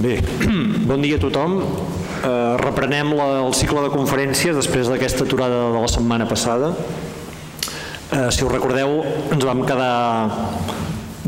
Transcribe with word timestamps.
Bé, 0.00 0.16
bon 0.88 1.02
dia 1.04 1.18
a 1.18 1.20
tothom. 1.20 1.58
Eh, 1.60 2.56
reprenem 2.56 3.12
el 3.20 3.52
cicle 3.52 3.82
de 3.84 3.90
conferències 3.92 4.56
després 4.56 4.88
d'aquesta 4.88 5.26
aturada 5.26 5.66
de 5.74 5.82
la 5.82 5.90
setmana 5.92 6.24
passada. 6.28 6.70
Eh, 6.72 8.30
si 8.32 8.46
us 8.46 8.48
recordeu, 8.48 9.02
ens 9.28 9.44
vam 9.44 9.60
quedar 9.68 10.30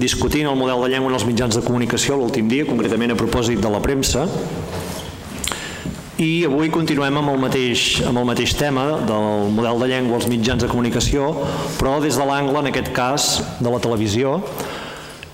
discutint 0.01 0.49
el 0.49 0.57
model 0.57 0.87
de 0.87 0.89
llengua 0.95 1.13
en 1.13 1.19
els 1.19 1.29
mitjans 1.29 1.59
de 1.59 1.61
comunicació 1.67 2.17
l'últim 2.17 2.49
dia, 2.49 2.65
concretament 2.65 3.13
a 3.13 3.19
propòsit 3.21 3.61
de 3.61 3.73
la 3.75 3.83
premsa, 3.85 4.25
i 6.17 6.47
avui 6.49 6.73
continuem 6.73 7.21
amb 7.21 7.35
el 7.35 7.41
mateix, 7.45 8.01
amb 8.09 8.23
el 8.23 8.25
mateix 8.25 8.57
tema 8.57 8.87
del 9.05 9.53
model 9.53 9.85
de 9.85 9.93
llengua 9.93 10.17
als 10.17 10.31
mitjans 10.33 10.65
de 10.65 10.73
comunicació, 10.73 11.29
però 11.77 11.99
des 12.01 12.17
de 12.17 12.25
l'angle, 12.25 12.65
en 12.65 12.73
aquest 12.73 12.89
cas, 12.97 13.33
de 13.61 13.69
la 13.69 13.81
televisió, 13.85 14.39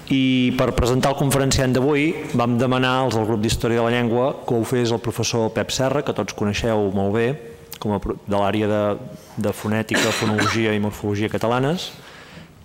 i 0.08 0.54
per 0.56 0.70
presentar 0.72 1.12
el 1.12 1.18
conferenciant 1.18 1.74
d'avui 1.76 2.08
vam 2.38 2.56
demanar 2.60 2.94
als 3.02 3.16
del 3.18 3.26
grup 3.28 3.42
d'Història 3.44 3.82
de 3.82 3.84
la 3.84 3.92
Llengua 3.92 4.30
que 4.46 4.56
ho 4.56 4.64
fes 4.64 4.92
el 4.94 5.02
professor 5.04 5.50
Pep 5.52 5.70
Serra, 5.74 6.02
que 6.02 6.14
tots 6.16 6.36
coneixeu 6.36 6.88
molt 6.96 7.12
bé, 7.12 7.26
com 7.78 7.92
a, 7.92 8.00
de 8.00 8.36
l'àrea 8.36 8.68
de, 8.70 8.82
de 9.36 9.52
fonètica, 9.52 10.12
fonologia 10.16 10.72
i 10.72 10.80
morfologia 10.80 11.28
catalanes, 11.28 11.90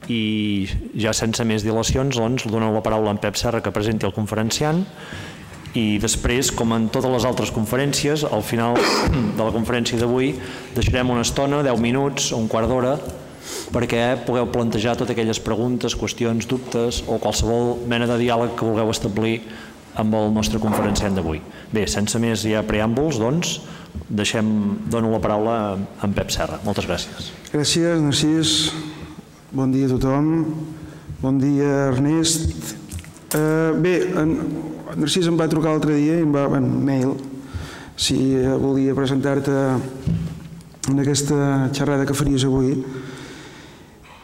i 0.07 0.67
ja 0.99 1.13
sense 1.15 1.43
més 1.47 1.63
dilacions 1.63 2.15
doncs, 2.19 2.47
dono 2.51 2.71
la 2.73 2.83
paraula 2.83 3.11
a 3.11 3.19
Pep 3.19 3.35
Serra 3.39 3.61
que 3.63 3.75
presenti 3.75 4.07
el 4.07 4.15
conferenciant. 4.15 4.83
I 5.73 5.97
després, 5.97 6.51
com 6.53 6.71
en 6.75 6.85
totes 6.93 7.11
les 7.11 7.25
altres 7.25 7.51
conferències, 7.51 8.23
al 8.23 8.43
final 8.45 8.77
de 8.77 9.41
la 9.41 9.51
conferència 9.51 9.99
d'avui 9.99 10.31
deixarem 10.75 11.11
una 11.11 11.25
estona, 11.25 11.63
10 11.65 11.81
minuts 11.81 12.31
un 12.37 12.47
quart 12.47 12.69
d'hora, 12.69 12.97
perquè 13.73 14.03
pugueu 14.25 14.47
plantejar 14.53 14.95
totes 14.97 15.15
aquelles 15.15 15.39
preguntes, 15.43 15.95
qüestions, 15.99 16.47
dubtes 16.49 17.03
o 17.07 17.19
qualsevol 17.21 17.77
mena 17.89 18.07
de 18.09 18.19
diàleg 18.21 18.55
que 18.57 18.67
vulgueu 18.67 18.91
establir 18.93 19.39
amb 19.99 20.15
el 20.17 20.31
nostre 20.33 20.59
conferenciant 20.61 21.15
d'avui. 21.17 21.41
Bé, 21.73 21.85
sense 21.89 22.19
més 22.21 22.45
ja 22.49 22.63
preàmbuls, 22.65 23.19
doncs, 23.21 23.59
deixem, 24.09 24.47
dono 24.89 25.11
la 25.13 25.21
paraula 25.21 25.57
a 25.73 26.05
en 26.07 26.15
Pep 26.15 26.31
Serra. 26.33 26.59
Moltes 26.65 26.87
gràcies. 26.89 27.29
Gràcies, 27.53 28.01
Narcís. 28.01 28.53
Bon 29.53 29.73
dia 29.73 29.85
a 29.89 29.93
tothom. 29.93 30.31
Bon 31.21 31.37
dia, 31.41 31.91
Ernest. 31.91 32.73
Uh, 33.33 33.73
bé, 33.81 33.99
en, 34.17 34.33
Narcís 34.97 35.29
em 35.29 35.37
va 35.37 35.49
trucar 35.49 35.73
l'altre 35.73 35.95
dia 35.97 36.17
i 36.19 36.25
em 36.25 36.33
va, 36.33 36.47
en 36.57 36.67
mail, 36.85 37.15
si 37.97 38.17
volia 38.61 38.95
presentar-te 38.97 39.53
en 40.89 40.99
aquesta 40.99 41.69
xerrada 41.73 42.05
que 42.09 42.17
faries 42.17 42.43
avui 42.47 42.73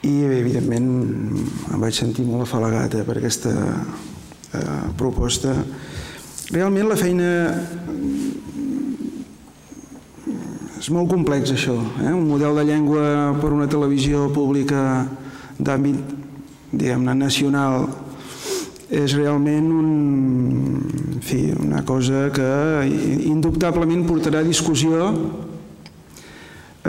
i 0.07 0.13
evidentment 0.23 0.89
em 1.73 1.81
vaig 1.81 1.95
sentir 1.95 2.23
molt 2.27 2.45
afalagat 2.45 2.95
eh, 2.95 3.05
per 3.07 3.17
aquesta 3.19 3.51
eh, 3.51 4.85
proposta. 4.99 5.55
Realment 6.49 6.87
la 6.89 6.97
feina 6.99 7.31
és 10.79 10.87
molt 10.95 11.11
complex 11.11 11.51
això, 11.51 11.75
eh? 11.99 12.13
un 12.13 12.29
model 12.29 12.55
de 12.61 12.69
llengua 12.71 13.35
per 13.41 13.51
una 13.51 13.67
televisió 13.69 14.29
pública 14.33 15.03
d'àmbit 15.59 16.15
diguem-ne 16.71 17.15
nacional 17.17 17.89
és 18.89 19.13
realment 19.17 19.67
un, 19.69 19.89
en 21.17 21.21
fi, 21.21 21.49
una 21.53 21.83
cosa 21.85 22.29
que 22.33 22.47
indubtablement 23.27 24.07
portarà 24.07 24.41
a 24.41 24.47
discussió 24.47 25.11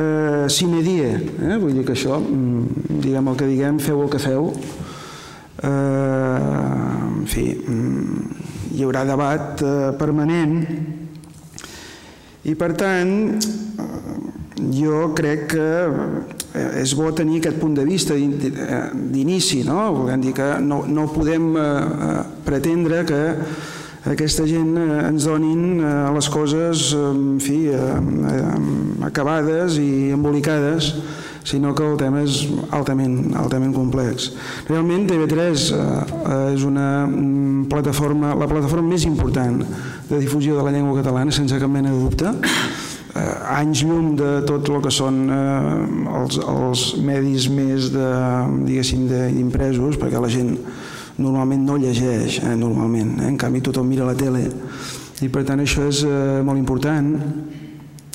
eh, 0.01 0.49
sine 0.49 0.83
die. 0.87 1.11
Eh? 1.13 1.57
Vull 1.61 1.77
dir 1.77 1.85
que 1.85 1.95
això, 1.97 2.19
mm, 2.21 3.01
diguem 3.05 3.29
el 3.29 3.37
que 3.37 3.51
diguem, 3.51 3.79
feu 3.79 4.03
el 4.03 4.11
que 4.11 4.23
feu, 4.23 4.51
eh, 5.63 5.69
en 5.69 7.27
fi, 7.29 7.47
mm, 7.55 8.41
hi 8.75 8.85
haurà 8.87 9.05
debat 9.05 9.61
eh, 9.63 9.93
permanent 10.01 10.57
i 12.49 12.55
per 12.57 12.73
tant 12.73 13.37
jo 14.71 15.11
crec 15.17 15.47
que 15.55 15.69
eh, 16.55 16.81
és 16.83 16.95
bo 16.97 17.11
tenir 17.17 17.41
aquest 17.41 17.59
punt 17.61 17.75
de 17.77 17.85
vista 17.85 18.17
d'inici, 18.17 19.63
no? 19.67 19.91
Volem 19.99 20.25
dir 20.25 20.33
que 20.37 20.49
no, 20.65 20.83
no 20.87 21.09
podem 21.13 21.53
eh, 21.57 21.67
eh, 22.09 22.23
pretendre 22.47 23.05
que 23.09 23.21
aquesta 24.09 24.47
gent 24.49 24.77
ens 24.81 25.27
donin 25.29 25.83
les 26.15 26.29
coses, 26.33 26.91
en 26.97 27.41
fi, 27.43 27.67
acabades 29.05 29.77
i 29.77 30.11
embolicades, 30.15 30.95
sinó 31.45 31.75
que 31.75 31.85
el 31.85 31.97
tema 31.99 32.23
és 32.25 32.45
altament, 32.75 33.33
altament 33.39 33.73
complex. 33.75 34.31
Realment 34.69 35.07
TV3 35.09 35.65
és 36.53 36.65
una 36.67 37.07
mm, 37.07 37.67
plataforma, 37.73 38.35
la 38.39 38.49
plataforma 38.51 38.93
més 38.93 39.07
important 39.09 39.61
de 40.11 40.21
difusió 40.21 40.57
de 40.57 40.67
la 40.67 40.75
llengua 40.75 41.01
catalana, 41.01 41.33
sense 41.33 41.59
cap 41.61 41.73
mena 41.73 41.93
de 41.93 42.01
dubte, 42.01 42.33
eh, 43.15 43.57
anys 43.57 43.85
llum 43.87 44.15
de 44.21 44.31
tot 44.49 44.69
el 44.69 44.83
que 44.85 44.93
són 44.95 45.23
eh, 45.33 45.41
els, 46.21 46.41
els 46.45 46.87
medis 47.05 47.49
més 47.53 47.91
de, 47.95 48.11
d'impresos, 48.67 49.99
perquè 50.01 50.21
la 50.21 50.31
gent 50.31 50.57
normalment 51.21 51.67
no 51.69 51.79
llegeix, 51.81 52.41
eh, 52.43 52.57
normalment, 52.57 53.19
eh? 53.21 53.29
en 53.29 53.39
canvi 53.41 53.63
tothom 53.65 53.89
mira 53.89 54.09
la 54.09 54.17
tele, 54.19 54.47
i 55.21 55.29
per 55.29 55.45
tant 55.49 55.61
això 55.61 55.85
és 55.89 56.05
eh, 56.09 56.41
molt 56.47 56.59
important, 56.59 57.13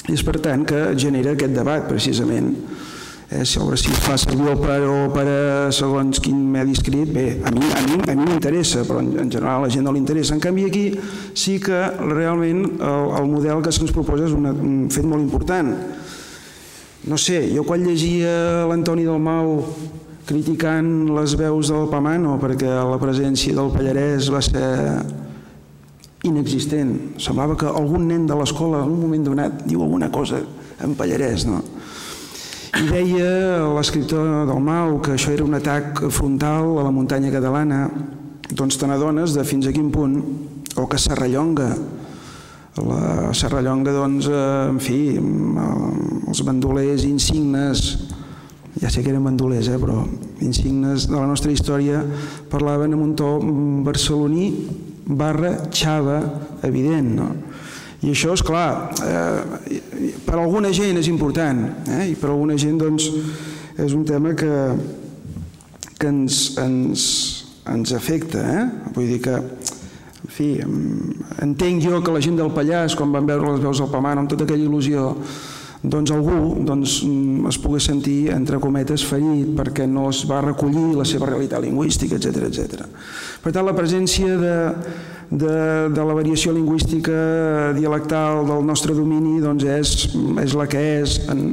és 0.09 0.21
per 0.25 0.39
tant 0.41 0.65
que 0.67 0.87
genera 0.97 1.33
aquest 1.33 1.53
debat 1.55 1.85
precisament, 1.89 2.51
eh, 3.29 3.43
sobre 3.45 3.77
si 3.77 3.89
es 3.91 3.99
fa 4.05 4.17
servir 4.17 4.49
el 4.51 4.59
per 4.61 4.79
o 4.85 4.97
per 5.13 5.25
a 5.25 5.71
segons 5.73 6.21
quin 6.23 6.37
medi 6.51 6.75
escrit, 6.77 7.09
bé, 7.13 7.25
a 7.43 7.51
mi 7.53 7.65
a 7.65 7.81
mi, 7.85 7.99
a 8.01 8.15
mi 8.15 8.27
m'interessa, 8.29 8.85
però 8.85 9.01
en, 9.01 9.11
en 9.19 9.31
general 9.31 9.63
a 9.63 9.65
la 9.65 9.73
gent 9.73 9.85
no 9.85 9.93
li 9.93 10.01
interessa. 10.01 10.35
En 10.35 10.43
canvi 10.43 10.65
aquí 10.69 10.85
sí 11.33 11.59
que 11.59 11.85
realment 12.01 12.65
el, 12.75 13.11
el 13.19 13.29
model 13.31 13.63
que 13.65 13.73
se'ns 13.73 13.93
proposa 13.95 14.29
és 14.29 14.35
una, 14.37 14.53
un 14.53 14.89
fet 14.93 15.05
molt 15.05 15.23
important. 15.23 15.73
No 17.05 17.17
sé, 17.21 17.43
jo 17.53 17.65
quan 17.65 17.85
llegia 17.85 18.65
l'Antoni 18.69 19.05
Dalmau 19.05 19.59
criticant 20.25 20.89
les 21.15 21.35
veus 21.37 21.69
del 21.71 21.87
Pamano 21.91 22.39
perquè 22.41 22.69
la 22.69 22.97
presència 23.01 23.55
del 23.55 23.71
Pallarès 23.73 24.31
va 24.33 24.41
ser 24.43 24.65
inexistent. 26.25 27.19
Semblava 27.21 27.55
que 27.59 27.69
algun 27.69 28.07
nen 28.09 28.25
de 28.27 28.37
l'escola 28.37 28.83
en 28.83 28.91
un 28.95 29.01
moment 29.05 29.25
donat 29.29 29.63
diu 29.69 29.83
alguna 29.85 30.09
cosa 30.11 30.41
en 30.83 30.95
Pallarès, 30.97 31.45
no? 31.47 31.61
I 32.75 32.89
deia 32.89 33.61
l'escriptor 33.77 34.49
del 34.49 34.59
Mau 34.59 34.97
que 34.99 35.13
això 35.15 35.31
era 35.31 35.45
un 35.45 35.55
atac 35.55 36.01
frontal 36.11 36.73
a 36.81 36.83
la 36.83 36.91
muntanya 36.91 37.31
catalana, 37.31 37.85
doncs 38.51 38.75
te 38.75 38.89
n'adones 38.89 39.37
de 39.37 39.45
fins 39.47 39.69
a 39.69 39.71
quin 39.71 39.93
punt, 39.93 40.17
o 40.75 40.83
que 40.91 40.99
Serrallonga, 40.99 41.69
la 42.83 43.31
Serrallonga, 43.31 43.93
doncs, 43.95 44.27
eh, 44.27 44.41
en 44.73 44.81
fi, 44.83 44.99
els 45.15 46.43
bandolers 46.43 47.05
insignes, 47.07 47.85
ja 48.81 48.89
sé 48.91 49.03
que 49.03 49.11
eren 49.13 49.23
bandolers, 49.23 49.69
eh, 49.71 49.79
però 49.79 50.01
insignes 50.43 51.07
de 51.07 51.15
la 51.15 51.27
nostra 51.29 51.51
història 51.51 52.01
parlaven 52.51 52.93
amb 52.95 53.05
un 53.05 53.15
to 53.15 53.29
barceloní 53.85 54.49
barra 55.05 55.69
xava 55.71 56.19
evident, 56.65 57.13
no? 57.15 57.29
I 58.05 58.11
això, 58.11 58.35
és 58.35 58.43
clar, 58.45 58.91
eh, 59.01 59.79
per 60.25 60.35
alguna 60.37 60.69
gent 60.75 60.99
és 60.99 61.07
important, 61.09 61.63
eh? 61.89 62.11
i 62.11 62.15
per 62.19 62.29
alguna 62.29 62.57
gent 62.59 62.77
doncs, 62.77 63.07
és 63.81 63.95
un 63.97 64.03
tema 64.05 64.35
que, 64.37 64.51
que 65.97 66.11
ens, 66.11 66.57
ens, 66.61 67.05
ens 67.71 67.93
afecta. 67.97 68.43
Eh? 68.45 68.91
Vull 68.93 69.09
dir 69.09 69.21
que, 69.25 69.39
en 69.39 70.35
fi, 70.35 70.49
entenc 71.41 71.81
jo 71.81 72.03
que 72.03 72.13
la 72.13 72.21
gent 72.21 72.37
del 72.37 72.53
Pallars, 72.53 72.97
quan 72.99 73.15
van 73.15 73.25
veure 73.25 73.55
les 73.55 73.63
veus 73.63 73.81
del 73.81 73.89
Pamano 73.89 74.21
amb 74.21 74.29
tota 74.29 74.45
aquella 74.45 74.67
il·lusió, 74.67 75.07
doncs 75.91 76.11
algú 76.13 76.55
doncs, 76.65 76.99
es 77.49 77.57
pogués 77.61 77.87
sentir, 77.89 78.29
entre 78.33 78.59
cometes, 78.63 79.03
ferit 79.05 79.51
perquè 79.57 79.87
no 79.89 80.07
es 80.11 80.23
va 80.29 80.41
recollir 80.43 80.95
la 80.97 81.05
seva 81.07 81.29
realitat 81.29 81.63
lingüística, 81.63 82.17
etc 82.19 82.47
etc. 82.49 82.85
Per 83.43 83.53
tant, 83.53 83.65
la 83.67 83.75
presència 83.77 84.37
de, 84.39 84.55
de, 85.29 85.57
de 85.93 86.07
la 86.07 86.17
variació 86.17 86.53
lingüística 86.55 87.73
dialectal 87.77 88.45
del 88.47 88.65
nostre 88.65 88.95
domini 88.97 89.39
doncs 89.43 89.67
és, 89.69 89.95
és 90.43 90.57
la 90.57 90.67
que 90.71 90.81
és 91.01 91.19
en, 91.31 91.45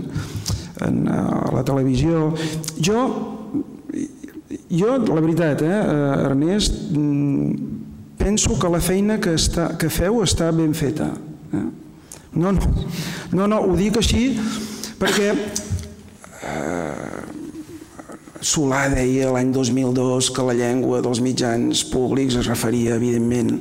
en 0.86 1.04
uh, 1.06 1.52
la 1.56 1.64
televisió. 1.66 2.30
Jo, 2.80 3.04
jo 4.72 4.96
la 5.08 5.20
veritat, 5.20 5.62
eh, 5.64 5.78
Ernest, 6.26 6.90
mm, 6.92 7.54
penso 8.18 8.58
que 8.58 8.68
la 8.68 8.80
feina 8.80 9.18
que, 9.20 9.34
està, 9.34 9.72
que 9.78 9.90
feu 9.90 10.22
està 10.22 10.50
ben 10.54 10.74
feta. 10.76 11.10
Eh? 11.52 11.81
No, 12.34 12.52
no, 12.52 12.60
no, 13.32 13.46
no, 13.46 13.58
ho 13.60 13.76
dic 13.76 13.98
així 14.00 14.30
perquè 14.96 15.32
eh, 15.32 17.22
Solà 18.42 18.86
deia 18.90 19.28
l'any 19.34 19.52
2002 19.54 20.30
que 20.34 20.44
la 20.48 20.54
llengua 20.56 21.02
dels 21.04 21.20
mitjans 21.22 21.84
públics 21.92 22.38
es 22.40 22.48
referia, 22.50 22.96
evidentment, 22.96 23.52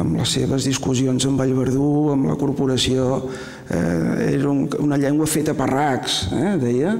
amb 0.00 0.16
les 0.20 0.36
seves 0.38 0.64
discussions 0.70 1.26
amb 1.26 1.42
Vallverdú, 1.42 1.90
amb 2.14 2.30
la 2.30 2.38
corporació, 2.40 3.26
eh, 3.68 4.36
era 4.38 4.48
un, 4.48 4.64
una 4.80 4.96
llengua 5.00 5.26
feta 5.28 5.52
per 5.58 5.68
racs, 5.68 6.22
eh, 6.32 6.54
deia, 6.62 6.94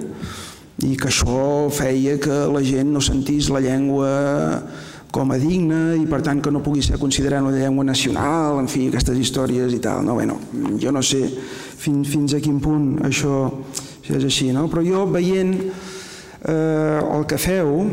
i 0.84 0.96
que 0.98 1.08
això 1.08 1.70
feia 1.72 2.18
que 2.20 2.42
la 2.50 2.62
gent 2.66 2.90
no 2.92 3.00
sentís 3.04 3.48
la 3.52 3.62
llengua 3.62 4.10
com 5.10 5.32
a 5.34 5.38
digne 5.40 5.96
i 5.98 6.06
per 6.10 6.20
tant 6.22 6.40
que 6.42 6.52
no 6.54 6.62
pugui 6.62 6.82
ser 6.86 6.98
considerat 7.00 7.42
una 7.42 7.56
llengua 7.56 7.84
nacional, 7.84 8.60
en 8.62 8.68
fi, 8.70 8.86
aquestes 8.88 9.18
històries 9.18 9.74
i 9.74 9.80
tal. 9.82 10.04
No? 10.06 10.14
Bueno, 10.18 10.38
jo 10.80 10.92
no 10.94 11.02
sé 11.02 11.24
fins, 11.26 12.08
fins 12.08 12.34
a 12.36 12.42
quin 12.42 12.60
punt 12.62 13.00
això 13.06 13.48
és 14.10 14.24
així, 14.26 14.48
no? 14.50 14.66
però 14.70 14.82
jo 14.82 15.04
veient 15.10 15.52
eh, 15.60 16.98
el 16.98 17.26
que 17.30 17.38
feu 17.38 17.84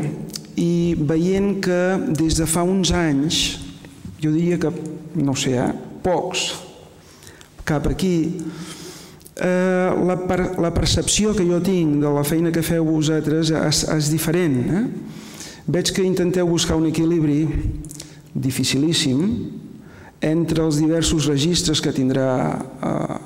i 0.58 0.96
veient 0.98 1.60
que 1.62 1.82
des 2.18 2.38
de 2.40 2.46
fa 2.50 2.64
uns 2.66 2.90
anys, 2.94 3.42
jo 4.18 4.32
diria 4.34 4.58
que, 4.58 4.72
no 5.22 5.36
sé, 5.38 5.54
eh, 5.62 5.68
pocs, 6.02 6.48
cap 7.68 7.86
aquí, 7.86 8.16
eh, 9.38 9.90
la, 10.08 10.18
per, 10.26 10.40
la 10.58 10.72
percepció 10.74 11.36
que 11.36 11.46
jo 11.46 11.60
tinc 11.62 12.00
de 12.02 12.10
la 12.10 12.24
feina 12.26 12.50
que 12.54 12.66
feu 12.66 12.86
vosaltres 12.88 13.52
és, 13.54 13.84
és 13.94 14.10
diferent. 14.10 14.58
Eh? 14.66 14.84
Veig 15.68 15.90
que 15.92 16.00
intenteu 16.00 16.48
buscar 16.48 16.78
un 16.80 16.86
equilibri 16.88 17.42
dificilíssim 18.32 19.20
entre 20.24 20.62
els 20.64 20.78
diversos 20.80 21.26
registres 21.28 21.82
que 21.84 21.92
tindrà 21.92 22.30
eh, 22.56 23.18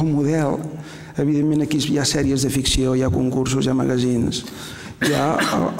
el 0.00 0.06
model. 0.08 0.56
Evidentment 1.20 1.66
aquí 1.66 1.76
hi 1.90 1.98
ha 2.00 2.06
sèries 2.08 2.46
de 2.46 2.52
ficció, 2.52 2.94
hi 2.96 3.04
ha 3.04 3.12
concursos, 3.12 3.66
hi 3.66 3.72
ha 3.72 3.76
magazins, 3.76 4.40
hi 5.04 5.12
ha 5.12 5.26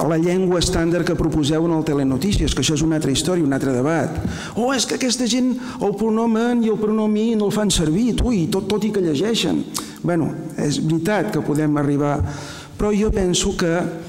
la 0.05 0.19
llengua 0.21 0.61
estàndard 0.61 1.07
que 1.09 1.17
proposeu 1.17 1.65
en 1.65 1.73
el 1.73 1.85
Telenotícies, 1.87 2.53
que 2.53 2.61
això 2.61 2.77
és 2.77 2.83
una 2.85 2.99
altra 3.01 3.13
història, 3.13 3.45
un 3.45 3.57
altre 3.57 3.73
debat. 3.73 4.13
Oh, 4.53 4.69
és 4.77 4.85
que 4.85 4.99
aquesta 5.01 5.25
gent 5.25 5.55
el 5.81 5.95
pronomen 5.97 6.61
i 6.61 6.69
el 6.69 6.77
pronomi 6.77 7.31
no 7.33 7.49
el 7.49 7.55
fan 7.55 7.73
servir, 7.73 8.11
ui, 8.21 8.45
tot, 8.53 8.69
tot 8.69 8.85
i 8.85 8.93
que 8.93 9.01
llegeixen. 9.01 9.65
bueno, 10.03 10.29
és 10.61 10.77
veritat 10.79 11.33
que 11.33 11.41
podem 11.41 11.73
arribar, 11.81 12.21
però 12.77 12.93
jo 12.93 13.09
penso 13.11 13.57
que 13.57 13.73
Eh, 13.81 14.06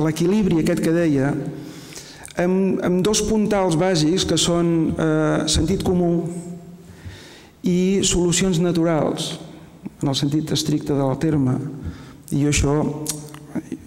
l'equilibri 0.00 0.56
eh, 0.56 0.62
aquest 0.62 0.80
que 0.84 0.92
deia 0.94 1.34
amb, 2.40 2.80
amb 2.84 3.02
dos 3.04 3.20
puntals 3.28 3.76
bàsics 3.80 4.24
que 4.28 4.38
són 4.40 4.94
eh, 4.94 5.48
sentit 5.50 5.82
comú 5.84 6.28
i 7.66 8.00
solucions 8.06 8.58
naturals 8.62 9.38
en 10.00 10.08
el 10.08 10.16
sentit 10.16 10.50
estricte 10.52 10.96
del 10.96 11.18
terme. 11.20 11.58
I 12.32 12.44
jo 12.44 12.48
això 12.52 12.76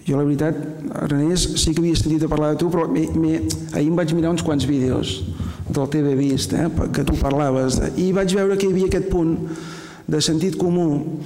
jo 0.04 0.18
la 0.18 0.24
veritat, 0.26 0.58
Renés, 1.08 1.46
sí 1.62 1.72
que 1.72 1.80
havia 1.80 1.96
sentit 1.96 2.26
a 2.26 2.28
parlar 2.28 2.52
de 2.52 2.60
tu, 2.60 2.68
però 2.70 2.84
m 2.90 3.00
he, 3.00 3.06
m 3.08 3.30
he, 3.30 3.38
ahir 3.72 3.88
em 3.88 3.96
vaig 3.96 4.12
mirar 4.12 4.34
uns 4.34 4.44
quants 4.44 4.66
vídeos 4.68 5.22
del 5.64 5.88
TV 5.88 6.12
Vist, 6.18 6.52
eh, 6.52 6.68
que 6.92 7.06
tu 7.08 7.16
parlaves, 7.16 7.80
i 7.96 8.10
vaig 8.12 8.34
veure 8.36 8.58
que 8.60 8.68
hi 8.68 8.74
havia 8.74 8.90
aquest 8.92 9.08
punt 9.08 9.38
de 10.04 10.20
sentit 10.20 10.58
comú 10.60 11.22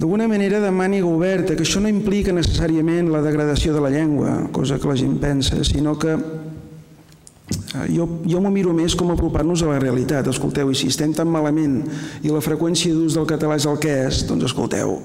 d'alguna 0.00 0.24
manera 0.26 0.62
de 0.64 0.70
màniga 0.72 1.04
oberta, 1.04 1.52
que 1.52 1.60
això 1.66 1.80
no 1.84 1.90
implica 1.92 2.32
necessàriament 2.32 3.10
la 3.12 3.20
degradació 3.20 3.74
de 3.76 3.82
la 3.84 3.90
llengua, 3.92 4.48
cosa 4.48 4.78
que 4.80 4.88
la 4.88 4.96
gent 4.96 5.18
pensa, 5.20 5.60
sinó 5.60 5.98
que 6.00 6.14
eh, 6.16 7.84
jo, 7.92 8.06
jo 8.24 8.40
m'ho 8.40 8.52
miro 8.54 8.72
més 8.72 8.96
com 8.96 9.12
apropar-nos 9.12 9.60
a 9.60 9.68
la 9.74 9.82
realitat. 9.82 10.30
Escolteu, 10.32 10.72
i 10.72 10.78
si 10.78 10.88
estem 10.88 11.12
tan 11.12 11.28
malament 11.28 11.82
i 12.24 12.32
la 12.32 12.40
freqüència 12.40 12.96
d'ús 12.96 13.18
del 13.18 13.28
català 13.28 13.60
és 13.60 13.68
el 13.68 13.76
que 13.82 13.92
és, 14.06 14.24
doncs 14.30 14.48
escolteu, 14.48 14.96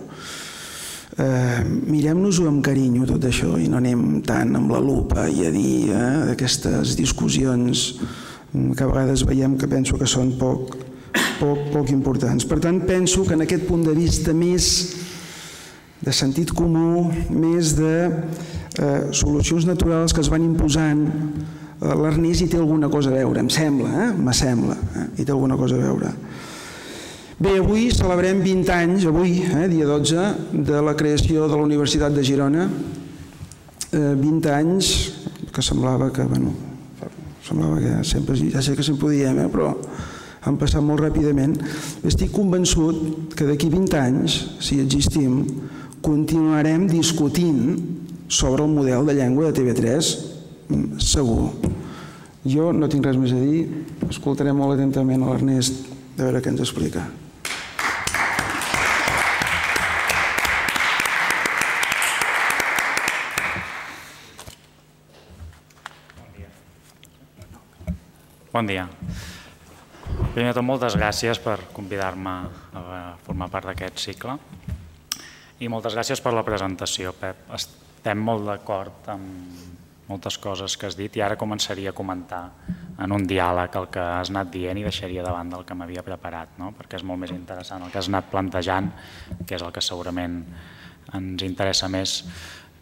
eh, 1.19 1.59
mirem-nos-ho 1.91 2.47
amb 2.47 2.63
carinyo 2.63 3.03
tot 3.11 3.27
això 3.27 3.59
i 3.59 3.67
no 3.67 3.83
anem 3.83 4.21
tant 4.23 4.55
amb 4.55 4.71
la 4.71 4.79
lupa 4.79 5.27
i 5.27 5.43
a 5.43 5.51
dir 5.51 5.91
eh, 5.91 6.31
aquestes 6.37 6.95
discussions 6.95 7.89
que 8.55 8.83
a 8.83 8.87
vegades 8.87 9.27
veiem 9.27 9.59
que 9.59 9.67
penso 9.67 9.99
que 9.99 10.07
són 10.07 10.37
poc, 10.39 10.84
poc, 11.39 11.67
poc 11.73 11.91
importants. 11.93 12.45
Per 12.47 12.59
tant, 12.63 12.81
penso 12.87 13.25
que 13.25 13.35
en 13.37 13.45
aquest 13.45 13.65
punt 13.67 13.83
de 13.85 13.95
vista 13.97 14.33
més 14.35 14.69
de 16.05 16.13
sentit 16.13 16.51
comú, 16.53 17.09
més 17.33 17.73
de 17.77 17.95
eh, 18.05 19.11
solucions 19.15 19.65
naturals 19.67 20.13
que 20.13 20.21
es 20.21 20.29
van 20.31 20.43
imposant, 20.45 21.05
eh, 21.05 21.93
l'Ernest 21.95 22.45
hi 22.45 22.49
té 22.51 22.59
alguna 22.59 22.89
cosa 22.91 23.13
a 23.13 23.17
veure, 23.17 23.41
em 23.41 23.49
sembla, 23.49 23.93
eh? 24.03 24.11
me 24.13 24.35
sembla, 24.35 24.75
eh? 24.75 25.07
hi 25.17 25.25
té 25.25 25.33
alguna 25.33 25.57
cosa 25.59 25.79
a 25.79 25.83
veure. 25.85 26.11
Bé, 27.35 27.57
avui 27.59 27.89
celebrem 27.91 28.39
20 28.39 28.71
anys, 28.71 29.07
avui, 29.09 29.41
eh, 29.43 29.65
dia 29.67 29.87
12, 29.89 30.27
de 30.69 30.83
la 30.85 30.95
creació 30.95 31.49
de 31.49 31.57
la 31.57 31.65
Universitat 31.65 32.13
de 32.15 32.23
Girona, 32.23 32.69
eh, 33.91 34.13
20 34.21 34.53
anys 34.55 34.91
que 35.51 35.63
semblava 35.63 36.11
que, 36.15 36.23
bueno, 36.23 36.53
semblava 37.43 37.79
que 37.79 38.03
sempre, 38.07 38.37
ja 38.51 38.61
sé 38.63 38.75
que 38.75 38.83
sempre 38.83 39.07
ho 39.07 39.11
diem, 39.11 39.39
eh, 39.39 39.49
però 39.51 39.73
han 40.45 40.59
passat 40.61 40.83
molt 40.85 41.01
ràpidament. 41.01 41.57
Estic 42.05 42.31
convençut 42.35 43.33
que 43.37 43.47
d'aquí 43.47 43.69
20 43.73 43.97
anys, 43.99 44.37
si 44.61 44.79
existim, 44.83 45.41
continuarem 46.05 46.85
discutint 46.89 47.81
sobre 48.29 48.63
el 48.63 48.73
model 48.73 49.09
de 49.09 49.17
llengua 49.17 49.49
de 49.49 49.57
TV3, 49.57 50.13
mm, 50.69 50.99
segur. 51.01 51.51
Jo 52.45 52.71
no 52.73 52.87
tinc 52.87 53.05
res 53.05 53.17
més 53.17 53.33
a 53.33 53.41
dir, 53.41 53.65
escoltarem 54.09 54.55
molt 54.55 54.77
atentament 54.77 55.23
a 55.23 55.33
l'Ernest 55.33 55.85
a 56.17 56.23
veure 56.23 56.41
què 56.41 56.49
ens 56.53 56.61
explica. 56.61 57.07
Bon 68.53 68.65
dia. 68.65 68.87
Primer 70.35 70.51
de 70.51 70.57
tot, 70.57 70.65
moltes 70.67 70.97
gràcies 70.99 71.39
per 71.39 71.69
convidar-me 71.71 72.31
a 72.75 73.03
formar 73.23 73.45
part 73.47 73.69
d'aquest 73.69 74.01
cicle 74.03 74.33
i 75.63 75.69
moltes 75.71 75.93
gràcies 75.95 76.19
per 76.19 76.33
la 76.35 76.41
presentació, 76.43 77.13
Pep. 77.15 77.45
Estem 77.55 78.19
molt 78.19 78.43
d'acord 78.43 79.05
amb 79.13 80.09
moltes 80.09 80.35
coses 80.43 80.73
que 80.75 80.89
has 80.89 80.97
dit 80.99 81.15
i 81.15 81.21
ara 81.23 81.37
començaria 81.39 81.93
a 81.93 81.95
comentar 81.95 82.41
en 82.99 83.13
un 83.15 83.23
diàleg 83.29 83.77
el 83.79 83.87
que 83.93 84.03
has 84.03 84.31
anat 84.33 84.49
dient 84.51 84.81
i 84.81 84.83
deixaria 84.83 85.23
davant 85.23 85.53
del 85.53 85.63
que 85.63 85.77
m'havia 85.79 86.03
preparat, 86.03 86.59
no? 86.59 86.73
perquè 86.75 86.99
és 86.99 87.05
molt 87.07 87.21
més 87.21 87.31
interessant 87.31 87.85
el 87.85 87.93
que 87.93 88.01
has 88.01 88.09
anat 88.11 88.27
plantejant, 88.33 88.89
que 89.47 89.55
és 89.55 89.63
el 89.63 89.71
que 89.71 89.83
segurament 89.87 90.41
ens 91.15 91.45
interessa 91.47 91.87
més 91.87 92.17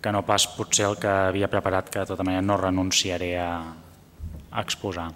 que 0.02 0.16
no 0.16 0.26
pas 0.26 0.50
potser 0.58 0.90
el 0.90 0.98
que 0.98 1.14
havia 1.30 1.52
preparat, 1.54 1.94
que 1.94 2.02
de 2.02 2.10
tota 2.16 2.26
manera 2.26 2.42
no 2.42 2.58
renunciaré 2.58 3.38
a, 3.38 3.52
a 4.50 4.66
exposar. 4.66 5.12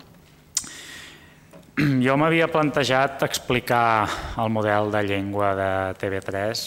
Jo 2.01 2.15
m'havia 2.17 2.47
plantejat 2.49 3.21
explicar 3.21 4.09
el 4.41 4.49
model 4.49 4.87
de 4.89 5.01
llengua 5.05 5.51
de 5.53 5.71
TV3 6.01 6.61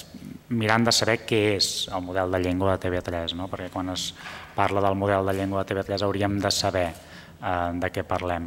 mirant 0.55 0.85
de 0.87 0.93
saber 0.95 1.17
què 1.27 1.39
és 1.57 1.89
el 1.91 2.05
model 2.07 2.31
de 2.31 2.39
llengua 2.39 2.77
de 2.77 2.85
TV3, 2.85 3.35
no? 3.35 3.49
perquè 3.51 3.73
quan 3.75 3.91
es 3.91 4.13
parla 4.55 4.83
del 4.85 4.95
model 4.95 5.27
de 5.27 5.35
llengua 5.35 5.65
de 5.65 5.73
TV3 5.73 6.05
hauríem 6.07 6.37
de 6.39 6.53
saber 6.55 6.85
eh, 6.87 7.71
de 7.83 7.91
què 7.91 8.05
parlem. 8.07 8.47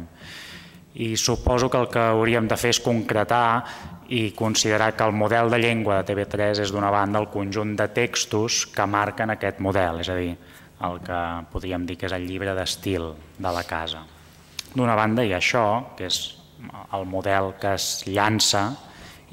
I 1.04 1.18
suposo 1.20 1.68
que 1.68 1.82
el 1.82 1.90
que 1.92 2.04
hauríem 2.14 2.48
de 2.48 2.56
fer 2.56 2.70
és 2.72 2.80
concretar 2.80 3.64
i 4.08 4.30
considerar 4.32 4.94
que 4.96 5.04
el 5.04 5.12
model 5.12 5.52
de 5.52 5.58
llengua 5.60 5.98
de 6.00 6.14
TV3 6.14 6.62
és 6.64 6.72
d'una 6.72 6.92
banda 6.94 7.20
el 7.20 7.28
conjunt 7.28 7.74
de 7.76 7.90
textos 7.92 8.62
que 8.72 8.86
marquen 8.88 9.34
aquest 9.34 9.60
model, 9.60 10.00
és 10.00 10.08
a 10.08 10.16
dir, 10.16 10.32
el 10.88 10.96
que 11.04 11.20
podríem 11.52 11.84
dir 11.84 11.98
que 12.00 12.08
és 12.08 12.16
el 12.16 12.24
llibre 12.24 12.56
d'estil 12.56 13.10
de 13.36 13.52
la 13.52 13.66
casa. 13.68 14.00
D'una 14.72 14.96
banda 14.96 15.22
hi 15.28 15.34
ha 15.34 15.42
això, 15.42 15.66
que 15.98 16.08
és 16.08 16.22
el 16.96 17.06
model 17.06 17.54
que 17.60 17.74
es 17.74 18.04
llança 18.06 18.66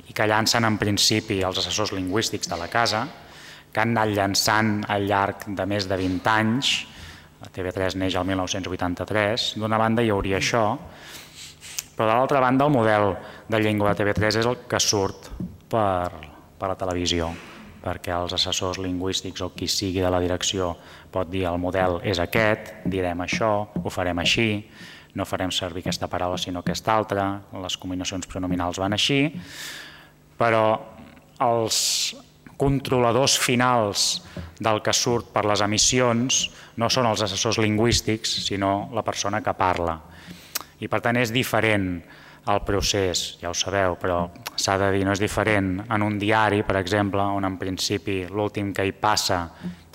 i 0.07 0.13
que 0.13 0.27
llancen 0.27 0.65
en 0.67 0.77
principi 0.81 1.41
els 1.45 1.59
assessors 1.61 1.93
lingüístics 1.95 2.49
de 2.51 2.57
la 2.59 2.69
casa, 2.71 3.05
que 3.71 3.79
han 3.79 3.93
anat 3.95 4.15
llançant 4.15 4.71
al 4.91 5.07
llarg 5.07 5.45
de 5.47 5.65
més 5.69 5.87
de 5.87 5.97
20 5.99 6.31
anys, 6.33 6.71
la 7.41 7.49
TV3 7.53 7.95
neix 7.97 8.17
el 8.19 8.27
1983, 8.27 9.53
d'una 9.57 9.79
banda 9.81 10.03
hi 10.03 10.11
hauria 10.13 10.41
això, 10.41 10.65
però 11.95 12.09
de 12.09 12.17
l'altra 12.17 12.41
banda 12.43 12.67
el 12.67 12.73
model 12.73 13.15
de 13.49 13.61
llengua 13.61 13.93
de 13.93 14.03
TV3 14.03 14.41
és 14.41 14.49
el 14.49 14.59
que 14.69 14.79
surt 14.79 15.31
per, 15.71 16.11
per 16.59 16.69
la 16.69 16.77
televisió, 16.77 17.31
perquè 17.81 18.13
els 18.13 18.35
assessors 18.37 18.79
lingüístics 18.83 19.41
o 19.41 19.51
qui 19.55 19.67
sigui 19.71 20.03
de 20.03 20.11
la 20.13 20.21
direcció 20.21 20.75
pot 21.11 21.29
dir 21.31 21.47
el 21.49 21.57
model 21.59 21.99
és 22.07 22.21
aquest, 22.21 22.75
direm 22.85 23.23
això, 23.25 23.51
ho 23.81 23.93
farem 23.93 24.21
així, 24.21 24.65
no 25.15 25.27
farem 25.27 25.51
servir 25.51 25.83
aquesta 25.83 26.07
paraula 26.07 26.39
sinó 26.39 26.61
aquesta 26.61 26.95
altra, 26.95 27.25
les 27.61 27.77
combinacions 27.77 28.27
pronominals 28.31 28.79
van 28.79 28.95
així, 28.95 29.23
però 30.39 30.65
els 31.41 31.79
controladors 32.61 33.39
finals 33.41 34.21
del 34.61 34.83
que 34.85 34.93
surt 34.93 35.31
per 35.33 35.43
les 35.49 35.63
emissions 35.65 36.43
no 36.77 36.89
són 36.93 37.09
els 37.09 37.23
assessors 37.25 37.57
lingüístics, 37.57 38.35
sinó 38.45 38.89
la 38.93 39.01
persona 39.01 39.41
que 39.41 39.53
parla. 39.57 39.97
I 40.81 40.89
per 40.89 41.01
tant 41.01 41.17
és 41.17 41.33
diferent 41.33 41.95
el 42.49 42.61
procés, 42.65 43.37
ja 43.41 43.51
ho 43.51 43.57
sabeu, 43.57 43.97
però 44.01 44.23
s'ha 44.57 44.77
de 44.81 44.91
dir, 44.95 45.03
no 45.05 45.13
és 45.13 45.21
diferent 45.21 45.75
en 45.83 46.05
un 46.05 46.17
diari, 46.21 46.63
per 46.65 46.77
exemple, 46.79 47.21
on 47.21 47.45
en 47.45 47.57
principi 47.61 48.23
l'últim 48.29 48.71
que 48.73 48.85
hi 48.85 48.93
passa 48.93 49.43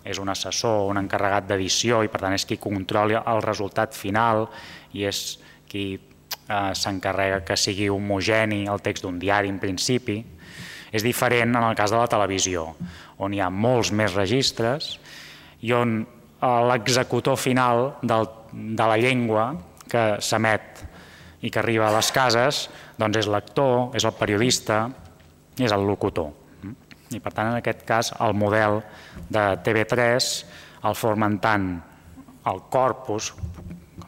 és 0.07 0.21
un 0.23 0.31
assessor, 0.31 0.85
un 0.91 1.01
encarregat 1.01 1.49
d'edició 1.49 2.05
i 2.07 2.11
per 2.11 2.23
tant 2.23 2.35
és 2.37 2.47
qui 2.47 2.61
controla 2.63 3.25
el 3.27 3.43
resultat 3.43 3.95
final 3.95 4.47
i 4.95 5.07
és 5.09 5.39
qui 5.69 5.87
eh, 5.97 6.73
s'encarrega 6.75 7.43
que 7.47 7.57
sigui 7.59 7.89
homogeni 7.91 8.65
el 8.71 8.83
text 8.85 9.07
d'un 9.07 9.19
diari 9.19 9.51
en 9.53 9.61
principi. 9.63 10.21
És 10.93 11.03
diferent 11.03 11.57
en 11.57 11.65
el 11.65 11.75
cas 11.77 11.91
de 11.91 11.99
la 11.99 12.09
televisió, 12.09 12.69
on 13.19 13.35
hi 13.35 13.41
ha 13.43 13.51
molts 13.51 13.91
més 13.93 14.15
registres 14.15 14.97
i 15.67 15.73
on 15.75 15.99
l'executor 16.71 17.37
final 17.41 17.97
del, 18.03 18.29
de 18.53 18.87
la 18.87 18.97
llengua 19.01 19.49
que 19.91 20.05
s'emet 20.23 20.85
i 21.43 21.51
que 21.51 21.61
arriba 21.61 21.89
a 21.89 21.95
les 21.97 22.11
cases 22.15 22.67
doncs 23.01 23.23
és 23.23 23.29
l'actor, 23.29 23.97
és 23.97 24.05
el 24.05 24.15
periodista, 24.17 24.87
és 25.59 25.73
el 25.73 25.85
locutor. 25.89 26.31
I 27.15 27.21
per 27.23 27.33
tant, 27.33 27.53
en 27.53 27.59
aquest 27.61 27.85
cas, 27.87 28.13
el 28.21 28.35
model 28.35 28.81
de 29.31 29.45
TV3 29.65 30.31
el 30.87 30.97
formen 30.99 31.39
tant 31.43 31.69
el 32.47 32.61
corpus, 32.71 33.33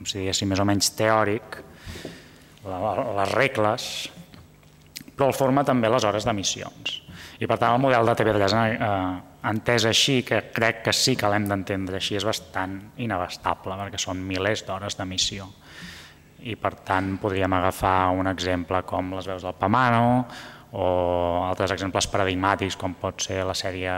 si 0.09 0.23
diguéssim 0.23 0.49
més 0.51 0.63
o 0.63 0.67
menys 0.69 0.93
teòric, 0.99 1.59
les 2.69 3.35
regles, 3.35 3.91
però 5.15 5.29
el 5.29 5.37
forma 5.37 5.65
també 5.67 5.91
les 5.91 6.05
hores 6.07 6.27
d'emissions. 6.27 7.03
I 7.39 7.47
per 7.47 7.59
tant 7.59 7.77
el 7.77 7.83
model 7.83 8.07
de 8.09 8.15
TV3 8.19 8.55
eh, 8.59 8.93
entès 9.51 9.87
així, 9.87 10.21
que 10.27 10.41
crec 10.55 10.83
que 10.89 10.95
sí 10.95 11.15
que 11.19 11.31
l'hem 11.31 11.47
d'entendre 11.51 11.99
així, 12.01 12.17
és 12.19 12.27
bastant 12.27 12.77
inabastable 13.05 13.77
perquè 13.79 14.01
són 14.03 14.23
milers 14.27 14.65
d'hores 14.67 14.99
d'emissió. 14.99 15.47
I 16.47 16.55
per 16.59 16.75
tant 16.87 17.17
podríem 17.19 17.55
agafar 17.55 18.11
un 18.15 18.31
exemple 18.31 18.83
com 18.87 19.15
les 19.17 19.27
veus 19.27 19.47
del 19.47 19.59
Pamano 19.59 20.27
o 20.73 21.45
altres 21.47 21.73
exemples 21.73 22.07
paradigmàtics 22.13 22.77
com 22.77 22.93
pot 23.01 23.23
ser 23.25 23.41
la 23.49 23.55
sèrie 23.57 23.93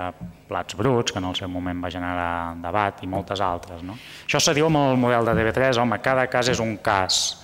Plats 0.49 0.77
Bruts, 0.79 1.11
que 1.11 1.19
en 1.19 1.27
el 1.27 1.35
seu 1.39 1.51
moment 1.51 1.83
va 1.83 1.91
generar 1.91 2.55
debat, 2.63 3.03
i 3.03 3.11
moltes 3.11 3.43
altres. 3.43 3.83
No? 3.83 3.97
Això 4.27 4.39
se 4.43 4.55
diu 4.55 4.69
amb 4.69 4.79
el 4.79 5.01
model 5.01 5.27
de 5.27 5.35
TV3, 5.41 5.81
home, 5.83 5.99
cada 6.05 6.29
cas 6.31 6.53
és 6.53 6.63
un 6.63 6.77
cas, 6.79 7.41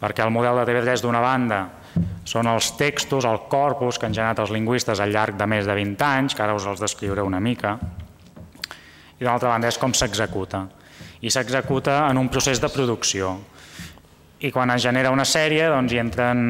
perquè 0.00 0.24
el 0.24 0.34
model 0.34 0.60
de 0.60 0.66
TV3 0.68 1.04
d'una 1.04 1.22
banda 1.24 1.62
són 2.28 2.48
els 2.48 2.70
textos, 2.78 3.24
el 3.28 3.44
corpus 3.52 3.98
que 3.98 4.08
han 4.08 4.14
generat 4.16 4.44
els 4.44 4.52
lingüistes 4.54 5.00
al 5.00 5.12
llarg 5.12 5.36
de 5.38 5.48
més 5.48 5.66
de 5.68 5.74
20 5.76 6.04
anys, 6.06 6.36
que 6.36 6.44
ara 6.44 6.56
us 6.56 6.68
els 6.68 6.80
descriuré 6.80 7.24
una 7.24 7.40
mica, 7.40 7.78
i 9.18 9.24
d'altra 9.24 9.52
banda 9.52 9.70
és 9.70 9.78
com 9.78 9.94
s'executa. 9.94 10.66
I 11.22 11.30
s'executa 11.30 12.02
en 12.10 12.18
un 12.18 12.28
procés 12.28 12.60
de 12.60 12.68
producció. 12.72 13.36
I 14.42 14.50
quan 14.50 14.72
es 14.74 14.82
genera 14.82 15.12
una 15.14 15.22
sèrie 15.22 15.68
doncs 15.70 15.92
hi 15.94 16.00
entren 16.02 16.40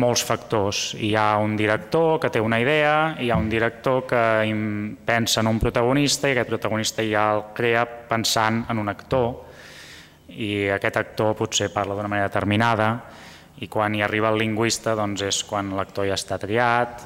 molts 0.00 0.22
factors. 0.24 0.78
Hi 0.96 1.10
ha 1.12 1.34
un 1.36 1.58
director 1.58 2.14
que 2.22 2.30
té 2.32 2.40
una 2.40 2.56
idea, 2.62 3.18
hi 3.20 3.28
ha 3.28 3.36
un 3.36 3.50
director 3.52 4.06
que 4.08 4.22
pensa 5.04 5.42
en 5.42 5.50
un 5.50 5.60
protagonista 5.60 6.30
i 6.30 6.32
aquest 6.32 6.48
protagonista 6.48 7.04
ja 7.04 7.26
el 7.34 7.42
crea 7.52 7.82
pensant 8.08 8.62
en 8.72 8.80
un 8.80 8.88
actor 8.88 9.28
i 10.32 10.70
aquest 10.72 10.96
actor 11.02 11.36
potser 11.36 11.68
parla 11.74 11.92
d'una 11.92 12.08
manera 12.08 12.30
determinada 12.32 12.88
i 13.60 13.68
quan 13.68 13.92
hi 13.92 14.00
arriba 14.00 14.32
el 14.32 14.40
lingüista 14.40 14.96
doncs 14.96 15.28
és 15.28 15.42
quan 15.44 15.76
l'actor 15.76 16.08
ja 16.08 16.16
està 16.16 16.40
triat 16.40 17.04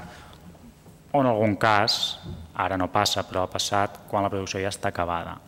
o 1.11 1.19
en 1.19 1.33
algun 1.35 1.59
cas, 1.59 2.21
ara 2.55 2.79
no 2.79 2.93
passa 2.95 3.27
però 3.27 3.43
ha 3.43 3.51
passat, 3.51 4.05
quan 4.07 4.23
la 4.23 4.31
producció 4.31 4.63
ja 4.63 4.71
està 4.71 4.95
acabada. 4.95 5.48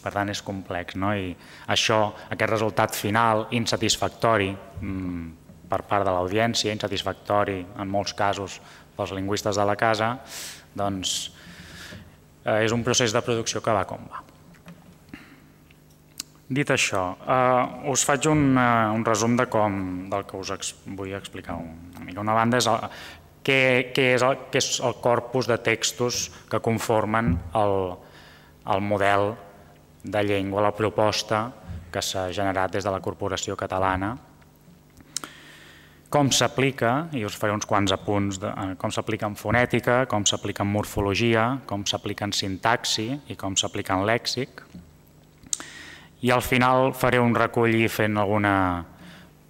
Per 0.00 0.12
tant 0.14 0.30
és 0.32 0.40
complex 0.42 0.96
no? 0.96 1.12
i 1.12 1.34
això, 1.68 2.00
aquest 2.30 2.50
resultat 2.50 2.96
final 2.96 3.46
insatisfactori 3.56 4.48
mmm, 4.80 5.26
per 5.70 5.82
part 5.86 6.06
de 6.06 6.14
l'audiència, 6.14 6.72
insatisfactori 6.74 7.60
en 7.78 7.90
molts 7.90 8.16
casos 8.16 8.58
pels 8.96 9.12
lingüistes 9.16 9.60
de 9.60 9.66
la 9.68 9.76
casa, 9.78 10.16
doncs 10.74 11.30
eh, 12.44 12.64
és 12.64 12.74
un 12.74 12.82
procés 12.86 13.14
de 13.14 13.22
producció 13.24 13.62
que 13.62 13.76
va 13.76 13.86
com 13.88 14.02
va. 14.10 14.24
Dit 16.50 16.70
això, 16.74 17.04
eh, 17.22 17.90
us 17.92 18.02
faig 18.02 18.26
un, 18.26 18.40
uh, 18.58 18.90
un 18.90 19.04
resum 19.06 19.36
de 19.38 19.46
com, 19.46 19.74
del 20.10 20.24
que 20.26 20.34
us 20.36 20.50
ex, 20.50 20.72
vull 20.98 21.12
explicar 21.14 21.54
una 21.62 22.02
mica. 22.02 22.24
Una 22.24 22.34
banda 22.34 22.58
és 22.58 22.66
el, 22.66 22.88
què, 23.46 23.60
què, 23.94 24.06
és 24.16 24.24
el, 24.26 24.34
què 24.50 24.58
és 24.58 24.80
el 24.82 24.96
corpus 25.04 25.46
de 25.46 25.60
textos 25.62 26.24
que 26.50 26.58
conformen 26.58 27.36
el, 27.54 27.76
el 28.74 28.82
model 28.82 29.30
de 30.02 30.22
llengua, 30.24 30.62
la 30.62 30.74
proposta 30.76 31.50
que 31.90 32.02
s'ha 32.02 32.30
generat 32.32 32.72
des 32.72 32.84
de 32.84 32.90
la 32.92 33.00
Corporació 33.00 33.56
Catalana, 33.58 34.16
com 36.10 36.30
s'aplica, 36.34 37.06
i 37.14 37.22
us 37.22 37.36
faré 37.38 37.54
uns 37.54 37.66
quants 37.70 37.92
apunts, 37.94 38.40
de, 38.42 38.48
eh, 38.50 38.74
com 38.76 38.90
s'aplica 38.90 39.28
en 39.30 39.36
fonètica, 39.38 40.06
com 40.10 40.24
s'aplica 40.26 40.64
en 40.64 40.72
morfologia, 40.72 41.60
com 41.66 41.84
s'aplica 41.86 42.24
en 42.26 42.32
sintaxi 42.32 43.20
i 43.28 43.36
com 43.36 43.54
s'aplica 43.54 43.94
en 43.94 44.06
lèxic, 44.06 44.64
i 46.22 46.30
al 46.30 46.42
final 46.42 46.92
faré 46.92 47.20
un 47.20 47.34
recull 47.34 47.88
fent 47.88 48.18
alguna 48.18 48.84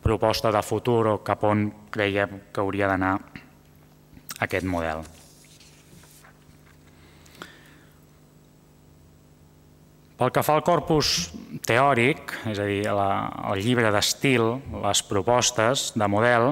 proposta 0.02 0.52
de 0.52 0.62
futur 0.62 1.06
o 1.06 1.16
cap 1.24 1.44
on 1.44 1.70
creiem 1.90 2.52
que 2.52 2.60
hauria 2.60 2.86
d'anar 2.86 3.18
aquest 4.40 4.66
model. 4.66 5.19
Pel 10.20 10.28
que 10.36 10.42
fa 10.44 10.52
al 10.58 10.60
corpus 10.60 11.30
teòric, 11.64 12.34
és 12.50 12.58
a 12.60 12.64
dir, 12.68 12.82
la, 12.92 13.06
el 13.54 13.62
llibre 13.64 13.88
d'estil, 13.88 14.42
les 14.82 15.00
propostes 15.08 15.94
de 15.96 16.08
model, 16.12 16.50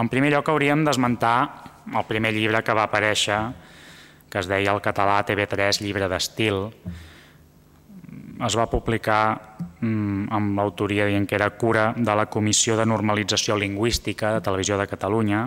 en 0.00 0.08
primer 0.08 0.30
lloc 0.32 0.46
hauríem 0.48 0.80
d'esmentar 0.86 1.36
el 1.92 2.06
primer 2.08 2.30
llibre 2.32 2.62
que 2.64 2.72
va 2.72 2.86
aparèixer, 2.88 3.36
que 4.32 4.40
es 4.40 4.48
deia 4.48 4.72
el 4.72 4.80
català 4.80 5.18
TV3 5.28 5.82
llibre 5.84 6.08
d'estil, 6.08 6.62
es 8.48 8.56
va 8.56 8.64
publicar 8.72 9.20
mm, 9.82 10.32
amb 10.32 10.56
l'autoria 10.62 11.10
dient 11.10 11.28
que 11.28 11.36
era 11.36 11.50
cura 11.60 11.90
de 11.92 12.16
la 12.16 12.30
Comissió 12.32 12.78
de 12.80 12.88
Normalització 12.88 13.58
Lingüística 13.60 14.32
de 14.38 14.40
Televisió 14.40 14.80
de 14.80 14.88
Catalunya, 14.88 15.42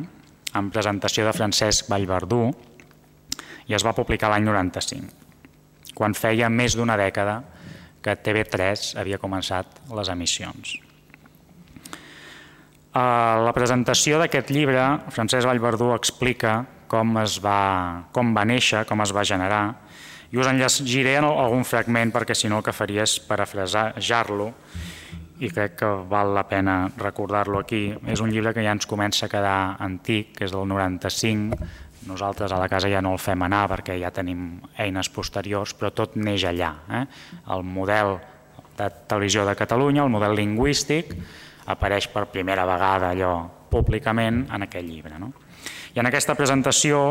amb 0.53 0.69
presentació 0.69 1.25
de 1.25 1.34
Francesc 1.34 1.89
Vallverdú, 1.89 2.43
i 3.65 3.74
es 3.74 3.81
va 3.81 3.98
publicar 3.98 4.29
l'any 4.29 4.45
95, 4.45 5.10
quan 5.98 6.13
feia 6.13 6.53
més 6.53 6.77
d'una 6.77 7.01
dècada 7.01 7.41
que 7.41 7.55
TV3 8.14 8.94
havia 9.02 9.18
començat 9.18 9.82
les 9.90 10.12
emissions. 10.14 10.76
A 12.96 13.42
la 13.44 13.52
presentació 13.52 14.22
d'aquest 14.22 14.54
llibre, 14.56 14.84
Francesc 15.12 15.50
Vallverdú 15.50 15.90
explica 15.96 16.62
com, 16.88 17.18
es 17.20 17.40
va, 17.44 18.08
com 18.16 18.32
va 18.38 18.46
néixer, 18.48 18.86
com 18.88 19.02
es 19.04 19.12
va 19.12 19.26
generar, 19.28 19.64
i 20.32 20.40
us 20.40 20.48
en 20.48 20.62
llegiré 20.62 21.18
algun 21.20 21.66
fragment 21.68 22.14
perquè 22.14 22.36
si 22.38 22.48
no 22.52 22.62
el 22.62 22.66
que 22.66 22.74
faria 22.76 23.04
és 23.04 23.18
parafrasejar-lo 23.28 24.52
i 25.44 25.50
crec 25.52 25.76
que 25.82 25.90
val 26.08 26.32
la 26.36 26.46
pena 26.48 26.76
recordar-lo 26.98 27.60
aquí. 27.60 27.90
És 28.08 28.22
un 28.24 28.32
llibre 28.32 28.54
que 28.56 28.64
ja 28.64 28.72
ens 28.76 28.88
comença 28.88 29.26
a 29.26 29.32
quedar 29.32 29.76
antic, 29.84 30.32
que 30.38 30.48
és 30.48 30.54
del 30.56 30.68
95. 30.68 31.60
Nosaltres 32.06 32.52
a 32.52 32.60
la 32.62 32.70
casa 32.70 32.90
ja 32.92 33.02
no 33.02 33.16
el 33.16 33.22
fem 33.22 33.42
anar 33.48 33.66
perquè 33.72 33.98
ja 34.02 34.12
tenim 34.14 34.60
eines 34.78 35.10
posteriors, 35.10 35.74
però 35.74 35.92
tot 35.94 36.16
neix 36.16 36.46
allà. 36.46 36.72
Eh? 37.00 37.04
El 37.56 37.66
model 37.66 38.18
de 38.78 38.90
televisió 39.08 39.46
de 39.48 39.56
Catalunya, 39.58 40.04
el 40.04 40.14
model 40.14 40.36
lingüístic, 40.38 41.16
apareix 41.72 42.08
per 42.14 42.28
primera 42.30 42.66
vegada 42.68 43.10
allò 43.10 43.34
públicament 43.72 44.46
en 44.54 44.68
aquest 44.68 44.86
llibre. 44.86 45.18
No? 45.20 45.32
I 45.96 46.00
en 46.04 46.12
aquesta 46.12 46.36
presentació 46.38 47.02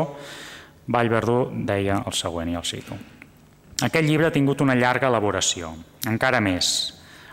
Vallverdú 0.85 1.49
deia 1.65 2.03
el 2.05 2.13
següent, 2.13 2.51
i 2.53 2.57
el 2.59 2.65
cito. 2.65 2.95
Aquest 3.83 4.05
llibre 4.05 4.27
ha 4.27 4.33
tingut 4.33 4.61
una 4.61 4.75
llarga 4.77 5.09
elaboració. 5.09 5.71
Encara 6.07 6.39
més, 6.39 6.67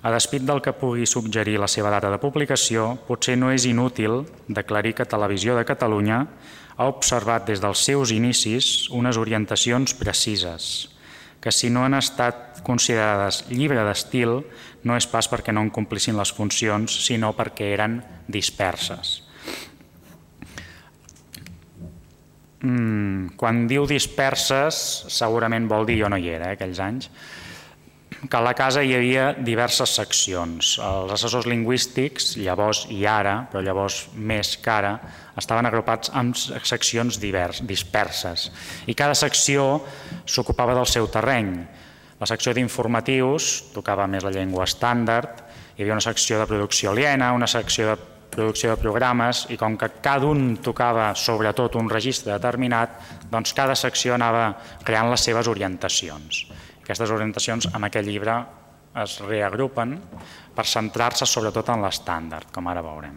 a 0.03 0.11
despit 0.11 0.43
del 0.43 0.63
que 0.65 0.73
pugui 0.75 1.05
suggerir 1.07 1.59
la 1.61 1.69
seva 1.69 1.93
data 1.93 2.11
de 2.11 2.19
publicació, 2.19 2.97
potser 3.07 3.37
no 3.39 3.53
és 3.53 3.69
inútil 3.69 4.25
d'aclarir 4.49 4.97
que 4.99 5.07
Televisió 5.07 5.55
de 5.55 5.67
Catalunya 5.69 6.25
ha 6.77 6.89
observat 6.89 7.47
des 7.49 7.61
dels 7.63 7.85
seus 7.85 8.13
inicis 8.15 8.89
unes 8.91 9.19
orientacions 9.21 9.95
precises, 9.99 10.89
que 11.43 11.53
si 11.53 11.71
no 11.71 11.85
han 11.85 11.99
estat 11.99 12.63
considerades 12.63 13.43
llibre 13.51 13.83
d'estil 13.83 14.41
no 14.87 14.97
és 14.97 15.07
pas 15.11 15.29
perquè 15.31 15.55
no 15.55 15.65
en 15.65 15.73
complissin 15.75 16.17
les 16.19 16.33
funcions, 16.35 16.95
sinó 17.07 17.33
perquè 17.37 17.73
eren 17.75 18.01
disperses. 18.31 19.21
Mm, 22.63 23.35
quan 23.35 23.65
diu 23.67 23.89
disperses, 23.91 24.77
segurament 25.11 25.67
vol 25.71 25.87
dir, 25.89 25.99
jo 26.05 26.11
no 26.13 26.19
hi 26.19 26.29
era, 26.31 26.53
eh, 26.53 26.59
aquells 26.59 26.79
anys, 26.79 27.11
que 28.29 28.37
a 28.37 28.43
la 28.45 28.55
casa 28.55 28.83
hi 28.85 28.95
havia 28.97 29.33
diverses 29.35 29.95
seccions. 29.97 30.77
Els 30.83 31.13
assessors 31.15 31.47
lingüístics, 31.51 32.37
llavors 32.41 32.85
i 32.93 33.03
ara, 33.09 33.43
però 33.51 33.63
llavors 33.65 34.07
més 34.15 34.57
que 34.63 34.73
ara, 34.73 34.93
estaven 35.39 35.69
agrupats 35.69 36.13
en 36.19 36.33
seccions 36.35 37.19
divers, 37.23 37.63
disperses. 37.69 38.51
I 38.87 38.97
cada 38.99 39.17
secció 39.19 39.83
s'ocupava 40.25 40.77
del 40.77 40.89
seu 40.91 41.09
terreny. 41.13 41.55
La 42.21 42.29
secció 42.31 42.55
d'informatius 42.55 43.75
tocava 43.75 44.07
més 44.07 44.25
la 44.25 44.35
llengua 44.35 44.69
estàndard, 44.69 45.43
hi 45.77 45.83
havia 45.83 45.97
una 45.97 46.05
secció 46.05 46.39
de 46.39 46.47
producció 46.47 46.93
aliena, 46.93 47.33
una 47.33 47.49
secció 47.51 47.89
de 47.89 47.97
producció 48.33 48.71
de 48.73 48.81
programes 48.81 49.47
i 49.53 49.59
com 49.61 49.77
que 49.77 49.91
cada 50.05 50.29
un 50.29 50.57
tocava 50.65 51.11
sobretot 51.19 51.77
un 51.77 51.91
registre 51.93 52.33
determinat, 52.33 52.95
doncs 53.31 53.53
cada 53.57 53.77
secció 53.77 54.15
anava 54.17 54.55
creant 54.85 55.11
les 55.13 55.25
seves 55.29 55.51
orientacions. 55.53 56.47
Aquestes 56.93 57.13
orientacions 57.15 57.71
en 57.73 57.87
aquest 57.89 58.05
llibre 58.05 58.35
es 59.01 59.15
reagrupen 59.25 59.95
per 60.53 60.67
centrar-se 60.69 61.25
sobretot 61.25 61.71
en 61.73 61.81
l'estàndard, 61.87 62.51
com 62.53 62.69
ara 62.69 62.83
veurem. 62.85 63.17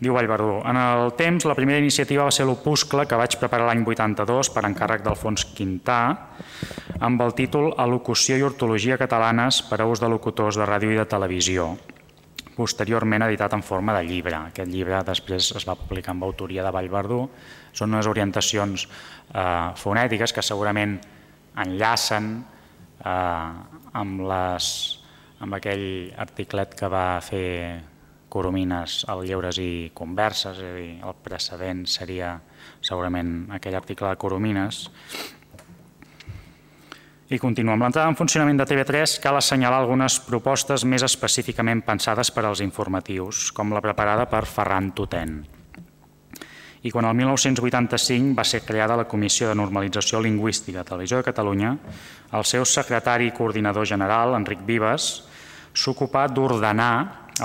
Diu 0.00 0.14
Vallverdú, 0.14 0.60
en 0.70 0.78
el 0.78 1.10
temps 1.18 1.44
la 1.50 1.56
primera 1.58 1.82
iniciativa 1.82 2.28
va 2.28 2.32
ser 2.32 2.46
l'opuscle 2.46 3.08
que 3.10 3.18
vaig 3.18 3.34
preparar 3.42 3.66
l'any 3.66 3.82
82 3.82 4.52
per 4.54 4.64
encàrrec 4.70 5.02
d'Alfons 5.02 5.48
Quintà 5.50 5.98
amb 7.02 7.26
el 7.26 7.34
títol 7.34 7.74
Elocució 7.74 8.38
i 8.38 8.46
ortologia 8.46 9.00
catalanes 9.00 9.60
per 9.66 9.82
a 9.82 9.90
ús 9.90 10.00
de 10.00 10.14
locutors 10.14 10.62
de 10.62 10.70
ràdio 10.70 10.94
i 10.94 11.02
de 11.02 11.10
televisió, 11.10 11.72
posteriorment 12.54 13.26
editat 13.26 13.58
en 13.58 13.66
forma 13.66 13.98
de 13.98 14.06
llibre. 14.06 14.38
Aquest 14.54 14.70
llibre 14.70 15.02
després 15.10 15.52
es 15.58 15.66
va 15.66 15.76
publicar 15.76 16.14
amb 16.14 16.30
autoria 16.30 16.62
de 16.62 16.72
Vallverdú. 16.72 17.24
Són 17.74 17.90
unes 17.90 18.06
orientacions 18.06 18.86
eh, 18.86 19.72
fonètiques 19.74 20.32
que 20.32 20.46
segurament 20.46 21.00
enllacen 21.58 22.32
eh, 23.04 23.50
amb, 24.00 24.22
les, 24.30 24.68
amb 25.40 25.58
aquell 25.58 26.12
articlet 26.20 26.76
que 26.78 26.90
va 26.92 27.06
fer 27.24 27.50
Coromines 28.30 29.02
al 29.10 29.24
Lleures 29.26 29.58
i 29.58 29.90
Converses, 29.94 30.60
és 30.62 30.70
a 30.70 30.76
dir, 30.78 30.94
el 31.02 31.18
precedent 31.24 31.82
seria 31.90 32.36
segurament 32.80 33.50
aquell 33.58 33.74
article 33.74 34.12
de 34.12 34.20
Coromines. 34.22 34.84
I 37.30 37.38
continuem. 37.38 37.76
Amb 37.76 37.86
l'entrada 37.86 38.10
en 38.10 38.18
funcionament 38.18 38.58
de 38.58 38.66
TV3 38.66 39.18
cal 39.22 39.38
assenyalar 39.38 39.82
algunes 39.82 40.18
propostes 40.26 40.86
més 40.86 41.04
específicament 41.06 41.82
pensades 41.86 42.32
per 42.34 42.46
als 42.46 42.62
informatius, 42.64 43.50
com 43.54 43.74
la 43.74 43.82
preparada 43.84 44.26
per 44.30 44.46
Ferran 44.50 44.90
Totent. 44.98 45.59
I 46.82 46.90
quan 46.90 47.04
el 47.04 47.16
1985 47.18 48.32
va 48.38 48.44
ser 48.48 48.62
creada 48.64 48.96
la 48.96 49.04
Comissió 49.08 49.50
de 49.50 49.56
Normalització 49.58 50.20
Lingüística 50.24 50.80
de 50.80 50.88
Televisió 50.88 51.18
de 51.18 51.26
Catalunya, 51.26 51.74
el 52.32 52.46
seu 52.48 52.64
secretari 52.64 53.28
i 53.28 53.34
coordinador 53.36 53.84
general, 53.84 54.32
Enric 54.38 54.64
Vives, 54.64 55.10
s'ocupà 55.76 56.24
d'ordenar 56.32 56.94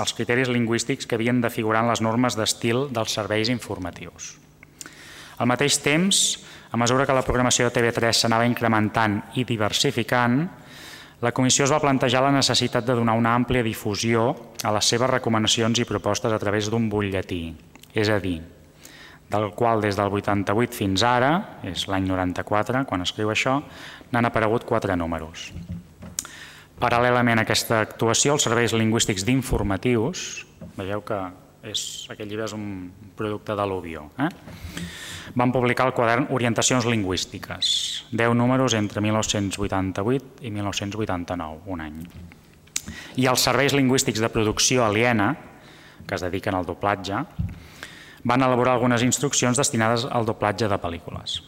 els 0.00 0.16
criteris 0.16 0.48
lingüístics 0.52 1.06
que 1.06 1.16
havien 1.16 1.40
de 1.40 1.52
figurar 1.52 1.84
en 1.84 1.92
les 1.92 2.00
normes 2.00 2.36
d'estil 2.36 2.88
dels 2.96 3.12
serveis 3.12 3.52
informatius. 3.52 4.34
Al 5.36 5.48
mateix 5.52 5.78
temps, 5.84 6.22
a 6.72 6.80
mesura 6.80 7.04
que 7.04 7.16
la 7.16 7.24
programació 7.24 7.68
de 7.68 7.76
TV3 7.76 8.16
s'anava 8.16 8.48
incrementant 8.48 9.20
i 9.36 9.44
diversificant, 9.44 10.46
la 11.20 11.32
Comissió 11.32 11.64
es 11.64 11.72
va 11.72 11.80
plantejar 11.80 12.24
la 12.24 12.32
necessitat 12.32 12.84
de 12.84 12.96
donar 12.96 13.16
una 13.16 13.36
àmplia 13.36 13.64
difusió 13.64 14.30
a 14.64 14.72
les 14.76 14.88
seves 14.88 15.12
recomanacions 15.12 15.80
i 15.80 15.88
propostes 15.88 16.32
a 16.32 16.40
través 16.40 16.68
d'un 16.72 16.90
butlletí, 16.92 17.42
és 17.96 18.12
a 18.12 18.20
dir, 18.20 18.40
del 19.30 19.50
qual 19.58 19.82
des 19.82 19.96
del 19.98 20.12
88 20.12 20.76
fins 20.76 21.02
ara, 21.02 21.32
és 21.66 21.86
l'any 21.90 22.06
94, 22.06 22.84
quan 22.86 23.02
escriu 23.02 23.32
això, 23.32 23.58
n'han 24.12 24.28
aparegut 24.28 24.66
quatre 24.68 24.96
números. 24.96 25.50
Paral·lelament 26.76 27.40
a 27.40 27.46
aquesta 27.46 27.80
actuació, 27.80 28.36
els 28.36 28.44
serveis 28.46 28.74
lingüístics 28.76 29.24
d'informatius, 29.24 30.44
veieu 30.76 31.02
que 31.08 31.18
és, 31.66 31.82
aquest 32.12 32.28
llibre 32.28 32.46
és 32.46 32.54
un 32.54 32.90
producte 33.16 33.56
de 33.56 33.66
l'Ubio, 33.66 34.10
eh? 34.22 34.28
van 35.36 35.52
publicar 35.52 35.88
el 35.88 35.94
quadern 35.96 36.28
Orientacions 36.36 36.86
lingüístiques, 36.86 38.04
10 38.12 38.36
números 38.38 38.76
entre 38.78 39.02
1988 39.02 40.44
i 40.46 40.52
1989, 40.54 41.64
un 41.72 41.82
any. 41.82 41.98
I 43.18 43.26
els 43.26 43.42
serveis 43.42 43.74
lingüístics 43.74 44.22
de 44.22 44.30
producció 44.30 44.84
aliena, 44.84 45.32
que 46.06 46.14
es 46.14 46.22
dediquen 46.22 46.54
al 46.54 46.68
doblatge, 46.68 47.24
van 48.26 48.42
elaborar 48.42 48.74
algunes 48.74 49.04
instruccions 49.06 49.58
destinades 49.58 50.06
al 50.10 50.26
doblatge 50.26 50.66
de 50.68 50.78
pel·lícules. 50.82 51.38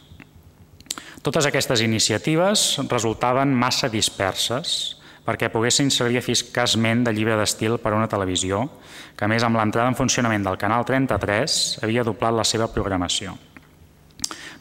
Totes 1.19 1.49
aquestes 1.49 1.83
iniciatives 1.83 2.79
resultaven 2.87 3.51
massa 3.51 3.89
disperses 3.91 4.95
perquè 5.27 5.49
poguessin 5.51 5.91
servir 5.91 6.21
eficaçment 6.21 7.03
de 7.03 7.11
llibre 7.13 7.35
d'estil 7.37 7.75
per 7.83 7.91
a 7.91 7.99
una 7.99 8.07
televisió, 8.09 8.63
que 9.19 9.27
més 9.27 9.43
amb 9.43 9.59
l'entrada 9.59 9.91
en 9.91 9.97
funcionament 9.99 10.47
del 10.47 10.57
Canal 10.57 10.87
33 10.87 11.83
havia 11.83 12.05
doblat 12.07 12.33
la 12.33 12.47
seva 12.47 12.69
programació. 12.71 13.35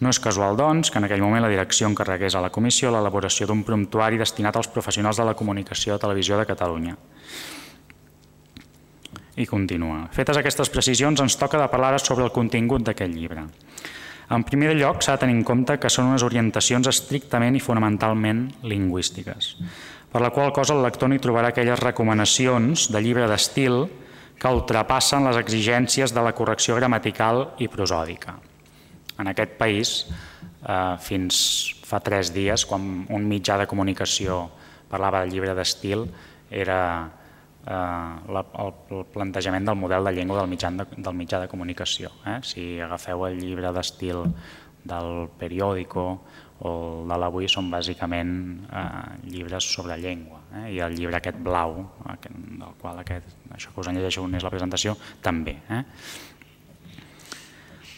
No 0.03 0.11
és 0.13 0.21
casual, 0.23 0.59
doncs, 0.59 0.91
que 0.91 1.01
en 1.01 1.07
aquell 1.09 1.23
moment 1.23 1.43
la 1.43 1.51
direcció 1.51 1.89
encarregués 1.89 2.37
a 2.37 2.43
la 2.43 2.53
comissió 2.55 2.91
l'elaboració 2.93 3.49
d'un 3.49 3.65
promptuari 3.67 4.19
destinat 4.21 4.59
als 4.59 4.69
professionals 4.71 5.19
de 5.19 5.27
la 5.27 5.35
comunicació 5.39 5.95
de 5.95 6.03
televisió 6.05 6.39
de 6.39 6.47
Catalunya. 6.47 6.99
I 9.39 9.47
continua. 9.47 10.09
Fetes 10.11 10.41
aquestes 10.41 10.71
precisions, 10.75 11.21
ens 11.23 11.39
toca 11.39 11.61
de 11.61 11.69
parlar 11.71 12.01
sobre 12.03 12.27
el 12.27 12.35
contingut 12.35 12.83
d'aquest 12.83 13.15
llibre. 13.15 13.47
En 14.35 14.43
primer 14.45 14.75
lloc, 14.77 15.01
s'ha 15.01 15.15
de 15.15 15.23
tenir 15.25 15.39
en 15.39 15.45
compte 15.47 15.79
que 15.81 15.89
són 15.89 16.11
unes 16.11 16.27
orientacions 16.27 16.91
estrictament 16.91 17.57
i 17.57 17.63
fonamentalment 17.65 18.49
lingüístiques 18.67 19.55
per 20.13 20.23
la 20.23 20.31
qual 20.31 20.53
cosa 20.53 20.75
el 20.75 20.83
lector 20.83 21.11
n'hi 21.11 21.21
trobarà 21.21 21.53
aquelles 21.53 21.81
recomanacions 21.81 22.89
de 22.93 23.01
llibre 23.05 23.29
d'estil 23.29 23.85
que 24.39 24.53
ultrapassen 24.55 25.27
les 25.27 25.37
exigències 25.41 26.15
de 26.15 26.23
la 26.25 26.33
correcció 26.33 26.77
gramatical 26.79 27.45
i 27.59 27.69
prosòdica. 27.69 28.39
En 29.19 29.29
aquest 29.29 29.59
país, 29.59 30.07
eh, 30.09 30.97
fins 31.01 31.75
fa 31.85 32.01
tres 32.01 32.33
dies, 32.33 32.65
quan 32.65 33.07
un 33.09 33.29
mitjà 33.29 33.59
de 33.59 33.67
comunicació 33.67 34.49
parlava 34.89 35.25
de 35.25 35.31
llibre 35.31 35.55
d'estil, 35.55 36.07
era 36.51 37.11
la, 37.69 38.45
el, 38.65 38.73
el 38.97 39.05
plantejament 39.13 39.69
del 39.69 39.77
model 39.77 40.09
de 40.09 40.15
llengua 40.17 40.41
del 40.41 40.51
mitjà 40.51 40.71
de, 40.73 40.87
del 40.97 41.17
mitjà 41.17 41.43
de 41.43 41.49
comunicació. 41.51 42.11
Eh? 42.27 42.39
Si 42.47 42.67
agafeu 42.81 43.27
el 43.29 43.39
llibre 43.41 43.73
d'estil 43.77 44.25
del 44.89 45.29
periòdico 45.39 46.05
o 46.59 46.71
el 47.03 47.11
de 47.11 47.19
l'avui 47.21 47.47
són 47.51 47.69
bàsicament 47.71 48.33
eh, 48.67 48.87
llibres 49.31 49.69
sobre 49.75 49.99
llengua 50.01 50.41
eh? 50.63 50.65
i 50.75 50.81
el 50.83 50.97
llibre 50.97 51.21
aquest 51.21 51.39
blau 51.45 51.77
aquest, 52.15 52.35
del 52.35 52.73
qual 52.81 52.99
aquest, 53.05 53.37
això 53.55 53.71
que 53.75 53.85
us 53.85 53.91
en 53.91 53.99
llegeixo 53.99 54.25
és 54.27 54.47
la 54.47 54.51
presentació 54.51 54.97
també 55.23 55.55
eh? 55.71 55.85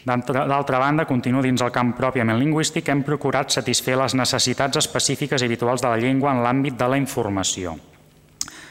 D'altra 0.00 0.78
banda, 0.80 1.04
continuo 1.04 1.42
dins 1.44 1.60
el 1.60 1.72
camp 1.74 1.90
pròpiament 1.92 2.38
lingüístic, 2.40 2.86
hem 2.88 3.02
procurat 3.04 3.52
satisfer 3.52 3.98
les 4.00 4.14
necessitats 4.16 4.80
específiques 4.80 5.42
i 5.42 5.48
habituals 5.48 5.84
de 5.84 5.90
la 5.92 5.98
llengua 6.00 6.32
en 6.32 6.40
l'àmbit 6.40 6.78
de 6.80 6.88
la 6.88 6.96
informació, 6.96 7.74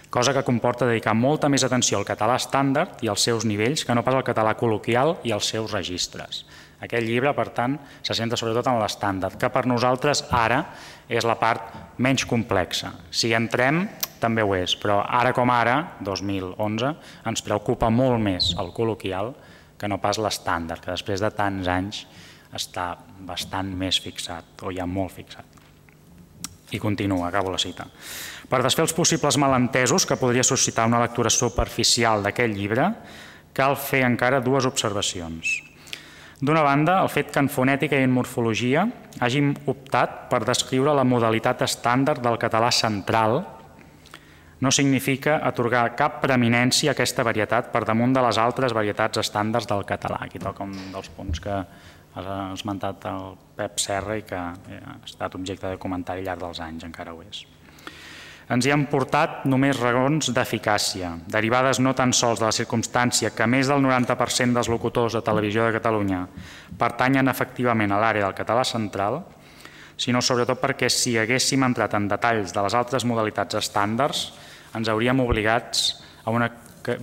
cosa 0.09 0.33
que 0.33 0.43
comporta 0.43 0.87
dedicar 0.89 1.13
molta 1.13 1.49
més 1.49 1.63
atenció 1.63 1.99
al 1.99 2.07
català 2.07 2.39
estàndard 2.39 3.03
i 3.05 3.09
als 3.11 3.27
seus 3.27 3.45
nivells 3.45 3.85
que 3.85 3.93
no 3.93 4.03
pas 4.03 4.17
al 4.17 4.25
català 4.25 4.55
col·loquial 4.57 5.19
i 5.23 5.33
als 5.35 5.51
seus 5.53 5.71
registres. 5.71 6.43
Aquest 6.79 7.03
llibre, 7.03 7.33
per 7.35 7.49
tant, 7.51 7.75
se 8.01 8.15
centra 8.15 8.37
sobretot 8.39 8.69
en 8.71 8.79
l'estàndard, 8.79 9.35
que 9.37 9.49
per 9.51 9.65
nosaltres 9.67 10.23
ara 10.31 10.61
és 11.11 11.27
la 11.27 11.35
part 11.39 11.99
menys 11.99 12.23
complexa. 12.25 12.93
Si 13.11 13.33
entrem, 13.35 13.83
també 14.19 14.43
ho 14.43 14.55
és, 14.55 14.77
però 14.79 15.01
ara 15.03 15.33
com 15.35 15.51
ara, 15.51 15.75
2011, 16.07 16.93
ens 17.27 17.43
preocupa 17.43 17.91
molt 17.91 18.23
més 18.23 18.53
el 18.59 18.71
col·loquial 18.75 19.33
que 19.79 19.91
no 19.91 19.99
pas 19.99 20.19
l'estàndard, 20.19 20.81
que 20.83 20.95
després 20.95 21.21
de 21.23 21.31
tants 21.35 21.67
anys 21.67 22.03
està 22.55 22.93
bastant 23.27 23.69
més 23.75 23.99
fixat, 24.01 24.63
o 24.63 24.71
ja 24.75 24.87
molt 24.87 25.13
fixat. 25.19 25.59
I 26.71 26.79
continua, 26.79 27.27
acabo 27.27 27.51
la 27.51 27.61
cita. 27.61 27.87
Per 28.49 28.63
desfer 28.65 28.81
els 28.87 28.95
possibles 28.97 29.37
malentesos 29.37 30.07
que 30.09 30.17
podria 30.17 30.43
suscitar 30.43 30.87
una 30.89 31.01
lectura 31.03 31.29
superficial 31.29 32.23
d'aquest 32.25 32.55
llibre, 32.57 32.87
cal 33.53 33.75
fer 33.77 34.01
encara 34.07 34.39
dues 34.41 34.65
observacions. 34.65 35.59
D'una 36.39 36.63
banda, 36.63 36.95
el 37.03 37.11
fet 37.13 37.29
que 37.33 37.41
en 37.43 37.49
fonètica 37.51 37.99
i 37.99 38.07
en 38.07 38.13
morfologia 38.15 38.87
hàgim 39.19 39.51
optat 39.69 40.29
per 40.31 40.39
descriure 40.47 40.95
la 40.95 41.03
modalitat 41.05 41.61
estàndard 41.67 42.23
del 42.23 42.39
català 42.41 42.71
central 42.73 43.41
no 44.63 44.71
significa 44.71 45.37
atorgar 45.45 45.83
cap 45.99 46.17
preeminència 46.23 46.89
a 46.89 46.95
aquesta 46.95 47.27
varietat 47.27 47.69
per 47.75 47.83
damunt 47.85 48.15
de 48.15 48.23
les 48.23 48.39
altres 48.39 48.73
varietats 48.75 49.21
estàndards 49.21 49.69
del 49.69 49.85
català. 49.85 50.23
Aquí 50.25 50.39
toca 50.39 50.65
un 50.65 50.73
dels 50.95 51.11
punts 51.15 51.43
que 51.43 51.59
ha 51.59 52.39
esmentat 52.55 53.05
el 53.11 53.37
Pep 53.59 53.77
Serra 53.83 54.17
i 54.17 54.25
que 54.25 54.39
ha 54.39 54.97
estat 55.05 55.37
objecte 55.37 55.69
de 55.69 55.77
comentari 55.79 56.23
al 56.23 56.31
llarg 56.31 56.47
dels 56.47 56.65
anys, 56.65 56.87
encara 56.87 57.13
ho 57.13 57.23
és 57.27 57.45
ens 58.49 58.65
hi 58.65 58.71
han 58.73 58.87
portat 58.89 59.43
només 59.45 59.77
raons 59.77 60.31
d'eficàcia, 60.33 61.11
derivades 61.29 61.79
no 61.79 61.93
tan 61.93 62.13
sols 62.17 62.39
de 62.41 62.47
la 62.47 62.55
circumstància 62.55 63.29
que 63.35 63.45
més 63.45 63.69
del 63.69 63.83
90% 63.85 64.57
dels 64.57 64.71
locutors 64.73 65.13
de 65.13 65.21
televisió 65.25 65.67
de 65.67 65.75
Catalunya 65.77 66.23
pertanyen 66.79 67.29
efectivament 67.29 67.93
a 67.93 67.99
l'àrea 68.01 68.25
del 68.25 68.37
català 68.37 68.63
central, 68.65 69.21
sinó 69.99 70.21
sobretot 70.23 70.57
perquè 70.61 70.89
si 70.89 71.17
haguéssim 71.19 71.61
entrat 71.67 71.93
en 71.93 72.07
detalls 72.09 72.55
de 72.55 72.63
les 72.65 72.77
altres 72.79 73.05
modalitats 73.05 73.59
estàndards, 73.59 74.23
ens 74.73 74.89
hauríem 74.89 75.21
obligats 75.21 75.99
a 76.25 76.33
una, 76.33 76.49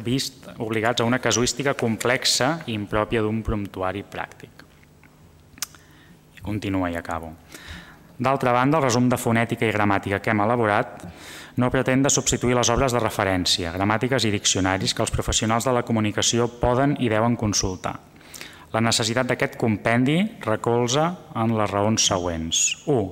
vist 0.03 0.49
obligats 0.59 1.03
a 1.03 1.07
una 1.07 1.21
casuística 1.23 1.77
complexa 1.79 2.57
i 2.67 2.75
impròpia 2.75 3.23
d'un 3.23 3.43
promptuari 3.47 4.03
pràctic. 4.03 4.67
I 6.35 6.43
continua 6.43 6.91
i 6.91 6.99
acabo. 6.99 7.35
D'altra 8.19 8.53
banda, 8.53 8.79
el 8.79 8.87
resum 8.87 9.11
de 9.13 9.19
fonètica 9.21 9.67
i 9.69 9.73
gramàtica 9.75 10.23
que 10.25 10.33
hem 10.33 10.41
elaborat 10.41 11.05
no 11.61 11.69
pretén 11.73 12.03
de 12.05 12.13
substituir 12.13 12.57
les 12.57 12.71
obres 12.73 12.93
de 12.93 13.01
referència, 13.01 13.73
gramàtiques 13.77 14.25
i 14.25 14.33
diccionaris 14.33 14.95
que 14.97 15.05
els 15.05 15.13
professionals 15.13 15.69
de 15.69 15.75
la 15.77 15.85
comunicació 15.85 16.49
poden 16.61 16.97
i 17.01 17.11
deuen 17.13 17.37
consultar. 17.37 17.99
La 18.73 18.81
necessitat 18.81 19.29
d'aquest 19.29 19.55
compendi 19.61 20.17
recolza 20.45 21.11
en 21.37 21.55
les 21.59 21.71
raons 21.71 22.09
següents. 22.13 22.67
1. 22.87 23.07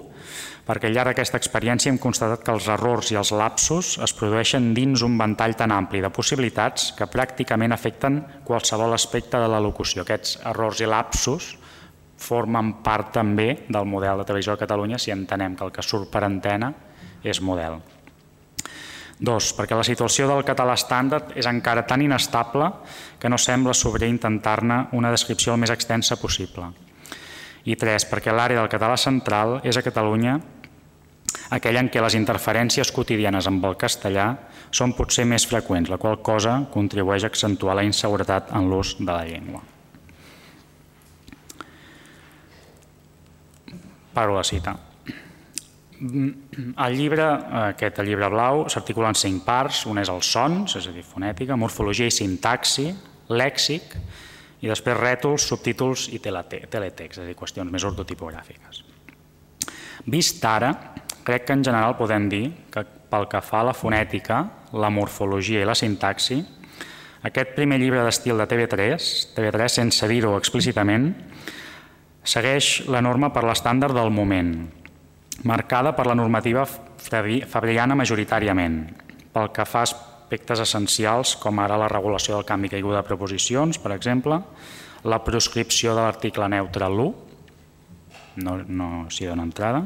perquè 0.64 0.88
al 0.88 0.94
llarg 0.96 1.10
d'aquesta 1.12 1.36
experiència 1.36 1.90
hem 1.92 1.98
constatat 2.00 2.40
que 2.40 2.52
els 2.54 2.66
errors 2.72 3.10
i 3.12 3.18
els 3.20 3.34
lapsos 3.36 3.98
es 4.06 4.14
produeixen 4.16 4.70
dins 4.72 5.02
un 5.04 5.18
ventall 5.20 5.52
tan 5.60 5.74
ampli 5.76 6.00
de 6.00 6.08
possibilitats 6.08 6.94
que 6.96 7.08
pràcticament 7.12 7.76
afecten 7.76 8.22
qualsevol 8.48 8.96
aspecte 8.96 9.36
de 9.36 9.50
la 9.52 9.60
locució. 9.60 10.02
Aquests 10.02 10.38
errors 10.48 10.80
i 10.80 10.88
lapsos 10.88 11.50
formen 12.24 12.78
part 12.84 13.12
també 13.12 13.66
del 13.68 13.88
model 13.88 14.22
de 14.22 14.28
televisió 14.28 14.54
de 14.54 14.64
Catalunya 14.64 14.98
si 14.98 15.12
entenem 15.12 15.56
que 15.56 15.66
el 15.68 15.74
que 15.74 15.84
surt 15.84 16.08
per 16.10 16.24
antena 16.24 16.72
és 17.22 17.40
model. 17.44 17.82
Dos, 19.18 19.52
perquè 19.54 19.76
la 19.78 19.86
situació 19.86 20.26
del 20.28 20.42
català 20.46 20.74
estàndard 20.74 21.36
és 21.38 21.46
encara 21.46 21.84
tan 21.86 22.02
inestable 22.02 22.70
que 23.20 23.30
no 23.30 23.38
sembla 23.38 23.76
sobrer 23.76 24.08
intentar-ne 24.10 24.88
una 24.98 25.12
descripció 25.14 25.54
el 25.54 25.62
més 25.62 25.70
extensa 25.70 26.18
possible. 26.20 26.72
I 27.64 27.76
tres, 27.80 28.04
perquè 28.10 28.34
l'àrea 28.34 28.60
del 28.60 28.72
català 28.72 28.98
central 29.00 29.60
és 29.64 29.78
a 29.78 29.84
Catalunya 29.86 30.40
aquella 31.54 31.80
en 31.84 31.90
què 31.92 32.02
les 32.02 32.16
interferències 32.18 32.90
quotidianes 32.92 33.46
amb 33.48 33.64
el 33.68 33.78
castellà 33.80 34.26
són 34.74 34.92
potser 34.98 35.24
més 35.28 35.46
freqüents, 35.46 35.90
la 35.90 36.00
qual 36.02 36.20
cosa 36.22 36.58
contribueix 36.74 37.24
a 37.24 37.32
accentuar 37.32 37.78
la 37.78 37.86
inseguretat 37.86 38.52
en 38.52 38.68
l'ús 38.70 38.96
de 38.98 39.12
la 39.12 39.22
llengua. 39.24 39.73
Paro 44.14 44.36
la 44.36 44.44
cita. 44.44 44.76
El 46.04 46.96
llibre, 46.98 47.24
aquest 47.70 47.98
el 48.02 48.10
llibre 48.10 48.28
blau, 48.32 48.64
s'articula 48.70 49.10
en 49.12 49.18
cinc 49.18 49.44
parts. 49.46 49.84
Un 49.90 50.00
és 50.02 50.10
els 50.12 50.30
sons, 50.36 50.76
és 50.78 50.88
a 50.88 50.94
dir, 50.94 51.04
fonètica, 51.06 51.56
morfologia 51.58 52.08
i 52.10 52.14
sintaxi, 52.14 52.88
lèxic, 53.30 53.94
i 54.64 54.70
després 54.70 54.98
rètols, 54.98 55.44
subtítols 55.50 56.08
i 56.16 56.20
teletext, 56.22 57.18
és 57.18 57.20
a 57.20 57.28
dir, 57.28 57.36
qüestions 57.38 57.70
més 57.72 57.84
ortotipogràfiques. 57.84 58.82
Vist 60.10 60.44
ara, 60.44 60.72
crec 61.24 61.46
que 61.48 61.56
en 61.56 61.64
general 61.64 61.96
podem 61.96 62.28
dir 62.28 62.44
que 62.72 62.84
pel 63.10 63.28
que 63.30 63.40
fa 63.44 63.62
a 63.62 63.70
la 63.70 63.76
fonètica, 63.76 64.42
la 64.74 64.90
morfologia 64.90 65.62
i 65.62 65.68
la 65.68 65.76
sintaxi, 65.78 66.40
aquest 67.24 67.54
primer 67.56 67.78
llibre 67.80 68.02
d'estil 68.04 68.36
de 68.36 68.46
TV3, 68.50 69.10
TV3 69.36 69.76
sense 69.78 70.08
dir-ho 70.10 70.34
explícitament, 70.36 71.12
segueix 72.24 72.88
la 72.88 73.02
norma 73.04 73.30
per 73.32 73.44
l'estàndard 73.44 73.94
del 73.96 74.10
moment, 74.10 74.54
marcada 75.44 75.92
per 75.92 76.06
la 76.08 76.16
normativa 76.16 76.64
fabriana 76.64 77.96
majoritàriament, 77.98 78.78
pel 79.34 79.50
que 79.52 79.66
fa 79.68 79.84
a 79.84 79.88
aspectes 79.88 80.62
essencials 80.64 81.36
com 81.36 81.60
ara 81.60 81.76
la 81.78 81.90
regulació 81.92 82.34
del 82.34 82.46
canvi 82.48 82.72
caiguda 82.72 83.02
de 83.02 83.08
preposicions, 83.08 83.78
per 83.78 83.92
exemple, 83.92 84.40
la 85.04 85.20
proscripció 85.22 85.92
de 85.94 86.00
l'article 86.00 86.48
neutre 86.48 86.88
l'1, 86.88 87.10
no, 88.42 88.56
no 88.66 88.88
s'hi 89.12 89.28
dona 89.28 89.44
entrada, 89.44 89.84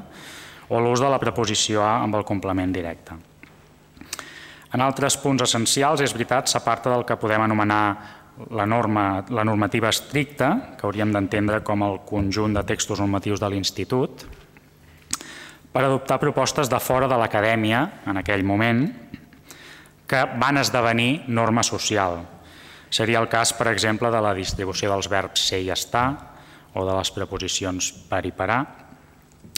o 0.68 0.80
l'ús 0.80 1.02
de 1.02 1.10
la 1.10 1.18
preposició 1.18 1.82
a 1.82 1.98
amb 2.04 2.16
el 2.16 2.24
complement 2.28 2.72
directe. 2.72 3.16
En 4.72 4.84
altres 4.84 5.16
punts 5.16 5.42
essencials, 5.42 6.02
és 6.04 6.12
veritat, 6.12 6.48
s'aparta 6.48 6.92
del 6.92 7.06
que 7.08 7.16
podem 7.16 7.40
anomenar 7.40 7.82
la, 8.50 8.66
norma, 8.66 9.24
la 9.30 9.44
normativa 9.44 9.90
estricta, 9.90 10.76
que 10.78 10.86
hauríem 10.86 11.12
d'entendre 11.14 11.60
com 11.66 11.84
el 11.86 12.00
conjunt 12.08 12.56
de 12.56 12.64
textos 12.66 13.02
normatius 13.02 13.42
de 13.42 13.50
l'Institut, 13.50 14.24
per 15.72 15.84
adoptar 15.84 16.20
propostes 16.22 16.70
de 16.70 16.80
fora 16.80 17.10
de 17.10 17.18
l'acadèmia, 17.20 17.84
en 18.08 18.20
aquell 18.20 18.44
moment, 18.46 18.86
que 20.08 20.24
van 20.40 20.56
esdevenir 20.56 21.28
norma 21.28 21.62
social. 21.62 22.22
Seria 22.90 23.20
el 23.20 23.28
cas, 23.28 23.52
per 23.52 23.68
exemple, 23.68 24.10
de 24.10 24.20
la 24.24 24.32
distribució 24.34 24.90
dels 24.90 25.10
verbs 25.12 25.44
ser 25.50 25.60
i 25.66 25.72
estar 25.74 26.08
o 26.74 26.86
de 26.86 26.94
les 26.96 27.10
preposicions 27.12 27.92
per 28.08 28.24
i 28.24 28.32
parar, 28.32 28.62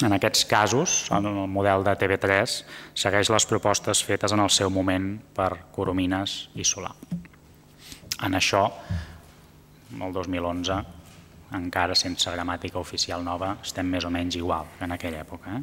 en 0.00 0.14
aquests 0.16 0.46
casos, 0.48 0.92
en 1.12 1.26
el 1.28 1.48
model 1.50 1.84
de 1.84 1.92
TV3 2.00 2.54
segueix 2.96 3.30
les 3.32 3.46
propostes 3.46 4.00
fetes 4.06 4.32
en 4.32 4.40
el 4.40 4.52
seu 4.54 4.72
moment 4.72 5.12
per 5.36 5.50
Coromines 5.74 6.46
i 6.56 6.64
Solà. 6.64 6.94
En 8.26 8.36
això, 8.36 8.64
el 9.96 10.12
2011, 10.12 10.78
encara 11.56 11.96
sense 11.98 12.30
gramàtica 12.30 12.78
oficial 12.78 13.24
nova, 13.24 13.56
estem 13.64 13.86
més 13.90 14.04
o 14.04 14.10
menys 14.10 14.36
igual 14.38 14.68
que 14.78 14.86
en 14.86 14.96
aquella 14.96 15.22
època. 15.24 15.56
Eh? 15.56 15.62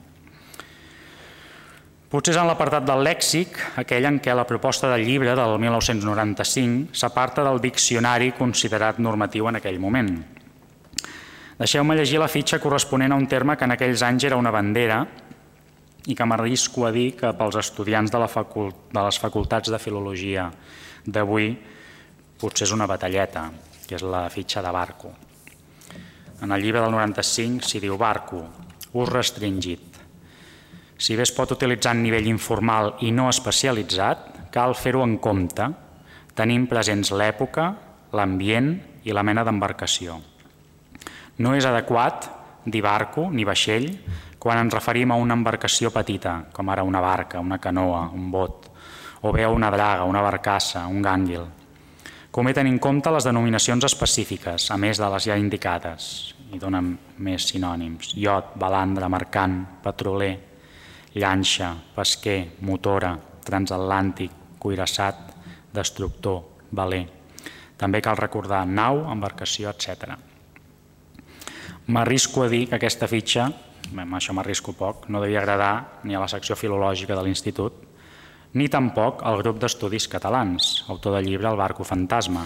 Potser 2.08 2.34
és 2.34 2.40
en 2.40 2.48
l'apartat 2.48 2.86
del 2.88 3.04
lèxic, 3.04 3.60
aquell 3.84 4.08
en 4.08 4.22
què 4.24 4.36
la 4.36 4.48
proposta 4.48 4.90
del 4.94 5.04
llibre 5.08 5.36
del 5.36 5.60
1995 5.60 6.96
s'aparta 6.96 7.44
del 7.44 7.60
diccionari 7.64 8.32
considerat 8.38 9.00
normatiu 9.04 9.50
en 9.52 9.60
aquell 9.60 9.80
moment, 9.84 10.16
Deixeu-me 11.58 11.96
llegir 11.98 12.20
la 12.22 12.30
fitxa 12.30 12.60
corresponent 12.62 13.12
a 13.12 13.18
un 13.18 13.26
terme 13.26 13.56
que 13.58 13.66
en 13.66 13.74
aquells 13.74 14.04
anys 14.06 14.28
era 14.28 14.38
una 14.38 14.52
bandera 14.54 15.00
i 16.06 16.16
que 16.16 16.26
m'arrisco 16.30 16.86
a 16.86 16.92
dir 16.94 17.16
que 17.18 17.32
pels 17.34 17.58
estudiants 17.58 18.14
de, 18.14 18.20
la 18.22 18.28
facult 18.30 18.92
de 18.94 19.02
les 19.02 19.18
facultats 19.18 19.74
de 19.74 19.80
filologia 19.82 20.46
d'avui 21.08 21.50
potser 22.38 22.68
és 22.68 22.74
una 22.76 22.88
batalleta, 22.90 23.48
que 23.88 23.96
és 23.98 24.04
la 24.06 24.28
fitxa 24.30 24.62
de 24.62 24.72
barco. 24.74 25.12
En 26.42 26.52
el 26.54 26.62
llibre 26.62 26.84
del 26.84 26.94
95 26.94 27.66
s'hi 27.66 27.82
diu 27.82 27.98
barco, 27.98 28.44
ús 28.94 29.10
restringit. 29.10 29.98
Si 30.98 31.16
bé 31.18 31.26
es 31.26 31.34
pot 31.34 31.52
utilitzar 31.54 31.96
en 31.96 32.04
nivell 32.06 32.30
informal 32.30 32.96
i 33.06 33.12
no 33.12 33.28
especialitzat, 33.30 34.52
cal 34.54 34.76
fer-ho 34.78 35.04
en 35.06 35.18
compte, 35.22 35.68
tenint 36.38 36.68
presents 36.70 37.12
l'època, 37.14 37.72
l'ambient 38.14 38.72
i 39.06 39.14
la 39.14 39.26
mena 39.26 39.44
d'embarcació. 39.46 40.18
No 41.42 41.54
és 41.58 41.66
adequat 41.66 42.30
dir 42.66 42.82
barco 42.86 43.28
ni 43.32 43.46
vaixell 43.48 43.92
quan 44.38 44.62
ens 44.62 44.74
referim 44.74 45.12
a 45.12 45.18
una 45.20 45.36
embarcació 45.38 45.92
petita, 45.92 46.44
com 46.54 46.70
ara 46.70 46.86
una 46.86 47.02
barca, 47.02 47.42
una 47.42 47.58
canoa, 47.58 48.08
un 48.14 48.30
bot, 48.32 48.70
o 49.22 49.34
bé 49.34 49.48
una 49.50 49.72
draga, 49.74 50.06
una 50.06 50.22
barcassa, 50.22 50.86
un 50.88 51.02
gànguil. 51.02 51.46
Convé 52.38 52.52
tenir 52.54 52.70
en 52.70 52.78
compte 52.78 53.10
les 53.10 53.26
denominacions 53.26 53.82
específiques, 53.88 54.68
a 54.70 54.76
més 54.78 55.00
de 55.02 55.08
les 55.10 55.26
ja 55.26 55.36
indicades, 55.42 56.36
i 56.54 56.60
donen 56.62 56.92
més 57.26 57.48
sinònims, 57.50 58.12
iot, 58.14 58.52
balandra, 58.62 59.08
mercant, 59.10 59.56
petroler, 59.82 60.36
llanxa, 61.18 61.72
pesquer, 61.96 62.60
motora, 62.62 63.16
transatlàntic, 63.42 64.36
cuirassat, 64.62 65.34
destructor, 65.74 66.44
valer. 66.78 67.08
També 67.74 68.04
cal 68.06 68.22
recordar 68.22 68.62
nau, 68.70 69.08
embarcació, 69.10 69.74
etc. 69.74 70.14
M'arrisco 71.90 72.46
a 72.46 72.52
dir 72.54 72.68
que 72.70 72.78
aquesta 72.78 73.10
fitxa, 73.10 73.50
amb 73.98 74.22
això 74.22 74.38
m'arrisco 74.38 74.78
poc, 74.78 75.10
no 75.10 75.26
devia 75.26 75.42
agradar 75.42 76.04
ni 76.04 76.14
a 76.14 76.22
la 76.22 76.30
secció 76.30 76.54
filològica 76.54 77.18
de 77.18 77.26
l'Institut, 77.26 77.87
ni 78.54 78.70
tampoc 78.72 79.24
al 79.28 79.42
grup 79.42 79.60
d'estudis 79.60 80.08
catalans, 80.08 80.86
autor 80.88 81.18
del 81.18 81.28
llibre 81.28 81.50
El 81.50 81.60
barco 81.60 81.84
fantasma, 81.84 82.46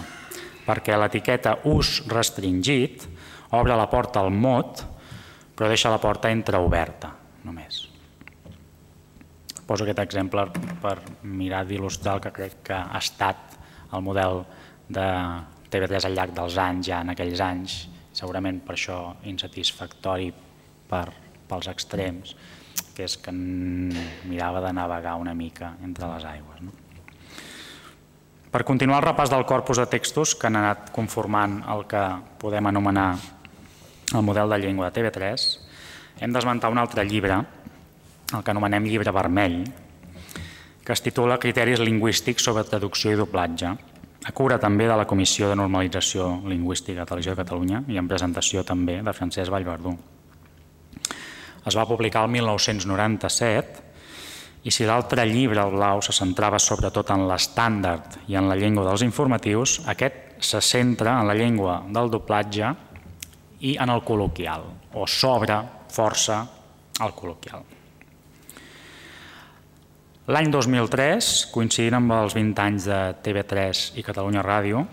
perquè 0.66 0.96
l'etiqueta 0.98 1.58
ús 1.70 2.00
restringit 2.10 3.06
obre 3.52 3.76
la 3.76 3.88
porta 3.90 4.20
al 4.20 4.32
mot, 4.32 4.82
però 5.54 5.68
deixa 5.68 5.92
la 5.92 6.00
porta 6.02 6.30
entreoberta, 6.32 7.12
només. 7.44 7.84
Poso 9.66 9.84
aquest 9.84 10.02
exemple 10.02 10.46
per 10.82 10.96
mirar 11.22 11.62
d'il·lustrar 11.68 12.16
el 12.16 12.24
que 12.24 12.34
crec 12.34 12.60
que 12.66 12.76
ha 12.76 12.98
estat 12.98 13.58
el 13.92 14.02
model 14.02 14.42
de 14.88 15.08
TV3 15.72 16.08
al 16.08 16.16
llarg 16.16 16.34
dels 16.36 16.56
anys, 16.58 16.88
ja 16.88 17.00
en 17.04 17.12
aquells 17.12 17.40
anys, 17.44 17.76
segurament 18.12 18.60
per 18.64 18.74
això 18.76 18.98
insatisfactori 19.28 20.32
per, 20.88 21.06
pels 21.48 21.68
extrems, 21.72 22.34
que 22.92 23.06
és 23.08 23.16
que 23.18 23.32
mirava 23.32 24.62
de 24.64 24.72
navegar 24.76 25.16
una 25.20 25.34
mica 25.34 25.74
entre 25.84 26.08
les 26.14 26.24
aigües. 26.28 26.62
No? 26.62 26.72
Per 28.52 28.66
continuar 28.68 28.98
el 29.00 29.06
repàs 29.06 29.30
del 29.32 29.46
corpus 29.48 29.80
de 29.80 29.86
textos 29.88 30.34
que 30.36 30.50
han 30.50 30.58
anat 30.60 30.90
conformant 30.92 31.62
el 31.72 31.86
que 31.88 32.02
podem 32.38 32.66
anomenar 32.68 33.14
el 34.12 34.22
model 34.26 34.52
de 34.52 34.58
llengua 34.60 34.90
de 34.90 35.00
TV3, 35.00 35.46
hem 36.20 36.34
d'esmentar 36.34 36.68
un 36.70 36.82
altre 36.82 37.06
llibre, 37.08 37.38
el 38.32 38.44
que 38.44 38.52
anomenem 38.52 38.84
llibre 38.84 39.14
vermell, 39.14 39.62
que 40.84 40.92
es 40.92 41.00
titula 41.00 41.38
Criteris 41.40 41.80
lingüístics 41.80 42.44
sobre 42.44 42.66
traducció 42.68 43.14
i 43.14 43.16
doblatge, 43.16 43.72
a 44.22 44.32
cura 44.36 44.58
també 44.60 44.84
de 44.86 44.96
la 45.00 45.06
Comissió 45.08 45.48
de 45.48 45.56
Normalització 45.56 46.42
Lingüística 46.46 47.00
de 47.00 47.08
Televisió 47.08 47.32
de 47.32 47.40
Catalunya 47.40 47.80
i 47.88 47.96
en 47.98 48.10
presentació 48.10 48.62
també 48.68 49.00
de 49.02 49.14
Francesc 49.16 49.50
Vallverdú. 49.50 49.96
Es 51.66 51.76
va 51.78 51.86
publicar 51.86 52.24
el 52.26 52.32
1997 52.34 53.90
i 54.62 54.70
si 54.70 54.86
l'altre 54.86 55.24
llibre, 55.26 55.62
el 55.62 55.74
blau, 55.74 56.02
se 56.02 56.14
centrava 56.14 56.58
sobretot 56.62 57.10
en 57.14 57.26
l'estàndard 57.26 58.20
i 58.30 58.38
en 58.38 58.48
la 58.50 58.56
llengua 58.58 58.86
dels 58.86 59.02
informatius, 59.02 59.80
aquest 59.90 60.42
se 60.42 60.60
centra 60.62 61.20
en 61.20 61.26
la 61.26 61.34
llengua 61.38 61.80
del 61.90 62.10
doblatge 62.10 62.72
i 63.62 63.76
en 63.78 63.90
el 63.90 64.02
col·loquial, 64.06 64.66
o 64.94 65.06
s'obre 65.06 65.58
força 65.90 66.40
al 67.02 67.14
col·loquial. 67.14 67.62
L'any 70.30 70.52
2003, 70.54 71.32
coincidint 71.50 71.98
amb 71.98 72.14
els 72.14 72.34
20 72.38 72.62
anys 72.62 72.86
de 72.86 73.00
TV3 73.26 73.80
i 73.98 74.04
Catalunya 74.06 74.44
Ràdio, 74.46 74.84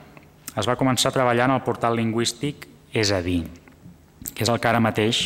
es 0.57 0.65
va 0.65 0.77
començar 0.77 1.11
a 1.11 1.17
treballar 1.19 1.45
en 1.45 1.57
el 1.59 1.65
portal 1.65 1.97
lingüístic 1.97 2.65
És 2.89 3.11
a 3.13 3.19
dir, 3.21 3.43
que 4.39 4.45
és 4.47 4.49
el 4.53 4.59
que 4.63 4.69
ara 4.69 4.79
mateix 4.79 5.17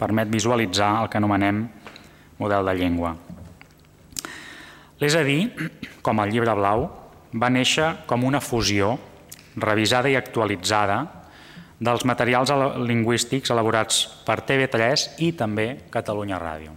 permet 0.00 0.30
visualitzar 0.32 1.02
el 1.02 1.10
que 1.12 1.18
anomenem 1.20 1.58
model 2.38 2.64
de 2.64 2.72
llengua. 2.78 3.10
És 4.96 5.12
a 5.12 5.20
dir, 5.26 5.50
com 6.00 6.22
el 6.22 6.30
llibre 6.32 6.54
blau, 6.56 6.86
va 7.36 7.50
néixer 7.52 7.90
com 8.08 8.24
una 8.24 8.40
fusió 8.40 8.94
revisada 9.60 10.08
i 10.08 10.16
actualitzada 10.16 10.96
dels 11.84 12.06
materials 12.08 12.48
lingüístics 12.88 13.52
elaborats 13.52 13.98
per 14.24 14.38
TV3 14.40 15.04
i 15.26 15.28
també 15.36 15.66
Catalunya 15.92 16.38
Ràdio. 16.40 16.72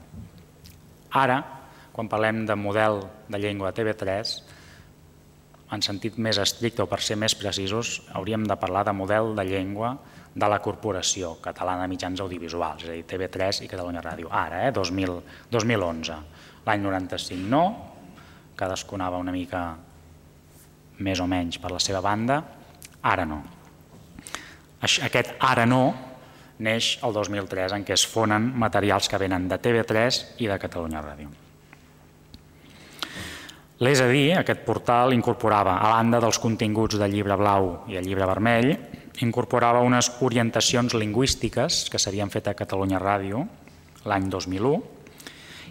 Ara, 1.16 1.38
quan 1.96 2.12
parlem 2.12 2.44
de 2.44 2.60
model 2.60 3.06
de 3.32 3.40
llengua 3.40 3.72
de 3.72 3.80
TV3, 3.80 4.36
en 5.72 5.88
sentit 5.88 6.20
més 6.20 6.44
estricte 6.44 6.84
o 6.84 6.90
per 6.92 7.00
ser 7.00 7.16
més 7.16 7.38
precisos, 7.40 8.02
hauríem 8.12 8.44
de 8.44 8.60
parlar 8.60 8.84
de 8.84 8.98
model 9.00 9.32
de 9.40 9.48
llengua 9.48 9.94
de 9.96 10.15
la 10.36 10.60
Corporació 10.60 11.38
Catalana 11.42 11.86
de 11.86 11.92
Mitjans 11.94 12.20
Audiovisuals, 12.20 12.84
és 12.84 12.90
a 12.90 12.96
dir, 12.96 13.06
TV3 13.08 13.62
i 13.64 13.70
Catalunya 13.72 14.04
Ràdio. 14.04 14.28
Ara, 14.32 14.68
eh, 14.68 14.72
2000, 14.76 15.22
2011. 15.52 16.18
L'any 16.66 16.82
95 16.82 17.48
no, 17.50 17.64
cadascú 18.56 18.96
anava 18.96 19.18
una 19.18 19.32
mica 19.32 19.62
més 21.00 21.20
o 21.20 21.28
menys 21.28 21.60
per 21.60 21.72
la 21.72 21.80
seva 21.80 22.02
banda, 22.02 22.42
ara 23.02 23.26
no. 23.26 23.42
Aquest 24.82 25.36
ara 25.40 25.66
no 25.66 25.94
neix 26.60 27.00
el 27.04 27.14
2003 27.14 27.74
en 27.76 27.84
què 27.84 27.96
es 27.96 28.06
fonen 28.08 28.52
materials 28.60 29.10
que 29.10 29.20
venen 29.20 29.48
de 29.48 29.58
TV3 29.60 30.22
i 30.44 30.48
de 30.48 30.60
Catalunya 30.60 31.02
Ràdio. 31.04 31.32
L'és 33.84 34.00
a 34.00 34.08
dir, 34.08 34.38
aquest 34.40 34.62
portal 34.64 35.12
incorporava, 35.12 35.82
a 35.84 35.98
banda 35.98 36.22
dels 36.24 36.40
continguts 36.40 36.96
del 36.96 37.12
llibre 37.12 37.36
blau 37.36 37.84
i 37.92 37.98
el 38.00 38.08
llibre 38.08 38.28
vermell, 38.30 38.72
incorporava 39.24 39.84
unes 39.86 40.10
orientacions 40.26 40.96
lingüístiques 40.98 41.86
que 41.92 42.02
s'havien 42.02 42.32
fet 42.34 42.50
a 42.50 42.56
Catalunya 42.58 43.00
Ràdio 43.00 43.46
l'any 44.06 44.28
2001 44.30 44.82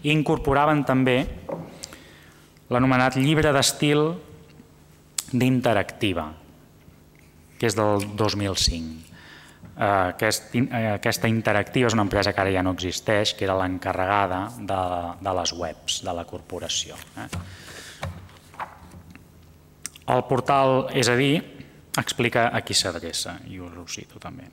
i 0.04 0.12
incorporaven 0.12 0.84
també 0.84 1.18
l'anomenat 2.72 3.16
llibre 3.20 3.52
d'estil 3.52 4.06
d'interactiva, 5.32 6.28
que 7.58 7.68
és 7.68 7.76
del 7.76 8.06
2005. 8.16 9.12
Eh, 9.74 9.84
aquest, 9.84 10.52
eh, 10.54 10.92
aquesta 10.94 11.28
interactiva 11.28 11.88
és 11.88 11.96
una 11.96 12.04
empresa 12.06 12.32
que 12.32 12.40
ara 12.40 12.52
ja 12.54 12.62
no 12.62 12.74
existeix, 12.76 13.34
que 13.34 13.44
era 13.46 13.56
l'encarregada 13.58 14.44
de, 14.58 14.80
de 15.20 15.34
les 15.40 15.52
webs 15.52 16.02
de 16.04 16.14
la 16.14 16.24
corporació. 16.24 16.94
Eh? 17.18 17.28
El 20.14 20.22
portal, 20.28 20.90
és 20.92 21.08
a 21.08 21.16
dir, 21.16 21.40
explica 22.00 22.48
a 22.52 22.60
qui 22.62 22.74
s'adreça, 22.74 23.38
i 23.50 23.60
ho 23.60 23.70
cito 23.88 24.18
també. 24.18 24.48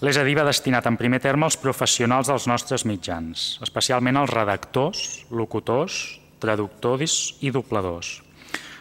Dir, 0.00 0.36
va 0.36 0.46
destinat 0.48 0.86
en 0.88 0.96
primer 0.96 1.20
terme 1.20 1.44
als 1.44 1.58
professionals 1.60 2.30
dels 2.30 2.46
nostres 2.48 2.86
mitjans, 2.88 3.58
especialment 3.60 4.16
als 4.16 4.32
redactors, 4.32 5.26
locutors, 5.30 6.18
traductors 6.40 7.36
i 7.44 7.52
dobladors. 7.52 8.22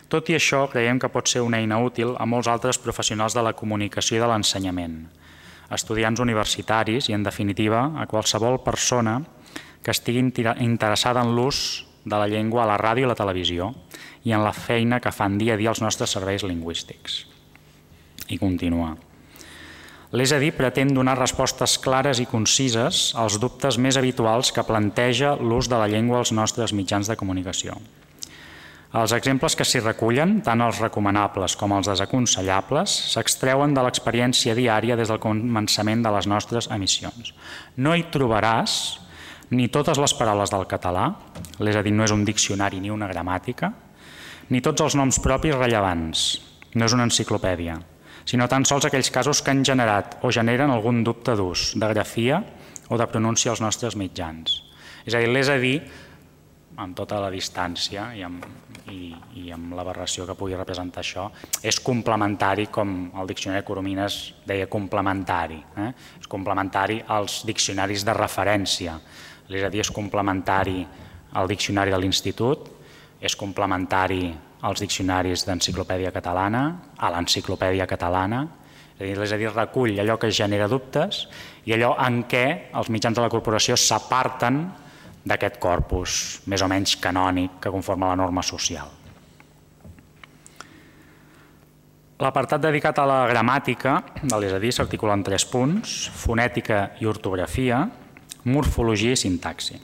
Tot 0.10 0.30
i 0.32 0.38
això, 0.38 0.64
creiem 0.72 0.98
que 0.98 1.10
pot 1.12 1.28
ser 1.28 1.44
una 1.46 1.60
eina 1.60 1.78
útil 1.84 2.16
a 2.18 2.26
molts 2.26 2.48
altres 2.48 2.80
professionals 2.82 3.36
de 3.36 3.44
la 3.44 3.54
comunicació 3.54 4.18
i 4.18 4.24
de 4.24 4.30
l'ensenyament, 4.32 4.96
estudiants 5.70 6.24
universitaris 6.24 7.12
i, 7.12 7.14
en 7.14 7.28
definitiva, 7.28 7.84
a 8.00 8.08
qualsevol 8.10 8.58
persona 8.64 9.20
que 9.84 9.92
estigui 9.92 10.24
interessada 10.24 11.22
en 11.22 11.36
l'ús 11.36 11.84
de 12.06 12.16
la 12.16 12.28
llengua 12.32 12.64
a 12.64 12.72
la 12.72 12.80
ràdio 12.80 13.06
i 13.06 13.12
la 13.12 13.20
televisió 13.20 13.74
i 14.26 14.34
en 14.34 14.44
la 14.44 14.56
feina 14.56 15.00
que 15.04 15.14
fan 15.14 15.38
dia 15.38 15.54
a 15.54 15.60
dia 15.60 15.70
els 15.76 15.84
nostres 15.84 16.16
serveis 16.16 16.48
lingüístics. 16.48 17.29
I 18.30 18.38
continua. 18.38 18.96
L'és 20.10 20.32
a 20.34 20.40
dir, 20.42 20.56
pretén 20.58 20.90
donar 20.90 21.20
respostes 21.20 21.76
clares 21.78 22.18
i 22.18 22.26
concises 22.26 23.12
als 23.14 23.38
dubtes 23.38 23.78
més 23.78 23.98
habituals 24.00 24.50
que 24.50 24.66
planteja 24.66 25.36
l'ús 25.38 25.70
de 25.70 25.78
la 25.78 25.90
llengua 25.90 26.24
als 26.24 26.32
nostres 26.34 26.74
mitjans 26.74 27.10
de 27.10 27.18
comunicació. 27.18 27.76
Els 28.90 29.14
exemples 29.14 29.54
que 29.54 29.68
s'hi 29.70 29.84
recullen, 29.84 30.40
tant 30.42 30.64
els 30.66 30.80
recomanables 30.82 31.54
com 31.60 31.76
els 31.78 31.92
desaconsellables, 31.92 32.96
s'extreuen 33.12 33.76
de 33.78 33.84
l'experiència 33.86 34.56
diària 34.58 34.98
des 34.98 35.12
del 35.14 35.22
començament 35.22 36.02
de 36.02 36.14
les 36.16 36.26
nostres 36.26 36.72
emissions. 36.74 37.36
No 37.78 37.94
hi 37.94 38.08
trobaràs 38.10 38.98
ni 39.54 39.70
totes 39.70 40.02
les 40.02 40.18
paraules 40.18 40.50
del 40.50 40.66
català, 40.66 41.06
és 41.62 41.78
a 41.78 41.86
dir, 41.86 41.94
no 41.94 42.08
és 42.08 42.16
un 42.18 42.26
diccionari 42.26 42.82
ni 42.82 42.90
una 42.90 43.10
gramàtica, 43.14 43.70
ni 44.50 44.62
tots 44.66 44.82
els 44.82 44.98
noms 44.98 45.22
propis 45.22 45.54
rellevants, 45.54 46.26
no 46.74 46.90
és 46.90 46.98
una 46.98 47.06
enciclopèdia, 47.06 47.78
sinó 48.26 48.48
tan 48.48 48.66
sols 48.66 48.88
aquells 48.88 49.12
casos 49.12 49.42
que 49.42 49.52
han 49.52 49.64
generat 49.66 50.20
o 50.24 50.32
generen 50.32 50.72
algun 50.72 51.04
dubte 51.04 51.36
d'ús, 51.36 51.74
de 51.76 51.94
grafia 51.94 52.44
o 52.90 52.98
de 52.98 53.08
pronúncia 53.08 53.52
als 53.52 53.62
nostres 53.62 53.96
mitjans. 53.96 54.64
És 55.06 55.16
a 55.16 55.22
dir, 55.22 55.30
l'és 55.32 55.50
a 55.50 55.58
dir, 55.62 55.80
amb 56.80 56.96
tota 56.96 57.20
la 57.20 57.30
distància 57.32 58.10
i 58.16 58.24
amb, 58.24 58.46
i, 58.92 59.12
i 59.42 59.50
amb 59.52 59.74
l'aberració 59.76 60.26
que 60.28 60.36
pugui 60.38 60.56
representar 60.58 61.04
això, 61.04 61.28
és 61.62 61.80
complementari, 61.84 62.70
com 62.72 63.12
el 63.20 63.30
diccionari 63.30 63.66
Coromines 63.68 64.20
deia 64.48 64.70
complementari. 64.72 65.60
Eh? 65.84 65.90
És 66.22 66.30
complementari 66.32 67.02
als 67.08 67.42
diccionaris 67.48 68.06
de 68.08 68.16
referència, 68.16 68.96
és 69.50 69.66
a 69.66 69.72
dir, 69.72 69.84
és 69.84 69.92
complementari 69.92 70.84
al 71.40 71.50
diccionari 71.50 71.92
de 71.94 72.00
l'Institut, 72.00 72.70
és 73.20 73.36
complementari 73.36 74.30
als 74.62 74.82
diccionaris 74.84 75.46
d'enciclopèdia 75.48 76.12
catalana, 76.12 76.64
a 76.98 77.12
l'enciclopèdia 77.14 77.88
catalana, 77.88 78.46
és 79.00 79.32
a 79.32 79.38
dir, 79.40 79.48
recull 79.54 79.96
allò 80.02 80.18
que 80.20 80.32
genera 80.32 80.68
dubtes 80.68 81.24
i 81.66 81.74
allò 81.74 81.94
en 82.04 82.26
què 82.28 82.46
els 82.76 82.90
mitjans 82.92 83.16
de 83.16 83.24
la 83.24 83.32
corporació 83.32 83.78
s'aparten 83.80 84.66
d'aquest 85.24 85.60
corpus 85.60 86.42
més 86.52 86.62
o 86.62 86.68
menys 86.68 86.98
canònic 87.00 87.62
que 87.64 87.72
conforma 87.72 88.12
la 88.12 88.20
norma 88.20 88.44
social. 88.44 88.92
L'apartat 92.20 92.60
dedicat 92.60 92.98
a 93.00 93.06
la 93.08 93.20
gramàtica, 93.32 93.94
és 94.20 94.34
a 94.36 94.60
dir, 94.60 94.74
s'articula 94.76 95.16
en 95.16 95.24
tres 95.24 95.46
punts, 95.48 96.10
fonètica 96.12 96.90
i 97.00 97.08
ortografia, 97.08 97.86
morfologia 98.44 99.16
i 99.16 99.20
sintaxi. 99.20 99.80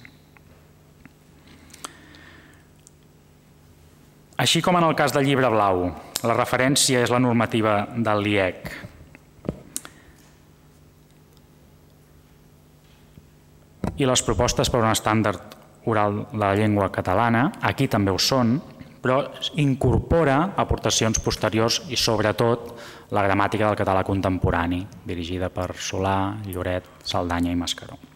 Així 4.36 4.60
com 4.60 4.76
en 4.76 4.84
el 4.84 4.96
cas 5.00 5.14
del 5.16 5.24
llibre 5.24 5.48
blau, 5.48 5.86
la 6.28 6.36
referència 6.36 7.00
és 7.06 7.12
la 7.14 7.22
normativa 7.24 7.86
del 7.96 8.24
LIEC. 8.26 8.72
I 13.96 14.08
les 14.10 14.24
propostes 14.28 14.68
per 14.68 14.82
un 14.82 14.90
estàndard 14.92 15.56
oral 15.88 16.26
de 16.34 16.42
la 16.42 16.52
llengua 16.60 16.90
catalana, 16.92 17.46
aquí 17.64 17.88
també 17.88 18.12
ho 18.12 18.20
són, 18.20 18.58
però 19.06 19.22
incorpora 19.62 20.40
aportacions 20.60 21.22
posteriors 21.24 21.84
i 21.88 21.96
sobretot 21.96 22.74
la 23.16 23.24
gramàtica 23.24 23.70
del 23.70 23.80
català 23.80 24.04
contemporani, 24.04 24.82
dirigida 25.06 25.48
per 25.54 25.70
Solà, 25.78 26.36
Lloret, 26.50 26.92
Saldanya 27.06 27.54
i 27.54 27.62
Mascaró. 27.62 28.15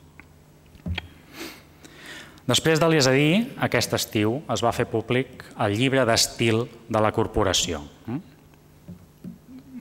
Després 2.50 2.80
de 2.82 2.88
l'ESADI, 2.90 3.30
aquest 3.62 3.92
estiu 3.94 4.40
es 4.50 4.62
va 4.66 4.72
fer 4.74 4.88
públic 4.90 5.44
el 5.62 5.76
llibre 5.78 6.02
d'estil 6.08 6.64
de 6.90 7.02
la 7.04 7.12
corporació. 7.14 7.84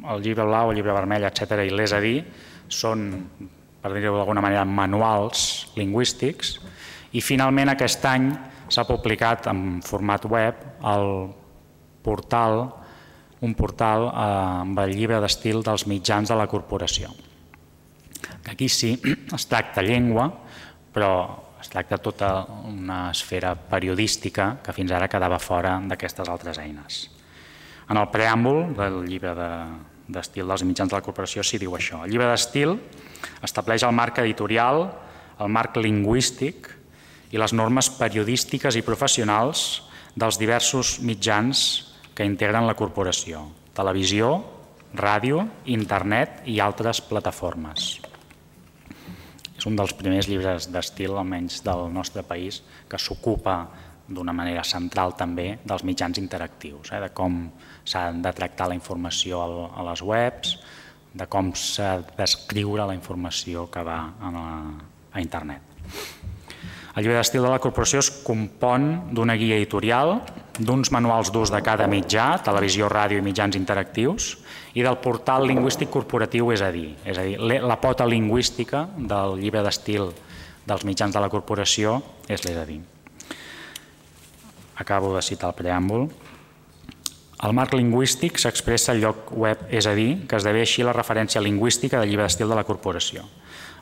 El 0.08 0.20
llibre 0.24 0.44
blau, 0.44 0.68
el 0.68 0.76
llibre 0.76 0.96
vermell, 0.96 1.24
etc. 1.24 1.62
i 1.64 1.72
l'ESADI 1.72 2.12
són, 2.68 3.06
per 3.80 3.94
dir-ho 3.94 4.18
d'alguna 4.18 4.44
manera, 4.44 4.66
manuals 4.68 5.70
lingüístics 5.78 6.58
i 7.16 7.24
finalment 7.24 7.72
aquest 7.72 8.04
any 8.10 8.28
s'ha 8.68 8.84
publicat 8.84 9.48
en 9.48 9.80
format 9.80 10.28
web 10.28 10.60
el 10.92 11.08
portal, 12.04 12.66
un 13.40 13.56
portal 13.56 14.10
eh, 14.10 14.28
amb 14.68 14.84
el 14.84 14.96
llibre 14.98 15.24
d'estil 15.24 15.64
dels 15.64 15.88
mitjans 15.88 16.28
de 16.28 16.36
la 16.36 16.50
corporació. 16.52 17.16
Aquí 18.44 18.68
sí 18.68 18.98
es 19.38 19.48
tracta 19.48 19.80
llengua, 19.84 20.28
però 20.92 21.47
es 21.60 21.70
tracta 21.72 21.98
tota 21.98 22.46
una 22.68 23.10
esfera 23.10 23.54
periodística 23.54 24.56
que 24.62 24.74
fins 24.76 24.92
ara 24.94 25.08
quedava 25.10 25.40
fora 25.42 25.78
d'aquestes 25.90 26.28
altres 26.28 26.60
eines. 26.62 27.08
En 27.88 27.96
el 27.96 28.08
preàmbul 28.12 28.74
del 28.76 29.00
llibre 29.08 29.34
d'estil 29.34 30.44
de, 30.44 30.48
dels 30.52 30.64
mitjans 30.68 30.92
de 30.92 30.98
la 30.98 31.04
corporació 31.04 31.42
s'hi 31.42 31.60
diu 31.60 31.74
això. 31.76 32.04
El 32.04 32.12
llibre 32.12 32.28
d'estil 32.30 32.76
estableix 33.44 33.84
el 33.84 33.96
marc 33.96 34.20
editorial, 34.22 34.86
el 35.40 35.52
marc 35.52 35.78
lingüístic 35.80 36.68
i 37.32 37.40
les 37.40 37.52
normes 37.52 37.90
periodístiques 37.98 38.76
i 38.76 38.84
professionals 38.84 39.84
dels 40.18 40.38
diversos 40.40 40.98
mitjans 41.04 41.64
que 42.14 42.26
integren 42.26 42.66
la 42.66 42.76
corporació, 42.78 43.44
televisió, 43.76 44.32
ràdio, 44.98 45.44
internet 45.66 46.42
i 46.48 46.58
altres 46.64 47.02
plataformes. 47.04 48.07
És 49.58 49.66
un 49.66 49.76
dels 49.76 49.92
primers 49.98 50.28
llibres 50.30 50.68
d'estil, 50.70 51.16
almenys 51.18 51.60
del 51.66 51.88
nostre 51.90 52.22
país, 52.22 52.62
que 52.88 52.98
s'ocupa 52.98 53.58
d'una 54.08 54.32
manera 54.32 54.62
central 54.64 55.16
també 55.18 55.58
dels 55.66 55.84
mitjans 55.84 56.18
interactius, 56.20 56.92
eh, 56.92 57.00
de 57.02 57.10
com 57.12 57.42
s'ha 57.84 58.08
de 58.12 58.32
tractar 58.32 58.70
la 58.70 58.78
informació 58.78 59.42
a 59.42 59.84
les 59.90 60.02
webs, 60.02 60.56
de 61.12 61.26
com 61.26 61.52
s'ha 61.52 61.98
d'escriure 62.16 62.86
la 62.86 62.94
informació 62.94 63.66
que 63.72 63.82
va 63.82 63.98
a, 64.20 64.30
la, 64.32 64.46
a 65.12 65.20
internet. 65.20 65.60
El 66.98 67.04
llibre 67.04 67.18
d'estil 67.18 67.44
de 67.44 67.50
la 67.52 67.60
corporació 67.62 68.00
es 68.02 68.10
compon 68.24 69.12
d'una 69.14 69.36
guia 69.38 69.58
editorial, 69.58 70.16
d'uns 70.58 70.90
manuals 70.90 71.30
d'ús 71.30 71.52
de 71.54 71.60
cada 71.62 71.86
mitjà, 71.86 72.40
televisió, 72.42 72.88
ràdio 72.90 73.20
i 73.20 73.24
mitjans 73.24 73.58
interactius, 73.58 74.32
i 74.74 74.84
del 74.84 74.98
portal 75.00 75.46
lingüístic 75.48 75.90
corporatiu, 75.90 76.52
és 76.52 76.62
a 76.62 76.70
dir, 76.74 76.92
és 77.04 77.18
a 77.18 77.24
dir 77.24 77.38
la 77.38 77.78
pota 77.80 78.06
lingüística 78.06 78.86
del 78.96 79.38
llibre 79.40 79.62
d'estil 79.64 80.10
dels 80.68 80.84
mitjans 80.84 81.14
de 81.14 81.20
la 81.22 81.30
corporació 81.32 81.98
és 82.28 82.44
l'és 82.44 82.58
a 82.60 82.66
dir. 82.68 82.80
Acabo 84.78 85.14
de 85.14 85.22
citar 85.24 85.50
el 85.50 85.56
preàmbul. 85.58 86.08
El 87.46 87.54
marc 87.54 87.74
lingüístic 87.74 88.38
s'expressa 88.42 88.92
al 88.92 89.00
lloc 89.02 89.32
web, 89.32 89.64
és 89.70 89.86
a 89.86 89.94
dir, 89.94 90.26
que 90.26 90.38
esdevé 90.38 90.62
així 90.66 90.84
la 90.86 90.94
referència 90.94 91.42
lingüística 91.42 92.00
del 92.00 92.10
llibre 92.10 92.26
d'estil 92.26 92.50
de 92.50 92.58
la 92.58 92.66
corporació. 92.66 93.24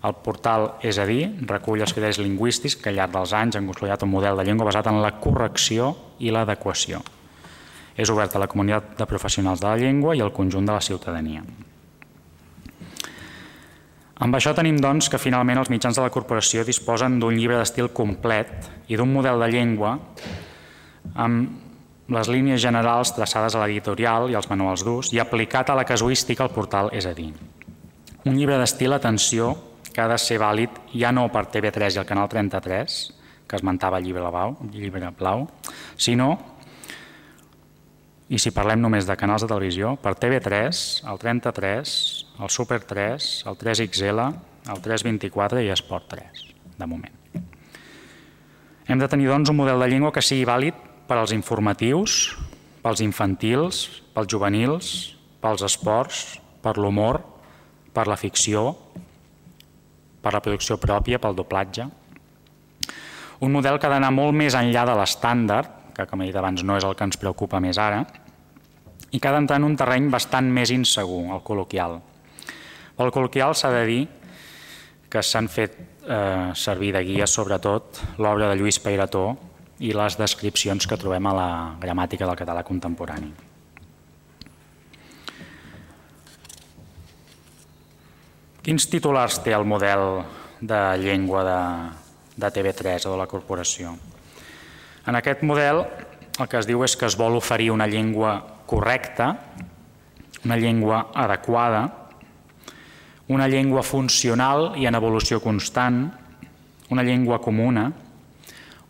El 0.05 0.15
portal, 0.23 0.75
és 0.85 1.01
a 1.01 1.07
dir, 1.09 1.31
recull 1.49 1.81
els 1.81 1.95
criteris 1.97 2.21
lingüístics 2.21 2.77
que 2.77 2.93
al 2.93 3.01
llarg 3.01 3.17
dels 3.17 3.33
anys 3.37 3.57
han 3.57 3.69
consolidat 3.69 4.05
un 4.05 4.13
model 4.13 4.37
de 4.37 4.45
llengua 4.45 4.69
basat 4.69 4.93
en 4.93 5.01
la 5.03 5.15
correcció 5.21 5.95
i 6.21 6.33
l'adequació. 6.33 7.01
És 7.97 8.11
obert 8.13 8.37
a 8.37 8.43
la 8.43 8.49
comunitat 8.51 8.97
de 8.99 9.07
professionals 9.09 9.63
de 9.63 9.71
la 9.71 9.81
llengua 9.81 10.17
i 10.17 10.21
al 10.21 10.35
conjunt 10.37 10.67
de 10.69 10.75
la 10.77 10.85
ciutadania. 10.85 11.45
Amb 14.17 14.37
això 14.37 14.55
tenim, 14.57 14.79
doncs, 14.81 15.11
que 15.13 15.21
finalment 15.21 15.61
els 15.61 15.69
mitjans 15.69 15.97
de 15.97 16.05
la 16.05 16.13
corporació 16.13 16.65
disposen 16.65 17.19
d'un 17.21 17.37
llibre 17.37 17.59
d'estil 17.61 17.91
complet 17.93 18.71
i 18.89 18.97
d'un 18.97 19.13
model 19.13 19.43
de 19.45 19.49
llengua 19.53 19.99
amb 21.15 21.65
les 22.09 22.31
línies 22.31 22.63
generals 22.63 23.13
traçades 23.17 23.55
a 23.55 23.61
l'editorial 23.61 24.31
i 24.31 24.37
als 24.39 24.49
manuals 24.49 24.85
d'ús 24.87 25.13
i 25.13 25.21
aplicat 25.21 25.71
a 25.71 25.77
la 25.77 25.85
casuística 25.85 26.45
al 26.45 26.55
portal, 26.55 26.89
és 26.93 27.05
a 27.05 27.13
dir, 27.13 27.33
un 28.25 28.39
llibre 28.39 28.57
d'estil, 28.59 28.95
atenció, 28.95 29.53
que 29.93 30.01
ha 30.01 30.09
de 30.09 30.19
ser 30.21 30.39
vàlid 30.41 30.81
ja 30.93 31.13
no 31.13 31.29
per 31.33 31.47
TV3 31.53 31.97
i 31.97 32.01
el 32.03 32.09
canal 32.09 32.29
33, 32.29 32.97
que 33.47 33.57
esmentava 33.57 34.01
el 34.01 34.05
llibre 34.05 34.25
blau, 34.31 34.57
llibre 34.73 35.11
blau 35.19 35.47
sinó, 35.97 36.56
i 38.29 38.41
si 38.43 38.51
parlem 38.51 38.81
només 38.83 39.07
de 39.07 39.15
canals 39.19 39.45
de 39.45 39.51
televisió, 39.51 39.95
per 40.03 40.17
TV3, 40.19 40.81
el 41.07 41.21
33, 41.23 41.93
el 42.43 42.51
Super 42.51 42.81
3, 42.83 43.29
el 43.47 43.59
3XL, 43.61 44.25
el 44.73 44.83
324 44.83 45.63
i 45.63 45.71
Esport 45.71 46.09
3, 46.11 46.43
de 46.79 46.89
moment. 46.91 47.15
Hem 48.87 48.99
de 48.99 49.09
tenir 49.11 49.31
doncs 49.31 49.51
un 49.51 49.59
model 49.59 49.83
de 49.83 49.89
llengua 49.91 50.13
que 50.15 50.23
sigui 50.23 50.47
vàlid 50.47 50.75
per 51.07 51.21
als 51.21 51.35
informatius, 51.35 52.35
pels 52.83 53.03
infantils, 53.03 53.85
pels 54.15 54.31
juvenils, 54.31 54.91
pels 55.43 55.63
esports, 55.67 56.41
per 56.63 56.77
l'humor, 56.79 57.21
per 57.95 58.09
la 58.11 58.19
ficció, 58.19 58.73
per 60.23 60.35
la 60.35 60.43
producció 60.43 60.79
pròpia, 60.83 61.23
pel 61.23 61.39
doblatge. 61.39 61.87
Un 63.47 63.53
model 63.55 63.79
que 63.79 63.87
ha 63.87 63.93
d'anar 63.93 64.11
molt 64.15 64.35
més 64.35 64.57
enllà 64.59 64.83
de 64.89 64.95
l'estàndard, 64.99 65.76
que 65.97 66.05
com 66.07 66.21
he 66.21 66.29
dit 66.29 66.37
abans 66.37 66.63
no 66.65 66.77
és 66.77 66.85
el 66.85 66.95
que 66.97 67.07
ens 67.09 67.17
preocupa 67.17 67.61
més 67.63 67.81
ara, 67.81 68.03
i 69.11 69.21
que 69.21 69.29
ha 69.29 69.33
d'entrar 69.33 69.57
en 69.63 69.65
un 69.71 69.77
terreny 69.79 70.11
bastant 70.13 70.49
més 70.53 70.73
insegur, 70.75 71.23
el 71.33 71.43
col·loquial. 71.47 71.99
Pel 72.97 73.13
col·loquial 73.15 73.57
s'ha 73.57 73.73
de 73.73 73.85
dir 73.89 74.03
que 75.09 75.23
s'han 75.25 75.49
fet 75.49 75.77
eh, 75.79 76.53
servir 76.59 76.93
de 76.97 77.03
guia 77.07 77.29
sobretot 77.31 78.03
l'obra 78.21 78.51
de 78.51 78.59
Lluís 78.61 78.81
Peirató 78.83 79.31
i 79.81 79.93
les 79.97 80.17
descripcions 80.21 80.89
que 80.89 80.99
trobem 81.01 81.29
a 81.29 81.35
la 81.37 81.51
gramàtica 81.81 82.27
del 82.29 82.39
català 82.39 82.65
contemporani. 82.67 83.31
Quins 88.67 88.89
titulars 88.91 89.39
té 89.45 89.55
el 89.55 89.65
model 89.65 90.25
de 90.59 90.81
llengua 90.99 91.45
de, 91.47 91.61
de 92.43 92.53
TV3 92.57 93.07
o 93.07 93.15
de 93.15 93.21
la 93.21 93.29
corporació? 93.31 93.95
En 95.07 95.15
aquest 95.15 95.45
model 95.47 95.85
el 96.37 96.49
que 96.51 96.59
es 96.59 96.67
diu 96.69 96.83
és 96.85 96.97
que 96.99 97.07
es 97.07 97.17
vol 97.17 97.39
oferir 97.39 97.71
una 97.73 97.87
llengua 97.87 98.35
correcta, 98.67 99.29
una 100.45 100.57
llengua 100.59 101.07
adequada, 101.15 101.85
una 103.29 103.47
llengua 103.49 103.83
funcional 103.83 104.75
i 104.79 104.87
en 104.87 104.99
evolució 104.99 105.41
constant, 105.43 106.05
una 106.91 107.03
llengua 107.07 107.41
comuna, 107.43 107.87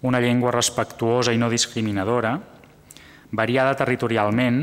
una 0.03 0.21
llengua 0.21 0.53
respectuosa 0.53 1.33
i 1.33 1.41
no 1.41 1.49
discriminadora, 1.53 2.35
variada 3.33 3.77
territorialment 3.79 4.61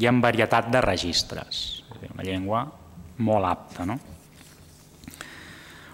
i 0.00 0.08
amb 0.08 0.24
varietat 0.24 0.70
de 0.72 0.80
registres. 0.80 1.82
Una 2.12 2.24
llengua 2.24 2.64
molt 3.18 3.46
apta. 3.48 3.86
No? 3.88 3.98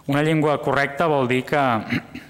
Una 0.08 0.22
llengua 0.24 0.54
correcta 0.64 1.04
vol 1.04 1.26
dir 1.28 1.42
que, 1.44 1.60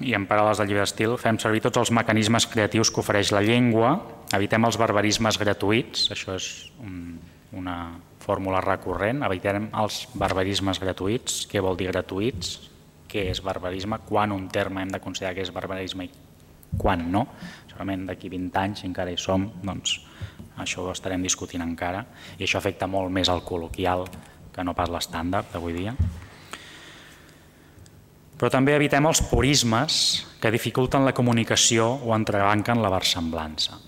i 0.03 0.11
en 0.17 0.25
paraules 0.27 0.59
del 0.59 0.67
llibre 0.67 0.83
d'estil, 0.83 1.13
fem 1.23 1.37
servir 1.39 1.61
tots 1.63 1.79
els 1.79 1.93
mecanismes 1.95 2.49
creatius 2.51 2.91
que 2.91 2.99
ofereix 3.05 3.31
la 3.31 3.43
llengua, 3.47 3.93
evitem 4.35 4.67
els 4.67 4.79
barbarismes 4.81 5.39
gratuïts, 5.39 6.09
això 6.11 6.35
és 6.35 6.49
un, 6.83 7.21
una 7.55 7.77
fórmula 8.25 8.65
recurrent, 8.67 9.23
evitem 9.31 9.71
els 9.79 10.01
barbarismes 10.19 10.83
gratuïts. 10.83 11.45
Què 11.47 11.63
vol 11.63 11.79
dir 11.79 11.93
gratuïts? 11.93 12.57
Què 13.09 13.29
és 13.31 13.45
barbarisme? 13.47 14.03
Quan 14.11 14.35
un 14.35 14.51
terme 14.51 14.83
hem 14.83 14.91
de 14.91 15.01
considerar 15.01 15.37
que 15.39 15.47
és 15.47 15.55
barbarisme 15.55 16.11
i 16.11 16.13
quan 16.83 17.07
no? 17.15 17.29
Segurament 17.71 18.09
d'aquí 18.11 18.29
20 18.29 18.65
anys, 18.67 18.83
si 18.83 18.91
encara 18.91 19.15
hi 19.15 19.23
som, 19.23 19.47
doncs 19.63 20.01
això 20.59 20.83
ho 20.83 20.91
estarem 20.91 21.23
discutint 21.23 21.63
encara 21.63 22.03
i 22.37 22.43
això 22.43 22.59
afecta 22.59 22.91
molt 22.91 23.15
més 23.15 23.31
al 23.31 23.47
col·loquial 23.47 24.09
que 24.51 24.67
no 24.67 24.75
pas 24.75 24.91
l'estàndard 24.91 25.55
d'avui 25.55 25.79
dia. 25.79 25.95
Però 28.39 28.51
també 28.55 28.77
evitem 28.77 29.07
els 29.09 29.19
purismes 29.27 29.95
que 30.39 30.53
dificulten 30.55 31.03
la 31.03 31.13
comunicació 31.13 31.89
o 32.07 32.13
entrebanquen 32.15 32.79
la 32.79 32.93
versemblança. 32.93 33.81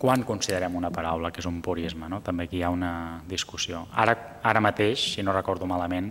Quan 0.00 0.24
considerem 0.24 0.74
una 0.74 0.90
paraula 0.90 1.28
que 1.30 1.42
és 1.42 1.46
un 1.46 1.60
purisme? 1.62 2.08
No? 2.08 2.22
També 2.24 2.48
aquí 2.48 2.58
hi 2.58 2.62
ha 2.64 2.70
una 2.72 3.20
discussió. 3.28 3.84
Ara, 3.92 4.16
ara 4.42 4.62
mateix, 4.64 5.04
si 5.14 5.22
no 5.22 5.34
recordo 5.36 5.68
malament, 5.68 6.08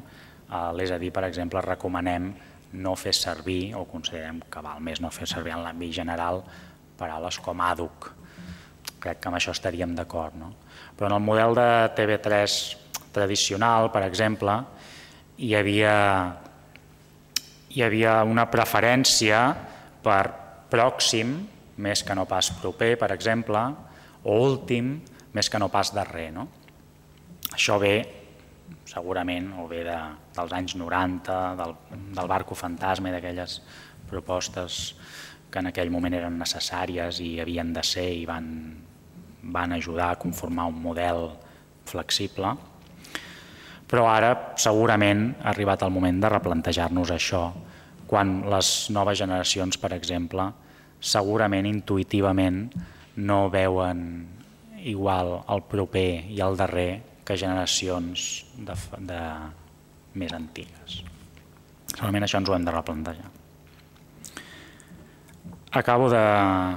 a 0.53 0.69
l'és 0.75 0.93
a 0.93 0.99
dir, 1.01 1.09
per 1.11 1.25
exemple, 1.25 1.63
recomanem 1.65 2.29
no 2.77 2.93
fer 2.95 3.15
servir, 3.17 3.73
o 3.75 3.87
considerem 3.89 4.43
que 4.51 4.63
val 4.63 4.79
més 4.79 5.01
no 5.01 5.09
fer 5.11 5.25
servir 5.27 5.55
en 5.55 5.65
l'àmbit 5.65 5.97
general, 5.97 6.43
paraules 6.99 7.41
com 7.41 7.65
àduc. 7.65 8.11
Crec 9.01 9.17
que 9.17 9.31
amb 9.31 9.41
això 9.41 9.55
estaríem 9.57 9.97
d'acord. 9.97 10.37
No? 10.37 10.53
Però 10.95 11.09
en 11.09 11.17
el 11.17 11.25
model 11.25 11.57
de 11.57 11.67
TV3 11.97 12.59
tradicional, 13.11 13.89
per 13.91 14.05
exemple, 14.05 14.61
hi 15.41 15.55
havia 15.57 15.97
hi 17.71 17.83
havia 17.85 18.19
una 18.27 18.47
preferència 18.51 19.41
per 20.03 20.23
pròxim, 20.71 21.35
més 21.81 22.03
que 22.03 22.15
no 22.15 22.27
pas 22.29 22.51
proper, 22.61 22.95
per 22.99 23.11
exemple, 23.15 23.61
o 24.23 24.37
últim, 24.43 24.97
més 25.33 25.49
que 25.49 25.59
no 25.59 25.69
pas 25.71 25.93
darrer. 25.95 26.29
No? 26.35 26.47
Això 27.55 27.77
ve 27.81 27.95
segurament 28.91 29.53
o 29.61 29.67
ve 29.71 29.85
de, 29.87 29.97
dels 30.35 30.53
anys 30.55 30.75
90, 30.75 31.37
del, 31.59 31.75
del 32.15 32.31
barco 32.31 32.57
fantasma 32.59 33.09
i 33.09 33.15
d'aquelles 33.15 33.59
propostes 34.09 34.81
que 35.51 35.59
en 35.59 35.69
aquell 35.71 35.91
moment 35.91 36.15
eren 36.15 36.39
necessàries 36.39 37.19
i 37.23 37.37
havien 37.43 37.71
de 37.75 37.83
ser 37.87 38.07
i 38.15 38.25
van, 38.27 38.49
van 39.55 39.75
ajudar 39.75 40.11
a 40.11 40.19
conformar 40.19 40.67
un 40.71 40.79
model 40.83 41.29
flexible 41.87 42.53
però 43.91 44.07
ara 44.07 44.31
segurament 44.55 45.33
ha 45.41 45.51
arribat 45.51 45.83
el 45.83 45.91
moment 45.91 46.21
de 46.23 46.31
replantejar-nos 46.31 47.11
això, 47.11 47.49
quan 48.07 48.41
les 48.51 48.69
noves 48.95 49.19
generacions, 49.19 49.77
per 49.79 49.91
exemple, 49.97 50.47
segurament 51.01 51.67
intuïtivament 51.67 52.63
no 53.19 53.39
veuen 53.51 54.03
igual 54.87 55.41
el 55.51 55.63
proper 55.67 56.23
i 56.31 56.39
el 56.43 56.55
darrer 56.57 57.01
que 57.27 57.37
generacions 57.37 58.45
de, 58.57 58.75
de 59.07 59.21
més 60.19 60.31
antigues. 60.33 61.01
Segurament 61.91 62.25
això 62.25 62.39
ens 62.39 62.49
ho 62.49 62.55
hem 62.55 62.65
de 62.65 62.75
replantejar. 62.75 63.27
Acabo 65.71 66.09
de 66.11 66.23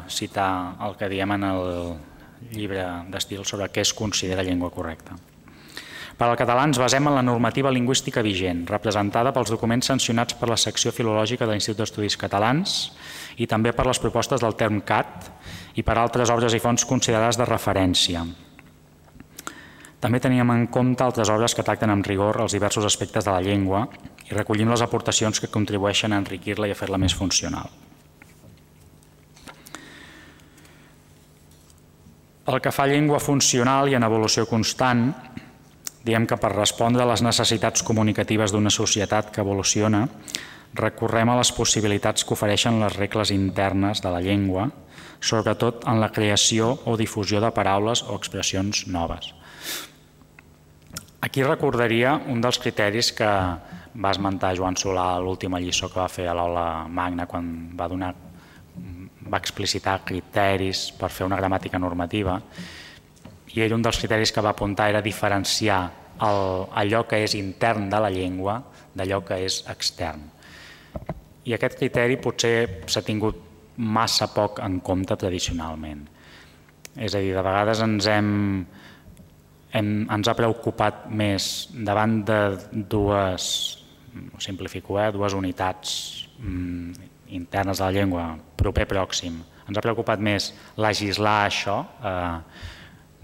citar 0.06 0.76
el 0.86 0.98
que 0.98 1.10
diem 1.10 1.34
en 1.34 1.46
el 1.48 1.62
llibre 2.54 2.84
d'estil 3.10 3.46
sobre 3.46 3.70
què 3.70 3.82
es 3.82 3.94
considera 3.94 4.44
llengua 4.46 4.70
correcta. 4.74 5.16
Per 6.14 6.28
al 6.28 6.36
català 6.38 6.62
ens 6.68 6.78
basem 6.78 7.08
en 7.10 7.16
la 7.16 7.24
normativa 7.26 7.72
lingüística 7.74 8.22
vigent, 8.22 8.62
representada 8.70 9.32
pels 9.34 9.50
documents 9.50 9.88
sancionats 9.90 10.36
per 10.38 10.46
la 10.52 10.58
secció 10.60 10.92
filològica 10.94 11.42
de 11.42 11.56
l'Institut 11.56 11.80
d'Estudis 11.82 12.16
Catalans 12.20 12.76
i 13.42 13.48
també 13.50 13.72
per 13.74 13.88
les 13.88 13.98
propostes 13.98 14.44
del 14.44 14.54
term 14.54 14.78
CAT 14.86 15.26
i 15.74 15.82
per 15.82 15.98
altres 15.98 16.30
obres 16.30 16.54
i 16.54 16.62
fonts 16.62 16.86
considerades 16.86 17.40
de 17.40 17.48
referència. 17.50 18.22
També 20.04 20.20
teníem 20.20 20.50
en 20.52 20.66
compte 20.68 21.02
altres 21.02 21.32
obres 21.32 21.56
que 21.56 21.64
tracten 21.66 21.90
amb 21.90 22.06
rigor 22.06 22.38
els 22.44 22.54
diversos 22.54 22.86
aspectes 22.86 23.24
de 23.24 23.32
la 23.32 23.42
llengua 23.42 23.86
i 24.28 24.36
recollim 24.36 24.70
les 24.70 24.84
aportacions 24.86 25.40
que 25.40 25.50
contribueixen 25.50 26.12
a 26.12 26.20
enriquir-la 26.22 26.68
i 26.70 26.74
a 26.74 26.78
fer-la 26.78 27.00
més 27.00 27.16
funcional. 27.16 27.72
El 32.44 32.60
que 32.60 32.70
fa 32.76 32.84
llengua 32.86 33.18
funcional 33.18 33.88
i 33.88 33.96
en 33.96 34.04
evolució 34.04 34.44
constant 34.46 35.08
Diem 36.04 36.26
que 36.28 36.36
per 36.36 36.52
respondre 36.52 37.02
a 37.02 37.08
les 37.08 37.22
necessitats 37.24 37.82
comunicatives 37.86 38.52
d'una 38.52 38.72
societat 38.72 39.30
que 39.32 39.40
evoluciona, 39.40 40.04
recorrem 40.76 41.30
a 41.30 41.38
les 41.38 41.52
possibilitats 41.56 42.26
que 42.26 42.34
ofereixen 42.36 42.80
les 42.82 42.96
regles 42.98 43.32
internes 43.32 44.02
de 44.04 44.12
la 44.12 44.20
llengua, 44.20 44.68
sobretot 45.24 45.86
en 45.88 46.02
la 46.02 46.10
creació 46.12 46.74
o 46.84 46.98
difusió 47.00 47.40
de 47.40 47.50
paraules 47.56 48.02
o 48.04 48.18
expressions 48.18 48.84
noves. 48.86 49.32
Aquí 51.24 51.42
recordaria 51.42 52.18
un 52.28 52.42
dels 52.44 52.60
criteris 52.60 53.14
que 53.16 53.30
va 53.94 54.10
esmentar 54.12 54.52
Joan 54.58 54.76
Solà 54.76 55.14
a 55.14 55.20
l'última 55.24 55.60
lliçó 55.62 55.88
que 55.88 56.02
va 56.02 56.10
fer 56.12 56.26
a 56.28 56.34
l'aula 56.36 56.84
magna 56.84 57.24
quan 57.30 57.48
va 57.78 57.88
donar 57.88 58.12
va 59.24 59.40
explicitar 59.40 60.02
criteris 60.04 60.90
per 60.98 61.08
fer 61.08 61.24
una 61.24 61.38
gramàtica 61.38 61.78
normativa 61.80 62.40
i 63.54 63.62
ell 63.62 63.74
un 63.76 63.82
dels 63.82 63.98
criteris 64.02 64.32
que 64.34 64.42
va 64.42 64.50
apuntar 64.54 64.88
era 64.90 65.02
diferenciar 65.02 65.80
el, 66.26 66.40
allò 66.74 67.04
que 67.06 67.22
és 67.24 67.36
intern 67.38 67.88
de 67.90 68.00
la 68.02 68.10
llengua 68.10 68.58
d'allò 68.94 69.20
que 69.26 69.38
és 69.46 69.62
extern. 69.70 70.22
I 71.44 71.54
aquest 71.54 71.78
criteri 71.78 72.18
potser 72.22 72.86
s'ha 72.90 73.02
tingut 73.06 73.40
massa 73.76 74.30
poc 74.34 74.60
en 74.64 74.80
compte 74.80 75.16
tradicionalment. 75.18 76.04
És 76.94 77.14
a 77.14 77.22
dir, 77.22 77.34
de 77.34 77.42
vegades 77.42 77.82
ens 77.82 78.06
hem, 78.10 78.28
hem, 79.74 79.90
ens 80.14 80.30
ha 80.30 80.36
preocupat 80.38 81.08
més 81.10 81.68
davant 81.74 82.20
de 82.26 82.38
dues, 82.90 83.48
ho 84.14 84.42
simplifico, 84.42 84.98
eh, 85.02 85.10
dues 85.14 85.34
unitats 85.34 85.96
mm, 86.38 87.10
internes 87.34 87.82
de 87.82 87.84
la 87.84 87.94
llengua, 87.98 88.28
proper 88.56 88.86
pròxim. 88.90 89.42
Ens 89.64 89.78
ha 89.78 89.82
preocupat 89.82 90.22
més 90.22 90.52
legislar 90.78 91.40
això, 91.48 91.80
eh, 91.98 92.72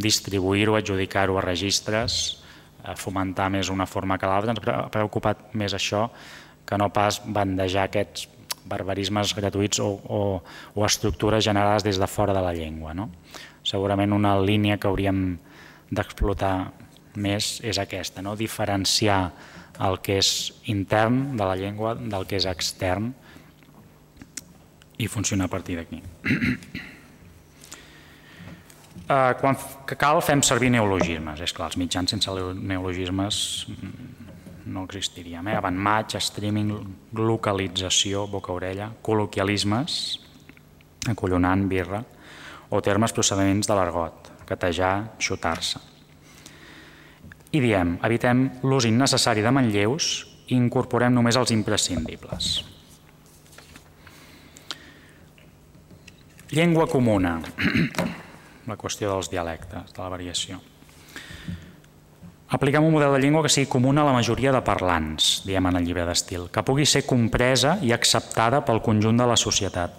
distribuir-ho, 0.01 0.77
adjudicar-ho 0.79 1.39
a 1.39 1.45
registres, 1.45 2.43
eh, 2.85 2.97
fomentar 2.97 3.51
més 3.53 3.71
una 3.71 3.87
forma 3.87 4.19
que 4.19 4.29
l'altra. 4.29 4.55
Ens 4.55 4.67
ha 4.67 4.89
preocupat 4.93 5.55
més 5.55 5.75
això 5.77 6.09
que 6.67 6.79
no 6.79 6.91
pas 6.95 7.21
bandejar 7.25 7.89
aquests 7.89 8.29
barbarismes 8.71 9.35
gratuïts 9.35 9.81
o, 9.83 9.89
o, 9.89 10.21
o 10.75 10.87
estructures 10.87 11.45
generades 11.45 11.85
des 11.87 11.99
de 11.99 12.07
fora 12.07 12.35
de 12.37 12.43
la 12.45 12.55
llengua. 12.55 12.95
No? 12.95 13.11
Segurament 13.67 14.13
una 14.13 14.37
línia 14.41 14.79
que 14.79 14.89
hauríem 14.89 15.39
d'explotar 15.91 16.71
més 17.21 17.59
és 17.67 17.81
aquesta, 17.83 18.23
no? 18.23 18.37
diferenciar 18.39 19.23
el 19.81 19.99
que 20.05 20.21
és 20.21 20.53
intern 20.71 21.37
de 21.39 21.49
la 21.49 21.57
llengua 21.57 21.97
del 21.99 22.27
que 22.29 22.39
és 22.39 22.47
extern 22.47 23.11
i 25.01 25.09
funcionar 25.09 25.49
a 25.49 25.53
partir 25.53 25.81
d'aquí. 25.81 26.03
Uh, 29.11 29.33
quan 29.41 29.57
cal 29.99 30.21
fem 30.23 30.39
servir 30.47 30.69
neologismes. 30.71 31.41
És 31.43 31.51
clar, 31.51 31.67
els 31.73 31.79
mitjans 31.81 32.13
sense 32.15 32.31
neologismes 32.55 33.41
no 34.71 34.85
existiríem. 34.87 35.49
Eh? 35.51 35.57
Avant 35.59 35.75
maig, 35.75 36.15
streaming, 36.23 36.71
localització, 37.19 38.29
boca-orella, 38.31 38.93
col·loquialismes, 39.03 39.97
acollonant, 41.11 41.67
birra, 41.67 42.05
o 42.71 42.79
termes 42.87 43.11
procediments 43.17 43.67
de 43.67 43.75
l'argot, 43.75 44.31
catejar, 44.47 45.17
xutar-se. 45.19 45.83
I 47.51 47.59
diem, 47.59 47.97
evitem 48.07 48.47
l'ús 48.63 48.87
innecessari 48.87 49.43
de 49.43 49.51
manlleus 49.51 50.13
i 50.47 50.55
incorporem 50.55 51.11
només 51.15 51.35
els 51.35 51.51
imprescindibles. 51.51 52.53
Llengua 56.55 56.87
comuna, 56.91 57.41
la 58.71 58.79
qüestió 58.81 59.11
dels 59.12 59.31
dialectes, 59.31 59.93
de 59.93 60.03
la 60.03 60.11
variació. 60.12 60.61
Apliquem 62.51 62.83
un 62.83 62.91
model 62.97 63.12
de 63.14 63.21
llengua 63.23 63.45
que 63.45 63.53
sigui 63.53 63.68
comú 63.71 63.93
a 63.95 64.03
la 64.03 64.12
majoria 64.12 64.51
de 64.51 64.61
parlants, 64.66 65.45
diem 65.47 65.68
en 65.71 65.79
el 65.79 65.85
llibre 65.87 66.03
d'estil, 66.09 66.49
que 66.51 66.64
pugui 66.66 66.83
ser 66.83 67.05
compresa 67.07 67.77
i 67.87 67.93
acceptada 67.95 68.64
pel 68.66 68.83
conjunt 68.83 69.23
de 69.23 69.29
la 69.31 69.37
societat. 69.39 69.95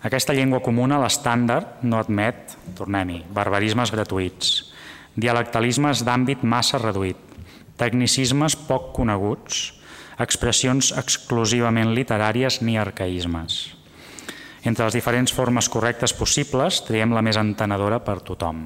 Aquesta 0.00 0.32
llengua 0.32 0.62
comuna, 0.64 0.96
l'estàndard, 1.02 1.82
no 1.82 2.00
admet, 2.00 2.56
tornem-hi, 2.78 3.26
barbarismes 3.28 3.92
gratuïts, 3.92 4.72
dialectalismes 5.16 6.00
d'àmbit 6.06 6.44
massa 6.48 6.80
reduït, 6.80 7.20
tecnicismes 7.76 8.56
poc 8.56 8.94
coneguts, 8.96 9.74
expressions 10.16 10.94
exclusivament 10.96 11.92
literàries 11.92 12.62
ni 12.64 12.80
arcaïsmes. 12.80 13.75
Entre 14.66 14.82
les 14.82 14.96
diferents 14.96 15.30
formes 15.30 15.68
correctes 15.70 16.10
possibles, 16.18 16.80
triem 16.82 17.12
la 17.14 17.22
més 17.22 17.36
entenedora 17.38 18.00
per 18.02 18.16
tothom, 18.26 18.64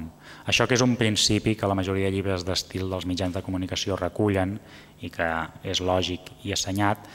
això 0.49 0.65
que 0.65 0.73
és 0.73 0.81
un 0.81 0.95
principi 0.97 1.53
que 1.53 1.67
la 1.69 1.75
majoria 1.77 2.07
de 2.09 2.15
llibres 2.15 2.41
d'estil 2.41 2.89
dels 2.89 3.05
mitjans 3.05 3.35
de 3.35 3.43
comunicació 3.45 3.99
recullen 3.99 4.55
i 5.05 5.11
que 5.13 5.27
és 5.61 5.83
lògic 5.85 6.31
i 6.41 6.55
assenyat, 6.55 7.05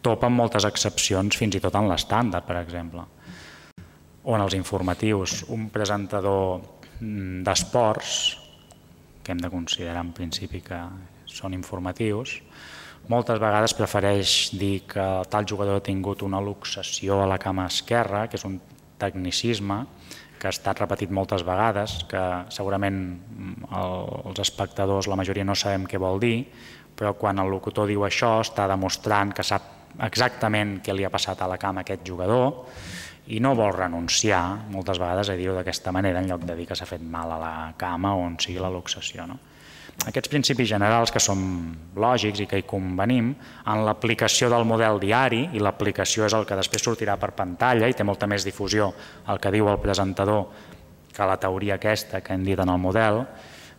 topa 0.00 0.30
amb 0.30 0.40
moltes 0.40 0.64
excepcions, 0.64 1.36
fins 1.36 1.58
i 1.58 1.60
tot 1.60 1.76
en 1.76 1.90
l'estàndard, 1.90 2.46
per 2.48 2.56
exemple. 2.62 3.04
O 4.24 4.32
en 4.38 4.46
els 4.46 4.56
informatius, 4.56 5.42
un 5.52 5.68
presentador 5.68 6.62
mm, 7.00 7.42
d'esports, 7.44 8.14
que 9.20 9.36
hem 9.36 9.44
de 9.44 9.52
considerar 9.52 10.00
en 10.00 10.14
principi 10.16 10.62
que 10.64 10.80
són 11.28 11.52
informatius, 11.52 12.38
moltes 13.08 13.40
vegades 13.40 13.74
prefereix 13.78 14.50
dir 14.58 14.82
que 14.90 15.06
tal 15.30 15.48
jugador 15.48 15.80
ha 15.80 15.84
tingut 15.84 16.22
una 16.22 16.40
luxació 16.40 17.22
a 17.22 17.28
la 17.30 17.38
cama 17.38 17.66
esquerra, 17.70 18.26
que 18.28 18.36
és 18.36 18.44
un 18.44 18.60
tecnicisme, 19.00 19.84
que 20.40 20.48
ha 20.48 20.54
estat 20.54 20.80
repetit 20.80 21.10
moltes 21.12 21.44
vegades, 21.44 21.98
que 22.08 22.22
segurament 22.52 23.00
el, 23.76 23.96
els 24.30 24.40
espectadors, 24.40 25.08
la 25.08 25.18
majoria 25.20 25.44
no 25.44 25.56
sabem 25.56 25.84
què 25.88 26.00
vol 26.00 26.20
dir, 26.20 26.46
però 26.96 27.12
quan 27.16 27.38
el 27.40 27.50
locutor 27.52 27.88
diu 27.88 28.04
això 28.04 28.38
està 28.44 28.66
demostrant 28.68 29.34
que 29.36 29.44
sap 29.46 29.76
exactament 30.06 30.78
què 30.84 30.94
li 30.94 31.04
ha 31.04 31.12
passat 31.12 31.40
a 31.42 31.48
la 31.50 31.58
cama 31.60 31.82
a 31.82 31.86
aquest 31.86 32.04
jugador 32.06 32.66
i 33.30 33.40
no 33.42 33.54
vol 33.58 33.72
renunciar 33.74 34.70
moltes 34.72 34.98
vegades 35.02 35.30
a 35.30 35.36
dir-ho 35.38 35.54
d'aquesta 35.56 35.92
manera 35.92 36.22
en 36.22 36.28
lloc 36.30 36.44
de 36.46 36.56
dir 36.58 36.66
que 36.68 36.76
s'ha 36.78 36.88
fet 36.88 37.02
mal 37.02 37.32
a 37.34 37.38
la 37.40 37.54
cama 37.78 38.14
o 38.16 38.24
on 38.24 38.38
sigui 38.40 38.60
la 38.62 38.70
luxació. 38.72 39.26
No? 39.26 39.38
Aquests 40.08 40.30
principis 40.32 40.68
generals 40.70 41.12
que 41.12 41.20
són 41.20 41.40
lògics 42.00 42.40
i 42.40 42.46
que 42.48 42.62
hi 42.62 42.64
convenim 42.68 43.34
en 43.68 43.82
l'aplicació 43.84 44.48
del 44.48 44.64
model 44.64 45.00
diari, 45.02 45.42
i 45.52 45.60
l'aplicació 45.60 46.24
és 46.24 46.36
el 46.36 46.46
que 46.48 46.56
després 46.56 46.86
sortirà 46.86 47.18
per 47.20 47.34
pantalla 47.36 47.88
i 47.88 47.96
té 47.96 48.06
molta 48.06 48.28
més 48.30 48.46
difusió 48.46 48.88
el 49.28 49.40
que 49.42 49.52
diu 49.52 49.68
el 49.68 49.80
presentador 49.82 50.46
que 51.12 51.28
la 51.28 51.36
teoria 51.42 51.76
aquesta 51.76 52.22
que 52.24 52.32
hem 52.32 52.46
dit 52.46 52.58
en 52.62 52.72
el 52.72 52.80
model, 52.80 53.26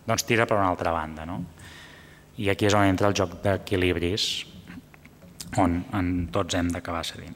doncs 0.06 0.28
tira 0.28 0.46
per 0.46 0.60
una 0.60 0.70
altra 0.70 0.94
banda. 0.94 1.26
No? 1.26 1.42
I 2.38 2.52
aquí 2.54 2.70
és 2.70 2.78
on 2.78 2.86
entra 2.86 3.10
el 3.10 3.18
joc 3.18 3.40
d'equilibris, 3.42 4.28
on 5.58 5.82
en 5.98 6.12
tots 6.32 6.56
hem 6.56 6.70
d'acabar 6.72 7.02
cedint. 7.08 7.34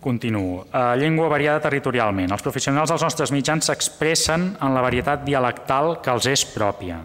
Continuo. 0.00 0.66
Llengua 1.00 1.28
variada 1.28 1.60
territorialment. 1.64 2.30
Els 2.30 2.44
professionals 2.44 2.92
dels 2.92 3.02
nostres 3.02 3.32
mitjans 3.34 3.66
s'expressen 3.66 4.52
en 4.62 4.74
la 4.76 4.82
varietat 4.84 5.24
dialectal 5.26 5.96
que 6.04 6.12
els 6.12 6.28
és 6.30 6.44
pròpia, 6.52 7.00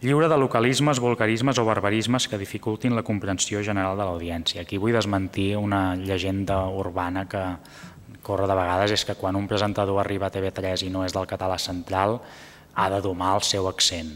lliure 0.00 0.28
de 0.28 0.38
localismes, 0.40 1.00
vulgarismes 1.00 1.58
o 1.58 1.64
barbarismes 1.64 2.26
que 2.28 2.40
dificultin 2.40 2.96
la 2.96 3.04
comprensió 3.06 3.62
general 3.62 3.96
de 3.96 4.08
l'audiència. 4.08 4.64
Aquí 4.64 4.80
vull 4.80 4.96
desmentir 4.96 5.54
una 5.56 5.94
llegenda 5.96 6.64
urbana 6.68 7.26
que 7.28 7.44
corre 8.26 8.48
de 8.50 8.58
vegades, 8.58 8.96
és 8.96 9.04
que 9.06 9.14
quan 9.14 9.36
un 9.38 9.46
presentador 9.46 10.00
arriba 10.02 10.26
a 10.26 10.34
TV3 10.34 10.82
i 10.82 10.90
no 10.90 11.04
és 11.06 11.14
del 11.14 11.28
català 11.30 11.60
central, 11.62 12.18
ha 12.74 12.90
de 12.90 13.00
domar 13.00 13.36
el 13.36 13.44
seu 13.46 13.68
accent. 13.70 14.10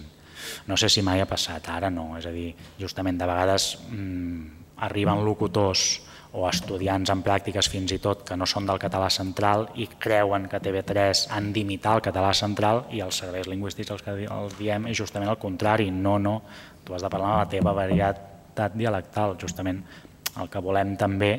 No 0.67 0.77
sé 0.77 0.89
si 0.91 1.03
mai 1.03 1.21
ha 1.23 1.31
passat, 1.31 1.69
ara 1.71 1.91
no. 1.95 2.17
És 2.19 2.27
a 2.27 2.33
dir, 2.35 2.51
justament 2.81 3.21
de 3.21 3.29
vegades 3.29 3.77
mmm, 3.89 4.47
arriben 4.83 5.23
locutors 5.25 6.01
o 6.33 6.47
estudiants 6.47 7.11
en 7.11 7.23
pràctiques 7.27 7.69
fins 7.71 7.91
i 7.91 7.99
tot 8.03 8.23
que 8.27 8.37
no 8.39 8.47
són 8.47 8.69
del 8.69 8.79
català 8.83 9.09
central 9.11 9.67
i 9.83 9.89
creuen 9.99 10.47
que 10.51 10.61
TV3 10.63 11.27
han 11.35 11.51
d'imitar 11.53 11.97
el 11.99 12.05
català 12.07 12.31
central 12.37 12.85
i 12.95 13.03
els 13.03 13.19
serveis 13.23 13.49
lingüístics 13.51 13.91
els 13.91 14.05
que 14.07 14.15
els 14.27 14.59
diem 14.59 14.87
és 14.87 14.99
justament 14.99 15.31
el 15.31 15.41
contrari, 15.43 15.91
no, 15.91 16.19
no, 16.23 16.41
tu 16.85 16.95
has 16.95 17.03
de 17.03 17.11
parlar 17.11 17.33
de 17.33 17.41
la 17.41 17.51
teva 17.57 17.75
varietat 17.75 18.79
dialectal, 18.79 19.35
justament 19.41 19.83
el 20.39 20.51
que 20.51 20.63
volem 20.63 20.95
també 20.97 21.33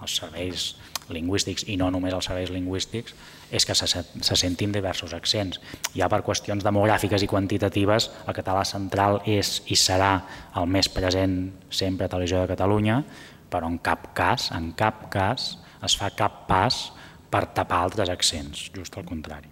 els 0.00 0.16
serveis 0.22 0.70
lingüístics 1.10 1.66
i 1.68 1.76
no 1.76 1.90
només 1.92 2.14
els 2.14 2.28
serveis 2.30 2.52
lingüístics 2.54 3.14
és 3.50 3.66
que 3.66 3.74
se, 3.74 3.86
se 3.88 4.36
sentin 4.38 4.72
diversos 4.72 5.12
accents. 5.12 5.58
Ja 5.92 6.08
per 6.08 6.22
qüestions 6.24 6.64
demogràfiques 6.64 7.24
i 7.24 7.28
quantitatives 7.28 8.08
el 8.24 8.36
català 8.36 8.62
central 8.64 9.20
és 9.26 9.58
i 9.68 9.76
serà 9.76 10.12
el 10.56 10.70
més 10.70 10.88
present 10.88 11.36
sempre 11.68 12.06
a 12.06 12.12
Televisió 12.12 12.40
de 12.40 12.52
Catalunya, 12.54 13.02
però 13.50 13.68
en 13.70 13.78
cap 13.82 14.12
cas, 14.16 14.50
en 14.56 14.72
cap 14.78 15.08
cas, 15.12 15.56
es 15.84 15.96
fa 15.98 16.10
cap 16.16 16.44
pas 16.48 16.90
per 17.30 17.46
tapar 17.54 17.84
altres 17.86 18.10
accents, 18.12 18.68
just 18.74 18.96
al 18.98 19.06
contrari. 19.08 19.50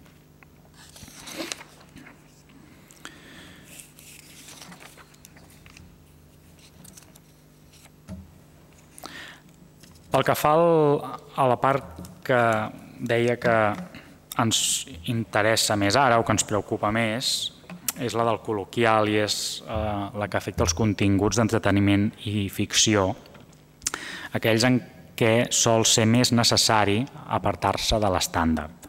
Pel 10.09 10.25
que 10.25 10.33
fa 10.33 10.55
a 10.57 11.45
la 11.45 11.59
part 11.61 12.01
que 12.25 12.41
deia 12.99 13.37
que 13.37 13.57
ens 14.41 14.59
interessa 15.11 15.77
més 15.77 15.95
ara 15.99 16.17
o 16.17 16.25
que 16.25 16.33
ens 16.33 16.45
preocupa 16.47 16.89
més, 16.91 17.51
és 17.99 18.15
la 18.15 18.25
del 18.25 18.39
col·loquial 18.41 19.09
i 19.11 19.19
és 19.21 19.35
eh, 19.67 20.03
la 20.17 20.27
que 20.31 20.39
afecta 20.39 20.63
els 20.65 20.73
continguts 20.73 21.37
d'entreteniment 21.37 22.09
i 22.31 22.47
ficció 22.49 23.11
aquells 24.33 24.65
en 24.67 24.79
què 25.19 25.49
sol 25.51 25.85
ser 25.85 26.05
més 26.07 26.31
necessari 26.31 27.01
apartar-se 27.27 27.99
de 27.99 28.11
l'estàndard. 28.11 28.87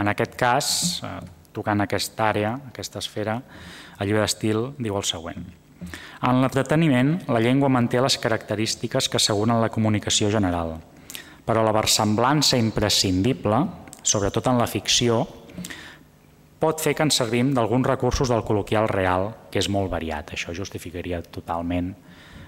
En 0.00 0.08
aquest 0.10 0.34
cas, 0.36 0.68
eh, 1.04 1.20
tocant 1.52 1.80
aquesta 1.80 2.30
àrea, 2.30 2.54
aquesta 2.70 2.98
esfera, 2.98 3.42
el 4.00 4.08
llibre 4.08 4.24
d'estil 4.24 4.72
diu 4.78 4.96
el 4.96 5.04
següent. 5.04 5.44
En 6.24 6.40
l'entreteniment, 6.40 7.18
la 7.28 7.40
llengua 7.40 7.68
manté 7.68 8.00
les 8.00 8.16
característiques 8.18 9.08
que 9.08 9.20
asseguren 9.20 9.60
la 9.60 9.68
comunicació 9.68 10.30
general, 10.30 10.78
però 11.44 11.62
la 11.62 11.74
versemblança 11.76 12.56
imprescindible, 12.56 13.60
sobretot 14.02 14.48
en 14.48 14.58
la 14.58 14.66
ficció, 14.66 15.26
pot 16.58 16.80
fer 16.80 16.94
que 16.96 17.04
ens 17.04 17.18
servim 17.20 17.52
d'alguns 17.52 17.86
recursos 17.86 18.30
del 18.32 18.44
col·loquial 18.48 18.88
real, 18.88 19.28
que 19.50 19.60
és 19.60 19.68
molt 19.68 19.90
variat. 19.92 20.32
Això 20.32 20.54
justificaria 20.56 21.20
totalment 21.22 21.92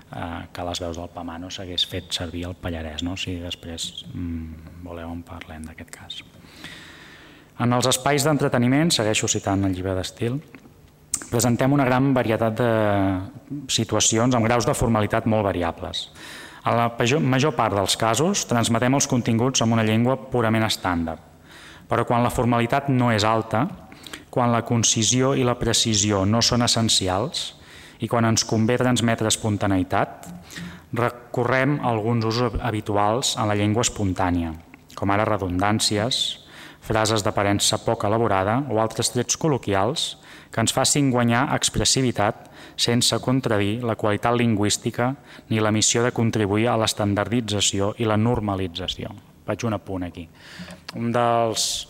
que 0.07 0.65
les 0.69 0.81
veus 0.81 0.99
del 0.99 1.11
Pamano 1.11 1.51
s'hagués 1.51 1.87
fet 1.91 2.13
servir 2.15 2.45
el 2.47 2.55
Pallarès, 2.55 3.03
no? 3.03 3.17
si 3.19 3.37
després 3.43 4.05
mm, 4.13 4.85
voleu 4.87 5.11
en 5.11 5.23
parlem 5.27 5.67
d'aquest 5.67 5.91
cas. 5.91 6.21
En 7.59 7.73
els 7.73 7.89
espais 7.89 8.23
d'entreteniment, 8.23 8.93
segueixo 8.93 9.29
citant 9.29 9.65
el 9.67 9.75
llibre 9.75 9.97
d'estil, 9.97 10.39
presentem 11.31 11.73
una 11.73 11.87
gran 11.89 12.13
varietat 12.15 12.59
de 12.61 12.71
situacions 13.73 14.37
amb 14.37 14.47
graus 14.47 14.69
de 14.69 14.77
formalitat 14.77 15.27
molt 15.27 15.49
variables. 15.49 16.11
A 16.67 16.75
la 16.75 16.91
major 17.23 17.55
part 17.57 17.75
dels 17.75 17.97
casos 17.97 18.45
transmetem 18.47 18.95
els 18.95 19.07
continguts 19.07 19.63
amb 19.63 19.73
una 19.73 19.85
llengua 19.87 20.17
purament 20.31 20.67
estàndard, 20.67 21.21
però 21.89 22.05
quan 22.05 22.23
la 22.23 22.31
formalitat 22.31 22.89
no 22.91 23.11
és 23.15 23.25
alta, 23.25 23.67
quan 24.31 24.53
la 24.53 24.63
concisió 24.63 25.35
i 25.35 25.45
la 25.47 25.57
precisió 25.59 26.25
no 26.27 26.43
són 26.43 26.63
essencials 26.63 27.56
i 28.01 28.09
quan 28.09 28.29
ens 28.29 28.45
convé 28.45 28.77
transmetre 28.81 29.29
espontaneïtat, 29.31 30.27
recorrem 30.97 31.79
a 31.81 31.91
alguns 31.93 32.25
usos 32.25 32.59
habituals 32.61 33.35
en 33.37 33.49
la 33.49 33.57
llengua 33.59 33.85
espontània, 33.87 34.53
com 34.97 35.11
ara 35.13 35.27
redundàncies, 35.29 36.43
frases 36.87 37.25
d'aparença 37.27 37.81
poc 37.83 38.07
elaborada 38.07 38.61
o 38.71 38.79
altres 38.79 39.11
trets 39.11 39.39
col·loquials 39.41 40.15
que 40.53 40.63
ens 40.63 40.73
facin 40.73 41.11
guanyar 41.11 41.49
expressivitat 41.57 42.47
sense 42.81 43.19
contradir 43.25 43.81
la 43.85 43.97
qualitat 43.99 44.37
lingüística 44.39 45.11
ni 45.51 45.61
la 45.61 45.73
missió 45.75 46.05
de 46.05 46.15
contribuir 46.15 46.69
a 46.71 46.77
l'estandardització 46.79 47.95
i 47.99 48.07
la 48.07 48.17
normalització. 48.17 49.11
Vaig 49.47 49.65
un 49.67 49.77
apunt 49.77 50.07
aquí. 50.07 50.27
Un 50.97 51.11
dels 51.15 51.87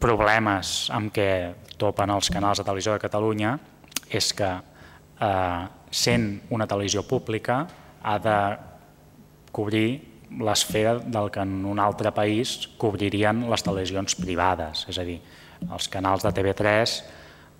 problemes 0.00 0.88
amb 0.94 1.12
què 1.14 1.30
topen 1.80 2.14
els 2.14 2.30
canals 2.32 2.60
de 2.60 2.66
televisió 2.66 2.94
de 2.94 3.02
Catalunya 3.02 3.56
és 4.10 4.32
que, 4.34 4.48
eh, 5.20 5.66
sent 5.90 6.26
una 6.50 6.66
televisió 6.66 7.02
pública, 7.06 7.66
ha 8.02 8.18
de 8.18 8.38
cobrir 9.52 9.88
l'esfera 10.40 10.94
del 11.02 11.30
que 11.34 11.42
en 11.42 11.64
un 11.66 11.80
altre 11.82 12.12
país 12.14 12.68
cobririen 12.78 13.48
les 13.50 13.64
televisions 13.66 14.14
privades. 14.14 14.86
És 14.88 14.98
a 14.98 15.04
dir, 15.06 15.18
els 15.66 15.88
canals 15.90 16.22
de 16.24 16.32
TV3 16.32 16.94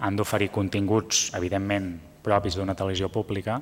han 0.00 0.16
d'oferir 0.16 0.50
continguts, 0.54 1.28
evidentment, 1.36 1.92
propis 2.22 2.56
d'una 2.56 2.76
televisió 2.76 3.10
pública, 3.12 3.58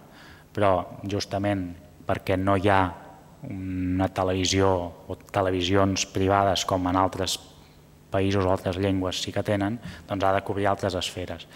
però 0.53 1.01
justament 1.09 1.70
perquè 2.07 2.36
no 2.36 2.57
hi 2.57 2.68
ha 2.68 2.82
una 3.49 4.09
televisió 4.11 4.68
o 5.09 5.16
televisions 5.30 6.07
privades 6.11 6.64
com 6.66 6.88
en 6.90 6.96
altres 6.99 7.38
països 8.11 8.44
o 8.44 8.51
altres 8.51 8.78
llengües 8.80 9.20
sí 9.22 9.32
que 9.32 9.44
tenen, 9.44 9.78
doncs 10.09 10.24
ha 10.24 10.32
de 10.34 10.44
cobrir 10.44 10.66
altres 10.66 10.96
esferes. 10.99 11.46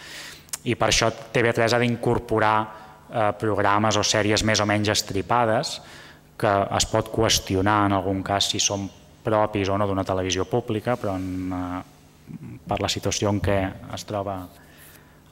I 0.65 0.77
per 0.79 0.89
això 0.93 1.11
TV3 1.11 1.75
ha 1.75 1.81
d'incorporar 1.83 2.57
eh, 2.63 3.31
programes 3.39 3.99
o 3.99 4.05
sèries 4.07 4.45
més 4.47 4.61
o 4.63 4.67
menys 4.69 4.93
estripades 4.95 5.81
que 6.39 6.53
es 6.77 6.87
pot 6.91 7.11
qüestionar 7.13 7.85
en 7.87 7.97
algun 7.99 8.23
cas 8.27 8.49
si 8.51 8.61
són 8.63 8.89
propis 9.23 9.71
o 9.71 9.79
no 9.79 9.87
d'una 9.87 10.05
televisió 10.07 10.47
pública, 10.51 10.97
però 10.99 11.17
en, 11.19 11.53
eh, 11.53 12.59
per 12.67 12.81
la 12.83 12.91
situació 12.91 13.31
en 13.31 13.41
què 13.41 13.59
es 13.95 14.05
troba 14.09 14.37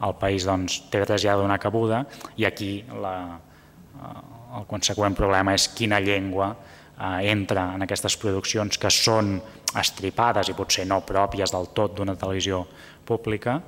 el 0.01 0.15
país 0.21 0.47
doncs, 0.49 0.85
TV3 0.91 1.19
ja 1.19 1.33
ha 1.33 1.37
de 1.37 1.43
donar 1.43 1.59
cabuda. 1.61 2.05
I 2.37 2.47
aquí 2.47 2.85
la, 3.03 3.39
eh, 3.39 4.59
el 4.59 4.67
conseqüent 4.67 5.15
problema 5.15 5.55
és 5.55 5.69
quina 5.69 6.01
llengua 6.01 6.55
eh, 6.55 7.31
entra 7.31 7.75
en 7.75 7.83
aquestes 7.83 8.17
produccions 8.17 8.79
que 8.79 8.91
són 8.91 9.39
estripades 9.79 10.49
i 10.51 10.57
potser 10.59 10.87
no 10.87 11.03
pròpies 11.07 11.53
del 11.55 11.71
tot 11.75 11.95
d'una 11.97 12.17
televisió 12.19 12.65
pública 13.07 13.61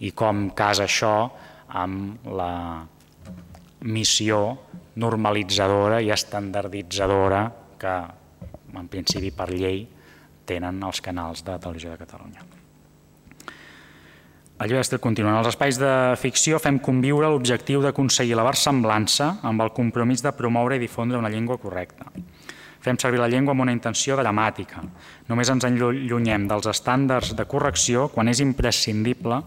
i 0.00 0.12
com 0.12 0.50
casa 0.56 0.84
això 0.84 1.14
amb 1.68 2.26
la 2.28 2.84
missió 3.86 4.40
normalitzadora 4.96 6.00
i 6.02 6.10
estandarditzadora 6.12 7.42
que, 7.78 7.96
en 8.76 8.88
principi 8.92 9.32
per 9.32 9.50
llei, 9.52 9.84
tenen 10.46 10.82
els 10.86 11.02
canals 11.04 11.42
de 11.44 11.58
Televisió 11.58 11.92
de 11.92 12.00
Catalunya. 12.00 12.44
El 14.56 14.70
llibre 14.70 14.80
d'estil 14.80 15.02
continua. 15.04 15.34
En 15.34 15.42
els 15.42 15.50
espais 15.50 15.76
de 15.76 15.90
ficció 16.16 16.56
fem 16.62 16.78
conviure 16.80 17.28
l'objectiu 17.28 17.82
d'aconseguir 17.84 18.38
la 18.38 18.46
versemblança 18.46 19.34
amb 19.44 19.60
el 19.60 19.74
compromís 19.76 20.24
de 20.24 20.32
promoure 20.32 20.78
i 20.78 20.80
difondre 20.80 21.20
una 21.20 21.28
llengua 21.28 21.58
correcta. 21.60 22.08
Fem 22.86 22.98
servir 23.02 23.18
la 23.18 23.26
llengua 23.26 23.50
amb 23.50 23.64
una 23.64 23.72
intenció 23.74 24.14
dramàtica. 24.14 24.78
Només 25.26 25.48
ens 25.50 25.64
enllunyem 25.66 26.44
dels 26.46 26.68
estàndards 26.70 27.32
de 27.34 27.44
correcció 27.50 28.04
quan 28.14 28.30
és 28.30 28.38
imprescindible 28.44 29.40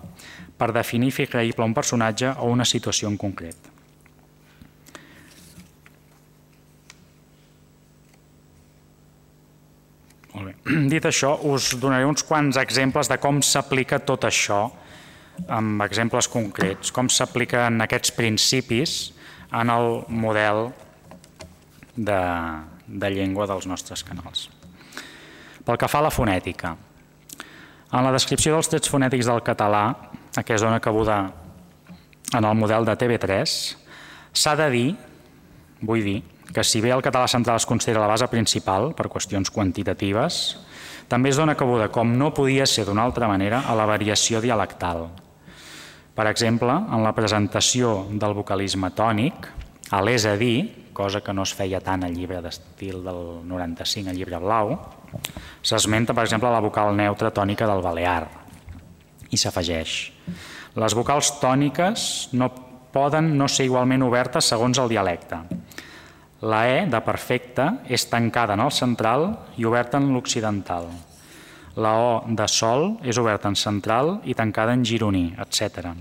per 0.60 0.74
definir 0.76 1.14
fer 1.16 1.30
creïble 1.32 1.64
un 1.64 1.76
personatge 1.78 2.34
o 2.44 2.50
una 2.52 2.66
situació 2.68 3.08
en 3.08 3.16
concret. 3.22 3.70
Molt 10.34 10.50
bé. 10.50 10.76
Dit 10.94 11.08
això, 11.08 11.32
us 11.48 11.70
donaré 11.80 12.10
uns 12.10 12.26
quants 12.28 12.60
exemples 12.60 13.08
de 13.08 13.18
com 13.24 13.40
s'aplica 13.40 14.02
tot 14.04 14.28
això, 14.28 14.66
amb 15.48 15.86
exemples 15.88 16.28
concrets, 16.28 16.92
com 16.92 17.08
s'apliquen 17.08 17.80
aquests 17.88 18.12
principis 18.20 18.98
en 19.56 19.72
el 19.72 20.02
model 20.12 20.74
de, 21.96 22.20
de 22.90 23.10
llengua 23.14 23.48
dels 23.50 23.68
nostres 23.70 24.04
canals. 24.04 24.48
Pel 25.66 25.78
que 25.78 25.90
fa 25.92 26.02
a 26.02 26.08
la 26.08 26.14
fonètica, 26.14 26.74
en 27.90 28.06
la 28.06 28.14
descripció 28.14 28.56
dels 28.56 28.70
trets 28.70 28.90
fonètics 28.90 29.30
del 29.30 29.44
català, 29.46 29.84
que 30.46 30.56
es 30.56 30.62
dona 30.62 30.82
cabuda 30.82 31.20
en 32.34 32.46
el 32.46 32.58
model 32.58 32.86
de 32.86 32.96
TV3, 32.98 33.54
s'ha 34.34 34.56
de 34.58 34.70
dir, 34.74 34.90
vull 35.82 36.04
dir, 36.06 36.20
que 36.54 36.64
si 36.66 36.82
bé 36.82 36.92
el 36.94 37.06
català 37.06 37.28
central 37.30 37.58
es 37.62 37.66
considera 37.70 38.02
la 38.02 38.10
base 38.10 38.28
principal 38.30 38.94
per 38.98 39.10
qüestions 39.10 39.52
quantitatives, 39.54 40.58
també 41.10 41.32
es 41.34 41.38
dona 41.42 41.58
cabuda, 41.58 41.90
com 41.94 42.12
no 42.18 42.34
podia 42.34 42.68
ser 42.70 42.86
d'una 42.86 43.04
altra 43.06 43.28
manera, 43.30 43.64
a 43.66 43.76
la 43.78 43.88
variació 43.90 44.42
dialectal. 44.42 45.08
Per 46.14 46.26
exemple, 46.30 46.70
en 46.70 47.02
la 47.06 47.14
presentació 47.18 48.04
del 48.12 48.36
vocalisme 48.38 48.92
tònic, 48.94 49.48
a 49.90 50.02
l'és 50.06 50.26
a 50.30 50.36
dir, 50.38 50.79
cosa 51.00 51.24
que 51.24 51.32
no 51.32 51.48
es 51.48 51.56
feia 51.56 51.80
tant 51.80 52.04
al 52.04 52.12
llibre 52.12 52.42
d'estil 52.44 53.00
del 53.06 53.24
95, 53.48 54.12
al 54.12 54.20
llibre 54.20 54.40
blau, 54.44 54.76
s'esmenta, 55.64 56.12
per 56.14 56.26
exemple, 56.28 56.52
la 56.52 56.60
vocal 56.60 56.92
neutra 56.98 57.32
tònica 57.32 57.68
del 57.70 57.84
balear 57.86 58.26
i 59.32 59.40
s'afegeix. 59.40 59.94
Les 60.76 60.96
vocals 60.98 61.32
tòniques 61.40 62.04
no 62.36 62.50
poden 62.92 63.32
no 63.38 63.48
ser 63.48 63.70
igualment 63.70 64.04
obertes 64.04 64.50
segons 64.52 64.80
el 64.82 64.92
dialecte. 64.92 65.40
La 66.42 66.64
E 66.72 66.82
de 66.90 67.00
perfecte 67.04 67.66
és 67.92 68.08
tancada 68.12 68.56
en 68.56 68.64
el 68.64 68.72
central 68.72 69.30
i 69.60 69.68
oberta 69.68 70.00
en 70.00 70.10
l'occidental. 70.14 70.90
La 71.80 71.94
O 72.00 72.12
de 72.28 72.48
sol 72.52 72.98
és 73.08 73.20
oberta 73.22 73.52
en 73.52 73.56
central 73.60 74.18
i 74.24 74.36
tancada 74.36 74.76
en 74.76 74.84
gironí, 74.84 75.30
etc. 75.40 75.94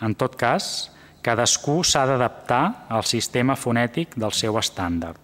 En 0.00 0.16
tot 0.16 0.36
cas, 0.40 0.90
cadascú 1.22 1.80
s'ha 1.84 2.06
d'adaptar 2.08 2.86
al 2.88 3.04
sistema 3.04 3.56
fonètic 3.56 4.16
del 4.16 4.32
seu 4.32 4.56
estàndard. 4.58 5.18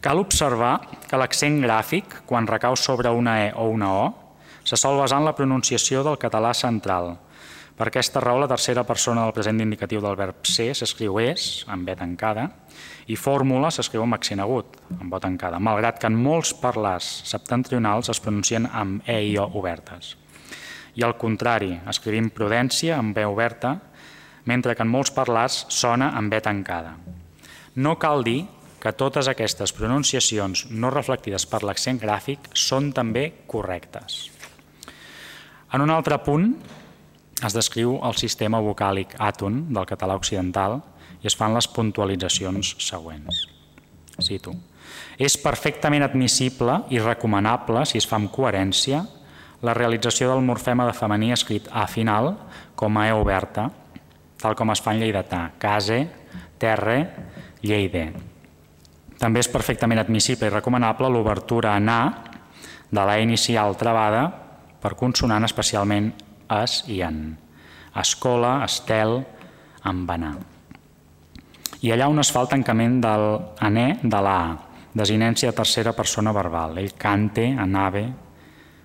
Cal 0.00 0.20
observar 0.22 0.78
que 1.08 1.18
l'accent 1.18 1.58
gràfic, 1.64 2.22
quan 2.26 2.46
recau 2.46 2.76
sobre 2.76 3.10
una 3.10 3.40
E 3.46 3.52
o 3.56 3.68
una 3.72 3.92
O, 3.92 4.04
se 4.62 4.76
sol 4.76 4.98
basar 4.98 5.18
en 5.18 5.26
la 5.26 5.34
pronunciació 5.34 6.02
del 6.04 6.18
català 6.18 6.52
central. 6.54 7.16
Per 7.76 7.88
aquesta 7.88 8.22
raó, 8.22 8.38
la 8.40 8.48
tercera 8.48 8.86
persona 8.88 9.24
del 9.24 9.34
present 9.36 9.58
indicatiu 9.60 10.00
del 10.00 10.16
verb 10.16 10.46
ser 10.48 10.70
s'escriu 10.74 11.18
és, 11.20 11.64
amb 11.68 11.84
B 11.84 11.96
tancada, 11.98 12.46
i 13.06 13.18
fórmula 13.20 13.68
s'escriu 13.70 14.02
amb 14.02 14.16
accent 14.16 14.40
agut, 14.40 14.78
amb 14.96 15.10
bo 15.12 15.20
tancada, 15.20 15.60
malgrat 15.60 16.00
que 16.00 16.08
en 16.08 16.16
molts 16.16 16.54
parlars 16.56 17.06
septentrionals 17.28 18.08
es 18.10 18.22
pronuncien 18.22 18.66
amb 18.72 19.04
E 19.06 19.18
i 19.28 19.36
O 19.38 19.44
obertes. 19.60 20.14
I 20.96 21.04
al 21.04 21.18
contrari, 21.20 21.74
escrivim 21.86 22.30
prudència 22.32 22.96
amb 22.96 23.12
B 23.14 23.26
oberta, 23.28 23.76
mentre 24.46 24.74
que 24.74 24.86
en 24.86 24.90
molts 24.90 25.12
parlars 25.12 25.64
sona 25.68 26.12
amb 26.16 26.32
B 26.32 26.40
tancada. 26.40 26.94
No 27.76 27.98
cal 28.00 28.24
dir 28.24 28.46
que 28.80 28.94
totes 28.94 29.28
aquestes 29.28 29.72
pronunciacions 29.74 30.66
no 30.70 30.90
reflectides 30.94 31.46
per 31.50 31.64
l'accent 31.66 31.98
gràfic 32.00 32.50
són 32.54 32.92
també 32.94 33.26
correctes. 33.50 34.30
En 35.74 35.82
un 35.82 35.90
altre 35.90 36.18
punt 36.22 36.52
es 37.44 37.52
descriu 37.52 37.98
el 38.06 38.14
sistema 38.16 38.62
vocàlic 38.64 39.18
àton 39.20 39.66
del 39.74 39.88
català 39.88 40.16
occidental, 40.16 40.80
i 41.22 41.28
es 41.28 41.36
fan 41.36 41.54
les 41.56 41.66
puntualitzacions 41.68 42.76
següents. 42.78 43.46
cito, 44.22 44.54
és 45.18 45.36
perfectament 45.36 46.02
admissible 46.02 46.84
i 46.90 47.00
recomanable, 47.02 47.84
si 47.84 47.98
es 47.98 48.06
fa 48.06 48.16
amb 48.16 48.30
coherència, 48.32 49.02
la 49.62 49.74
realització 49.74 50.30
del 50.30 50.44
morfema 50.44 50.86
de 50.86 50.94
femení 50.96 51.32
escrit 51.32 51.68
A 51.72 51.86
final 51.86 52.36
com 52.74 52.96
a 52.96 53.08
E 53.08 53.12
oberta, 53.12 53.70
tal 54.40 54.56
com 54.56 54.72
es 54.72 54.82
fa 54.82 54.94
en 54.94 55.02
lleidatà, 55.02 55.42
case, 55.58 56.00
terre, 56.58 56.98
lleide. 57.62 58.06
També 59.16 59.40
és 59.40 59.48
perfectament 59.48 60.00
admissible 60.02 60.48
i 60.48 60.52
recomanable 60.52 61.08
l'obertura 61.10 61.76
en 61.76 61.88
A 61.88 62.00
de 62.90 63.04
la 63.04 63.16
inicial 63.20 63.76
travada 63.80 64.26
per 64.80 64.94
consonant 64.94 65.44
especialment 65.44 66.12
es 66.62 66.82
i 66.92 67.00
en. 67.02 67.22
Escola, 67.96 68.60
estel, 68.66 69.18
embanar. 69.88 70.36
I 71.82 71.92
allà 71.92 72.08
on 72.10 72.20
es 72.20 72.30
fa 72.32 72.42
el 72.44 72.52
tancament 72.52 73.00
del 73.02 73.26
anè 73.64 73.86
de 74.02 74.20
la 74.22 74.36
A, 74.36 74.54
desinència 74.96 75.50
de 75.50 75.56
tercera 75.56 75.92
persona 75.96 76.32
verbal. 76.32 76.78
Ell 76.80 76.94
cante, 76.98 77.48
anave, 77.58 78.04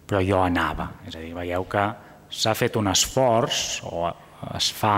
però 0.07 0.19
jo 0.23 0.41
anava. 0.43 0.89
És 1.07 1.15
a 1.15 1.23
dir, 1.23 1.31
veieu 1.35 1.67
que 1.71 1.85
s'ha 2.31 2.55
fet 2.55 2.75
un 2.79 2.89
esforç, 2.91 3.81
o 3.87 4.09
es 4.55 4.71
fa, 4.75 4.95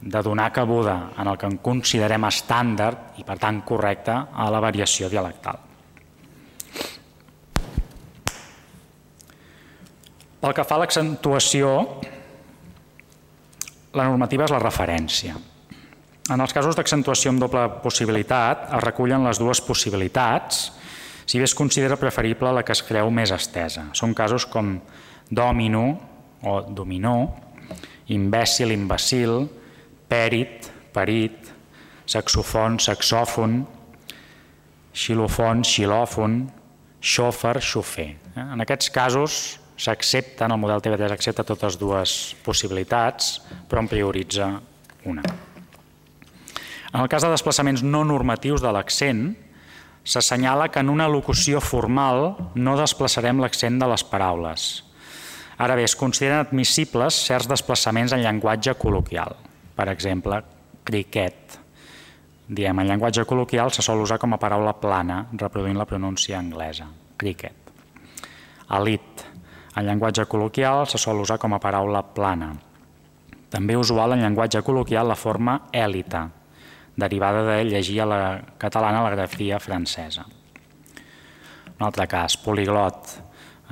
de 0.00 0.22
donar 0.22 0.52
cabuda 0.52 1.12
en 1.18 1.28
el 1.28 1.38
que 1.38 1.48
en 1.48 1.56
considerem 1.64 2.26
estàndard 2.28 3.16
i 3.20 3.24
per 3.24 3.38
tant 3.40 3.62
correcte 3.66 4.12
a 4.12 4.50
la 4.52 4.60
variació 4.60 5.08
dialectal. 5.08 5.58
Pel 10.40 10.54
que 10.54 10.64
fa 10.68 10.76
a 10.76 10.82
l'accentuació, 10.84 11.70
la 13.96 14.04
normativa 14.06 14.44
és 14.44 14.52
la 14.52 14.62
referència. 14.62 15.34
En 16.30 16.42
els 16.42 16.52
casos 16.52 16.76
d'accentuació 16.76 17.32
amb 17.32 17.42
doble 17.42 17.64
possibilitat 17.82 18.68
es 18.76 18.82
recullen 18.84 19.24
les 19.26 19.40
dues 19.40 19.62
possibilitats 19.62 20.68
si 21.26 21.38
bé 21.38 21.46
es 21.48 21.54
considera 21.58 21.98
preferible 21.98 22.52
la 22.54 22.62
que 22.62 22.74
es 22.74 22.82
creu 22.86 23.10
més 23.10 23.32
estesa. 23.34 23.88
Són 23.94 24.14
casos 24.14 24.46
com 24.46 24.76
domino 25.30 25.84
o 26.46 26.60
dominó, 26.68 27.16
imbècil, 28.14 28.70
imbecil, 28.74 29.48
pèrit, 30.08 30.70
perit, 30.94 31.52
saxofon, 32.06 32.78
saxòfon, 32.82 33.64
xilofon, 34.96 35.64
xilòfon, 35.66 36.40
xòfer, 37.02 37.60
xofer. 37.60 38.08
En 38.36 38.62
aquests 38.64 38.90
casos 38.90 39.40
s'accepten, 39.76 40.52
el 40.52 40.60
model 40.60 40.80
TV3 40.80 41.12
accepta 41.12 41.44
totes 41.44 41.76
dues 41.78 42.34
possibilitats, 42.44 43.40
però 43.68 43.82
en 43.84 43.90
prioritza 43.90 44.54
una. 45.04 45.24
En 46.92 47.02
el 47.02 47.10
cas 47.12 47.26
de 47.26 47.32
desplaçaments 47.34 47.82
no 47.84 48.04
normatius 48.08 48.62
de 48.64 48.72
l'accent, 48.72 49.34
s'assenyala 50.06 50.70
que 50.70 50.80
en 50.80 50.88
una 50.88 51.08
locució 51.10 51.60
formal 51.60 52.36
no 52.54 52.76
desplaçarem 52.78 53.42
l'accent 53.42 53.76
de 53.82 53.88
les 53.90 54.04
paraules. 54.06 54.68
Ara 55.58 55.76
bé, 55.76 55.84
es 55.88 55.96
consideren 55.96 56.44
admissibles 56.44 57.18
certs 57.26 57.48
desplaçaments 57.50 58.14
en 58.14 58.22
llenguatge 58.22 58.76
col·loquial. 58.80 59.34
Per 59.76 59.88
exemple, 59.92 60.40
criquet. 60.88 61.58
Diem, 62.46 62.78
en 62.78 62.88
llenguatge 62.88 63.26
col·loquial 63.26 63.72
se 63.74 63.82
sol 63.82 64.00
usar 64.04 64.20
com 64.22 64.32
a 64.32 64.38
paraula 64.40 64.76
plana, 64.80 65.24
reproduint 65.34 65.76
la 65.76 65.88
pronúncia 65.88 66.38
anglesa. 66.38 66.86
Cricket. 67.18 67.72
Elit. 68.76 69.24
En 69.76 69.84
llenguatge 69.84 70.24
col·loquial 70.30 70.86
se 70.88 70.98
sol 70.98 71.20
usar 71.20 71.36
com 71.42 71.52
a 71.52 71.60
paraula 71.60 72.04
plana. 72.16 72.54
També 73.52 73.76
usual 73.76 74.14
en 74.14 74.22
llenguatge 74.24 74.62
col·loquial 74.64 75.10
la 75.10 75.18
forma 75.18 75.58
èlita, 75.74 76.22
derivada 76.96 77.42
de 77.50 77.58
llegir 77.68 78.00
a 78.00 78.08
la 78.08 78.20
catalana 78.58 79.02
la 79.04 79.12
grafia 79.12 79.60
francesa. 79.60 80.24
Un 81.76 81.84
altre 81.84 82.06
cas, 82.08 82.38
poliglot. 82.40 83.18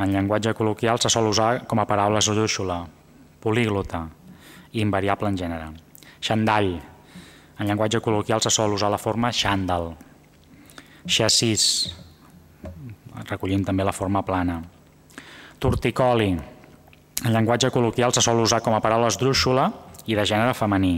En 0.02 0.12
llenguatge 0.12 0.52
col·loquial 0.58 1.00
se 1.00 1.08
sol 1.08 1.30
usar 1.30 1.64
com 1.70 1.80
a 1.80 1.88
paraula 1.88 2.20
esdrúixola, 2.20 2.82
políglota 3.40 4.04
i 4.72 4.82
invariable 4.82 5.30
en 5.30 5.38
gènere. 5.38 5.83
Xandall. 6.24 6.72
En 7.60 7.68
llenguatge 7.68 8.00
col·loquial 8.02 8.40
se 8.42 8.50
sol 8.50 8.72
usar 8.74 8.90
la 8.90 8.98
forma 8.98 9.30
xandall. 9.32 9.92
Xassís. 11.04 11.66
Recollim 13.28 13.64
també 13.64 13.84
la 13.84 13.92
forma 13.92 14.24
plana. 14.26 14.58
Torticoli. 15.60 16.32
En 17.24 17.32
llenguatge 17.32 17.70
col·loquial 17.72 18.14
se 18.16 18.24
sol 18.24 18.40
usar 18.42 18.62
com 18.64 18.74
a 18.74 18.82
paraula 18.84 19.12
esdrúixola 19.12 19.68
i 20.08 20.16
de 20.16 20.24
gènere 20.28 20.56
femení, 20.56 20.96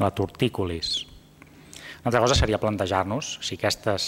la 0.00 0.12
tortícolis. 0.14 1.04
Una 1.98 2.12
altra 2.12 2.22
cosa 2.22 2.36
seria 2.38 2.60
plantejar-nos 2.60 3.38
si 3.44 3.58
aquestes 3.58 4.06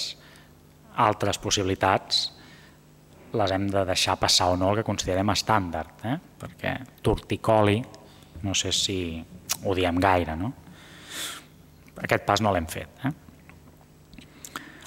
altres 0.97 1.41
possibilitats 1.43 2.21
les 3.37 3.53
hem 3.55 3.67
de 3.71 3.83
deixar 3.87 4.17
passar 4.19 4.51
o 4.53 4.57
no 4.59 4.71
el 4.71 4.81
que 4.81 4.87
considerem 4.87 5.33
estàndard, 5.35 6.07
eh? 6.07 6.17
perquè 6.41 6.73
torticoli, 7.03 7.79
no 8.43 8.55
sé 8.57 8.73
si 8.75 8.97
ho 9.65 9.75
diem 9.77 9.99
gaire. 10.01 10.37
No? 10.37 10.53
Aquest 12.01 12.25
pas 12.27 12.41
no 12.41 12.53
l'hem 12.55 12.69
fet. 12.71 13.05
Eh? 13.05 13.13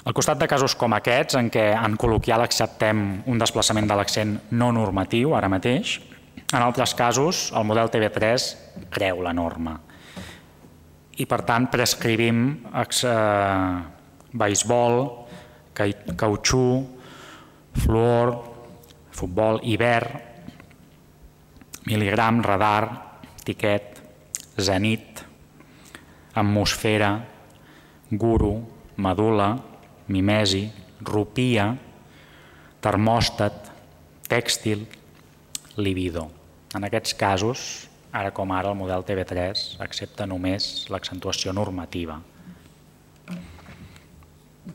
Al 0.04 0.12
costat 0.12 0.40
de 0.40 0.48
casos 0.50 0.74
com 0.76 0.92
aquests, 0.92 1.38
en 1.40 1.48
què 1.52 1.70
en 1.78 1.96
col·loquial 2.00 2.44
acceptem 2.44 3.22
un 3.30 3.40
desplaçament 3.40 3.88
de 3.88 3.96
l'accent 3.96 4.36
no 4.52 4.68
normatiu 4.76 5.32
ara 5.36 5.48
mateix, 5.48 5.96
en 6.44 6.60
altres 6.60 6.92
casos 6.94 7.48
el 7.56 7.64
model 7.66 7.88
TV3 7.90 8.44
creu 8.92 9.22
la 9.24 9.32
norma 9.32 9.78
i 11.18 11.26
per 11.30 11.40
tant 11.46 11.68
prescrivim 11.70 12.40
eh, 12.74 13.74
beisbol, 14.34 15.00
cautxú, 15.74 16.68
fluor, 17.84 18.34
futbol, 19.14 19.60
hivern, 19.62 20.18
mil·ligram, 21.86 22.40
radar, 22.42 22.84
tiquet, 23.44 23.93
zenit, 24.58 25.24
atmosfera, 26.34 27.24
guru, 28.10 28.58
medula, 28.96 29.54
mimesi, 30.08 30.68
rupia, 31.00 31.72
termòstat, 32.84 33.70
tèxtil, 34.28 34.86
libido. 35.76 36.28
En 36.74 36.86
aquests 36.86 37.14
casos, 37.18 37.88
ara 38.12 38.32
com 38.34 38.52
ara, 38.52 38.70
el 38.70 38.78
model 38.78 39.04
TV3 39.06 39.80
accepta 39.82 40.26
només 40.26 40.86
l'accentuació 40.90 41.54
normativa. 41.54 42.20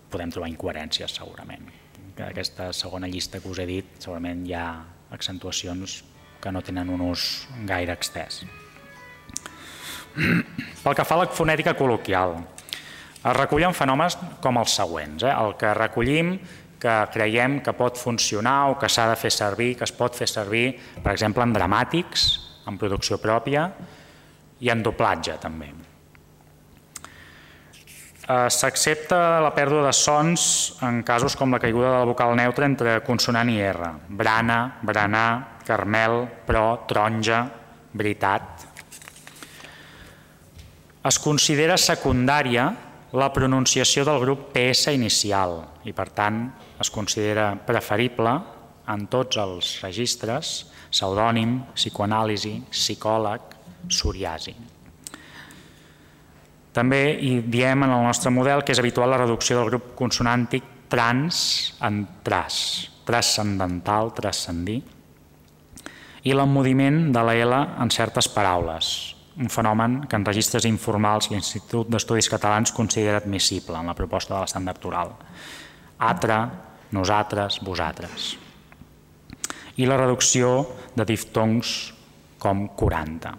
Podem 0.09 0.31
trobar 0.31 0.49
incoherències, 0.49 1.13
segurament. 1.19 1.67
En 2.17 2.25
aquesta 2.27 2.73
segona 2.75 3.07
llista 3.07 3.39
que 3.39 3.47
us 3.47 3.59
he 3.61 3.67
dit, 3.69 3.91
segurament 3.99 4.43
hi 4.47 4.55
ha 4.57 4.69
accentuacions 5.15 6.01
que 6.39 6.51
no 6.51 6.63
tenen 6.63 6.91
un 6.91 7.03
ús 7.11 7.45
gaire 7.67 7.95
extès. 7.95 8.43
Pel 10.15 10.95
que 10.95 11.05
fa 11.05 11.17
a 11.17 11.23
la 11.23 11.29
fonètica 11.35 11.75
col·loquial, 11.77 12.37
es 13.19 13.35
recullen 13.35 13.75
fenòmens 13.75 14.17
com 14.43 14.57
els 14.61 14.75
següents. 14.79 15.25
Eh? 15.27 15.33
El 15.33 15.55
que 15.59 15.73
recollim 15.75 16.37
que 16.79 16.95
creiem 17.11 17.59
que 17.59 17.75
pot 17.75 17.99
funcionar 17.99 18.71
o 18.71 18.77
que 18.79 18.87
s'ha 18.87 19.09
de 19.11 19.17
fer 19.19 19.31
servir, 19.35 19.73
que 19.75 19.83
es 19.83 19.91
pot 19.91 20.15
fer 20.15 20.29
servir, 20.31 20.71
per 21.03 21.11
exemple, 21.11 21.43
en 21.43 21.53
dramàtics, 21.53 22.29
en 22.69 22.79
producció 22.79 23.19
pròpia 23.19 23.67
i 24.63 24.71
en 24.71 24.83
doblatge 24.83 25.35
també. 25.43 25.73
Eh, 28.29 28.47
s'accepta 28.53 29.39
la 29.41 29.51
pèrdua 29.55 29.87
de 29.87 29.93
sons 29.95 30.43
en 30.85 31.01
casos 31.03 31.35
com 31.35 31.51
la 31.51 31.59
caiguda 31.59 31.89
de 31.89 32.01
la 32.03 32.09
vocal 32.11 32.35
neutra 32.37 32.67
entre 32.69 32.99
consonant 33.01 33.49
i 33.49 33.57
R. 33.65 33.89
Brana, 34.07 34.59
branar, 34.85 35.59
carmel, 35.65 36.21
pro, 36.45 36.85
taronja, 36.87 37.41
veritat, 37.97 38.68
es 41.09 41.17
considera 41.17 41.77
secundària 41.81 42.69
la 43.17 43.31
pronunciació 43.33 44.03
del 44.05 44.19
grup 44.21 44.49
PS 44.53 44.93
inicial 44.93 45.55
i, 45.89 45.93
per 45.97 46.09
tant, 46.13 46.43
es 46.77 46.91
considera 46.93 47.55
preferible 47.65 48.35
en 48.89 49.07
tots 49.09 49.39
els 49.41 49.71
registres 49.81 50.51
pseudònim, 50.89 51.55
psicoanàlisi, 51.73 52.55
psicòleg, 52.69 53.55
psoriasi. 53.89 54.53
També 56.73 57.01
hi 57.25 57.35
diem 57.41 57.85
en 57.85 57.93
el 57.95 58.05
nostre 58.05 58.31
model 58.33 58.61
que 58.65 58.75
és 58.75 58.81
habitual 58.81 59.09
la 59.09 59.21
reducció 59.21 59.57
del 59.57 59.69
grup 59.71 59.93
consonàntic 59.97 60.65
trans 60.89 61.43
en 61.85 62.03
tras, 62.25 62.89
transcendental, 63.05 64.13
transcendir, 64.17 64.81
i 66.25 66.35
l'emmudiment 66.35 67.07
de 67.15 67.23
la 67.25 67.37
L 67.37 67.61
en 67.81 67.93
certes 67.93 68.29
paraules, 68.29 69.18
un 69.37 69.49
fenomen 69.49 70.01
que 70.09 70.17
en 70.17 70.25
registres 70.25 70.65
informals 70.65 71.29
l'Institut 71.31 71.89
d'Estudis 71.89 72.29
Catalans 72.31 72.73
considera 72.75 73.21
admissible 73.21 73.77
en 73.77 73.91
la 73.91 73.95
proposta 73.95 74.33
de 74.33 74.41
l'estàndard 74.41 74.85
oral. 74.89 75.13
Atre, 75.99 76.39
nosaltres, 76.91 77.59
vosaltres. 77.63 78.33
I 79.77 79.85
la 79.87 79.99
reducció 79.99 80.65
de 80.95 81.05
diftongs 81.07 81.93
com 82.39 82.67
40. 82.75 83.35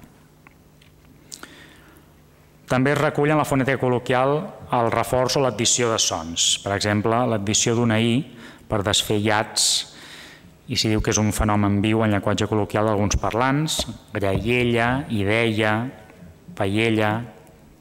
També 2.71 2.93
es 2.95 3.01
recull 3.01 3.33
en 3.33 3.41
la 3.41 3.49
fonètica 3.49 3.81
col·loquial 3.83 4.37
el 4.79 4.93
reforç 4.95 5.37
o 5.37 5.43
l'addició 5.43 5.91
de 5.91 5.99
sons. 5.99 6.61
Per 6.63 6.71
exemple, 6.77 7.19
l'addició 7.27 7.75
d'una 7.75 7.99
i 7.99 8.21
per 8.71 8.85
desfer 8.87 9.19
iats 9.19 9.90
i 10.71 10.79
si 10.79 10.91
diu 10.91 11.03
que 11.03 11.11
és 11.11 11.19
un 11.19 11.33
fenomen 11.35 11.81
viu 11.83 12.05
en 12.05 12.13
llenguatge 12.15 12.47
col·loquial 12.47 12.87
d'alguns 12.87 13.19
parlants, 13.19 13.81
graiella, 14.15 15.05
ideia, 15.11 15.75
paella, 16.57 17.13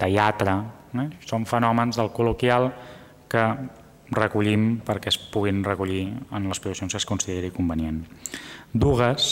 teatre... 0.02 0.58
Eh? 0.98 1.06
Són 1.30 1.46
fenòmens 1.46 2.00
del 2.00 2.10
col·loquial 2.10 2.72
que 3.30 3.44
recollim 4.18 4.80
perquè 4.82 5.12
es 5.12 5.20
puguin 5.30 5.62
recollir 5.62 6.08
en 6.34 6.48
les 6.50 6.58
produccions 6.58 6.96
que 6.96 6.98
es 6.98 7.06
consideri 7.06 7.52
convenient. 7.54 8.00
Dugues, 8.74 9.28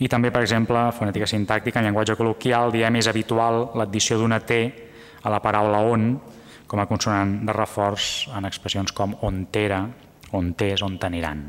i 0.00 0.08
també, 0.08 0.32
per 0.32 0.40
exemple, 0.46 0.86
fonètica 0.96 1.28
sintàctica, 1.28 1.82
en 1.82 1.88
llenguatge 1.90 2.16
col·loquial, 2.16 2.72
diem 2.72 2.96
és 2.96 3.12
habitual 3.12 3.74
l'addició 3.76 4.16
d'una 4.16 4.40
T 4.40 4.62
a 5.20 5.36
la 5.36 5.44
paraula 5.44 5.84
on 5.92 6.12
com 6.68 6.80
a 6.80 6.88
consonant 6.88 7.40
de 7.44 7.52
reforç 7.52 8.28
en 8.36 8.48
expressions 8.48 8.92
com 8.96 9.16
on 9.26 9.46
tera, 9.52 9.82
on 10.32 10.52
tés, 10.58 10.82
on 10.84 10.98
t'aniran. 11.00 11.42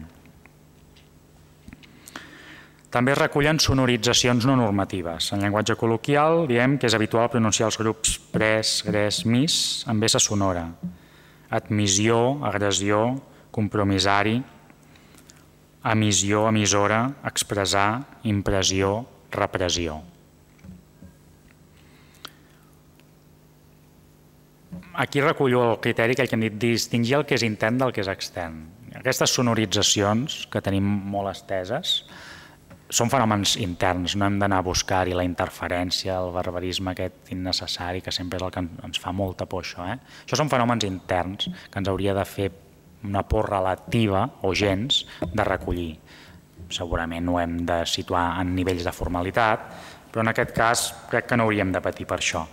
També 2.90 3.14
es 3.14 3.20
recullen 3.20 3.60
sonoritzacions 3.62 4.48
no 4.50 4.56
normatives. 4.58 5.28
En 5.36 5.44
llenguatge 5.44 5.76
col·loquial 5.78 6.48
diem 6.50 6.78
que 6.82 6.90
és 6.90 6.96
habitual 6.98 7.30
pronunciar 7.30 7.68
els 7.70 7.78
grups 7.78 8.16
pres, 8.34 8.80
gres, 8.88 9.22
mis 9.30 9.86
amb 9.90 10.08
essa 10.08 10.22
sonora. 10.24 10.66
Admissió, 11.54 12.40
agressió, 12.46 13.04
compromissari, 13.54 14.40
emissió, 15.86 16.48
emissora, 16.50 17.04
expressar, 17.30 17.90
impressió, 18.24 19.04
repressió. 19.38 20.02
Aquí 25.00 25.22
recullo 25.22 25.62
el 25.72 25.78
criteri 25.80 26.12
que 26.12 26.26
hem 26.28 26.42
dit 26.44 26.56
distingir 26.60 27.14
el 27.16 27.22
que 27.24 27.38
és 27.38 27.44
intern 27.48 27.78
del 27.80 27.94
que 27.96 28.02
és 28.04 28.10
extern. 28.12 28.58
Aquestes 29.00 29.32
sonoritzacions 29.32 30.42
que 30.52 30.60
tenim 30.60 30.90
molt 31.14 31.32
esteses 31.32 31.94
són 32.92 33.08
fenòmens 33.08 33.54
interns, 33.64 34.18
no 34.20 34.28
hem 34.28 34.42
d'anar 34.42 34.58
a 34.60 34.66
buscar-hi 34.68 35.16
la 35.16 35.24
interferència, 35.24 36.18
el 36.20 36.34
barbarisme 36.36 36.92
aquest 36.92 37.32
innecessari, 37.32 38.02
que 38.04 38.12
sempre 38.12 38.42
és 38.42 38.44
el 38.44 38.52
que 38.52 38.66
ens 38.90 39.00
fa 39.00 39.14
molta 39.16 39.48
por 39.48 39.64
això. 39.64 39.88
Eh? 39.88 39.96
Això 40.26 40.42
són 40.42 40.52
fenòmens 40.52 40.84
interns 40.90 41.48
que 41.48 41.80
ens 41.80 41.94
hauria 41.94 42.18
de 42.20 42.28
fer 42.28 42.50
una 43.08 43.24
por 43.24 43.48
relativa 43.54 44.26
o 44.44 44.52
gens 44.52 45.06
de 45.24 45.48
recollir. 45.48 45.94
Segurament 46.76 47.32
ho 47.32 47.40
hem 47.40 47.56
de 47.72 47.80
situar 47.88 48.34
en 48.44 48.52
nivells 48.60 48.84
de 48.84 48.98
formalitat, 49.00 49.64
però 50.12 50.28
en 50.28 50.36
aquest 50.36 50.52
cas 50.60 50.88
crec 51.08 51.32
que 51.32 51.40
no 51.40 51.48
hauríem 51.48 51.72
de 51.72 51.86
patir 51.88 52.12
per 52.12 52.20
això. 52.20 52.44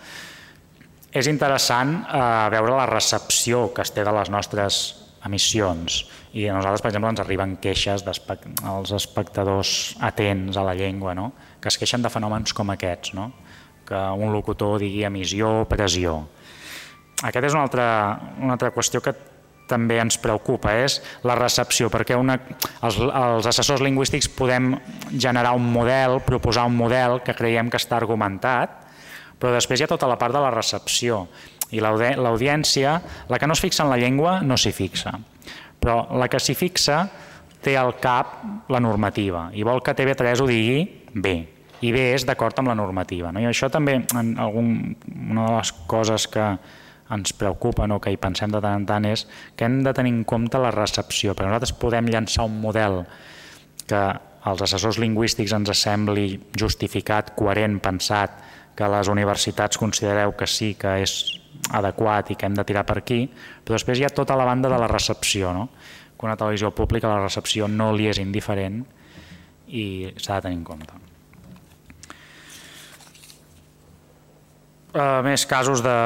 És 1.16 1.28
interessant 1.30 1.96
eh, 2.04 2.20
veure 2.52 2.76
la 2.76 2.86
recepció 2.90 3.70
que 3.72 3.84
es 3.86 3.92
té 3.94 4.04
de 4.04 4.12
les 4.12 4.28
nostres 4.32 4.80
emissions 5.24 6.02
i 6.36 6.44
a 6.50 6.54
nosaltres, 6.54 6.82
per 6.84 6.90
exemple, 6.90 7.10
ens 7.14 7.22
arriben 7.22 7.54
queixes 7.62 8.04
dels 8.04 8.92
espectadors 8.92 9.70
atents 10.04 10.58
a 10.60 10.64
la 10.66 10.74
llengua, 10.76 11.14
no? 11.16 11.30
que 11.62 11.72
es 11.72 11.78
queixen 11.80 12.04
de 12.04 12.12
fenòmens 12.12 12.52
com 12.52 12.68
aquests, 12.74 13.14
no? 13.16 13.30
que 13.88 13.96
un 13.96 14.34
locutor 14.34 14.82
digui 14.82 15.06
emissió 15.08 15.62
pressió. 15.70 16.18
Aquesta 17.24 17.48
és 17.48 17.56
una 17.56 17.64
altra, 17.64 17.88
una 18.42 18.58
altra 18.58 18.74
qüestió 18.74 19.00
que 19.00 19.14
també 19.66 19.96
ens 20.02 20.18
preocupa, 20.22 20.74
és 20.84 21.00
la 21.26 21.34
recepció, 21.38 21.88
perquè 21.90 22.18
una, 22.20 22.36
els, 22.84 23.00
els 23.00 23.48
assessors 23.48 23.82
lingüístics 23.82 24.28
podem 24.36 24.74
generar 25.16 25.56
un 25.56 25.64
model, 25.72 26.20
proposar 26.26 26.68
un 26.68 26.76
model 26.76 27.22
que 27.24 27.34
creiem 27.34 27.72
que 27.72 27.80
està 27.80 27.96
argumentat, 27.96 28.85
però 29.38 29.52
després 29.54 29.80
hi 29.80 29.86
ha 29.86 29.90
tota 29.90 30.08
la 30.10 30.18
part 30.20 30.34
de 30.34 30.42
la 30.42 30.52
recepció. 30.54 31.26
I 31.74 31.82
l'audiència, 31.82 32.94
la 33.28 33.38
que 33.38 33.48
no 33.48 33.56
es 33.56 33.62
fixa 33.62 33.82
en 33.84 33.90
la 33.90 33.98
llengua 33.98 34.38
no 34.46 34.56
s'hi 34.56 34.72
fixa, 34.72 35.16
però 35.80 36.06
la 36.16 36.28
que 36.30 36.40
s'hi 36.40 36.54
fixa 36.54 37.02
té 37.62 37.74
al 37.76 37.96
cap 37.98 38.68
la 38.70 38.80
normativa. 38.80 39.48
I 39.52 39.66
vol 39.66 39.82
que 39.82 39.96
TV3 39.98 40.42
ho 40.42 40.46
digui 40.46 40.84
bé, 41.14 41.36
i 41.82 41.92
bé 41.92 42.12
és 42.14 42.24
d'acord 42.24 42.58
amb 42.62 42.70
la 42.70 42.78
normativa. 42.78 43.32
No? 43.34 43.42
I 43.42 43.50
això 43.50 43.68
també, 43.72 43.98
en 44.14 44.34
algun, 44.40 44.94
una 45.30 45.48
de 45.50 45.56
les 45.58 45.72
coses 45.90 46.28
que, 46.30 46.46
ens 47.10 47.32
preocupa 47.38 47.86
o 47.86 48.00
que 48.02 48.10
hi 48.10 48.18
pensem 48.18 48.50
de 48.50 48.60
tant 48.62 48.80
en 48.80 48.86
tant 48.86 49.04
és 49.06 49.26
que 49.56 49.66
hem 49.66 49.82
de 49.86 49.92
tenir 49.94 50.12
en 50.12 50.24
compte 50.26 50.58
la 50.58 50.72
recepció, 50.74 51.34
perquè 51.34 51.50
nosaltres 51.50 51.76
podem 51.78 52.08
llançar 52.10 52.46
un 52.48 52.58
model 52.60 53.04
que 53.86 54.02
als 54.46 54.62
assessors 54.62 54.98
lingüístics 55.02 55.54
ens 55.54 55.70
sembli 55.78 56.28
justificat, 56.58 57.32
coherent, 57.38 57.78
pensat, 57.82 58.42
que 58.76 58.88
les 58.92 59.08
universitats 59.08 59.80
considereu 59.80 60.34
que 60.36 60.46
sí 60.46 60.74
que 60.78 60.98
és 61.02 61.16
adequat 61.74 62.30
i 62.30 62.36
que 62.36 62.46
hem 62.46 62.56
de 62.56 62.64
tirar 62.68 62.84
per 62.86 62.98
aquí, 63.00 63.24
però 63.64 63.78
després 63.78 63.98
hi 63.98 64.04
ha 64.06 64.12
tota 64.12 64.36
la 64.36 64.44
banda 64.44 64.68
de 64.72 64.78
la 64.78 64.90
recepció, 64.90 65.52
no? 65.56 65.68
que 66.16 66.26
una 66.26 66.36
televisió 66.36 66.70
pública 66.72 67.08
la 67.08 67.22
recepció 67.22 67.68
no 67.68 67.90
li 67.92 68.08
és 68.08 68.20
indiferent 68.22 68.82
i 69.68 70.12
s'ha 70.16 70.38
de 70.38 70.46
tenir 70.46 70.60
en 70.60 70.64
compte. 70.64 71.02
Uh, 74.96 75.20
més 75.26 75.44
casos 75.44 75.82
de 75.84 75.96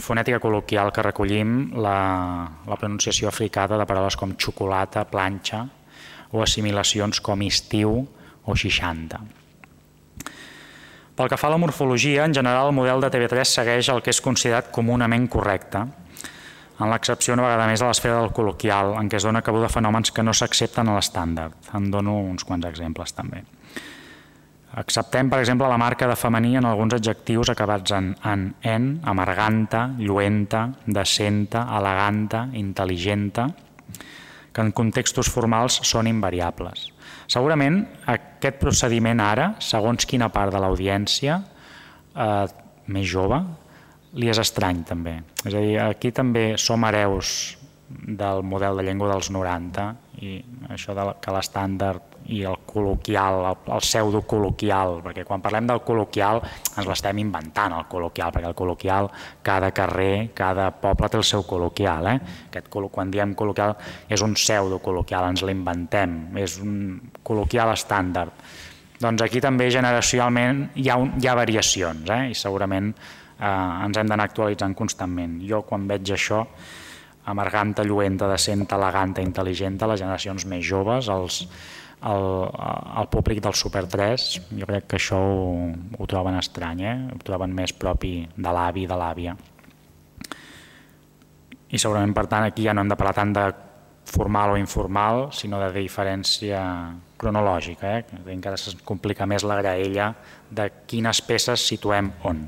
fonètica 0.00 0.40
col·loquial 0.40 0.88
que 0.96 1.04
recollim, 1.04 1.74
la, 1.76 1.98
la 2.66 2.78
pronunciació 2.80 3.28
africada 3.28 3.76
de 3.76 3.88
paraules 3.88 4.16
com 4.16 4.32
xocolata, 4.40 5.04
planxa 5.04 5.66
o 6.32 6.40
assimilacions 6.40 7.20
com 7.20 7.44
estiu 7.44 8.00
o 8.00 8.56
60. 8.56 9.39
Pel 11.20 11.28
que 11.28 11.36
fa 11.36 11.50
a 11.50 11.52
la 11.52 11.58
morfologia, 11.60 12.24
en 12.24 12.32
general 12.32 12.70
el 12.70 12.72
model 12.72 13.02
de 13.04 13.10
TV3 13.12 13.44
segueix 13.44 13.90
el 13.92 13.98
que 14.00 14.08
és 14.08 14.22
considerat 14.24 14.70
comunament 14.72 15.26
correcte, 15.28 15.82
en 16.80 16.88
l'excepció 16.88 17.34
una 17.34 17.42
vegada 17.44 17.66
més 17.68 17.82
a 17.84 17.90
l'esfera 17.90 18.22
del 18.22 18.30
col·loquial, 18.32 18.94
en 18.96 19.10
què 19.12 19.18
es 19.18 19.26
dona 19.28 19.42
cabuda 19.44 19.68
fenòmens 19.68 20.14
que 20.16 20.22
no 20.24 20.32
s'accepten 20.32 20.88
a 20.88 20.94
l'estàndard. 20.96 21.58
En 21.76 21.90
dono 21.92 22.14
uns 22.22 22.46
quants 22.48 22.64
exemples 22.70 23.12
també. 23.12 23.42
Acceptem, 24.80 25.28
per 25.28 25.42
exemple, 25.42 25.68
la 25.68 25.76
marca 25.76 26.08
de 26.08 26.16
femení 26.16 26.54
en 26.56 26.64
alguns 26.70 26.96
adjectius 26.96 27.52
acabats 27.52 27.92
en 27.98 28.14
en, 28.24 28.46
en, 28.62 28.86
amarganta, 29.04 29.90
lluenta, 29.98 30.70
decenta, 30.86 31.66
eleganta, 31.76 32.46
intel·ligenta, 32.54 33.50
que 34.54 34.64
en 34.64 34.72
contextos 34.72 35.28
formals 35.28 35.82
són 35.84 36.08
invariables. 36.08 36.94
Segurament 37.30 37.84
aquest 38.10 38.58
procediment 38.58 39.20
ara, 39.22 39.52
segons 39.62 40.06
quina 40.08 40.30
part 40.34 40.50
de 40.54 40.60
l'audiència 40.62 41.36
eh, 41.38 42.46
més 42.90 43.06
jove, 43.06 43.38
li 44.18 44.30
és 44.32 44.40
estrany 44.42 44.82
també. 44.88 45.20
És 45.44 45.54
a 45.54 45.62
dir, 45.62 45.76
aquí 45.84 46.10
també 46.10 46.56
som 46.58 46.82
hereus 46.88 47.56
del 47.90 48.42
model 48.46 48.78
de 48.78 48.86
llengua 48.86 49.12
dels 49.12 49.30
90 49.34 49.86
i 50.26 50.38
això 50.74 50.94
de 50.94 51.06
que 51.22 51.34
l'estàndard 51.34 52.09
i 52.28 52.42
el 52.46 52.58
col·loquial, 52.68 53.40
el, 53.48 53.58
el 53.74 53.84
pseudo-col·loquial, 53.84 54.98
perquè 55.04 55.24
quan 55.26 55.42
parlem 55.42 55.68
del 55.70 55.82
col·loquial 55.86 56.42
ens 56.42 56.86
l'estem 56.86 57.22
inventant, 57.22 57.74
el 57.76 57.86
col·loquial, 57.90 58.32
perquè 58.34 58.50
el 58.50 58.56
col·loquial, 58.58 59.10
cada 59.46 59.70
carrer, 59.76 60.30
cada 60.36 60.70
poble 60.82 61.08
té 61.10 61.20
el 61.20 61.26
seu 61.26 61.46
col·loquial. 61.48 62.10
Eh? 62.12 62.18
Aquest, 62.50 62.68
quan 62.70 63.10
diem 63.10 63.34
col·loquial 63.38 63.76
és 64.08 64.22
un 64.26 64.36
pseudo-col·loquial, 64.38 65.30
ens 65.32 65.44
l'inventem, 65.46 66.18
és 66.38 66.58
un 66.62 66.74
col·loquial 67.26 67.72
estàndard. 67.74 68.34
Doncs 69.00 69.24
aquí 69.24 69.40
també 69.40 69.70
generacionalment 69.72 70.66
hi 70.76 70.90
ha, 70.92 70.98
un, 71.00 71.14
hi 71.16 71.26
ha 71.26 71.38
variacions 71.38 72.10
eh? 72.12 72.22
i 72.30 72.36
segurament 72.36 72.92
eh, 72.92 73.84
ens 73.86 73.96
hem 73.96 74.10
d'anar 74.12 74.28
actualitzant 74.28 74.76
constantment. 74.76 75.38
Jo 75.48 75.62
quan 75.64 75.86
veig 75.88 76.12
això, 76.12 76.44
amarganta, 77.30 77.84
lluenta, 77.84 78.28
decenta, 78.28 78.76
eleganta, 78.76 79.24
intel·ligenta, 79.24 79.88
les 79.88 80.02
generacions 80.02 80.46
més 80.50 80.64
joves, 80.66 81.08
els, 81.08 81.40
el, 82.02 82.26
el 83.00 83.08
públic 83.12 83.42
del 83.44 83.54
Super 83.54 83.84
3, 83.88 84.26
jo 84.56 84.68
crec 84.68 84.86
que 84.88 84.98
això 84.98 85.18
ho, 85.20 85.70
ho 85.98 86.08
troben 86.08 86.38
estrany, 86.40 86.84
eh? 86.86 86.96
ho 87.12 87.18
troben 87.24 87.52
més 87.54 87.74
propi 87.76 88.14
de 88.36 88.54
l'avi 88.56 88.86
i 88.86 88.90
de 88.90 88.98
l'àvia. 89.00 89.34
I 91.70 91.78
segurament, 91.78 92.14
per 92.16 92.26
tant, 92.26 92.48
aquí 92.48 92.64
ja 92.66 92.74
no 92.74 92.82
hem 92.82 92.90
de 92.90 92.98
parlar 92.98 93.14
tant 93.20 93.34
de 93.36 93.44
formal 94.10 94.56
o 94.56 94.58
informal, 94.58 95.28
sinó 95.36 95.60
de 95.62 95.70
diferència 95.76 96.62
cronològica, 97.20 97.98
eh? 98.00 98.24
encara 98.32 98.58
es 98.58 98.74
complica 98.84 99.28
més 99.28 99.44
la 99.46 99.60
graella 99.60 100.10
de 100.50 100.70
quines 100.88 101.20
peces 101.22 101.68
situem 101.68 102.10
on. 102.26 102.42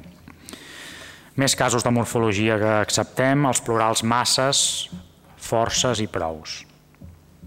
Més 1.38 1.54
casos 1.56 1.84
de 1.84 1.92
morfologia 1.94 2.58
que 2.60 2.74
acceptem, 2.80 3.46
els 3.48 3.62
plurals 3.64 4.02
masses, 4.04 4.90
forces 5.40 6.02
i 6.02 6.08
prous. 6.10 6.62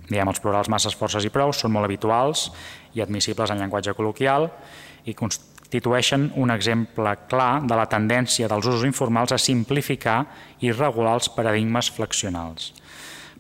Diguem, 0.09 0.29
els 0.29 0.41
plurals 0.41 0.69
masses, 0.71 0.95
forces 0.97 1.25
i 1.25 1.31
prous 1.33 1.61
són 1.61 1.73
molt 1.73 1.87
habituals 1.87 2.49
i 2.93 3.03
admissibles 3.03 3.51
en 3.51 3.61
llenguatge 3.61 3.95
col·loquial 3.97 4.49
i 5.05 5.15
constitueixen 5.17 6.31
un 6.41 6.53
exemple 6.53 7.15
clar 7.29 7.65
de 7.65 7.77
la 7.77 7.87
tendència 7.89 8.49
dels 8.51 8.65
usos 8.65 8.85
informals 8.87 9.33
a 9.33 9.41
simplificar 9.41 10.23
i 10.61 10.71
regular 10.71 11.17
els 11.19 11.29
paradigmes 11.29 11.91
flexionals. 11.93 12.73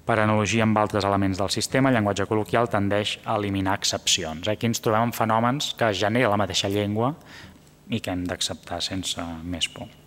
Per 0.05 0.19
analogia 0.21 0.61
amb 0.65 0.77
altres 0.77 1.05
elements 1.05 1.39
del 1.41 1.49
sistema, 1.49 1.89
el 1.89 1.97
llenguatge 1.97 2.27
col·loquial 2.29 2.69
tendeix 2.69 3.17
a 3.25 3.39
eliminar 3.39 3.79
excepcions. 3.79 4.45
Aquí 4.47 4.69
ens 4.69 4.81
trobem 4.85 5.09
en 5.09 5.15
fenòmens 5.17 5.73
que 5.77 5.93
genera 5.97 6.29
la 6.29 6.37
mateixa 6.37 6.69
llengua, 6.69 7.15
i 7.89 8.01
que 8.01 8.13
hem 8.13 8.25
d'acceptar 8.29 8.81
sense 8.81 9.21
més 9.43 9.69
por. 9.69 10.04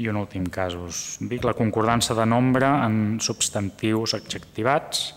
I 0.00 0.08
un 0.08 0.16
últim 0.16 0.46
cas 0.48 0.74
us 0.78 1.18
dic, 1.20 1.42
la 1.44 1.56
concordança 1.56 2.14
de 2.16 2.24
nombre 2.24 2.64
en 2.64 3.18
substantius 3.20 4.14
adjectivats, 4.16 5.10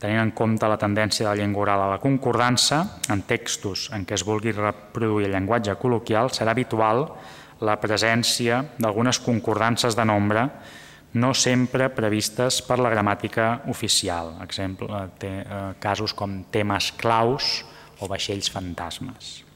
tenint 0.00 0.22
en 0.22 0.32
compte 0.32 0.68
la 0.68 0.78
tendència 0.80 1.26
de 1.26 1.30
la 1.30 1.36
llengua 1.36 1.66
oral 1.66 1.84
a 1.84 1.90
la 1.92 2.00
concordança, 2.00 2.80
en 3.12 3.26
textos 3.28 3.90
en 3.92 4.06
què 4.08 4.16
es 4.16 4.24
vulgui 4.24 4.56
reproduir 4.56 5.28
el 5.28 5.36
llenguatge 5.36 5.76
col·loquial, 5.82 6.32
serà 6.32 6.56
habitual 6.56 7.04
la 7.60 7.76
presència 7.76 8.62
d'algunes 8.80 9.20
concordances 9.20 9.96
de 9.96 10.08
nombre 10.08 10.48
no 11.12 11.34
sempre 11.34 11.90
previstes 11.90 12.60
per 12.62 12.78
la 12.78 12.90
gramàtica 12.92 13.66
oficial, 13.68 14.36
exemple, 14.44 15.04
té, 15.18 15.32
eh, 15.42 15.60
casos 15.82 16.14
com 16.14 16.44
temes 16.50 16.92
claus 16.96 17.64
o 18.00 18.08
vaixells 18.08 18.48
fantasmes. 18.50 19.49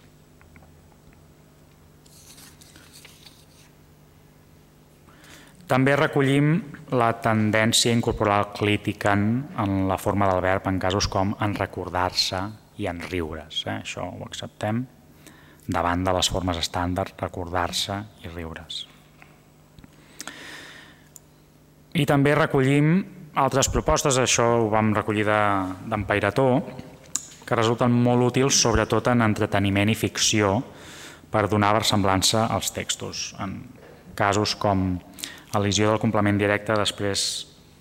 També 5.75 5.97
recollim 5.99 6.53
la 6.95 7.09
tendència 7.19 7.91
a 7.91 7.97
incorporar 7.99 8.37
el 8.39 8.51
clítican 8.55 9.23
en 9.59 9.89
la 9.89 9.97
forma 9.99 10.29
del 10.31 10.43
verb 10.45 10.69
en 10.71 10.77
casos 10.79 11.09
com 11.11 11.33
en 11.43 11.57
recordar-se 11.59 12.43
i 12.79 12.87
en 12.87 13.01
riure's. 13.03 13.65
Eh? 13.67 13.81
Això 13.81 14.05
ho 14.07 14.23
acceptem 14.23 14.85
davant 15.67 16.05
de 16.07 16.13
les 16.15 16.29
formes 16.31 16.61
estàndard, 16.61 17.17
recordar-se 17.19 17.97
i 18.23 18.31
riure's. 18.31 18.85
I 21.99 22.07
també 22.07 22.37
recollim 22.39 22.93
altres 23.35 23.67
propostes, 23.67 24.21
això 24.23 24.47
ho 24.61 24.69
vam 24.71 24.93
recollir 24.95 25.27
d'en 25.27 25.91
de, 25.91 25.99
Pairató, 26.07 26.47
que 27.49 27.59
resulten 27.59 27.91
molt 27.91 28.29
útils 28.29 28.61
sobretot 28.63 29.11
en 29.11 29.27
entreteniment 29.27 29.91
i 29.91 29.99
ficció 29.99 30.61
per 31.35 31.49
donar 31.51 31.73
versemblança 31.75 32.47
als 32.47 32.71
textos. 32.71 33.33
En 33.43 33.59
casos 34.15 34.55
com 34.55 35.01
elisió 35.59 35.91
del 35.91 36.01
complement 36.03 36.39
directe 36.39 36.77
després 36.79 37.23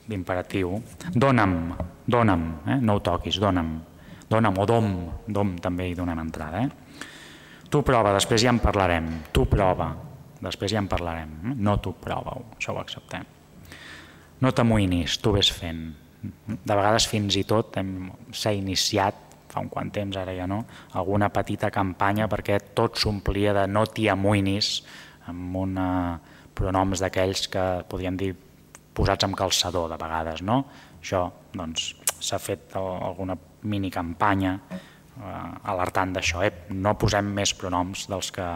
d'imperatiu. 0.07 0.77
Dóna'm, 1.13 1.57
dóna'm, 2.05 2.45
eh? 2.67 2.79
no 2.81 2.97
ho 2.97 3.03
toquis, 3.03 3.39
dóna'm. 3.39 3.73
Dóna'm 4.29 4.57
o 4.59 4.65
dom, 4.65 4.89
dom 5.27 5.55
també 5.61 5.89
hi 5.89 5.97
donem 5.97 6.19
entrada. 6.23 6.63
Eh? 6.63 6.99
Tu 7.69 7.81
prova, 7.85 8.13
després 8.15 8.43
ja 8.43 8.51
en 8.53 8.61
parlarem. 8.63 9.09
Tu 9.33 9.45
prova, 9.49 9.91
després 10.43 10.73
ja 10.73 10.81
en 10.81 10.89
parlarem. 10.91 11.53
No 11.57 11.77
tu 11.81 11.95
prova-ho, 12.01 12.49
això 12.57 12.75
ho 12.75 12.81
acceptem. 12.81 13.25
No 14.41 14.51
t'amoïnis, 14.51 15.19
tu 15.23 15.33
ves 15.37 15.51
fent. 15.53 15.85
De 16.23 16.73
vegades 16.75 17.07
fins 17.07 17.35
i 17.39 17.43
tot 17.47 17.77
s'ha 18.31 18.53
iniciat 18.55 19.23
fa 19.53 19.61
un 19.61 19.69
quant 19.69 19.91
temps, 19.93 20.17
ara 20.17 20.33
ja 20.33 20.47
no, 20.49 20.63
alguna 20.97 21.29
petita 21.33 21.69
campanya 21.73 22.25
perquè 22.31 22.57
tot 22.73 22.97
s'omplia 22.97 23.53
de 23.53 23.67
no 23.69 23.85
t'hi 23.85 24.07
amoïnis 24.09 24.79
amb 25.29 25.59
una 25.61 25.89
pronoms 26.55 27.01
d'aquells 27.03 27.47
que 27.51 27.65
podríem 27.89 28.17
dir 28.19 28.33
posats 28.93 29.25
amb 29.25 29.37
calçador 29.37 29.89
de 29.91 29.97
vegades. 29.99 30.43
No? 30.45 30.63
Això 31.01 31.25
doncs, 31.53 31.93
s'ha 32.19 32.37
doncs, 32.37 32.45
fet 32.45 32.77
alguna 32.79 33.37
mini 33.69 33.91
campanya 33.91 34.57
eh, 34.71 35.71
alertant 35.71 36.13
d'això. 36.15 36.43
Eh? 36.45 36.53
No 36.77 36.95
posem 36.99 37.33
més 37.35 37.55
pronoms 37.57 38.07
dels 38.11 38.31
que 38.35 38.47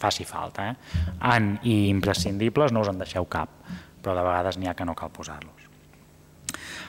faci 0.00 0.26
falta. 0.28 0.70
Eh? 0.70 1.02
Han 1.30 1.54
i 1.62 1.88
imprescindibles 1.90 2.74
no 2.74 2.84
us 2.84 2.92
en 2.92 3.00
deixeu 3.00 3.28
cap, 3.30 3.60
però 4.02 4.16
de 4.16 4.24
vegades 4.26 4.58
n'hi 4.58 4.68
ha 4.68 4.76
que 4.76 4.86
no 4.86 4.96
cal 4.98 5.12
posar-los. 5.14 5.70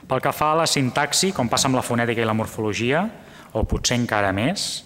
Pel 0.05 0.21
que 0.21 0.33
fa 0.35 0.51
a 0.53 0.59
la 0.61 0.67
sintaxi, 0.69 1.31
com 1.33 1.49
passa 1.49 1.69
amb 1.69 1.79
la 1.79 1.85
fonètica 1.85 2.21
i 2.21 2.27
la 2.27 2.35
morfologia, 2.37 3.05
o 3.55 3.63
potser 3.65 3.97
encara 3.97 4.29
més, 4.35 4.83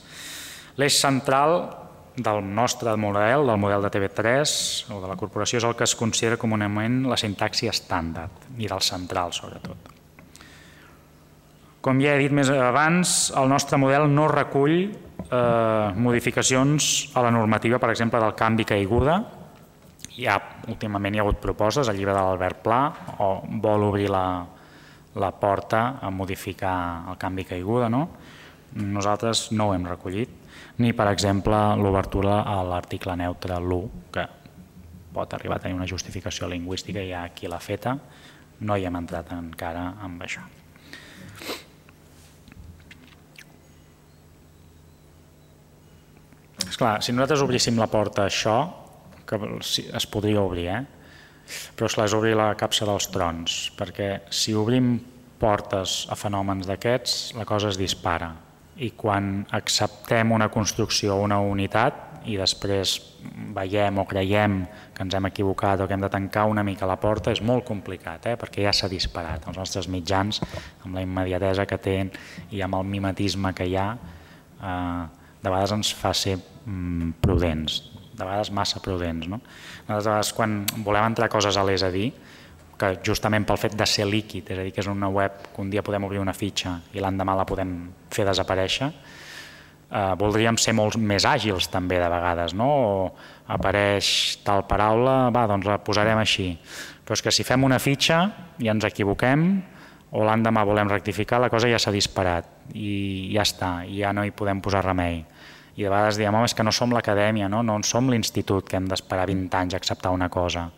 l'eix 0.80 0.95
central 1.01 1.57
del 2.16 2.41
nostre 2.43 2.95
model, 2.97 3.45
del 3.47 3.57
model 3.57 3.84
de 3.86 3.91
TV3 3.93 4.53
o 4.93 4.99
de 5.01 5.07
la 5.07 5.16
corporació, 5.20 5.60
és 5.60 5.68
el 5.68 5.76
que 5.78 5.86
es 5.88 5.95
considera 5.95 6.39
comunament 6.41 7.03
la 7.10 7.18
sintaxi 7.20 7.70
estàndard 7.72 8.49
i 8.57 8.68
del 8.68 8.84
central, 8.84 9.34
sobretot. 9.36 9.95
Com 11.80 12.01
ja 12.03 12.16
he 12.16 12.24
dit 12.26 12.34
més 12.36 12.49
abans, 12.51 13.30
el 13.39 13.47
nostre 13.47 13.80
model 13.80 14.10
no 14.12 14.28
recull 14.28 14.76
eh, 14.84 15.91
modificacions 15.95 17.12
a 17.16 17.24
la 17.24 17.32
normativa, 17.32 17.80
per 17.80 17.93
exemple, 17.93 18.20
del 18.20 18.36
canvi 18.36 18.66
caiguda. 18.68 19.22
Ja, 20.20 20.36
últimament 20.68 21.16
hi 21.16 21.22
ha 21.22 21.24
hagut 21.24 21.39
propostes, 21.39 21.88
el 21.88 21.95
llibre 21.95 22.12
de 22.12 22.20
l'Albert 22.20 22.60
Pla, 22.66 22.82
o 23.24 23.30
vol 23.64 23.88
obrir 23.88 24.10
la, 24.12 24.26
la 25.16 25.32
porta 25.32 26.01
a 26.01 26.12
modificar 26.12 27.05
el 27.14 27.18
canvi 27.22 27.47
caiguda. 27.47 27.88
No? 27.88 28.03
Nosaltres 28.76 29.47
no 29.55 29.70
ho 29.70 29.78
hem 29.78 29.88
recollit 29.88 30.39
ni, 30.80 30.93
per 30.95 31.09
exemple, 31.11 31.57
l'obertura 31.75 32.41
a 32.47 32.61
l'article 32.63 33.15
neutre 33.19 33.57
l'1, 33.59 34.05
que 34.15 34.23
pot 35.13 35.34
arribar 35.36 35.57
a 35.59 35.63
tenir 35.65 35.75
una 35.75 35.88
justificació 35.89 36.47
lingüística 36.47 37.03
hi 37.03 37.11
ha 37.11 37.25
qui 37.36 37.51
l'ha 37.51 37.59
feta, 37.59 37.97
no 38.63 38.77
hi 38.77 38.88
hem 38.88 38.99
entrat 38.99 39.34
encara 39.36 39.84
amb 40.05 40.23
això. 40.23 40.45
Esclar, 46.69 46.99
si 47.03 47.11
nosaltres 47.11 47.43
obríssim 47.43 47.80
la 47.80 47.89
porta 47.91 48.23
a 48.23 48.32
això, 48.32 48.57
que 49.27 49.39
es 49.59 50.07
podria 50.07 50.43
obrir, 50.45 50.67
eh? 50.71 50.82
però 51.75 51.89
esclar, 51.89 52.07
és 52.07 52.15
obrir 52.15 52.36
la 52.39 52.53
capsa 52.55 52.88
dels 52.88 53.09
trons, 53.11 53.61
perquè 53.75 54.11
si 54.32 54.55
obrim 54.55 54.93
portes 55.41 56.05
a 56.07 56.15
fenòmens 56.19 56.69
d'aquests, 56.69 57.34
la 57.36 57.47
cosa 57.49 57.73
es 57.73 57.80
dispara 57.80 58.32
i 58.80 58.91
quan 58.95 59.43
acceptem 59.51 60.32
una 60.32 60.47
construcció 60.49 61.17
o 61.17 61.23
una 61.25 61.39
unitat 61.43 62.05
i 62.30 62.38
després 62.39 62.95
veiem 63.55 63.99
o 63.99 64.05
creiem 64.07 64.61
que 64.95 65.03
ens 65.03 65.15
hem 65.15 65.27
equivocat 65.30 65.82
o 65.82 65.88
que 65.88 65.95
hem 65.95 66.03
de 66.03 66.11
tancar 66.11 66.45
una 66.51 66.63
mica 66.63 66.88
la 66.88 66.99
porta 66.99 67.32
és 67.32 67.41
molt 67.43 67.65
complicat, 67.67 68.27
eh? 68.32 68.36
perquè 68.39 68.63
ja 68.65 68.73
s'ha 68.75 68.89
disparat. 68.91 69.47
Els 69.47 69.59
nostres 69.59 69.89
mitjans, 69.91 70.41
amb 70.86 70.95
la 70.95 71.03
immediatesa 71.03 71.67
que 71.67 71.80
tenen 71.82 72.11
i 72.55 72.63
amb 72.63 72.80
el 72.80 72.88
mimetisme 72.88 73.53
que 73.55 73.67
hi 73.67 73.77
ha, 73.80 73.89
eh, 74.59 75.03
de 75.39 75.49
vegades 75.49 75.75
ens 75.75 75.93
fa 75.95 76.13
ser 76.15 76.38
mm, 76.38 77.15
prudents, 77.23 77.82
de 78.13 78.25
vegades 78.25 78.51
massa 78.51 78.82
prudents. 78.84 79.27
No? 79.32 79.41
De 79.88 79.95
vegades 79.95 80.34
quan 80.36 80.61
volem 80.86 81.11
entrar 81.11 81.32
coses 81.32 81.57
a 81.57 81.65
l'és 81.67 81.84
a 81.84 81.91
dir, 81.93 82.11
que 82.80 82.93
justament 83.05 83.45
pel 83.45 83.59
fet 83.59 83.75
de 83.77 83.86
ser 83.89 84.07
líquid, 84.07 84.49
és 84.53 84.59
a 84.59 84.65
dir, 84.65 84.73
que 84.73 84.82
és 84.82 84.89
una 84.89 85.09
web 85.11 85.41
que 85.53 85.61
un 85.61 85.69
dia 85.71 85.84
podem 85.86 86.05
obrir 86.07 86.21
una 86.23 86.34
fitxa 86.34 86.77
i 86.95 87.03
l'endemà 87.03 87.36
la 87.38 87.47
podem 87.47 87.73
fer 88.13 88.25
desaparèixer, 88.27 88.89
eh, 88.89 90.13
voldríem 90.19 90.57
ser 90.57 90.73
molt 90.77 90.97
més 90.97 91.25
àgils 91.27 91.69
també 91.71 91.99
de 91.99 92.07
vegades, 92.09 92.55
no? 92.55 92.69
o 92.69 93.11
apareix 93.51 94.39
tal 94.45 94.65
paraula, 94.69 95.30
va, 95.36 95.45
doncs 95.49 95.67
la 95.67 95.80
posarem 95.84 96.21
així. 96.21 96.53
Però 97.03 97.17
és 97.17 97.25
que 97.25 97.34
si 97.34 97.43
fem 97.43 97.65
una 97.65 97.82
fitxa 97.82 98.21
i 98.61 98.69
ens 98.71 98.86
equivoquem, 98.88 99.49
o 100.09 100.23
l'endemà 100.25 100.63
volem 100.65 100.89
rectificar, 100.89 101.38
la 101.41 101.51
cosa 101.53 101.69
ja 101.69 101.77
s'ha 101.77 101.93
disparat 101.93 102.73
i 102.73 103.30
ja 103.36 103.43
està, 103.45 103.73
i 103.86 103.99
ja 104.01 104.13
no 104.13 104.23
hi 104.25 104.34
podem 104.34 104.61
posar 104.61 104.82
remei. 104.86 105.19
I 105.77 105.86
de 105.86 105.89
vegades 105.89 106.17
diem, 106.17 106.34
home, 106.34 106.47
és 106.49 106.55
que 106.57 106.65
no 106.65 106.73
som 106.73 106.93
l'acadèmia, 106.95 107.49
no? 107.49 107.61
no 107.63 107.77
som 107.86 108.09
l'institut 108.09 108.67
que 108.67 108.80
hem 108.80 108.88
d'esperar 108.89 109.27
20 109.30 109.59
anys 109.59 109.75
a 109.75 109.82
acceptar 109.82 110.11
una 110.15 110.30
cosa 110.34 110.69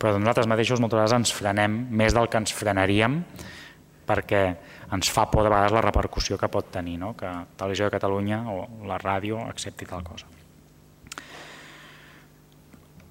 però 0.00 0.16
nosaltres 0.16 0.48
mateixos 0.48 0.80
moltes 0.80 0.96
vegades 0.96 1.16
ens 1.18 1.32
frenem 1.36 1.74
més 1.92 2.16
del 2.16 2.30
que 2.32 2.40
ens 2.40 2.54
frenaríem 2.56 3.20
perquè 4.08 4.42
ens 4.96 5.10
fa 5.12 5.26
por 5.30 5.44
de 5.44 5.52
vegades 5.52 5.74
la 5.76 5.84
repercussió 5.84 6.38
que 6.40 6.48
pot 6.50 6.70
tenir, 6.72 6.96
no? 6.98 7.12
que 7.14 7.28
Televisió 7.60 7.86
de 7.86 7.94
Catalunya 7.94 8.42
o 8.50 8.64
la 8.88 8.98
ràdio 8.98 9.38
accepti 9.44 9.86
tal 9.86 10.02
cosa. 10.02 10.26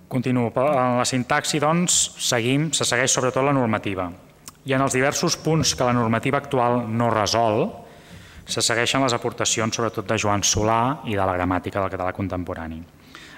Continuo. 0.09 0.49
En 0.49 0.97
la 0.97 1.05
sintaxi, 1.05 1.61
doncs, 1.61 1.99
seguim, 2.17 2.71
se 2.73 2.83
segueix 2.83 3.13
sobretot 3.13 3.45
la 3.45 3.53
normativa. 3.53 4.09
I 4.65 4.73
en 4.75 4.81
els 4.81 4.97
diversos 4.97 5.37
punts 5.39 5.75
que 5.77 5.85
la 5.85 5.93
normativa 5.93 6.41
actual 6.41 6.81
no 6.89 7.11
resol, 7.13 7.67
se 8.49 8.63
segueixen 8.65 9.05
les 9.05 9.13
aportacions 9.13 9.77
sobretot 9.77 10.09
de 10.09 10.17
Joan 10.17 10.41
Solà 10.41 11.05
i 11.05 11.13
de 11.13 11.21
la 11.21 11.37
gramàtica 11.37 11.79
del 11.79 11.93
català 11.93 12.15
contemporani. 12.17 12.81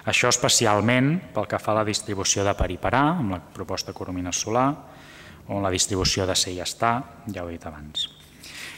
Això 0.09 0.31
especialment 0.31 1.13
pel 1.33 1.45
que 1.49 1.59
fa 1.61 1.75
a 1.75 1.81
la 1.81 1.85
distribució 1.85 2.45
de 2.45 2.55
parar, 2.57 3.03
amb 3.19 3.35
la 3.35 3.39
proposta 3.53 3.93
Coromines 3.93 4.39
Solà, 4.41 4.65
o 5.47 5.59
la 5.61 5.69
distribució 5.69 6.25
de 6.25 6.35
ser 6.35 6.55
i 6.55 6.61
estar, 6.61 6.95
ja 7.27 7.43
ho 7.43 7.49
he 7.49 7.57
dit 7.57 7.65
abans. 7.65 8.07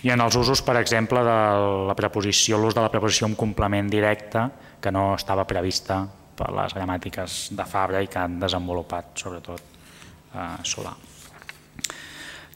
I 0.04 0.12
en 0.12 0.20
els 0.20 0.36
usos, 0.36 0.62
per 0.62 0.76
exemple, 0.82 1.22
de 1.24 1.38
la 1.88 1.96
preposició, 1.96 2.58
l'ús 2.60 2.76
de 2.76 2.82
la 2.84 2.92
preposició 2.92 3.30
amb 3.30 3.40
complement 3.40 3.88
directe, 3.88 4.50
que 4.82 4.92
no 4.92 5.14
estava 5.16 5.48
prevista 5.48 6.02
per 6.36 6.50
les 6.52 6.76
gramàtiques 6.76 7.54
de 7.56 7.66
Fabra 7.70 8.02
i 8.04 8.10
que 8.12 8.20
han 8.20 8.36
desenvolupat, 8.42 9.14
sobretot, 9.16 9.62
eh, 10.34 10.50
Solà. 10.68 10.92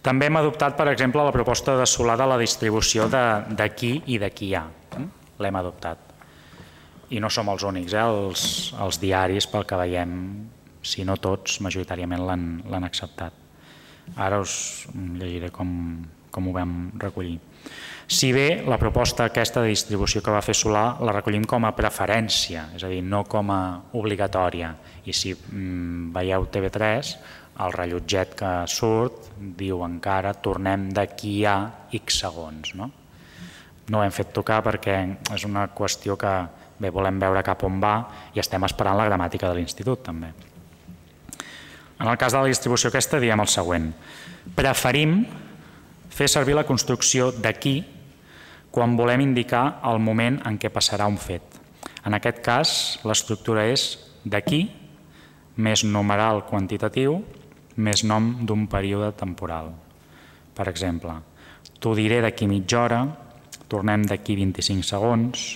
També 0.04 0.28
hem 0.28 0.40
adoptat, 0.40 0.76
per 0.76 0.90
exemple, 0.92 1.24
la 1.24 1.36
proposta 1.36 1.78
de 1.80 1.88
Solà 1.88 2.18
de 2.20 2.28
la 2.28 2.38
distribució 2.38 3.08
de, 3.08 3.24
de 3.48 3.70
qui 3.76 3.94
i 4.08 4.20
de 4.20 4.32
qui 4.32 4.52
hi 4.52 4.60
ha. 4.60 4.66
L'hem 5.40 5.56
adoptat 5.56 6.07
i 7.10 7.22
no 7.24 7.30
som 7.32 7.50
els 7.52 7.64
únics, 7.68 7.96
eh? 7.96 8.04
els, 8.04 8.44
els 8.84 9.00
diaris 9.02 9.48
pel 9.52 9.66
que 9.68 9.80
veiem, 9.80 10.14
si 10.84 11.06
no 11.08 11.18
tots, 11.20 11.60
majoritàriament 11.64 12.24
l'han 12.28 12.88
acceptat. 12.88 13.46
Ara 14.16 14.40
us 14.40 14.88
llegiré 14.96 15.52
com, 15.52 15.70
com 16.32 16.48
ho 16.48 16.54
vam 16.56 16.76
recollir. 17.00 17.38
Si 18.08 18.30
bé 18.32 18.64
la 18.64 18.78
proposta 18.80 19.26
aquesta 19.28 19.64
de 19.64 19.74
distribució 19.74 20.22
que 20.24 20.32
va 20.32 20.44
fer 20.44 20.56
Solà 20.56 20.86
la 21.04 21.16
recollim 21.16 21.44
com 21.44 21.66
a 21.68 21.74
preferència, 21.76 22.70
és 22.78 22.86
a 22.88 22.92
dir, 22.92 23.02
no 23.04 23.26
com 23.28 23.52
a 23.52 23.62
obligatòria. 24.00 24.72
I 25.04 25.16
si 25.16 25.34
mm, 25.36 26.14
veieu 26.16 26.48
TV3, 26.52 27.12
el 27.66 27.76
rellotget 27.76 28.38
que 28.40 28.54
surt 28.72 29.34
diu 29.60 29.84
encara 29.84 30.38
tornem 30.40 30.88
d'aquí 30.96 31.42
a 31.50 31.58
X 32.00 32.22
segons. 32.24 32.72
No? 32.80 32.92
no 33.90 34.00
ho 34.00 34.04
hem 34.04 34.12
fet 34.12 34.34
tocar 34.36 34.60
perquè 34.66 34.98
és 35.36 35.46
una 35.48 35.68
qüestió 35.76 36.18
que 36.20 36.34
bé, 36.80 36.92
volem 36.94 37.20
veure 37.20 37.44
cap 37.46 37.64
on 37.68 37.80
va 37.82 37.96
i 38.36 38.42
estem 38.44 38.64
esperant 38.68 38.98
la 38.98 39.08
gramàtica 39.10 39.50
de 39.50 39.58
l'institut 39.58 40.04
també. 40.06 40.32
En 41.98 42.08
el 42.08 42.18
cas 42.18 42.34
de 42.34 42.42
la 42.42 42.50
distribució 42.52 42.92
aquesta 42.92 43.20
diem 43.20 43.42
el 43.42 43.50
següent. 43.50 43.90
Preferim 44.56 45.24
fer 46.14 46.28
servir 46.30 46.56
la 46.58 46.66
construcció 46.66 47.32
d'aquí 47.32 47.80
quan 48.72 48.98
volem 48.98 49.24
indicar 49.26 49.80
el 49.90 49.98
moment 50.04 50.38
en 50.46 50.60
què 50.62 50.70
passarà 50.70 51.08
un 51.10 51.18
fet. 51.18 51.42
En 52.06 52.14
aquest 52.14 52.44
cas, 52.46 52.70
l'estructura 53.08 53.66
és 53.66 53.98
d'aquí, 54.24 54.68
més 55.58 55.84
numeral 55.84 56.44
quantitatiu, 56.46 57.18
més 57.78 58.04
nom 58.06 58.30
d'un 58.46 58.68
període 58.70 59.10
temporal. 59.18 59.72
Per 60.54 60.68
exemple, 60.70 61.16
t'ho 61.82 61.96
diré 61.98 62.22
d'aquí 62.22 62.48
mitja 62.50 62.84
hora, 62.84 63.02
tornem 63.70 64.06
d'aquí 64.06 64.38
25 64.38 64.86
segons, 64.86 65.48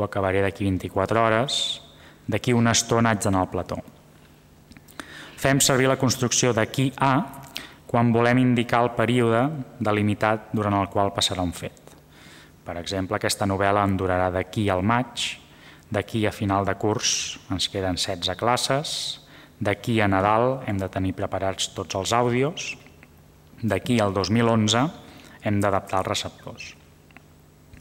ho 0.00 0.06
acabaré 0.08 0.42
d'aquí 0.42 0.64
24 0.66 1.22
hores, 1.22 1.80
d'aquí 2.26 2.54
una 2.56 2.72
estona 2.76 3.12
haig 3.12 3.22
d'anar 3.24 3.44
al 3.44 3.52
plató. 3.52 3.78
Fem 5.40 5.60
servir 5.60 5.88
la 5.88 5.98
construcció 6.00 6.52
d'aquí 6.52 6.90
a 7.00 7.12
quan 7.90 8.12
volem 8.14 8.38
indicar 8.38 8.82
el 8.84 8.92
període 8.94 9.46
delimitat 9.80 10.50
durant 10.54 10.76
el 10.78 10.90
qual 10.92 11.14
passarà 11.16 11.42
un 11.42 11.52
fet. 11.52 11.94
Per 12.64 12.76
exemple, 12.78 13.16
aquesta 13.16 13.48
novel·la 13.50 13.82
en 13.88 13.96
durarà 13.98 14.28
d'aquí 14.30 14.68
al 14.70 14.84
maig, 14.86 15.24
d'aquí 15.90 16.26
a 16.26 16.32
final 16.32 16.68
de 16.68 16.76
curs 16.78 17.40
ens 17.50 17.66
queden 17.72 17.98
16 17.98 18.36
classes, 18.38 18.92
d'aquí 19.58 19.98
a 20.00 20.08
Nadal 20.08 20.60
hem 20.70 20.78
de 20.78 20.88
tenir 20.88 21.16
preparats 21.18 21.72
tots 21.74 21.98
els 21.98 22.12
àudios, 22.14 22.76
d'aquí 23.62 23.98
al 24.00 24.14
2011 24.14 24.86
hem 25.44 25.58
d'adaptar 25.60 26.04
els 26.04 26.12
receptors. 26.12 26.79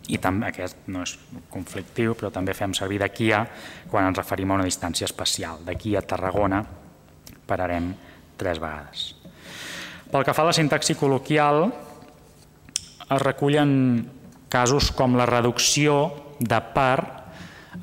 I 0.10 0.18
també, 0.18 0.50
aquest 0.50 0.88
no 0.90 1.04
és 1.06 1.14
conflictiu, 1.54 2.16
però 2.18 2.32
també 2.34 2.56
fem 2.58 2.74
servir 2.74 2.98
d'aquí 3.02 3.30
a 3.36 3.44
quan 3.90 4.10
ens 4.10 4.18
referim 4.18 4.52
a 4.52 4.60
una 4.60 4.68
distància 4.68 5.06
espacial. 5.06 5.62
D'aquí 5.66 5.96
a 5.96 6.02
Tarragona 6.02 6.64
pararem 7.46 7.92
tres 8.38 8.62
vegades. 8.62 9.14
Pel 10.10 10.26
que 10.26 10.34
fa 10.34 10.42
a 10.42 10.50
la 10.50 10.56
sintaxi 10.58 10.96
col·loquial, 10.98 11.68
es 13.10 13.22
recullen 13.22 13.72
casos 14.50 14.90
com 14.98 15.14
la 15.18 15.28
reducció 15.30 16.02
de 16.40 16.60
par 16.74 17.20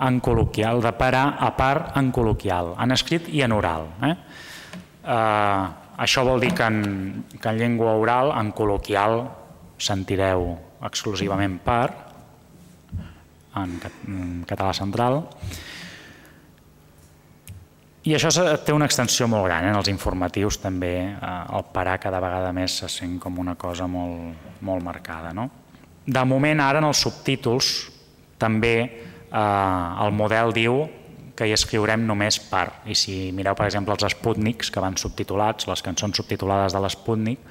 en 0.02 0.18
col·loquial, 0.20 0.82
de 0.82 0.92
parar 0.98 1.36
a 1.38 1.52
part 1.56 1.94
en 1.96 2.10
col·loquial, 2.12 2.74
en 2.82 2.94
escrit 2.94 3.28
i 3.30 3.42
en 3.46 3.54
oral. 3.54 3.86
Eh? 4.02 4.14
Eh, 5.06 5.62
això 6.02 6.24
vol 6.26 6.42
dir 6.42 6.52
que 6.56 6.66
en, 6.66 6.80
que 7.38 7.48
en 7.52 7.60
llengua 7.60 7.94
oral, 7.96 8.34
en 8.36 8.50
col·loquial, 8.52 9.22
sentireu 9.78 10.50
exclusivament 10.84 11.60
par, 11.64 12.05
en, 13.56 14.44
català 14.48 14.72
central, 14.76 15.22
i 18.06 18.12
això 18.14 18.30
té 18.62 18.70
una 18.70 18.86
extensió 18.86 19.26
molt 19.26 19.48
gran, 19.48 19.64
eh? 19.66 19.72
en 19.72 19.80
els 19.80 19.88
informatius 19.90 20.60
també 20.62 20.92
eh, 21.08 21.30
el 21.58 21.64
parar 21.74 21.96
cada 21.98 22.20
vegada 22.22 22.52
més 22.54 22.76
se 22.78 22.90
sent 22.92 23.16
com 23.18 23.40
una 23.42 23.56
cosa 23.58 23.88
molt, 23.90 24.60
molt 24.62 24.84
marcada. 24.86 25.32
No? 25.34 25.48
De 26.06 26.22
moment, 26.22 26.62
ara 26.62 26.78
en 26.78 26.86
els 26.86 27.02
subtítols, 27.02 27.72
també 28.38 28.76
eh, 28.78 30.04
el 30.06 30.14
model 30.14 30.54
diu 30.54 30.84
que 31.36 31.48
hi 31.50 31.54
escriurem 31.56 32.06
només 32.06 32.38
per. 32.46 32.68
I 32.86 32.94
si 32.94 33.16
mireu, 33.34 33.58
per 33.58 33.66
exemple, 33.66 33.96
els 33.96 34.14
Sputniks 34.14 34.70
que 34.70 34.82
van 34.84 34.94
subtitulats, 35.02 35.66
les 35.66 35.82
cançons 35.82 36.14
subtitulades 36.16 36.76
de 36.76 36.84
l'Sputnik, 36.86 37.42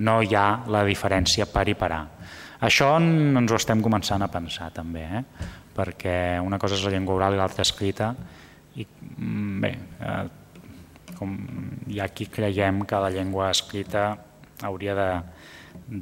no 0.00 0.20
hi 0.24 0.32
ha 0.32 0.62
la 0.72 0.80
diferència 0.88 1.44
per 1.52 1.68
i 1.68 1.76
per 1.76 1.92
a. 1.92 2.00
Això 2.60 2.90
ens 3.00 3.52
ho 3.52 3.56
estem 3.56 3.80
començant 3.80 4.20
a 4.20 4.28
pensar 4.28 4.68
també, 4.74 5.06
eh? 5.06 5.22
perquè 5.72 6.16
una 6.44 6.58
cosa 6.60 6.76
és 6.76 6.84
la 6.84 6.92
llengua 6.92 7.16
oral 7.16 7.36
i 7.36 7.40
l'altra 7.40 7.64
escrita, 7.64 8.10
i 8.76 8.84
mm, 8.84 9.60
bé, 9.62 9.70
eh, 10.04 11.14
com 11.16 11.32
hi 11.88 12.00
ha 12.00 12.10
qui 12.12 12.28
creiem 12.32 12.82
que 12.88 13.00
la 13.00 13.08
llengua 13.12 13.48
escrita 13.54 14.10
hauria 14.68 14.96
de, 14.98 15.08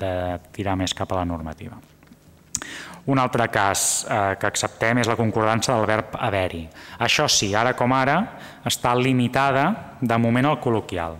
de 0.02 0.10
tirar 0.54 0.74
més 0.78 0.94
cap 0.98 1.14
a 1.14 1.20
la 1.20 1.28
normativa. 1.28 1.78
Un 3.08 3.22
altre 3.22 3.46
cas 3.48 4.04
eh, 4.04 4.34
que 4.40 4.50
acceptem 4.50 4.98
és 5.00 5.08
la 5.08 5.16
concordança 5.16 5.72
del 5.72 5.86
verb 5.88 6.18
haver-hi. 6.18 6.66
Això 7.06 7.24
sí, 7.30 7.54
ara 7.56 7.72
com 7.78 7.94
ara, 7.96 8.18
està 8.68 8.92
limitada 8.98 9.70
de 10.02 10.18
moment 10.20 10.50
al 10.50 10.58
col·loquial. 10.60 11.16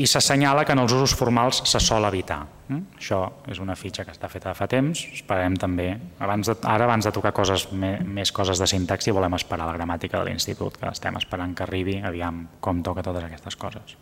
I 0.00 0.08
s'assenyala 0.10 0.64
que 0.64 0.74
en 0.74 0.82
els 0.82 0.96
usos 0.96 1.14
formals 1.14 1.62
se 1.70 1.78
sol 1.78 2.08
evitar. 2.08 2.42
Mm? 2.68 2.96
Això 2.96 3.20
és 3.52 3.60
una 3.60 3.76
fitxa 3.76 4.06
que 4.06 4.12
està 4.14 4.28
feta 4.32 4.54
fa 4.56 4.66
temps, 4.70 5.02
esperem 5.12 5.56
també, 5.60 5.90
abans 6.24 6.48
de, 6.48 6.54
ara 6.70 6.86
abans 6.88 7.04
de 7.04 7.12
tocar 7.12 7.34
coses, 7.36 7.66
més 7.74 8.32
coses 8.32 8.60
de 8.60 8.68
sintaxi, 8.70 9.12
volem 9.12 9.36
esperar 9.36 9.68
la 9.68 9.76
gramàtica 9.76 10.20
de 10.20 10.30
l'institut, 10.30 10.78
que 10.80 10.88
estem 10.88 11.20
esperant 11.20 11.52
que 11.56 11.66
arribi, 11.66 11.98
aviam 12.00 12.44
com 12.64 12.80
toca 12.82 13.04
totes 13.04 13.26
aquestes 13.28 13.58
coses. 13.60 13.96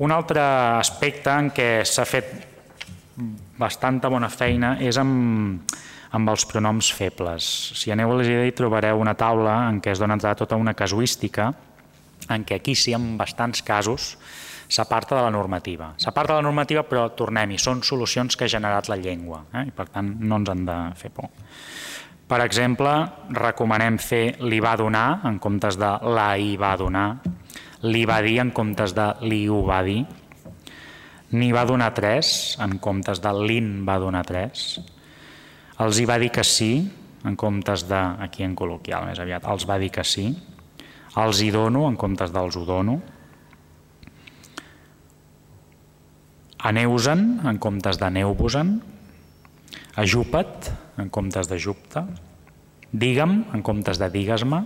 Un 0.00 0.12
altre 0.12 0.42
aspecte 0.80 1.32
en 1.32 1.50
què 1.56 1.70
s'ha 1.88 2.06
fet 2.08 2.30
bastanta 3.60 4.08
bona 4.12 4.30
feina 4.32 4.76
és 4.80 4.96
amb, 5.00 5.72
amb 6.16 6.30
els 6.32 6.46
pronoms 6.48 6.92
febles. 6.96 7.48
Si 7.76 7.92
aneu 7.92 8.12
a 8.12 8.20
l'ESIDA 8.20 8.46
hi 8.48 8.54
trobareu 8.56 9.00
una 9.00 9.16
taula 9.16 9.56
en 9.68 9.80
què 9.80 9.92
es 9.92 10.00
dona 10.00 10.16
tota 10.20 10.56
una 10.56 10.74
casuística 10.74 11.50
en 12.30 12.44
què 12.46 12.60
aquí 12.60 12.76
sí, 12.78 12.94
en 12.94 13.16
bastants 13.18 13.62
casos, 13.66 14.14
s'aparta 14.70 15.18
de 15.18 15.26
la 15.26 15.34
normativa. 15.34 15.92
S'aparta 15.98 16.36
de 16.36 16.40
la 16.40 16.46
normativa, 16.46 16.84
però 16.86 17.08
tornem-hi, 17.18 17.58
són 17.58 17.82
solucions 17.86 18.38
que 18.38 18.46
ha 18.46 18.52
generat 18.52 18.88
la 18.88 18.98
llengua, 19.00 19.42
eh? 19.52 19.66
i 19.68 19.74
per 19.74 19.88
tant 19.90 20.14
no 20.22 20.38
ens 20.40 20.52
han 20.52 20.64
de 20.68 20.78
fer 20.98 21.10
por. 21.14 21.30
Per 22.30 22.38
exemple, 22.44 22.92
recomanem 23.34 23.98
fer 23.98 24.38
li 24.46 24.60
va 24.62 24.76
donar 24.78 25.24
en 25.26 25.40
comptes 25.42 25.74
de 25.80 25.90
la 26.14 26.28
hi 26.38 26.54
va 26.60 26.76
donar, 26.78 27.08
li 27.90 28.04
va 28.06 28.20
dir 28.22 28.38
en 28.44 28.52
comptes 28.54 28.94
de 28.94 29.08
li 29.26 29.42
ho 29.50 29.64
va 29.66 29.80
dir, 29.82 30.04
n'hi 31.34 31.50
va 31.54 31.66
donar 31.66 31.90
tres 31.94 32.56
en 32.62 32.78
comptes 32.82 33.18
de 33.22 33.34
l'in 33.34 33.80
va 33.86 33.98
donar 34.02 34.22
tres, 34.26 34.78
els 35.82 35.98
hi 35.98 36.06
va 36.06 36.18
dir 36.22 36.30
que 36.30 36.46
sí 36.46 36.72
en 37.26 37.34
comptes 37.36 37.88
de, 37.88 37.98
aquí 38.22 38.46
en 38.46 38.54
col·loquial 38.56 39.08
més 39.08 39.18
aviat, 39.18 39.44
els 39.50 39.66
va 39.68 39.80
dir 39.82 39.90
que 39.94 40.06
sí, 40.06 40.30
els 41.18 41.42
hi 41.42 41.50
dono 41.50 41.88
en 41.88 41.98
comptes 41.98 42.30
dels 42.30 42.56
ho 42.56 42.62
dono, 42.68 43.00
aneu-se'n 46.66 47.40
en 47.48 47.58
comptes 47.62 47.98
d'aneu-vos-en, 48.00 48.74
ajupa't 50.00 50.70
en 51.00 51.08
comptes 51.12 51.48
de 51.48 51.58
jupta, 51.58 52.04
digue'm 52.92 53.44
en 53.54 53.62
comptes 53.64 54.00
de 54.00 54.10
digues-me, 54.12 54.64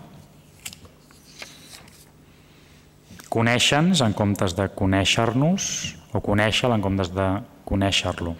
conèixer-nos 3.34 4.02
en 4.06 4.14
comptes 4.14 4.54
de 4.54 4.68
conèixer-nos 4.78 5.64
o 6.14 6.20
conèixer-lo 6.22 6.76
en 6.78 6.84
comptes 6.84 7.10
de 7.14 7.28
conèixer-lo. 7.66 8.34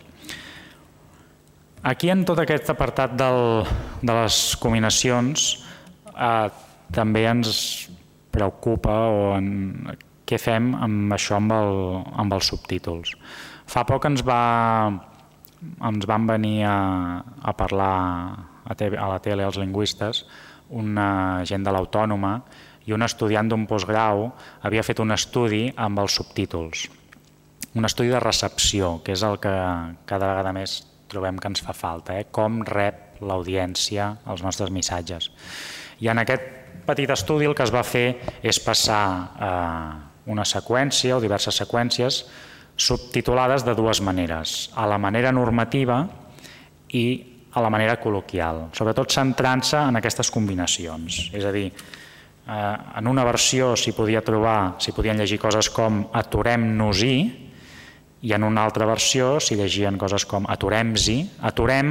Aquí 1.85 2.09
en 2.09 2.23
tot 2.25 2.39
aquest 2.41 2.71
apartat 2.73 3.17
del, 3.19 3.67
de 4.01 4.15
les 4.23 4.37
combinacions 4.63 5.49
eh, 6.15 6.49
també 6.95 7.27
ens 7.29 7.51
preocupa 8.35 8.95
o 9.11 9.35
en, 9.37 9.49
què 10.25 10.39
fem 10.41 10.73
amb 10.75 11.13
això 11.15 11.37
amb, 11.39 11.53
el, 11.53 11.75
amb 12.23 12.37
els 12.37 12.49
subtítols. 12.53 13.15
Fa 13.69 13.85
poc 13.89 14.07
ens, 14.09 14.25
va, 14.25 14.41
ens 15.89 16.09
van 16.09 16.27
venir 16.29 16.65
a, 16.69 16.77
a 17.43 17.55
parlar 17.57 17.95
a, 18.65 18.75
TV, 18.77 18.97
a 18.97 19.09
la 19.13 19.21
tele 19.25 19.45
els 19.47 19.61
lingüistes 19.61 20.25
una 20.75 21.45
gent 21.47 21.65
de 21.65 21.73
l'Autònoma 21.73 22.39
i 22.89 22.93
un 22.97 23.05
estudiant 23.05 23.49
d'un 23.49 23.67
postgrau 23.69 24.27
havia 24.65 24.85
fet 24.85 25.01
un 25.01 25.15
estudi 25.15 25.67
amb 25.77 26.01
els 26.03 26.17
subtítols. 26.19 26.89
Un 27.75 27.89
estudi 27.89 28.13
de 28.13 28.21
recepció, 28.23 28.99
que 29.05 29.15
és 29.17 29.23
el 29.27 29.41
que 29.43 29.55
cada 30.07 30.31
vegada 30.31 30.53
més 30.57 30.83
trobem 31.11 31.39
que 31.39 31.51
ens 31.51 31.63
fa 31.65 31.75
falta, 31.77 32.19
eh? 32.19 32.29
com 32.31 32.63
rep 32.67 33.21
l'audiència 33.25 34.11
els 34.31 34.45
nostres 34.45 34.73
missatges. 34.75 35.31
I 36.03 36.11
en 36.13 36.21
aquest 36.23 36.45
petit 36.87 37.11
estudi 37.11 37.49
el 37.49 37.55
que 37.57 37.65
es 37.65 37.73
va 37.73 37.85
fer 37.87 38.07
és 38.43 38.61
passar 38.63 39.05
eh, 39.39 40.14
una 40.27 40.45
seqüència 40.45 41.17
o 41.17 41.23
diverses 41.23 41.57
seqüències 41.63 42.25
subtitulades 42.77 43.65
de 43.65 43.75
dues 43.75 44.01
maneres, 44.03 44.71
a 44.75 44.87
la 44.91 44.99
manera 44.99 45.33
normativa 45.33 46.03
i 46.91 47.07
a 47.55 47.63
la 47.63 47.71
manera 47.71 48.01
col·loquial, 48.03 48.69
sobretot 48.75 49.13
centrant-se 49.15 49.79
en 49.79 50.01
aquestes 50.01 50.31
combinacions. 50.35 51.29
És 51.33 51.45
a 51.47 51.53
dir, 51.55 51.69
Eh, 52.45 52.77
en 52.99 53.07
una 53.09 53.25
versió 53.25 53.71
s'hi 53.73 53.95
podia 53.97 54.21
trobar, 54.21 54.77
s'hi 54.77 54.93
podien 54.93 55.17
llegir 55.17 55.39
coses 55.41 55.71
com 55.73 56.03
aturem-nos-hi 56.13 57.17
I 58.21 58.33
en 58.37 58.45
una 58.45 58.65
altra 58.65 58.85
versió 58.85 59.39
s'hi 59.41 59.57
llegien 59.57 59.97
coses 60.01 60.25
com 60.29 60.45
aturem-hi, 60.49 61.17
aturem, 61.45 61.91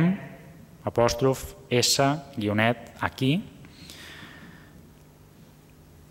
apòstrof, 0.86 1.44
S, 1.70 2.06
guionet, 2.38 2.92
aquí, 3.06 3.36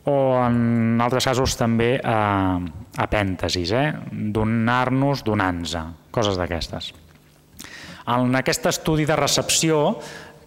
o 0.05 0.17
en 0.43 0.99
altres 1.03 1.29
casos 1.31 1.55
també 1.59 1.95
eh, 1.99 2.59
apèntesis, 3.05 3.73
eh? 3.77 3.87
donar-nos, 4.35 5.23
donant-nos, 5.27 5.77
coses 6.11 6.39
d'aquestes. 6.41 6.91
En 8.13 8.35
aquest 8.35 8.67
estudi 8.67 9.07
de 9.07 9.17
recepció, 9.17 9.79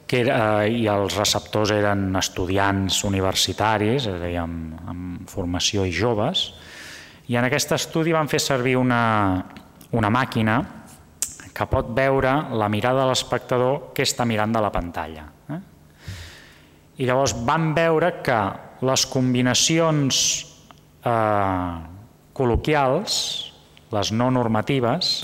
que 0.06 0.22
era, 0.26 0.66
i 0.68 0.86
els 0.92 1.16
receptors 1.18 1.72
eren 1.74 2.10
estudiants 2.20 3.00
universitaris, 3.08 4.06
és 4.06 4.12
a 4.12 4.20
dir, 4.22 4.36
amb, 4.42 4.76
amb 4.92 5.32
formació 5.32 5.86
i 5.88 5.94
joves, 5.96 6.50
i 7.32 7.40
en 7.40 7.48
aquest 7.48 7.72
estudi 7.74 8.14
van 8.14 8.28
fer 8.30 8.42
servir 8.44 8.76
una, 8.78 9.40
una 9.98 10.12
màquina 10.14 10.60
que 11.56 11.66
pot 11.72 11.90
veure 11.96 12.34
la 12.60 12.68
mirada 12.70 13.06
de 13.06 13.14
l'espectador 13.14 13.96
que 13.96 14.04
està 14.04 14.28
mirant 14.28 14.52
de 14.52 14.62
la 14.62 14.72
pantalla. 14.74 15.24
Eh? 15.50 15.60
I 17.00 17.08
llavors 17.08 17.34
van 17.48 17.72
veure 17.74 18.12
que 18.24 18.40
les 18.86 19.06
combinacions 19.10 20.18
eh, 21.06 21.74
col·loquials, 22.36 23.18
les 23.96 24.12
no 24.12 24.30
normatives, 24.34 25.16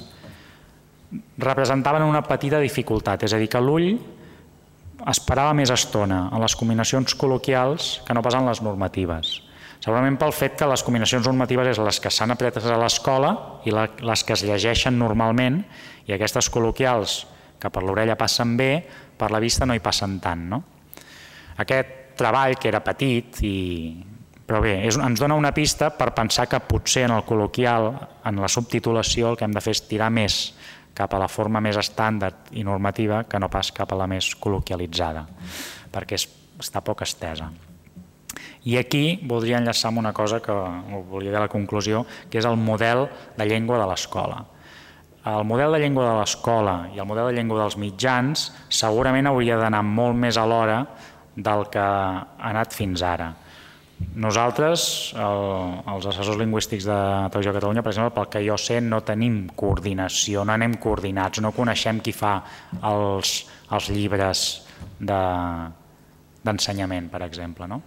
representaven 1.42 2.06
una 2.08 2.24
petita 2.24 2.62
dificultat, 2.64 3.26
és 3.28 3.36
a 3.36 3.40
dir, 3.42 3.50
que 3.52 3.62
l'ull 3.62 3.94
esperava 5.12 5.54
més 5.58 5.72
estona 5.74 6.28
en 6.30 6.44
les 6.44 6.56
combinacions 6.56 7.16
col·loquials 7.18 7.98
que 8.06 8.14
no 8.14 8.22
pas 8.22 8.38
en 8.38 8.48
les 8.48 8.62
normatives. 8.62 9.40
Segurament 9.82 10.20
pel 10.22 10.34
fet 10.36 10.60
que 10.60 10.68
les 10.70 10.84
combinacions 10.86 11.26
normatives 11.26 11.72
és 11.72 11.80
les 11.82 12.00
que 12.04 12.12
s'han 12.14 12.36
apretat 12.36 12.68
a 12.70 12.78
l'escola 12.78 13.32
i 13.66 13.74
les 13.74 14.24
que 14.24 14.36
es 14.38 14.44
llegeixen 14.46 15.00
normalment 15.00 15.64
i 16.06 16.14
aquestes 16.14 16.52
col·loquials 16.54 17.24
que 17.62 17.70
per 17.74 17.82
l'orella 17.86 18.18
passen 18.18 18.54
bé, 18.58 18.72
per 19.18 19.32
la 19.34 19.42
vista 19.42 19.66
no 19.66 19.74
hi 19.74 19.82
passen 19.82 20.20
tant. 20.22 20.46
No? 20.54 20.62
Aquest 21.62 22.01
treball 22.22 22.56
que 22.62 22.70
era 22.70 22.84
petit 22.86 23.42
i 23.44 23.58
però 24.52 24.60
bé, 24.60 24.74
és, 24.84 24.98
ens 25.00 25.22
dona 25.22 25.38
una 25.40 25.54
pista 25.56 25.88
per 25.96 26.10
pensar 26.12 26.44
que 26.52 26.60
potser 26.60 27.06
en 27.08 27.14
el 27.16 27.22
col·loquial, 27.24 27.86
en 28.28 28.42
la 28.44 28.50
subtitulació, 28.52 29.30
el 29.30 29.38
que 29.40 29.48
hem 29.48 29.54
de 29.56 29.64
fer 29.64 29.72
és 29.78 29.84
tirar 29.88 30.10
més 30.12 30.42
cap 30.98 31.14
a 31.16 31.22
la 31.22 31.30
forma 31.32 31.62
més 31.64 31.80
estàndard 31.80 32.52
i 32.60 32.66
normativa 32.68 33.24
que 33.32 33.40
no 33.40 33.48
pas 33.48 33.72
cap 33.72 33.94
a 33.94 34.00
la 34.02 34.10
més 34.12 34.34
col·loquialitzada, 34.36 35.24
perquè 35.94 36.20
és, 36.20 36.28
està 36.60 36.84
poc 36.84 37.06
estesa. 37.06 37.48
I 38.68 38.76
aquí 38.78 39.22
voldria 39.24 39.62
enllaçar 39.62 39.90
amb 39.90 40.02
una 40.04 40.12
cosa 40.14 40.42
que 40.44 40.54
volia 41.10 41.32
dir 41.32 41.40
a 41.40 41.46
la 41.46 41.52
conclusió, 41.52 42.04
que 42.30 42.42
és 42.42 42.46
el 42.46 42.60
model 42.60 43.08
de 43.38 43.48
llengua 43.48 43.80
de 43.80 43.88
l'escola. 43.90 44.44
El 45.32 45.46
model 45.46 45.72
de 45.74 45.80
llengua 45.80 46.10
de 46.10 46.20
l'escola 46.20 46.76
i 46.96 47.00
el 47.00 47.08
model 47.08 47.30
de 47.30 47.38
llengua 47.38 47.62
dels 47.62 47.78
mitjans 47.78 48.48
segurament 48.74 49.30
hauria 49.30 49.58
d'anar 49.62 49.84
molt 49.86 50.18
més 50.18 50.38
a 50.38 50.48
l'hora 50.50 50.80
del 51.36 51.68
que 51.72 51.80
ha 51.80 52.28
anat 52.52 52.74
fins 52.76 53.02
ara. 53.06 53.32
Nosaltres, 54.16 55.14
el, 55.16 55.42
els 55.94 56.06
assessors 56.10 56.38
lingüístics 56.40 56.86
de 56.90 56.98
Televisió 57.32 57.54
Catalunya, 57.56 57.84
per 57.86 57.92
exemple, 57.94 58.16
pel 58.16 58.30
que 58.34 58.42
jo 58.44 58.58
sé, 58.60 58.82
no 58.82 59.02
tenim 59.08 59.46
coordinació, 59.56 60.44
no 60.48 60.56
anem 60.56 60.74
coordinats, 60.82 61.40
no 61.44 61.54
coneixem 61.56 62.02
qui 62.04 62.14
fa 62.16 62.42
els, 62.90 63.46
els 63.72 63.90
llibres 63.94 64.66
d'ensenyament, 65.00 67.08
de, 67.08 67.14
per 67.14 67.22
exemple. 67.28 67.70
No? 67.70 67.82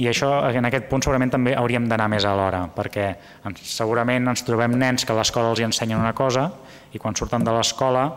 I 0.00 0.08
això, 0.10 0.30
en 0.50 0.66
aquest 0.66 0.88
punt, 0.90 1.04
segurament 1.04 1.30
també 1.30 1.52
hauríem 1.54 1.86
d'anar 1.90 2.08
més 2.10 2.24
a 2.26 2.32
l'hora, 2.34 2.64
perquè 2.74 3.12
segurament 3.60 4.32
ens 4.32 4.42
trobem 4.46 4.72
nens 4.78 5.04
que 5.04 5.12
a 5.14 5.20
l'escola 5.20 5.52
els 5.52 5.62
ensenyen 5.62 6.00
una 6.00 6.16
cosa 6.16 6.48
i 6.94 7.02
quan 7.02 7.14
surten 7.18 7.46
de 7.46 7.52
l'escola 7.54 8.08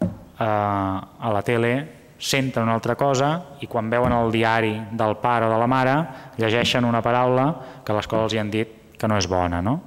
eh, 0.00 0.44
a 0.44 1.34
la 1.34 1.42
tele 1.44 1.97
senten 2.18 2.64
una 2.64 2.74
altra 2.74 2.96
cosa 2.98 3.30
i 3.62 3.68
quan 3.70 3.88
veuen 3.90 4.12
el 4.12 4.32
diari 4.34 4.74
del 4.90 5.16
pare 5.22 5.46
o 5.46 5.52
de 5.52 5.58
la 5.58 5.68
mare 5.70 5.94
llegeixen 6.36 6.84
una 6.84 7.02
paraula 7.02 7.46
que 7.84 7.94
a 7.94 7.96
l'escola 7.96 8.26
els 8.26 8.34
hi 8.34 8.40
han 8.42 8.50
dit 8.50 8.74
que 8.98 9.08
no 9.08 9.16
és 9.16 9.28
bona. 9.30 9.62
No? 9.62 9.78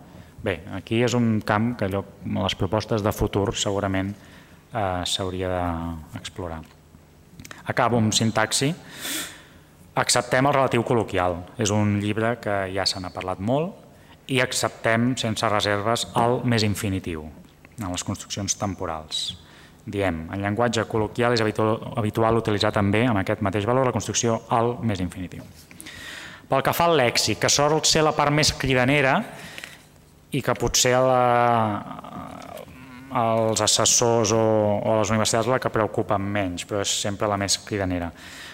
Bé, 0.42 0.62
aquí 0.74 1.02
és 1.04 1.14
un 1.14 1.42
camp 1.46 1.76
que 1.78 1.90
allò, 1.90 2.02
les 2.24 2.56
propostes 2.56 3.04
de 3.04 3.12
futur 3.12 3.52
segurament 3.54 4.14
eh, 4.16 5.04
s'hauria 5.06 5.52
d'explorar. 6.14 6.62
Acabo 7.68 8.00
amb 8.00 8.16
sintaxi. 8.16 8.72
Acceptem 10.02 10.48
el 10.48 10.56
relatiu 10.56 10.88
col·loquial. 10.88 11.36
És 11.60 11.70
un 11.76 12.00
llibre 12.00 12.38
que 12.42 12.64
ja 12.74 12.88
se 12.88 13.04
n'ha 13.04 13.12
parlat 13.14 13.44
molt 13.44 14.32
i 14.32 14.40
acceptem 14.40 15.12
sense 15.20 15.48
reserves 15.52 16.08
el 16.16 16.40
més 16.48 16.64
infinitiu 16.64 17.28
en 17.82 17.90
les 17.92 18.04
construccions 18.08 18.56
temporals 18.56 19.34
diem, 19.86 20.26
en 20.30 20.44
llenguatge 20.44 20.86
col·loquial 20.90 21.34
és 21.34 21.42
habitual 21.42 22.38
utilitzar 22.38 22.72
també 22.76 23.06
amb 23.08 23.22
aquest 23.22 23.42
mateix 23.42 23.66
valor 23.66 23.90
la 23.90 23.96
construcció 23.96 24.42
al 24.50 24.76
més 24.86 25.02
infinitiu. 25.02 25.46
Pel 26.52 26.64
que 26.66 26.74
fa 26.76 26.90
al 26.90 26.98
lèxic, 27.00 27.40
que 27.40 27.50
sol 27.50 27.80
ser 27.88 28.04
la 28.04 28.12
part 28.12 28.34
més 28.36 28.52
cridanera 28.60 29.16
i 30.36 30.42
que 30.44 30.56
potser 30.60 30.94
la, 31.00 31.22
els 33.24 33.64
assessors 33.64 34.34
o, 34.36 34.44
o 34.84 35.00
les 35.00 35.12
universitats 35.12 35.50
la 35.52 35.60
que 35.64 35.72
preocupen 35.72 36.22
menys, 36.22 36.66
però 36.68 36.84
és 36.84 36.94
sempre 37.04 37.30
la 37.32 37.40
més 37.40 37.58
cridanera. 37.66 38.12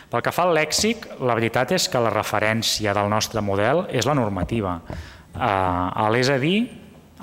Pel 0.07 0.23
que 0.23 0.32
fa 0.32 0.45
al 0.47 0.55
lèxic, 0.55 1.03
la 1.19 1.36
veritat 1.36 1.73
és 1.75 1.89
que 1.91 1.99
la 1.99 2.13
referència 2.13 2.93
del 2.95 3.09
nostre 3.11 3.43
model 3.43 3.86
és 3.91 4.07
la 4.07 4.15
normativa. 4.15 4.78
Eh, 5.36 6.09
l'és 6.13 6.32
a 6.32 6.38
dir, 6.39 6.57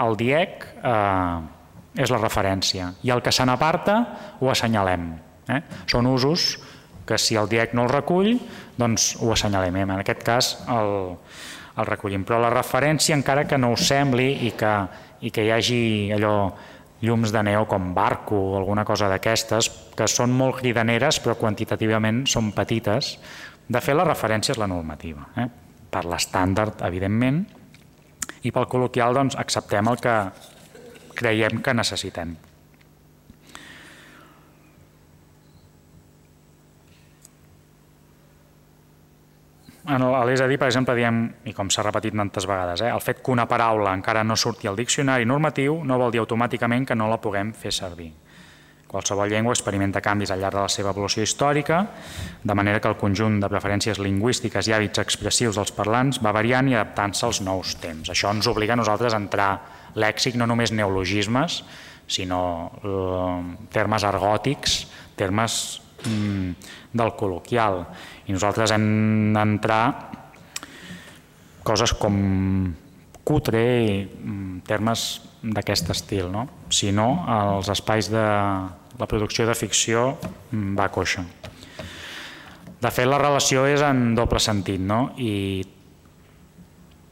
el 0.05 0.19
DIEC 0.21 0.67
eh, 0.83 1.54
és 1.95 2.11
la 2.11 2.21
referència 2.21 2.93
i 3.07 3.13
el 3.15 3.23
que 3.23 3.33
se 3.33 3.47
n'aparta 3.47 3.97
ho 4.41 4.51
assenyalem. 4.51 5.13
Eh? 5.49 5.61
Són 5.91 6.09
usos 6.11 6.55
que 7.07 7.19
si 7.21 7.37
el 7.37 7.49
DIEC 7.49 7.75
no 7.77 7.85
el 7.85 7.93
recull, 7.93 8.39
doncs 8.81 9.15
ho 9.21 9.31
assenyalem. 9.35 9.83
En 9.85 9.97
aquest 9.99 10.23
cas 10.25 10.53
el, 10.73 11.15
el 11.77 11.89
recollim. 11.89 12.25
Però 12.25 12.41
la 12.41 12.53
referència, 12.53 13.17
encara 13.17 13.45
que 13.49 13.59
no 13.61 13.75
ho 13.75 13.81
sembli 13.81 14.31
i 14.49 14.55
que, 14.59 14.75
i 15.21 15.33
que 15.35 15.45
hi 15.45 15.53
hagi 15.55 15.83
allò 16.17 16.35
llums 17.05 17.35
de 17.35 17.43
neo 17.45 17.67
com 17.69 17.93
barco 17.95 18.37
o 18.37 18.55
alguna 18.57 18.85
cosa 18.89 19.11
d'aquestes, 19.13 19.69
que 19.97 20.09
són 20.09 20.33
molt 20.33 20.63
cridaneres 20.63 21.21
però 21.21 21.37
quantitativament 21.37 22.25
són 22.31 22.53
petites, 22.57 23.19
de 23.69 23.81
fet 23.85 23.97
la 23.97 24.09
referència 24.09 24.55
és 24.55 24.61
la 24.61 24.71
normativa. 24.71 25.29
Eh? 25.37 25.47
Per 25.93 26.05
l'estàndard, 26.09 26.81
evidentment, 26.89 27.45
i 28.45 28.53
pel 28.53 28.69
col·loquial 28.69 29.17
doncs, 29.17 29.37
acceptem 29.41 29.89
el 29.89 30.01
que 30.01 30.17
creiem 31.15 31.63
que 31.63 31.75
necessitem. 31.75 32.37
a 40.45 40.49
dir, 40.49 40.59
per 40.59 40.69
exemple, 40.69 40.95
diem, 40.97 41.25
i 41.45 41.53
com 41.53 41.69
s'ha 41.71 41.85
repetit 41.85 42.15
tantes 42.17 42.47
vegades, 42.49 42.81
eh, 42.81 42.91
el 42.91 43.01
fet 43.01 43.23
que 43.23 43.33
una 43.33 43.47
paraula 43.47 43.93
encara 43.93 44.25
no 44.25 44.37
surti 44.37 44.69
al 44.69 44.77
diccionari 44.77 45.25
normatiu 45.25 45.83
no 45.85 45.99
vol 45.99 46.13
dir 46.13 46.21
automàticament 46.21 46.87
que 46.87 46.95
no 46.97 47.09
la 47.09 47.21
puguem 47.21 47.53
fer 47.53 47.73
servir. 47.73 48.13
Qualsevol 48.89 49.29
llengua 49.29 49.53
experimenta 49.53 50.01
canvis 50.01 50.31
al 50.31 50.39
llarg 50.39 50.55
de 50.55 50.63
la 50.63 50.71
seva 50.71 50.93
evolució 50.95 51.23
històrica, 51.23 51.81
de 52.45 52.55
manera 52.55 52.79
que 52.81 52.89
el 52.89 52.97
conjunt 52.97 53.41
de 53.43 53.49
preferències 53.51 53.99
lingüístiques 53.99 54.69
i 54.69 54.75
hàbits 54.77 55.03
expressius 55.03 55.57
dels 55.59 55.73
parlants 55.75 56.21
va 56.23 56.33
variant 56.33 56.69
i 56.71 56.77
adaptant-se 56.77 57.27
als 57.27 57.41
nous 57.43 57.75
temps. 57.83 58.11
Això 58.11 58.31
ens 58.31 58.47
obliga 58.47 58.75
a 58.75 58.77
nosaltres 58.77 59.13
a 59.13 59.19
entrar 59.19 59.51
lèxic 59.95 60.37
no 60.39 60.47
només 60.51 60.73
neologismes, 60.75 61.63
sinó 62.07 62.43
eh, 62.83 63.41
termes 63.73 64.05
argòtics, 64.05 64.85
termes 65.17 65.81
mm, 66.05 66.51
del 66.93 67.15
col·loquial. 67.19 67.85
I 68.29 68.37
nosaltres 68.37 68.75
hem 68.75 69.33
d'entrar 69.35 69.85
coses 71.65 71.95
com 71.97 72.17
cutre 73.25 73.63
i 73.65 74.03
mm, 74.05 74.65
termes 74.69 75.23
d'aquest 75.45 75.91
estil. 75.95 76.29
No? 76.33 76.47
Si 76.73 76.93
no, 76.93 77.09
els 77.29 77.71
espais 77.73 78.11
de 78.13 78.25
la 78.95 79.09
producció 79.11 79.49
de 79.49 79.57
ficció 79.59 80.13
mm, 80.51 80.75
va 80.79 80.91
coixa. 80.93 81.25
De 82.85 82.91
fet, 82.93 83.09
la 83.09 83.21
relació 83.21 83.65
és 83.65 83.81
en 83.81 84.13
doble 84.17 84.41
sentit, 84.45 84.81
no? 84.81 85.15
i 85.17 85.65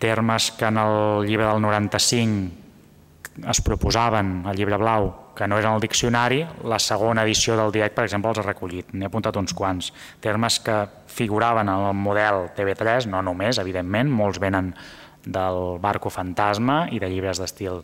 termes 0.02 0.50
que 0.58 0.66
en 0.68 0.80
el 0.82 1.24
llibre 1.24 1.46
del 1.46 1.62
95 1.62 2.61
es 3.48 3.60
proposaven 3.64 4.42
al 4.46 4.56
llibre 4.56 4.76
blau 4.76 5.10
que 5.36 5.46
no 5.48 5.56
eren 5.56 5.72
al 5.72 5.80
diccionari, 5.80 6.42
la 6.68 6.78
segona 6.78 7.24
edició 7.24 7.56
del 7.56 7.72
DIEC, 7.72 7.94
per 7.96 8.04
exemple, 8.04 8.30
els 8.30 8.40
ha 8.42 8.44
recollit. 8.44 8.92
N'he 8.92 9.08
apuntat 9.08 9.36
uns 9.40 9.54
quants. 9.56 9.88
Termes 10.20 10.58
que 10.60 10.76
figuraven 11.08 11.70
en 11.72 11.86
el 11.88 11.96
model 11.96 12.50
TV3, 12.56 13.08
no 13.08 13.22
només, 13.24 13.58
evidentment, 13.58 14.12
molts 14.12 14.40
venen 14.42 14.74
del 15.24 15.78
Barco 15.80 16.10
Fantasma 16.10 16.84
i 16.92 17.00
de 17.00 17.08
llibres 17.08 17.40
d'estil 17.40 17.80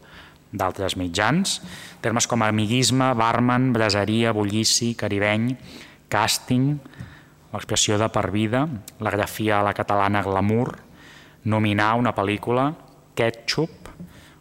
d'altres 0.52 0.96
mitjans. 1.00 1.58
Termes 2.04 2.28
com 2.28 2.42
amiguisme, 2.44 3.12
barman, 3.16 3.72
braseria, 3.72 4.34
bullici, 4.36 4.94
caribeny, 4.98 5.54
càsting, 6.12 6.74
l'expressió 7.52 7.98
de 8.00 8.08
per 8.12 8.28
vida, 8.32 8.66
la 9.00 9.12
grafia 9.12 9.60
a 9.60 9.64
la 9.64 9.74
catalana 9.76 10.22
glamour, 10.24 10.76
nominar 11.48 11.94
una 11.96 12.12
pel·lícula, 12.16 12.72
ketchup, 13.16 13.77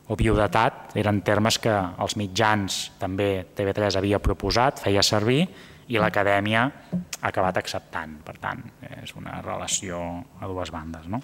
o 0.07 0.15
viudetat 0.15 0.95
eren 0.99 1.21
termes 1.21 1.57
que 1.59 1.73
els 1.73 2.15
mitjans 2.19 2.77
també 2.99 3.47
TV3 3.55 3.97
havia 3.99 4.21
proposat, 4.23 4.79
feia 4.85 5.03
servir 5.03 5.41
i 5.87 5.99
l'acadèmia 5.99 6.63
ha 6.67 7.27
acabat 7.29 7.59
acceptant. 7.59 8.17
Per 8.23 8.37
tant, 8.39 8.63
és 9.01 9.13
una 9.19 9.41
relació 9.43 9.99
a 10.39 10.47
dues 10.47 10.71
bandes. 10.71 11.07
No? 11.11 11.21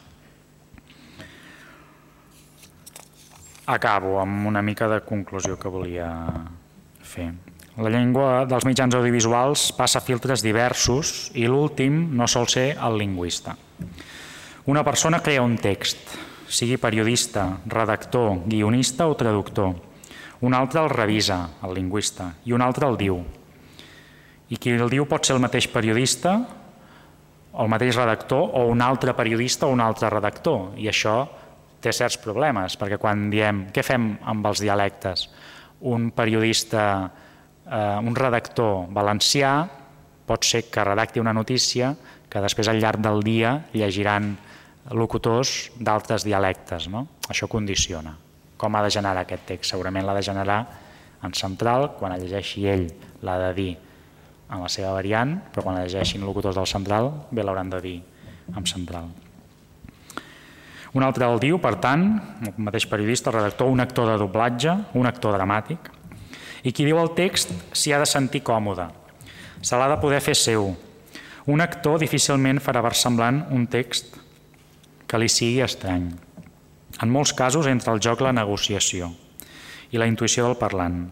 Acabo 3.71 4.17
amb 4.19 4.47
una 4.47 4.61
mica 4.61 4.89
de 4.91 4.99
conclusió 5.07 5.55
que 5.59 5.71
volia 5.71 6.09
fer. 6.99 7.31
La 7.79 7.89
llengua 7.89 8.43
dels 8.45 8.67
mitjans 8.67 8.93
audiovisuals 8.93 9.71
passa 9.73 10.03
filtres 10.03 10.43
diversos 10.45 11.31
i 11.39 11.47
l'últim 11.49 12.11
no 12.13 12.27
sol 12.27 12.45
ser 12.51 12.73
el 12.75 12.99
lingüista. 12.99 13.55
Una 14.69 14.83
persona 14.83 15.23
crea 15.23 15.41
un 15.41 15.57
text, 15.57 16.13
sigui 16.53 16.77
periodista, 16.77 17.47
redactor, 17.65 18.43
guionista 18.45 19.07
o 19.09 19.17
traductor. 19.17 19.73
Un 20.45 20.53
altre 20.53 20.83
el 20.83 20.91
revisa, 20.91 21.39
el 21.63 21.73
lingüista, 21.73 22.33
i 22.45 22.53
un 22.53 22.61
altre 22.61 22.87
el 22.87 22.97
diu. 22.99 23.21
I 24.53 24.59
qui 24.61 24.75
el 24.75 24.91
diu 24.91 25.07
pot 25.09 25.25
ser 25.25 25.37
el 25.37 25.41
mateix 25.41 25.67
periodista, 25.71 26.35
el 27.53 27.69
mateix 27.69 27.97
redactor 27.97 28.51
o 28.53 28.67
un 28.69 28.81
altre 28.81 29.13
periodista 29.17 29.67
o 29.67 29.73
un 29.73 29.81
altre 29.81 30.09
redactor. 30.13 30.73
I 30.77 30.89
això 30.91 31.15
té 31.81 31.93
certs 31.93 32.19
problemes, 32.21 32.77
perquè 32.79 32.99
quan 33.01 33.27
diem 33.33 33.67
què 33.73 33.83
fem 33.85 34.13
amb 34.29 34.45
els 34.47 34.61
dialectes, 34.63 35.27
un 35.83 36.11
periodista, 36.15 37.11
eh, 37.65 37.97
un 37.99 38.15
redactor 38.15 38.87
valencià 38.93 39.53
pot 40.25 40.45
ser 40.47 40.69
que 40.71 40.83
redacti 40.83 41.19
una 41.19 41.33
notícia 41.33 41.93
que 42.29 42.41
després 42.41 42.69
al 42.71 42.79
llarg 42.79 43.01
del 43.03 43.21
dia 43.23 43.57
llegiran 43.73 44.37
locutors 44.91 45.71
d'altres 45.79 46.25
dialectes. 46.27 46.89
No? 46.91 47.07
Això 47.29 47.47
condiciona. 47.47 48.15
Com 48.57 48.75
ha 48.75 48.83
de 48.83 48.91
generar 48.93 49.23
aquest 49.23 49.47
text? 49.47 49.71
Segurament 49.71 50.05
l'ha 50.05 50.17
de 50.17 50.25
generar 50.25 50.59
en 51.23 51.33
central, 51.33 51.93
quan 51.99 52.13
el 52.15 52.23
llegeixi 52.25 52.67
ell 52.67 52.87
l'ha 53.23 53.37
de 53.47 53.51
dir 53.55 53.71
en 54.53 54.61
la 54.61 54.69
seva 54.69 54.91
variant, 54.93 55.37
però 55.51 55.63
quan 55.65 55.79
el 55.79 55.87
llegeixin 55.87 56.25
locutors 56.25 56.59
del 56.59 56.69
central 56.69 57.09
bé 57.31 57.43
l'hauran 57.43 57.71
de 57.71 57.81
dir 57.81 57.99
en 58.55 58.65
central. 58.67 59.07
Un 60.93 61.01
altre 61.01 61.25
el 61.25 61.39
diu, 61.41 61.57
per 61.57 61.73
tant, 61.81 62.03
el 62.45 62.53
mateix 62.61 62.85
periodista, 62.85 63.31
el 63.31 63.39
redactor, 63.39 63.71
un 63.71 63.81
actor 63.81 64.11
de 64.11 64.17
doblatge, 64.21 64.75
un 64.99 65.09
actor 65.09 65.33
dramàtic, 65.33 65.89
i 66.63 66.71
qui 66.71 66.85
diu 66.85 66.99
el 67.01 67.15
text 67.17 67.49
s'hi 67.73 67.95
ha 67.95 68.01
de 68.03 68.07
sentir 68.07 68.43
còmode, 68.45 68.85
se 69.63 69.79
l'ha 69.79 69.89
de 69.89 69.97
poder 69.99 70.21
fer 70.21 70.35
seu. 70.37 70.69
Un 71.49 71.63
actor 71.63 71.97
difícilment 71.99 72.61
farà 72.63 72.83
versemblant 72.85 73.41
un 73.51 73.65
text 73.67 74.19
que 75.13 75.19
li 75.21 75.29
sigui 75.29 75.61
estrany. 75.61 76.07
En 77.05 77.11
molts 77.13 77.35
casos 77.37 77.67
entre 77.69 77.93
el 77.93 77.99
joc 78.01 78.23
la 78.25 78.31
negociació 78.33 79.11
i 79.93 80.01
la 80.01 80.07
intuïció 80.09 80.47
del 80.47 80.57
parlant. 80.57 81.03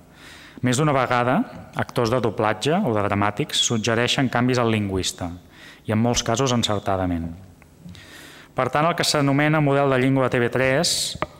Més 0.65 0.81
d'una 0.81 0.95
vegada, 0.95 1.35
actors 1.77 2.09
de 2.09 2.17
doblatge 2.17 2.79
o 2.81 2.95
de 2.95 3.03
dramàtics 3.05 3.61
suggereixen 3.69 4.31
canvis 4.33 4.57
al 4.57 4.73
lingüista 4.73 5.29
i 5.85 5.93
en 5.93 6.01
molts 6.01 6.25
casos 6.25 6.53
encertadament. 6.57 7.29
Per 8.57 8.67
tant, 8.73 8.89
el 8.89 8.97
que 8.97 9.05
s'anomena 9.05 9.61
model 9.61 9.93
de 9.93 10.01
llengua 10.01 10.25
de 10.27 10.33
TV3 10.33 10.81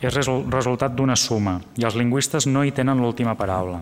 és 0.06 0.20
resultat 0.54 0.94
d'una 0.94 1.18
suma 1.18 1.58
i 1.82 1.90
els 1.90 1.98
lingüistes 1.98 2.46
no 2.46 2.62
hi 2.62 2.78
tenen 2.78 3.02
l'última 3.02 3.34
paraula. 3.38 3.82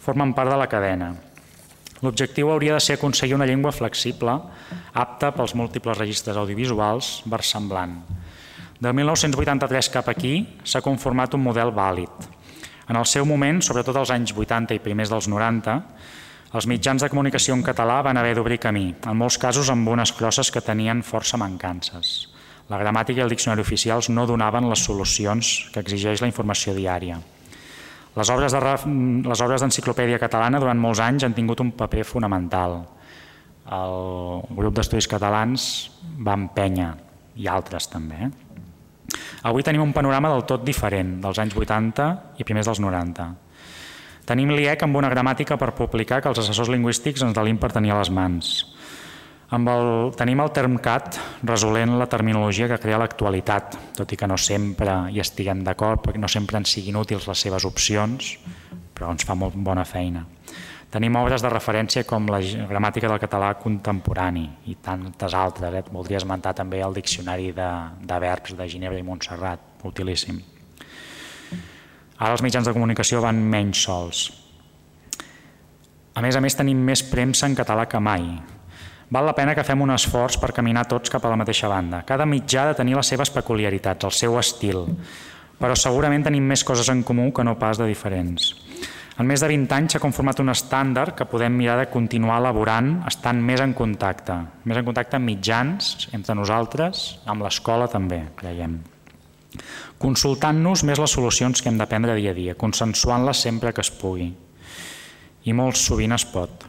Formen 0.00 0.32
part 0.32 0.48
de 0.48 0.56
la 0.64 0.68
cadena. 0.72 1.12
L'objectiu 2.04 2.50
hauria 2.52 2.76
de 2.76 2.84
ser 2.84 2.98
aconseguir 2.98 3.36
una 3.36 3.46
llengua 3.48 3.72
flexible, 3.72 4.34
apta 4.92 5.32
pels 5.32 5.54
múltiples 5.56 5.96
registres 5.96 6.36
audiovisuals, 6.36 7.22
versemblant. 7.24 8.02
De 8.80 8.92
1983 8.92 9.88
cap 9.94 10.10
aquí 10.12 10.34
s'ha 10.64 10.84
conformat 10.84 11.34
un 11.34 11.44
model 11.46 11.72
vàlid. 11.72 12.28
En 12.88 12.98
el 13.00 13.06
seu 13.08 13.24
moment, 13.24 13.62
sobretot 13.64 13.96
als 13.96 14.12
anys 14.12 14.34
80 14.36 14.76
i 14.76 14.82
primers 14.84 15.10
dels 15.10 15.28
90, 15.32 15.80
els 16.54 16.68
mitjans 16.70 17.02
de 17.02 17.08
comunicació 17.10 17.56
en 17.56 17.64
català 17.66 18.02
van 18.04 18.20
haver 18.20 18.36
d'obrir 18.36 18.60
camí, 18.62 18.92
en 18.94 19.16
molts 19.16 19.38
casos 19.40 19.72
amb 19.72 19.88
unes 19.88 20.12
crosses 20.12 20.52
que 20.52 20.62
tenien 20.62 21.02
força 21.02 21.40
mancances. 21.40 22.28
La 22.68 22.78
gramàtica 22.78 23.20
i 23.20 23.24
el 23.24 23.32
diccionari 23.32 23.64
oficials 23.64 24.10
no 24.10 24.26
donaven 24.26 24.68
les 24.68 24.84
solucions 24.84 25.70
que 25.72 25.82
exigeix 25.82 26.22
la 26.22 26.30
informació 26.30 26.74
diària. 26.76 27.18
Les 28.16 28.30
obres 28.32 28.54
de, 28.54 28.60
les 29.28 29.40
obres 29.44 29.60
d'enciclopèdia 29.60 30.20
catalana 30.20 30.60
durant 30.62 30.78
molts 30.80 31.02
anys 31.04 31.26
han 31.26 31.36
tingut 31.36 31.60
un 31.60 31.74
paper 31.76 32.04
fonamental. 32.08 32.78
El 33.76 34.56
grup 34.56 34.76
d'estudis 34.78 35.08
catalans 35.10 35.66
va 36.24 36.36
empènyer, 36.38 36.92
i 37.36 37.48
altres 37.50 37.90
també. 37.92 38.28
Eh? 38.28 38.30
Avui 39.46 39.62
tenim 39.66 39.84
un 39.84 39.92
panorama 39.92 40.30
del 40.32 40.46
tot 40.48 40.64
diferent 40.64 41.18
dels 41.22 41.38
anys 41.42 41.54
80 41.54 42.06
i 42.40 42.46
primers 42.46 42.70
dels 42.70 42.80
90. 42.80 43.28
Tenim 44.26 44.50
l'IEC 44.50 44.82
amb 44.82 44.96
una 44.98 45.10
gramàtica 45.12 45.58
per 45.60 45.74
publicar 45.76 46.22
que 46.22 46.32
els 46.32 46.40
assessors 46.42 46.72
lingüístics 46.72 47.22
ens 47.22 47.36
delim 47.36 47.60
per 47.62 47.70
tenir 47.74 47.92
a 47.94 48.00
les 48.00 48.10
mans. 48.10 48.56
Amb 49.54 49.68
el, 49.70 49.88
tenim 50.18 50.40
el 50.42 50.50
TermCat 50.50 51.20
resolent 51.46 51.92
la 52.00 52.08
terminologia 52.10 52.66
que 52.66 52.80
crea 52.82 52.98
l'actualitat, 52.98 53.76
tot 53.94 54.10
i 54.10 54.16
que 54.18 54.26
no 54.26 54.34
sempre 54.34 55.04
hi 55.14 55.20
estiguem 55.22 55.60
d'acord, 55.62 56.02
perquè 56.02 56.18
no 56.18 56.30
sempre 56.30 56.58
ens 56.58 56.72
siguin 56.74 56.98
útils 56.98 57.28
les 57.30 57.44
seves 57.46 57.66
opcions, 57.68 58.32
però 58.96 59.12
ens 59.14 59.22
fa 59.28 59.36
molt 59.38 59.54
bona 59.54 59.84
feina. 59.86 60.24
Tenim 60.90 61.14
obres 61.20 61.44
de 61.44 61.50
referència 61.52 62.02
com 62.08 62.26
la 62.30 62.40
gramàtica 62.40 63.06
del 63.10 63.22
català 63.22 63.52
contemporani 63.60 64.44
i 64.72 64.76
tantes 64.82 65.34
altres. 65.34 65.74
Eh? 65.74 65.84
Voldria 65.94 66.18
esmentar 66.18 66.54
també 66.56 66.80
el 66.82 66.94
diccionari 66.94 67.52
de, 67.54 67.70
de 68.02 68.18
verbs 68.22 68.56
de 68.58 68.68
Ginebra 68.70 68.98
i 68.98 69.06
Montserrat, 69.06 69.62
utilíssim. 69.86 70.40
Ara 72.16 72.32
els 72.32 72.42
mitjans 72.42 72.66
de 72.66 72.74
comunicació 72.74 73.22
van 73.22 73.38
menys 73.46 73.86
sols. 73.86 74.26
A 76.16 76.22
més 76.24 76.34
a 76.34 76.40
més, 76.40 76.56
tenim 76.56 76.80
més 76.82 77.04
premsa 77.04 77.46
en 77.46 77.54
català 77.54 77.84
que 77.86 78.00
mai. 78.00 78.24
Val 79.10 79.26
la 79.26 79.34
pena 79.38 79.54
que 79.54 79.64
fem 79.66 79.82
un 79.84 79.92
esforç 79.94 80.40
per 80.42 80.50
caminar 80.54 80.88
tots 80.90 81.12
cap 81.12 81.24
a 81.24 81.30
la 81.30 81.38
mateixa 81.38 81.70
banda. 81.70 82.02
Cada 82.06 82.26
mitjà 82.26 82.64
ha 82.64 82.72
de 82.72 82.78
tenir 82.78 82.96
les 82.98 83.06
seves 83.06 83.30
peculiaritats, 83.30 84.08
el 84.08 84.14
seu 84.14 84.38
estil, 84.40 84.82
però 85.60 85.76
segurament 85.78 86.26
tenim 86.26 86.42
més 86.42 86.64
coses 86.66 86.90
en 86.90 87.04
comú 87.06 87.30
que 87.32 87.44
no 87.46 87.54
pas 87.60 87.78
de 87.78 87.86
diferents. 87.86 88.50
En 89.16 89.24
més 89.30 89.40
de 89.40 89.48
20 89.48 89.72
anys 89.72 89.94
s'ha 89.94 90.02
conformat 90.02 90.42
un 90.42 90.52
estàndard 90.52 91.14
que 91.16 91.28
podem 91.30 91.54
mirar 91.56 91.78
de 91.80 91.86
continuar 91.92 92.40
elaborant 92.42 92.98
estant 93.08 93.38
més 93.40 93.62
en 93.64 93.72
contacte, 93.78 94.36
més 94.64 94.76
en 94.76 94.84
contacte 94.84 95.16
amb 95.16 95.30
mitjans, 95.30 96.10
entre 96.12 96.36
nosaltres, 96.36 97.06
amb 97.24 97.46
l'escola 97.46 97.88
també, 97.88 98.26
creiem 98.36 98.76
consultant-nos 100.02 100.82
més 100.84 101.00
les 101.00 101.12
solucions 101.16 101.62
que 101.62 101.70
hem 101.70 101.78
de 101.80 101.86
prendre 101.88 102.16
dia 102.18 102.34
a 102.34 102.36
dia, 102.36 102.56
consensuant-les 102.60 103.44
sempre 103.48 103.72
que 103.72 103.84
es 103.84 103.90
pugui. 103.90 104.28
I 105.46 105.54
molt 105.56 105.78
sovint 105.80 106.12
es 106.16 106.26
pot. 106.28 106.66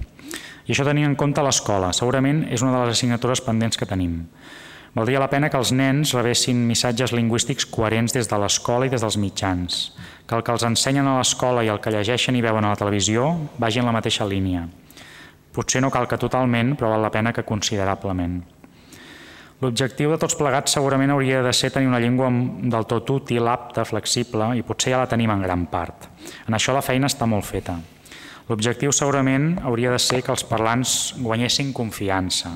I 0.68 0.74
això 0.74 0.84
tenint 0.84 1.08
en 1.08 1.16
compte 1.16 1.44
l'escola. 1.44 1.94
Segurament 1.96 2.44
és 2.52 2.64
una 2.64 2.74
de 2.76 2.82
les 2.84 2.98
assignatures 2.98 3.42
pendents 3.46 3.80
que 3.80 3.88
tenim. 3.88 4.26
Valdria 4.98 5.22
la 5.22 5.30
pena 5.32 5.48
que 5.52 5.60
els 5.60 5.72
nens 5.72 6.12
rebessin 6.16 6.64
missatges 6.68 7.14
lingüístics 7.14 7.68
coherents 7.72 8.16
des 8.16 8.28
de 8.28 8.40
l'escola 8.42 8.88
i 8.88 8.92
des 8.92 9.04
dels 9.04 9.18
mitjans, 9.22 9.78
que 10.28 10.36
el 10.36 10.44
que 10.44 10.52
els 10.52 10.66
ensenyen 10.68 11.08
a 11.08 11.20
l'escola 11.20 11.64
i 11.64 11.72
el 11.72 11.80
que 11.80 11.94
llegeixen 11.94 12.36
i 12.36 12.42
veuen 12.42 12.66
a 12.66 12.74
la 12.74 12.80
televisió 12.80 13.30
vagin 13.62 13.86
en 13.86 13.92
la 13.92 13.96
mateixa 13.96 14.28
línia. 14.28 14.66
Potser 15.54 15.82
no 15.82 15.92
cal 15.94 16.08
que 16.10 16.20
totalment, 16.20 16.76
però 16.76 16.92
val 16.96 17.06
la 17.06 17.14
pena 17.14 17.34
que 17.34 17.46
considerablement. 17.46 18.42
L'objectiu 19.62 20.12
de 20.12 20.18
tots 20.22 20.36
plegats 20.38 20.76
segurament 20.76 21.14
hauria 21.14 21.40
de 21.46 21.54
ser 21.54 21.72
tenir 21.74 21.88
una 21.90 22.02
llengua 22.02 22.28
del 22.30 22.86
tot 22.90 23.10
útil, 23.10 23.48
apta, 23.50 23.86
flexible, 23.86 24.52
i 24.58 24.66
potser 24.66 24.94
ja 24.94 25.00
la 25.02 25.10
tenim 25.10 25.32
en 25.34 25.46
gran 25.46 25.66
part. 25.72 26.10
En 26.46 26.58
això 26.58 26.76
la 26.76 26.86
feina 26.86 27.10
està 27.10 27.26
molt 27.26 27.48
feta. 27.48 27.78
L'objectiu 28.48 28.94
segurament 28.96 29.58
hauria 29.68 29.92
de 29.92 30.00
ser 30.00 30.22
que 30.24 30.32
els 30.32 30.46
parlants 30.48 31.14
guanyessin 31.20 31.74
confiança, 31.76 32.54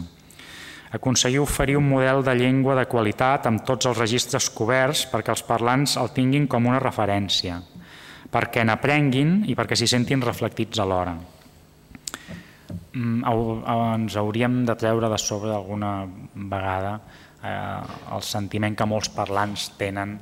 aconseguir 0.91 1.39
oferir 1.39 1.77
un 1.79 1.87
model 1.87 2.23
de 2.23 2.35
llengua 2.35 2.75
de 2.75 2.85
qualitat 2.87 3.47
amb 3.47 3.63
tots 3.67 3.87
els 3.89 3.99
registres 3.99 4.49
coberts 4.55 5.05
perquè 5.11 5.31
els 5.35 5.43
parlants 5.47 5.97
el 5.99 6.11
tinguin 6.15 6.47
com 6.51 6.67
una 6.67 6.79
referència, 6.83 7.59
perquè 8.31 8.63
n'aprenguin 8.67 9.41
i 9.51 9.55
perquè 9.55 9.75
s'hi 9.75 9.87
sentin 9.87 10.23
reflectits 10.23 10.79
alhora. 10.79 11.15
Mm, 12.91 13.23
ens 13.23 14.15
hauríem 14.19 14.61
de 14.67 14.75
treure 14.79 15.11
de 15.11 15.19
sobre 15.19 15.51
alguna 15.55 16.05
vegada 16.35 16.97
eh, 17.43 17.79
el 18.15 18.23
sentiment 18.23 18.75
que 18.75 18.87
molts 18.87 19.11
parlants 19.15 19.71
tenen 19.79 20.19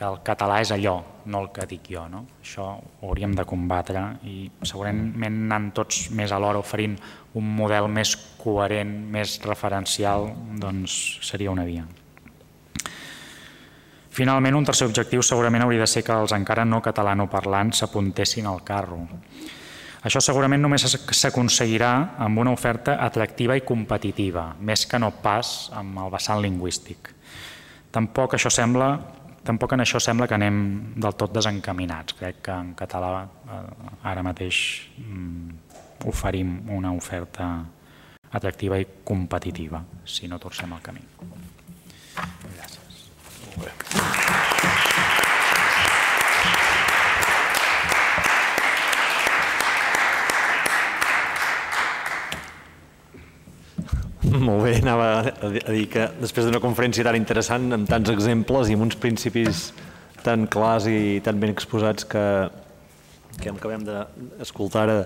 que 0.00 0.08
el 0.08 0.22
català 0.24 0.62
és 0.64 0.70
allò, 0.72 0.94
no 1.28 1.42
el 1.44 1.50
que 1.52 1.66
dic 1.68 1.90
jo. 1.92 2.06
No? 2.08 2.22
Això 2.40 2.64
ho 2.80 3.08
hauríem 3.10 3.34
de 3.36 3.44
combatre 3.44 4.00
i 4.24 4.46
segurament 4.64 5.34
anant 5.44 5.66
tots 5.76 6.06
més 6.16 6.32
alhora 6.32 6.62
oferint 6.64 6.94
un 7.36 7.50
model 7.58 7.90
més 7.92 8.14
coherent, 8.40 8.94
més 9.12 9.36
referencial, 9.44 10.30
doncs 10.62 10.94
seria 11.28 11.52
una 11.52 11.68
via. 11.68 11.84
Finalment, 14.10 14.56
un 14.56 14.70
tercer 14.72 14.88
objectiu 14.88 15.20
segurament 15.20 15.66
hauria 15.66 15.84
de 15.84 15.92
ser 15.92 16.02
que 16.02 16.16
els 16.16 16.32
encara 16.32 16.64
no 16.64 16.80
catalanoparlants 16.80 17.84
s'apuntessin 17.84 18.48
al 18.48 18.64
carro. 18.64 19.04
Això 20.00 20.24
segurament 20.24 20.64
només 20.64 20.88
s'aconseguirà 20.88 21.92
amb 22.24 22.40
una 22.40 22.56
oferta 22.56 22.96
atractiva 23.04 23.52
i 23.52 23.68
competitiva, 23.68 24.54
més 24.64 24.88
que 24.88 24.98
no 24.98 25.12
pas 25.20 25.68
amb 25.76 26.00
el 26.06 26.12
vessant 26.16 26.40
lingüístic. 26.40 27.12
Tampoc 27.92 28.38
això 28.38 28.48
sembla 28.48 28.94
tampoc 29.46 29.74
en 29.74 29.84
això 29.84 30.00
sembla 30.02 30.28
que 30.28 30.36
anem 30.36 30.60
del 30.96 31.16
tot 31.18 31.34
desencaminats. 31.34 32.16
Crec 32.18 32.42
que 32.46 32.56
en 32.56 32.74
català 32.78 33.24
eh, 33.24 33.64
ara 34.12 34.24
mateix 34.26 34.60
mm, 34.98 35.58
oferim 36.10 36.56
una 36.76 36.92
oferta 36.96 37.50
atractiva 38.30 38.78
i 38.78 38.86
competitiva, 39.04 39.82
si 40.04 40.28
no 40.30 40.38
torcem 40.38 40.72
el 40.76 40.84
camí. 40.84 41.02
Gràcies. 42.54 43.04
Molt 43.56 43.66
bé. 43.66 44.49
Molt 54.46 54.62
bé, 54.62 54.76
anava 54.78 55.08
a 55.26 55.72
dir 55.72 55.86
que 55.90 56.06
després 56.20 56.46
d'una 56.46 56.60
conferència 56.62 57.06
tan 57.06 57.18
interessant, 57.18 57.70
amb 57.74 57.88
tants 57.90 58.12
exemples 58.12 58.70
i 58.70 58.76
amb 58.78 58.86
uns 58.86 58.98
principis 59.00 59.70
tan 60.24 60.46
clars 60.52 60.86
i 60.90 61.18
tan 61.24 61.40
ben 61.40 61.52
exposats 61.54 62.06
que, 62.06 62.24
que 63.40 63.50
acabem 63.50 63.84
d'escoltar 63.86 64.86
ara 64.86 64.98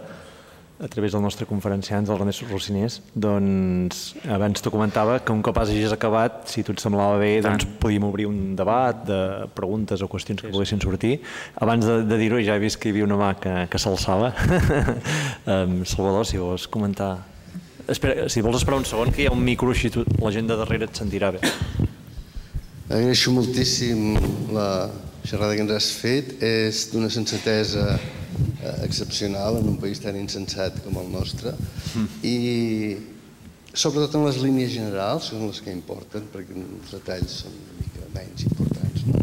a 0.85 0.89
través 0.91 1.13
del 1.15 1.23
nostre 1.23 1.47
conferenciant, 1.47 2.09
el 2.11 2.19
René 2.19 2.33
Rociners, 2.51 2.97
doncs 3.15 4.01
abans 4.27 4.61
t'ho 4.61 4.73
comentava 4.75 5.21
que 5.23 5.33
un 5.33 5.41
cop 5.41 5.61
hagis 5.63 5.93
acabat, 5.95 6.43
si 6.51 6.65
tu 6.67 6.75
et 6.75 6.83
semblava 6.83 7.21
bé, 7.23 7.39
doncs 7.45 7.69
podíem 7.81 8.05
obrir 8.09 8.27
un 8.27 8.57
debat 8.59 9.05
de 9.07 9.21
preguntes 9.55 10.03
o 10.03 10.09
qüestions 10.11 10.43
que 10.43 10.51
poguessin 10.51 10.83
sortir. 10.83 11.21
Abans 11.63 11.87
de, 11.87 12.01
de 12.11 12.19
dir-ho 12.19 12.43
ja 12.43 12.59
he 12.59 12.65
vist 12.65 12.83
que 12.83 12.91
hi 12.91 12.97
havia 12.97 13.07
una 13.07 13.21
mà 13.21 13.31
que, 13.39 13.55
que 13.71 13.81
s'alçava. 13.81 14.33
Salvador, 15.95 16.27
si 16.27 16.43
vols 16.43 16.67
comentar 16.67 17.15
Espera, 17.85 18.28
si 18.32 18.40
vols 18.40 18.62
esperar 18.62 18.78
un 18.81 18.86
segon, 18.89 19.11
que 19.12 19.24
hi 19.24 19.27
ha 19.28 19.32
un 19.35 19.43
micro 19.44 19.69
així 19.73 19.90
tu, 19.93 20.05
la 20.23 20.32
gent 20.32 20.47
de 20.48 20.56
darrere 20.56 20.86
et 20.89 21.01
sentirà 21.01 21.28
bé. 21.35 21.40
Agraeixo 22.89 23.32
moltíssim 23.35 24.15
la 24.56 24.69
xerrada 25.24 25.56
que 25.56 25.65
ens 25.65 25.73
has 25.74 25.90
fet. 25.98 26.31
És 26.44 26.86
d'una 26.93 27.11
sensatesa 27.12 27.85
eh, 27.97 28.77
excepcional 28.86 29.59
en 29.61 29.69
un 29.74 29.77
país 29.81 30.01
tan 30.01 30.16
insensat 30.16 30.81
com 30.85 30.97
el 31.02 31.11
nostre. 31.12 31.52
Mm. 31.93 32.06
I 32.24 32.36
sobretot 33.74 34.16
en 34.16 34.24
les 34.28 34.39
línies 34.40 34.73
generals, 34.77 35.28
són 35.32 35.44
les 35.48 35.61
que 35.61 35.74
importen, 35.74 36.28
perquè 36.32 36.56
els 36.56 36.94
detalls 36.94 37.40
són 37.43 37.59
una 37.59 37.77
mica 37.82 38.09
menys 38.15 38.47
importants. 38.48 39.05
No? 39.11 39.20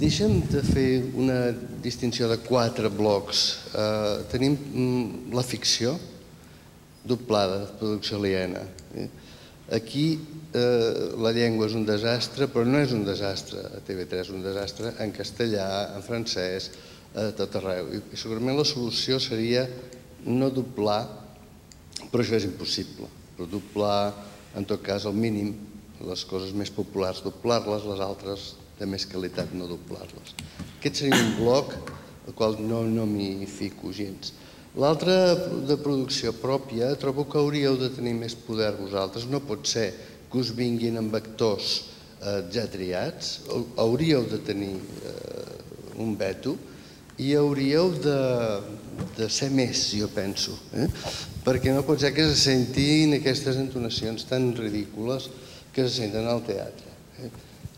Deixa'm 0.00 0.40
de 0.50 0.64
fer 0.66 0.88
una 1.20 1.38
distinció 1.84 2.26
de 2.32 2.40
quatre 2.42 2.90
blocs. 2.90 3.44
Uh, 3.70 4.24
tenim 4.32 4.58
mm, 4.58 5.30
la 5.36 5.46
ficció, 5.46 5.94
doblada, 7.04 7.66
producció 7.78 8.18
aliena. 8.18 8.62
Eh? 8.96 9.08
Aquí 9.72 10.18
eh, 10.52 11.12
la 11.20 11.32
llengua 11.32 11.68
és 11.68 11.76
un 11.76 11.86
desastre, 11.88 12.48
però 12.52 12.66
no 12.68 12.80
és 12.80 12.92
un 12.96 13.04
desastre 13.06 13.62
a 13.64 13.80
TV3, 13.84 14.24
és 14.26 14.32
un 14.32 14.44
desastre 14.44 14.92
en 15.00 15.12
castellà, 15.16 15.68
en 15.96 16.04
francès, 16.04 16.70
a 17.14 17.30
tot 17.38 17.60
arreu. 17.60 17.92
I 17.94 18.18
segurament 18.18 18.58
la 18.58 18.66
solució 18.66 19.20
seria 19.22 19.64
no 20.26 20.50
doblar, 20.52 21.02
però 22.10 22.24
això 22.24 22.36
és 22.36 22.48
impossible, 22.48 23.08
però 23.36 23.48
doblar, 23.50 24.12
en 24.58 24.66
tot 24.68 24.82
cas, 24.84 25.06
al 25.06 25.16
mínim, 25.16 25.54
les 26.04 26.24
coses 26.28 26.52
més 26.56 26.72
populars, 26.74 27.22
doblar-les, 27.24 27.86
les 27.88 28.02
altres 28.04 28.52
de 28.78 28.88
més 28.90 29.06
qualitat 29.08 29.52
no 29.54 29.68
doblar-les. 29.70 30.34
Aquest 30.78 31.04
seria 31.04 31.20
un 31.22 31.36
bloc 31.38 31.74
al 32.26 32.34
qual 32.36 32.58
no, 32.60 32.82
no 32.88 33.06
m'hi 33.08 33.46
fico 33.48 33.92
gens. 33.94 34.34
L'altra 34.74 35.14
de 35.68 35.76
producció 35.78 36.32
pròpia, 36.34 36.96
trobo 36.98 37.28
que 37.30 37.38
hauríeu 37.38 37.76
de 37.78 37.92
tenir 37.94 38.16
més 38.18 38.34
poder 38.34 38.72
vosaltres. 38.74 39.28
No 39.30 39.38
pot 39.46 39.68
ser 39.70 39.92
que 40.30 40.40
us 40.40 40.50
vinguin 40.50 40.98
amb 40.98 41.14
actors 41.14 41.76
eh, 42.18 42.40
ja 42.50 42.64
triats, 42.70 43.36
hauríeu 43.78 44.24
de 44.26 44.40
tenir 44.42 44.74
eh, 44.74 45.44
un 46.02 46.16
veto 46.18 46.56
i 47.22 47.30
hauríeu 47.38 47.92
de, 48.02 48.18
de 49.14 49.28
ser 49.30 49.52
més, 49.54 49.84
jo 49.94 50.08
penso, 50.10 50.56
eh? 50.74 50.88
perquè 51.44 51.70
no 51.70 51.84
pot 51.86 52.02
ser 52.02 52.10
que 52.16 52.24
se 52.26 52.34
sentin 52.40 53.14
aquestes 53.20 53.60
entonacions 53.60 54.26
tan 54.26 54.50
ridícules 54.58 55.28
que 55.70 55.84
se 55.86 56.00
senten 56.00 56.26
al 56.26 56.42
teatre. 56.46 56.96
Eh? 57.22 57.30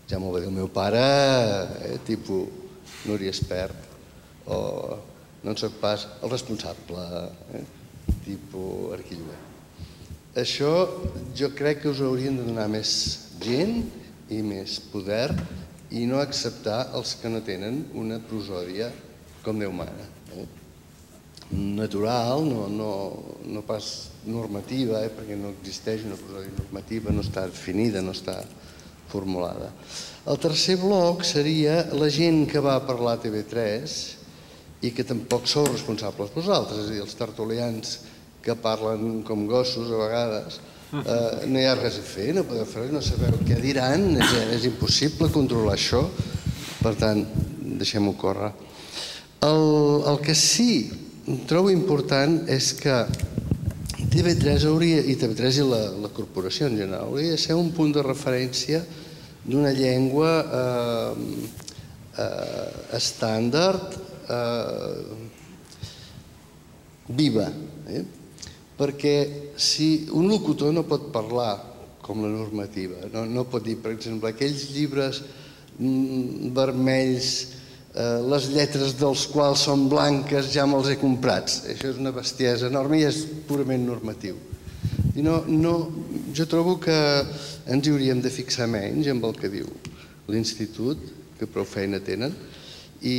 Ja 0.09 0.23
m'ho 0.23 0.33
va 0.33 0.41
dir 0.41 0.49
el 0.49 0.57
meu 0.57 0.71
pare, 0.73 1.05
eh? 1.91 1.99
tipus 2.09 2.49
Núria 3.05 3.35
Espert, 3.37 3.85
o 4.49 4.57
no 5.47 5.55
en 5.55 5.61
soc 5.61 5.77
pas 5.79 6.09
el 6.27 6.31
responsable, 6.33 7.03
eh? 7.55 7.63
tipus 8.25 8.97
arquillover. 8.97 9.39
Això 10.43 10.73
jo 11.39 11.53
crec 11.55 11.85
que 11.85 11.93
us 11.93 12.03
haurien 12.03 12.35
de 12.37 12.49
donar 12.49 12.67
més 12.69 12.91
gent 13.39 13.79
i 14.35 14.41
més 14.43 14.81
poder 14.91 15.31
i 15.95 16.03
no 16.11 16.19
acceptar 16.19 16.89
els 16.99 17.15
que 17.21 17.31
no 17.31 17.45
tenen 17.47 17.85
una 17.95 18.19
prosòdia 18.19 18.91
com 19.47 19.63
Déu 19.63 19.71
mana. 19.71 20.11
Eh? 20.35 20.49
Natural, 21.55 22.43
no, 22.43 22.67
no, 22.67 22.91
no 23.47 23.63
pas 23.63 24.11
normativa, 24.27 25.05
eh? 25.07 25.15
perquè 25.15 25.39
no 25.39 25.55
existeix 25.55 26.03
una 26.11 26.19
prosòdia 26.19 26.59
normativa, 26.59 27.15
no 27.15 27.23
està 27.23 27.47
definida, 27.47 28.03
no 28.03 28.19
està 28.19 28.41
formulada. 29.15 29.71
El 30.27 30.43
tercer 30.43 30.81
bloc 30.83 31.23
seria 31.23 31.85
la 31.95 32.11
gent 32.11 32.49
que 32.51 32.59
va 32.59 32.81
parlar 32.83 33.15
a 33.15 33.23
TV3 33.23 34.16
i 34.85 34.93
que 34.93 35.07
tampoc 35.09 35.49
sou 35.49 35.67
responsables 35.71 36.35
vosaltres, 36.35 36.85
és 36.85 36.91
a 36.91 36.95
dir, 36.95 37.03
els 37.05 37.17
tertulians 37.17 37.99
que 38.45 38.55
parlen 38.61 39.23
com 39.27 39.47
gossos 39.49 39.89
a 39.91 40.01
vegades, 40.03 40.61
eh, 40.93 41.47
no 41.49 41.59
hi 41.61 41.67
ha 41.67 41.75
res 41.79 41.99
a 41.99 42.05
fer, 42.07 42.29
no 42.37 42.45
podeu 42.47 42.67
fer 42.69 42.85
res, 42.85 42.93
no 42.95 43.03
sabeu 43.03 43.41
què 43.47 43.59
diran, 43.63 44.13
és, 44.21 44.37
és 44.59 44.69
impossible 44.69 45.33
controlar 45.35 45.75
això, 45.75 46.05
per 46.83 46.95
tant, 47.01 47.25
deixem-ho 47.81 48.15
córrer. 48.21 48.53
El, 49.47 49.65
el 50.13 50.21
que 50.25 50.37
sí 50.37 50.71
trobo 51.49 51.73
important 51.73 52.39
és 52.53 52.71
que 52.79 53.01
TV3 54.13 54.69
hauria, 54.69 55.03
i 55.03 55.17
TV3 55.19 55.61
i 55.61 55.67
la, 55.67 55.83
la 56.05 56.11
corporació 56.15 56.71
en 56.71 56.79
general, 56.79 57.11
hauria 57.11 57.35
de 57.35 57.41
ser 57.41 57.57
un 57.59 57.73
punt 57.75 57.93
de 57.97 58.05
referència 58.05 58.85
d'una 59.47 59.73
llengua 59.75 60.31
eh, 60.61 61.13
eh, 62.23 62.69
estàndard, 62.99 63.99
viva. 67.09 67.47
Eh? 67.89 68.05
Perquè 68.77 69.17
si 69.57 70.07
un 70.13 70.29
locutor 70.29 70.73
no 70.75 70.85
pot 70.85 71.09
parlar 71.15 71.55
com 72.05 72.23
la 72.23 72.31
normativa, 72.31 73.09
no, 73.13 73.25
no 73.27 73.47
pot 73.51 73.65
dir, 73.65 73.79
per 73.83 73.95
exemple, 73.97 74.31
aquells 74.31 74.69
llibres 74.75 75.23
mm, 75.79 76.53
vermells, 76.55 77.31
eh, 77.97 78.21
les 78.29 78.51
lletres 78.53 78.95
dels 79.01 79.25
quals 79.33 79.65
són 79.67 79.89
blanques 79.91 80.53
ja 80.55 80.67
me'ls 80.69 80.93
he 80.93 80.99
comprats. 81.01 81.65
Això 81.73 81.91
és 81.91 82.03
una 82.03 82.15
bestiesa 82.15 82.69
enorme 82.71 83.01
i 83.01 83.09
és 83.09 83.25
purament 83.49 83.89
normatiu. 83.89 84.39
I 85.17 85.25
no, 85.25 85.41
no, 85.49 85.75
jo 86.37 86.45
trobo 86.51 86.77
que 86.83 86.97
ens 87.73 87.87
hi 87.87 87.93
hauríem 87.95 88.21
de 88.23 88.31
fixar 88.31 88.69
menys 88.71 89.09
amb 89.11 89.25
el 89.27 89.35
que 89.41 89.51
diu 89.51 89.71
l'institut, 90.29 91.01
que 91.41 91.49
prou 91.49 91.65
feina 91.69 91.99
tenen, 92.05 92.35
i, 93.03 93.19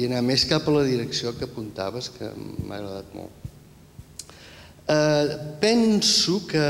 i 0.00 0.06
anar 0.08 0.22
més 0.26 0.46
cap 0.48 0.66
a 0.68 0.74
la 0.74 0.84
direcció 0.86 1.34
que 1.38 1.48
apuntaves, 1.48 2.10
que 2.14 2.30
m'ha 2.36 2.80
agradat 2.80 3.14
molt. 3.14 3.44
Eh, 4.84 5.36
penso 5.62 6.42
que 6.48 6.64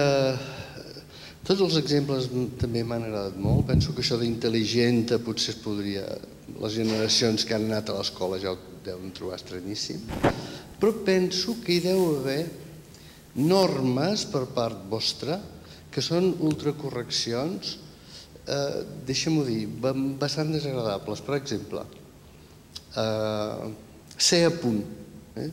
tots 1.44 1.60
els 1.60 1.78
exemples 1.80 2.28
també 2.60 2.84
m'han 2.86 3.08
agradat 3.08 3.40
molt. 3.40 3.66
Penso 3.68 3.94
que 3.94 4.04
això 4.04 4.20
d'intel·ligent 4.20 5.16
potser 5.24 5.54
es 5.56 5.60
podria... 5.64 6.06
Les 6.60 6.74
generacions 6.76 7.42
que 7.48 7.54
han 7.56 7.64
anat 7.66 7.88
a 7.88 7.94
l'escola 7.96 8.36
ja 8.38 8.52
ho 8.52 8.58
deuen 8.84 9.10
trobar 9.16 9.38
estranyíssim. 9.40 10.02
Però 10.78 10.92
penso 11.06 11.56
que 11.64 11.72
hi 11.74 11.80
deu 11.82 12.02
haver 12.18 12.42
normes 13.34 14.26
per 14.30 14.44
part 14.54 14.84
vostra 14.90 15.40
que 15.90 16.02
són 16.04 16.34
ultracorreccions, 16.44 17.74
eh, 18.46 18.84
deixem-ho 19.08 19.44
dir, 19.48 19.64
bastant 20.20 20.52
desagradables. 20.52 21.22
Per 21.24 21.36
exemple, 21.40 21.84
eh, 22.96 23.72
ser 24.16 24.44
a 24.46 24.52
punt. 24.54 24.82
Eh? 25.36 25.50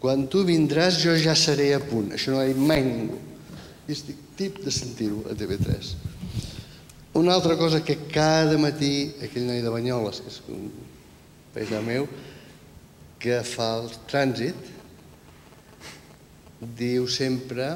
Quan 0.00 0.26
tu 0.30 0.44
vindràs 0.46 1.00
jo 1.02 1.14
ja 1.18 1.34
seré 1.34 1.72
a 1.74 1.80
punt. 1.80 2.12
Això 2.14 2.32
no 2.32 2.40
ho 2.40 2.44
ha 2.44 2.50
dit 2.50 2.60
mai 2.60 2.84
ningú. 2.84 3.18
I 3.86 3.94
estic 3.94 4.20
tip 4.36 4.60
de 4.64 4.72
sentir-ho 4.74 5.24
a 5.30 5.34
TV3. 5.38 5.94
Una 7.16 7.32
altra 7.32 7.56
cosa 7.56 7.80
que 7.84 7.96
cada 8.12 8.58
matí 8.60 9.14
aquell 9.24 9.46
noi 9.48 9.62
de 9.64 9.72
Banyoles, 9.72 10.20
que 10.20 10.32
és 10.32 10.40
un 10.52 10.66
paisà 11.54 11.80
meu, 11.80 12.04
que 13.18 13.40
fa 13.46 13.70
el 13.78 13.88
trànsit, 14.10 14.74
diu 16.76 17.08
sempre 17.08 17.70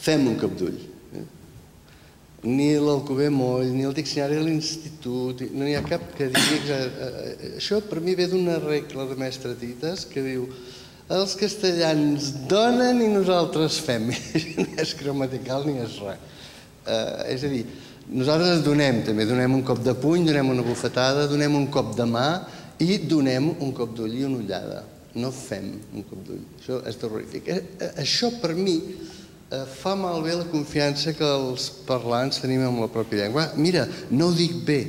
fem 0.00 0.26
un 0.28 0.40
cap 0.40 0.56
d'ull 0.56 0.93
ni 2.44 2.74
l'Alcover 2.76 3.30
Moll, 3.32 3.72
ni 3.72 3.86
el 3.88 3.94
Diccionari 3.96 4.38
de 4.38 4.44
l'Institut, 4.46 5.44
no 5.52 5.64
n'hi 5.64 5.76
ha 5.78 5.84
cap 5.86 6.04
que 6.16 6.28
digui... 6.32 6.60
Eh, 6.68 6.78
eh, 6.78 7.50
això 7.56 7.80
per 7.84 8.02
mi 8.04 8.14
ve 8.18 8.28
d'una 8.30 8.58
regla 8.62 9.08
de 9.08 9.16
mestre 9.20 9.54
Tites 9.58 10.04
que 10.10 10.24
diu 10.24 10.46
els 11.14 11.34
castellans 11.40 12.30
donen 12.50 13.02
i 13.04 13.08
nosaltres 13.12 13.80
fem. 13.84 14.12
no 14.60 14.68
és 14.80 14.94
gramatical 15.00 15.66
ni 15.68 15.80
és 15.84 15.98
res. 16.04 16.30
Eh, 16.84 17.34
és 17.34 17.48
a 17.48 17.52
dir, 17.52 17.64
Nosaltres 18.04 18.60
donem 18.60 18.98
també, 19.06 19.24
donem 19.24 19.54
un 19.56 19.62
cop 19.64 19.78
de 19.80 19.94
puny, 19.96 20.26
donem 20.28 20.50
una 20.52 20.64
bufetada, 20.64 21.24
donem 21.28 21.54
un 21.56 21.70
cop 21.72 21.94
de 21.96 22.04
mà 22.04 22.26
i 22.84 22.98
donem 23.08 23.48
un 23.64 23.70
cop 23.72 23.94
d'ull 23.96 24.18
i 24.18 24.26
una 24.26 24.42
ullada. 24.42 24.82
No 25.16 25.30
fem 25.32 25.70
un 25.94 26.04
cop 26.04 26.20
d'ull. 26.26 26.42
Això 26.58 26.82
és 26.90 26.98
terrorífic. 27.00 27.48
Això 28.02 28.28
per 28.42 28.52
mi 28.58 28.76
fa 29.50 29.94
malbé 29.98 30.34
la 30.38 30.46
confiança 30.50 31.12
que 31.14 31.26
els 31.26 31.68
parlants 31.86 32.40
tenim 32.42 32.64
amb 32.66 32.82
la 32.82 32.90
pròpia 32.92 33.24
llengua. 33.24 33.50
Mira, 33.56 33.86
no 34.10 34.30
ho 34.30 34.34
dic 34.36 34.56
bé. 34.66 34.80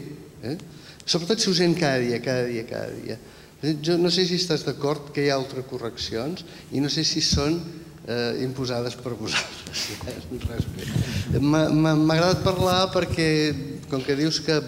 Eh? 0.44 0.58
Sobretot 1.06 1.42
si 1.42 1.50
ho 1.52 1.56
sent 1.58 1.76
cada 1.78 2.00
dia, 2.02 2.22
cada 2.24 2.46
dia, 2.50 2.66
cada 2.70 2.92
dia. 2.96 3.18
Jo 3.86 3.98
no 3.98 4.12
sé 4.14 4.26
si 4.28 4.38
estàs 4.38 4.66
d'acord 4.66 5.12
que 5.14 5.26
hi 5.26 5.30
ha 5.32 5.38
altres 5.40 5.66
correccions 5.70 6.44
i 6.76 6.82
no 6.84 6.90
sé 6.92 7.06
si 7.08 7.22
són 7.24 7.56
eh, 8.08 8.44
imposades 8.46 8.98
per 9.00 9.16
vosaltres. 9.18 9.86
M'ha 11.42 11.94
agradat 11.94 12.44
parlar 12.46 12.80
perquè, 12.94 13.30
com 13.90 14.04
que 14.06 14.18
dius 14.18 14.42
que 14.46 14.60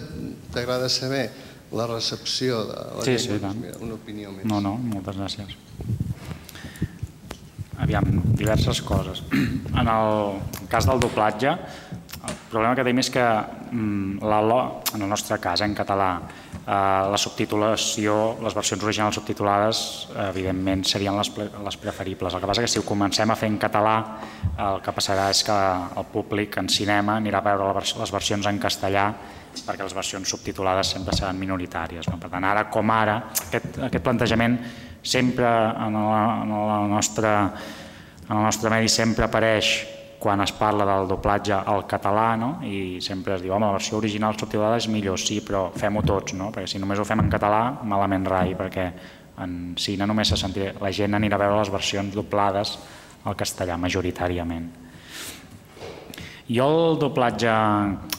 t'agrada 0.54 0.88
saber 0.90 1.28
la 1.72 1.86
recepció 1.86 2.64
de 2.64 2.78
la 2.96 3.04
sí, 3.04 3.14
llengua, 3.14 3.36
sí, 3.36 3.42
doncs 3.44 3.60
mira, 3.60 3.78
una 3.84 3.98
opinió 3.98 4.32
més. 4.32 4.46
No, 4.48 4.60
no, 4.64 4.76
moltes 4.80 5.18
gràcies. 5.20 5.56
Aviam, 7.78 8.04
diverses 8.34 8.82
coses. 8.82 9.22
En 9.78 9.86
el 9.86 10.66
cas 10.68 10.86
del 10.88 10.98
doblatge, 10.98 11.52
el 12.28 12.34
problema 12.50 12.74
que 12.74 12.82
tenim 12.82 12.98
és 13.04 13.10
que 13.14 13.22
mm, 13.22 14.18
la 14.26 14.40
LO, 14.42 14.58
en 14.96 15.04
el 15.04 15.08
nostre 15.08 15.38
cas, 15.38 15.62
en 15.62 15.76
català, 15.78 16.08
eh, 16.18 16.72
la 17.12 17.20
subtitulació, 17.20 18.16
les 18.42 18.56
versions 18.58 18.82
originals 18.82 19.20
subtitulades, 19.20 19.80
evidentment, 20.26 20.82
serien 20.84 21.16
les, 21.16 21.30
les 21.38 21.78
preferibles. 21.78 22.34
El 22.34 22.42
que 22.42 22.50
passa 22.50 22.64
que 22.64 22.72
si 22.72 22.82
ho 22.82 22.86
comencem 22.88 23.30
a 23.30 23.38
fer 23.38 23.52
en 23.52 23.60
català, 23.62 23.96
el 24.66 24.82
que 24.82 24.94
passarà 24.96 25.28
és 25.30 25.44
que 25.46 25.58
el 26.02 26.08
públic 26.12 26.58
en 26.58 26.68
cinema 26.72 27.20
anirà 27.22 27.38
a 27.40 27.48
veure 27.52 27.86
les 28.02 28.14
versions 28.14 28.50
en 28.50 28.58
castellà 28.58 29.12
perquè 29.66 29.82
les 29.82 29.94
versions 29.94 30.28
subtitulades 30.28 30.92
sempre 30.94 31.16
seran 31.16 31.38
minoritàries. 31.38 32.08
No? 32.10 32.18
Per 32.20 32.30
tant, 32.30 32.44
ara 32.44 32.66
com 32.72 32.90
ara, 32.94 33.16
aquest, 33.48 33.80
aquest 33.88 34.04
plantejament 34.04 34.58
sempre 35.02 35.46
en, 35.46 35.94
la, 35.94 36.22
en, 36.42 36.50
la 36.50 36.80
nostra, 36.88 37.34
en 38.28 38.34
el 38.36 38.42
nostre 38.42 38.70
medi 38.72 38.90
sempre 38.92 39.26
apareix 39.28 39.70
quan 40.18 40.40
es 40.42 40.50
parla 40.52 40.84
del 40.84 41.06
doblatge 41.06 41.54
al 41.54 41.84
català 41.86 42.32
no? 42.36 42.50
i 42.66 42.98
sempre 43.00 43.36
es 43.36 43.44
diu, 43.44 43.54
home, 43.54 43.68
la 43.68 43.76
versió 43.76 44.00
original 44.00 44.34
subtitulada 44.34 44.80
és 44.80 44.88
millor, 44.90 45.18
sí, 45.22 45.38
però 45.46 45.68
fem-ho 45.78 46.02
tots, 46.02 46.34
no? 46.34 46.50
perquè 46.54 46.66
si 46.74 46.82
només 46.82 46.98
ho 46.98 47.06
fem 47.06 47.22
en 47.22 47.30
català, 47.30 47.62
malament 47.86 48.26
rai, 48.26 48.56
perquè 48.58 48.88
en 49.38 49.54
cine 49.78 50.06
només 50.10 50.32
se 50.32 50.38
sentirà, 50.40 50.74
la 50.82 50.90
gent 50.90 51.14
anirà 51.14 51.38
a 51.38 51.44
veure 51.44 51.60
les 51.60 51.70
versions 51.70 52.18
doblades 52.18 52.74
al 53.24 53.38
castellà 53.38 53.78
majoritàriament. 53.78 54.66
Jo 56.48 56.66
el 56.66 56.98
doblatge 56.98 57.54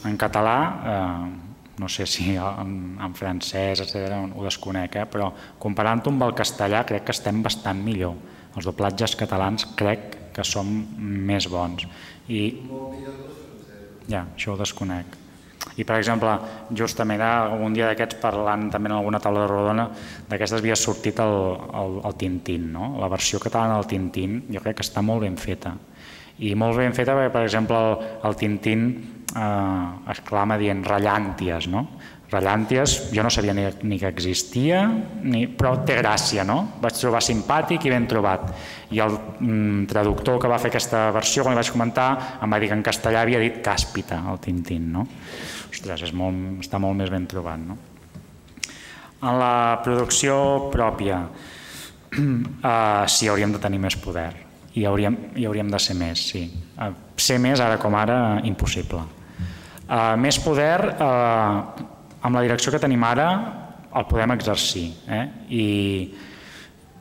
en 0.06 0.16
català, 0.16 0.58
eh, 0.94 1.49
no 1.80 1.88
sé 1.88 2.06
si 2.06 2.34
en, 2.36 2.74
en 3.00 3.14
francès, 3.16 3.80
etc., 3.80 4.18
ho 4.36 4.44
desconec, 4.44 5.00
eh, 5.00 5.06
però 5.08 5.30
comparant-ho 5.62 6.12
amb 6.12 6.26
el 6.28 6.36
castellà 6.36 6.84
crec 6.88 7.08
que 7.08 7.16
estem 7.16 7.40
bastant 7.42 7.80
millor. 7.84 8.18
Els 8.56 8.66
doblatges 8.66 9.16
catalans 9.16 9.66
crec 9.78 10.18
que 10.34 10.44
som 10.46 10.68
més 11.30 11.48
bons. 11.50 11.88
I... 12.28 12.44
Ja, 14.10 14.24
això 14.26 14.54
ho 14.54 14.58
desconec. 14.60 15.20
I, 15.76 15.84
per 15.84 15.98
exemple, 16.00 16.32
justament 16.76 17.22
un 17.60 17.74
dia 17.76 17.90
d'aquests 17.90 18.18
parlant 18.20 18.68
també 18.72 18.90
en 18.90 18.96
alguna 18.96 19.20
taula 19.22 19.44
de 19.44 19.50
rodona 19.50 19.84
d'aquestes 20.28 20.58
havia 20.58 20.76
sortit 20.76 21.20
el, 21.22 21.36
el, 21.82 21.98
el 22.08 22.16
Tintín, 22.20 22.70
no? 22.74 22.94
La 23.00 23.10
versió 23.12 23.40
catalana 23.42 23.76
del 23.78 23.88
Tintín 23.90 24.40
jo 24.50 24.62
crec 24.64 24.80
que 24.80 24.86
està 24.86 25.04
molt 25.04 25.24
ben 25.24 25.36
feta. 25.40 25.76
I 26.40 26.54
molt 26.56 26.78
ben 26.78 26.94
feta 26.96 27.12
perquè, 27.16 27.32
per 27.34 27.44
exemple, 27.44 27.76
el, 27.76 28.06
el 28.24 28.36
Tintín 28.40 28.86
eh, 29.36 30.12
exclama 30.12 30.56
dient 30.60 30.80
rellànties, 30.86 31.68
no? 31.72 31.84
Rellànties, 32.30 32.94
jo 33.10 33.24
no 33.26 33.30
sabia 33.34 33.52
ni, 33.56 33.64
ni 33.90 33.98
que 33.98 34.08
existia, 34.08 34.84
ni, 35.26 35.48
però 35.50 35.74
té 35.84 35.96
gràcia, 35.98 36.44
no? 36.46 36.60
Vaig 36.80 36.96
trobar 36.96 37.20
simpàtic 37.26 37.84
i 37.84 37.92
ben 37.92 38.06
trobat. 38.08 38.46
I 38.94 39.02
el 39.02 39.16
mm, 39.18 39.86
traductor 39.90 40.38
que 40.40 40.50
va 40.50 40.60
fer 40.62 40.70
aquesta 40.70 41.08
versió, 41.16 41.42
quan 41.44 41.56
li 41.56 41.60
vaig 41.60 41.72
comentar, 41.74 42.10
em 42.40 42.54
va 42.54 42.60
dir 42.62 42.70
que 42.70 42.78
en 42.78 42.86
castellà 42.86 43.24
havia 43.26 43.42
dit 43.42 43.58
càspita, 43.66 44.22
el 44.30 44.38
Tintín, 44.44 44.92
no? 44.94 45.08
Ostres, 45.70 46.06
és 46.06 46.14
molt, 46.16 46.62
està 46.64 46.80
molt 46.82 47.02
més 47.02 47.10
ben 47.12 47.26
trobat, 47.30 47.60
no? 47.60 47.78
En 49.20 49.36
la 49.36 49.80
producció 49.84 50.70
pròpia, 50.72 51.24
eh, 52.16 53.04
sí, 53.10 53.28
hauríem 53.28 53.58
de 53.58 53.60
tenir 53.60 53.82
més 53.82 53.98
poder. 54.00 54.49
I 54.78 54.84
hauríem, 54.86 55.16
i 55.34 55.46
hauríem 55.48 55.70
de 55.70 55.80
ser 55.82 55.96
més, 55.98 56.22
sí. 56.32 56.44
Eh, 56.78 56.90
ser 57.18 57.40
més, 57.42 57.60
ara 57.60 57.78
com 57.82 57.96
ara, 57.98 58.40
impossible. 58.46 59.02
Eh, 59.90 60.16
més 60.22 60.38
poder, 60.38 60.78
eh, 60.94 61.86
amb 62.22 62.36
la 62.36 62.42
direcció 62.44 62.72
que 62.72 62.82
tenim 62.82 63.04
ara 63.04 63.28
el 63.96 64.06
podem 64.06 64.36
exercir. 64.36 64.86
Eh? 65.08 65.22
I, 65.50 65.66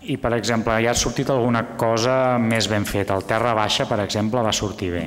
I, 0.09 0.17
per 0.17 0.33
exemple, 0.37 0.79
ja 0.81 0.93
ha 0.95 0.97
sortit 0.97 1.29
alguna 1.29 1.63
cosa 1.77 2.37
més 2.41 2.69
ben 2.71 2.87
feta. 2.89 3.15
El 3.15 3.27
Terra 3.29 3.53
Baixa, 3.53 3.85
per 3.85 3.99
exemple, 4.05 4.41
va 4.41 4.55
sortir 4.55 4.89
bé. 4.95 5.05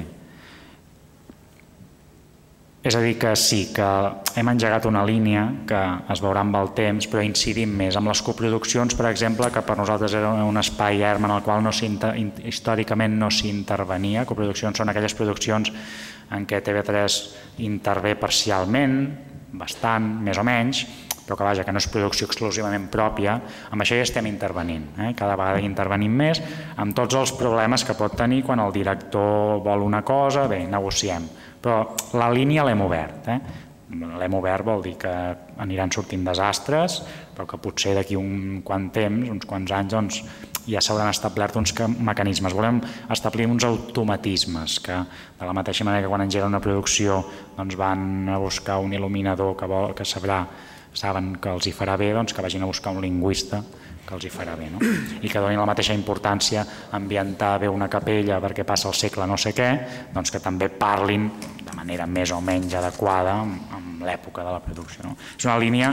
És 2.83 2.97
a 2.99 3.01
dir, 3.01 3.15
que 3.15 3.31
sí, 3.39 3.69
que 3.71 3.89
hem 4.35 4.49
engegat 4.51 4.89
una 4.91 5.05
línia 5.07 5.45
que 5.71 5.81
es 6.11 6.23
veurà 6.23 6.41
amb 6.43 6.57
el 6.59 6.73
temps, 6.75 7.07
però 7.07 7.23
incidim 7.23 7.71
més. 7.79 7.95
Amb 7.95 8.11
les 8.11 8.23
coproduccions, 8.27 8.97
per 8.99 9.07
exemple, 9.07 9.53
que 9.55 9.63
per 9.63 9.77
nosaltres 9.79 10.17
era 10.19 10.33
un 10.43 10.59
espai 10.59 11.05
erm 11.07 11.29
en 11.29 11.37
el 11.37 11.45
qual 11.47 11.63
no 11.63 11.71
històricament 11.71 13.15
no 13.21 13.29
s'intervenia. 13.31 14.27
Coproduccions 14.27 14.83
són 14.83 14.91
aquelles 14.91 15.15
produccions 15.15 15.71
en 16.35 16.49
què 16.49 16.59
TV3 16.59 17.21
intervé 17.63 18.17
parcialment, 18.19 18.99
bastant, 19.63 20.11
més 20.27 20.43
o 20.43 20.47
menys, 20.49 20.83
però 21.23 21.39
que 21.39 21.47
vaja, 21.47 21.63
que 21.63 21.71
no 21.71 21.79
és 21.79 21.87
producció 21.87 22.27
exclusivament 22.27 22.89
pròpia, 22.91 23.37
amb 23.71 23.85
això 23.85 23.95
ja 23.95 24.09
estem 24.09 24.27
intervenint. 24.27 24.89
Eh? 24.99 25.13
Cada 25.15 25.39
vegada 25.39 25.63
intervenim 25.63 26.19
més, 26.19 26.43
amb 26.75 26.99
tots 26.99 27.15
els 27.15 27.37
problemes 27.39 27.87
que 27.87 27.95
pot 27.95 28.19
tenir 28.19 28.43
quan 28.43 28.59
el 28.59 28.75
director 28.75 29.63
vol 29.63 29.87
una 29.87 30.03
cosa, 30.03 30.49
bé, 30.51 30.65
negociem. 30.67 31.31
Però 31.63 31.83
la 32.19 32.31
línia 32.35 32.65
l'hem 32.67 32.83
obert. 32.85 33.29
Eh? 33.31 33.39
L'hem 33.93 34.35
obert 34.35 34.65
vol 34.67 34.83
dir 34.83 34.95
que 35.01 35.13
aniran 35.63 35.93
sortint 35.93 36.25
desastres, 36.25 37.03
però 37.37 37.47
que 37.49 37.61
potser 37.61 37.93
d'aquí 37.97 38.17
un 38.17 38.63
quant 38.65 38.89
temps, 38.95 39.29
uns 39.31 39.47
quants 39.49 39.75
anys, 39.77 39.93
doncs, 39.93 40.23
ja 40.67 40.81
s'hauran 40.83 41.11
establert 41.11 41.57
uns 41.59 41.75
mecanismes. 41.99 42.55
Volem 42.55 42.81
establir 43.11 43.49
uns 43.51 43.67
automatismes 43.67 44.79
que, 44.83 44.99
de 45.39 45.47
la 45.47 45.55
mateixa 45.57 45.85
manera 45.85 46.07
que 46.07 46.11
quan 46.13 46.25
engega 46.25 46.49
una 46.49 46.63
producció 46.63 47.21
doncs 47.57 47.77
van 47.79 48.29
a 48.31 48.39
buscar 48.43 48.79
un 48.81 48.95
il·luminador 48.95 49.57
que, 49.59 49.69
vol, 49.69 49.93
que 49.99 50.07
sabrà, 50.07 50.45
saben 50.95 51.35
que 51.43 51.51
els 51.53 51.67
hi 51.67 51.75
farà 51.75 51.97
bé, 51.99 52.13
doncs 52.15 52.35
que 52.35 52.45
vagin 52.45 52.63
a 52.63 52.71
buscar 52.71 52.95
un 52.95 53.03
lingüista 53.03 53.63
que 54.13 54.19
els 54.19 54.27
hi 54.29 54.33
farà 54.33 54.55
bé. 54.59 54.69
No? 54.69 54.81
I 55.25 55.31
que 55.31 55.41
donin 55.41 55.61
la 55.61 55.69
mateixa 55.69 55.97
importància 55.97 56.65
ambientar 56.99 57.55
bé 57.63 57.71
una 57.73 57.89
capella 57.89 58.41
perquè 58.45 58.67
passa 58.69 58.91
el 58.91 58.97
segle 58.99 59.27
no 59.29 59.39
sé 59.41 59.55
què, 59.57 59.71
doncs 60.13 60.35
que 60.35 60.41
també 60.43 60.69
parlin 60.69 61.31
de 61.63 61.77
manera 61.77 62.07
més 62.07 62.35
o 62.37 62.41
menys 62.45 62.77
adequada 62.77 63.39
amb, 63.41 64.03
l'època 64.03 64.43
de 64.43 64.51
la 64.51 64.59
producció. 64.59 65.05
No? 65.07 65.15
És 65.39 65.45
una 65.47 65.61
línia 65.63 65.93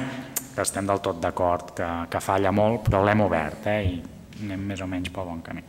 que 0.55 0.63
estem 0.65 0.87
del 0.89 0.97
tot 1.05 1.19
d'acord, 1.21 1.75
que, 1.77 1.89
que 2.09 2.21
falla 2.25 2.49
molt, 2.51 2.81
però 2.87 3.03
l'hem 3.05 3.21
obert 3.21 3.67
eh? 3.69 3.81
i 3.85 3.99
anem 4.47 4.63
més 4.71 4.81
o 4.81 4.87
menys 4.89 5.13
pel 5.13 5.29
bon 5.29 5.43
camí. 5.45 5.61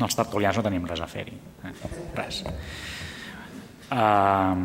Els 0.00 0.16
tertulians 0.16 0.56
no 0.56 0.64
tenim 0.64 0.86
res 0.88 1.02
a 1.04 1.08
fer-hi, 1.10 1.36
eh? 1.68 1.74
res. 2.16 2.40
Uh, 3.92 4.56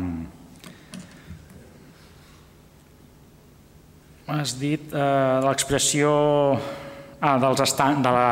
has 4.32 4.56
dit 4.56 4.96
uh, 4.96 5.44
l'expressió 5.44 6.08
ah, 7.22 7.36
dels 7.40 7.62
estan, 7.64 8.02
de 8.04 8.12
la, 8.12 8.28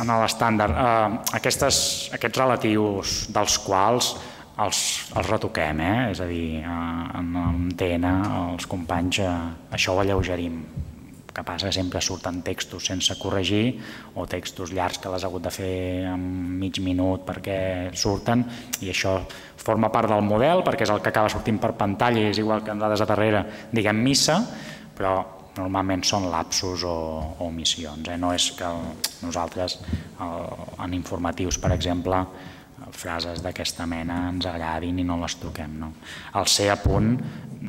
en 0.00 0.12
l'estàndard, 0.22 0.76
uh, 0.76 1.32
aquestes, 1.36 2.10
aquests 2.16 2.38
relatius 2.40 3.16
dels 3.34 3.58
quals 3.66 4.12
els, 4.60 4.82
els 5.16 5.30
retoquem, 5.30 5.80
eh? 5.82 5.96
és 6.12 6.20
a 6.22 6.28
dir, 6.30 6.60
uh, 6.62 7.08
en 7.18 7.34
antena 7.42 8.14
els 8.52 8.70
companys 8.70 9.20
uh, 9.24 9.34
això 9.74 9.96
ho 9.96 10.04
alleugerim 10.04 10.62
que 11.30 11.44
passa 11.46 11.68
que 11.68 11.74
sempre 11.74 12.00
surten 12.02 12.40
textos 12.42 12.88
sense 12.90 13.14
corregir 13.20 13.78
o 14.18 14.26
textos 14.26 14.72
llargs 14.74 14.98
que 14.98 15.10
l'has 15.10 15.24
hagut 15.24 15.44
de 15.46 15.52
fer 15.54 15.74
en 16.10 16.22
mig 16.58 16.80
minut 16.82 17.22
perquè 17.26 17.90
surten 17.94 18.44
i 18.82 18.90
això 18.90 19.16
forma 19.56 19.92
part 19.94 20.10
del 20.10 20.26
model 20.26 20.64
perquè 20.66 20.86
és 20.86 20.94
el 20.94 21.02
que 21.02 21.12
acaba 21.12 21.30
sortint 21.30 21.60
per 21.62 21.76
pantalla 21.78 22.20
i 22.20 22.30
és 22.32 22.42
igual 22.42 22.64
que 22.66 22.74
en 22.74 22.82
dades 22.82 23.02
a 23.04 23.08
darrere 23.08 23.44
diguem 23.70 24.02
missa, 24.02 24.40
però 24.96 25.39
normalment 25.56 26.04
són 26.06 26.28
lapsos 26.30 26.84
o, 26.86 26.96
o 27.38 27.48
omissions. 27.48 28.08
Eh? 28.08 28.16
No 28.20 28.32
és 28.36 28.50
que 28.58 28.70
nosaltres 29.24 29.80
el, 30.22 30.48
en 30.86 30.96
informatius, 30.96 31.58
per 31.60 31.72
exemple, 31.76 32.24
frases 32.96 33.42
d'aquesta 33.44 33.86
mena 33.86 34.16
ens 34.30 34.46
agradin 34.48 34.98
i 34.98 35.04
no 35.06 35.18
les 35.20 35.36
toquem. 35.40 35.78
No? 35.82 35.92
El 36.38 36.48
ser 36.50 36.70
a 36.72 36.78
punt 36.80 37.14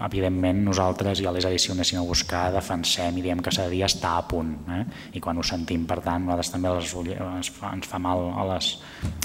evidentment 0.06 0.62
nosaltres 0.64 1.20
i 1.20 1.28
a 1.28 1.34
les 1.36 1.46
edicions 1.46 1.78
anessin 1.78 2.00
a 2.00 2.06
buscar, 2.08 2.46
defensem 2.54 3.18
i 3.20 3.26
diem 3.26 3.42
que 3.44 3.52
s'ha 3.54 3.68
de 3.68 3.76
dir 3.76 3.84
estar 3.86 4.16
a 4.18 4.26
punt. 4.28 4.54
Eh? 4.78 4.84
I 5.20 5.24
quan 5.24 5.38
ho 5.38 5.46
sentim, 5.46 5.86
per 5.90 6.00
tant, 6.06 6.24
nosaltres 6.26 6.54
també 6.54 6.72
les, 6.78 6.96
ens, 7.18 7.52
fa, 7.58 7.74
ens 7.76 7.90
fa 7.92 8.00
mal 8.02 8.30
a 8.32 8.48
les, 8.54 8.74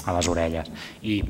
a 0.05 0.15
les 0.17 0.29
orelles. 0.33 0.71
I 1.01 1.21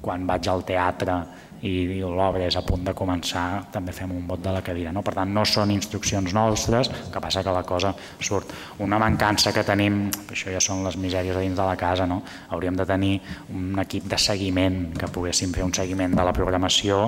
quan 0.00 0.26
vaig 0.28 0.48
al 0.48 0.64
teatre 0.68 1.20
i 1.66 2.00
l'obra 2.00 2.46
és 2.46 2.56
a 2.56 2.62
punt 2.64 2.84
de 2.86 2.94
començar, 2.96 3.66
també 3.72 3.92
fem 3.92 4.12
un 4.16 4.26
vot 4.28 4.40
de 4.42 4.52
la 4.54 4.62
cadira. 4.64 4.92
No? 4.92 5.02
Per 5.06 5.14
tant, 5.16 5.32
no 5.34 5.44
són 5.44 5.72
instruccions 5.74 6.32
nostres, 6.36 6.90
que 7.12 7.22
passa 7.22 7.44
que 7.44 7.54
la 7.54 7.64
cosa 7.68 7.92
surt. 8.20 8.54
Una 8.80 9.00
mancança 9.02 9.52
que 9.52 9.64
tenim, 9.66 10.06
això 10.30 10.52
ja 10.54 10.62
són 10.64 10.84
les 10.86 10.96
misèries 11.00 11.36
dins 11.36 11.58
de 11.58 11.66
la 11.66 11.76
casa, 11.80 12.08
no? 12.08 12.22
hauríem 12.50 12.78
de 12.78 12.86
tenir 12.88 13.12
un 13.54 13.78
equip 13.82 14.08
de 14.10 14.18
seguiment, 14.18 14.80
que 14.96 15.10
poguéssim 15.12 15.52
fer 15.52 15.66
un 15.66 15.74
seguiment 15.76 16.16
de 16.16 16.24
la 16.26 16.34
programació 16.36 17.02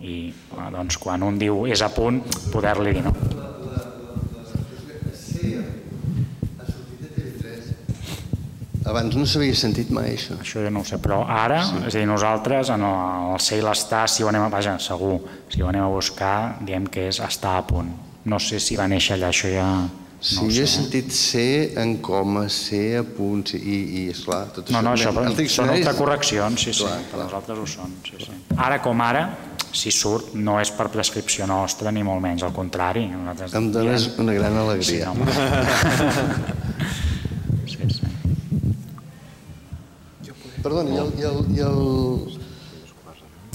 i 0.00 0.32
doncs, 0.72 1.00
quan 1.02 1.26
un 1.26 1.38
diu 1.40 1.66
és 1.66 1.82
a 1.82 1.90
punt, 1.92 2.22
poder-li 2.52 2.96
dir 2.96 3.04
no. 3.06 3.14
Abans 8.86 9.16
no 9.18 9.24
s'havia 9.26 9.54
sentit 9.58 9.88
mai 9.90 10.12
això. 10.14 10.36
Això 10.42 10.62
jo 10.62 10.70
no 10.70 10.80
ho 10.84 10.86
sé, 10.86 10.98
però 11.02 11.24
ara, 11.26 11.58
sí. 11.66 11.80
és 11.88 11.94
a 11.96 11.98
dir, 11.98 12.06
nosaltres, 12.06 12.70
en 12.70 12.84
el 12.86 13.40
ser 13.42 13.58
i 13.58 13.64
l'estar, 13.66 14.04
si 14.08 14.22
ho 14.22 14.28
anem 14.30 14.44
a, 14.46 14.50
vaja, 14.52 14.76
segur, 14.82 15.16
si 15.50 15.62
ho 15.64 15.66
anem 15.72 15.82
a 15.82 15.90
buscar, 15.90 16.36
diem 16.66 16.86
que 16.86 17.08
és 17.10 17.18
estar 17.24 17.56
a 17.58 17.64
punt. 17.66 17.90
No 18.30 18.38
sé 18.42 18.60
si 18.62 18.78
va 18.78 18.86
néixer 18.90 19.16
allà, 19.18 19.32
això 19.34 19.50
ja... 19.50 19.66
Sí, 20.16 20.38
no 20.40 20.46
jo 20.48 20.62
he 20.64 20.66
sentit 20.70 21.10
ser 21.12 21.74
en 21.78 21.98
coma, 22.02 22.46
ser 22.50 23.02
a 23.02 23.02
punt, 23.04 23.42
sí, 23.50 23.58
i, 23.60 23.76
i 24.00 24.04
esclar, 24.14 24.46
tot 24.54 24.70
No, 24.72 24.80
no, 24.82 24.94
això 24.96 25.10
Els 25.12 25.52
són 25.52 25.68
autocorreccions, 25.74 26.62
sí, 26.64 26.72
sí, 26.72 26.86
Clar, 26.86 26.96
per 27.10 27.10
clar. 27.18 27.26
nosaltres 27.26 27.60
ho 27.60 27.66
són. 27.68 27.92
Sí, 28.06 28.16
sí. 28.24 28.38
Ara 28.56 28.78
com 28.82 29.02
ara, 29.04 29.26
si 29.76 29.92
surt, 29.92 30.32
no 30.34 30.56
és 30.62 30.70
per 30.72 30.88
prescripció 30.94 31.46
nostra, 31.46 31.92
ni 31.92 32.02
molt 32.06 32.22
menys, 32.24 32.46
al 32.48 32.54
contrari. 32.56 33.04
Nosaltres 33.12 33.54
Em 33.60 33.68
dones 33.74 34.08
una 34.16 34.32
gran 34.38 34.56
Sí, 34.56 34.62
alegria. 34.64 35.12
sí, 37.66 37.82
sí. 37.98 38.02
Perdoni, 40.66 40.96
i 40.96 40.98
el, 40.98 41.10
i 41.14 41.22
el, 41.28 41.36
i 41.54 41.60
el... 41.62 41.78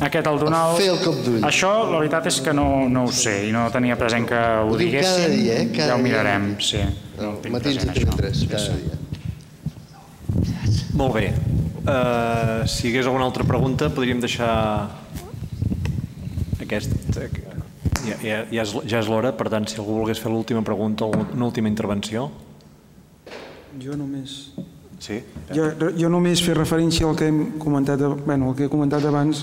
Aquest, 0.02 0.28
el 0.32 0.40
donar... 0.40 0.62
Fer 0.80 0.88
el 0.94 1.02
cop 1.04 1.18
d'ull. 1.26 1.44
Això, 1.46 1.72
la 1.92 2.00
veritat 2.00 2.30
és 2.32 2.38
que 2.46 2.54
no, 2.56 2.88
no 2.90 3.04
ho 3.10 3.12
sé, 3.14 3.34
i 3.50 3.52
no 3.54 3.66
tenia 3.74 3.98
present 4.00 4.26
que 4.30 4.40
ho, 4.40 4.72
Ho 4.72 4.80
diu 4.80 4.96
cada 4.96 5.28
dia, 5.30 5.60
eh? 5.60 5.68
Cada 5.76 5.92
ja 5.92 5.98
ho 5.98 6.00
dia. 6.00 6.06
mirarem, 6.08 6.48
sí. 6.64 6.80
No 7.20 7.36
tinc 7.44 7.58
Matins 7.58 7.84
de 7.84 7.92
present, 7.92 8.16
TV3, 8.16 8.46
això. 8.48 8.48
cada 8.56 8.80
dia. 8.80 8.96
Molt 11.02 11.14
bé. 11.20 11.28
Uh, 11.82 12.64
si 12.70 12.88
hi 12.88 12.94
hagués 12.94 13.12
alguna 13.12 13.28
altra 13.28 13.46
pregunta, 13.52 13.92
podríem 13.94 14.24
deixar 14.24 14.56
aquest... 16.64 16.96
Ja, 18.02 18.16
ja, 18.24 18.38
ja 18.50 18.64
és, 18.64 18.72
ja 18.90 19.04
és 19.04 19.10
l'hora, 19.12 19.36
per 19.38 19.52
tant, 19.54 19.68
si 19.70 19.78
algú 19.78 20.00
volgués 20.00 20.22
fer 20.22 20.32
l'última 20.32 20.64
pregunta 20.66 21.06
o 21.06 21.12
una 21.28 21.46
última 21.52 21.70
intervenció. 21.70 22.30
Jo 23.84 24.00
només... 24.00 24.54
Sí? 25.02 25.18
Jo, 25.49 25.72
jo 25.98 26.10
només 26.14 26.44
fer 26.45 26.53
referència 26.53 27.07
al 27.10 27.18
que 27.18 27.26
hem 27.32 27.57
comentat, 27.61 28.03
bueno, 28.22 28.52
al 28.52 28.57
que 28.57 28.68
he 28.68 28.72
comentat 28.72 29.06
abans 29.10 29.41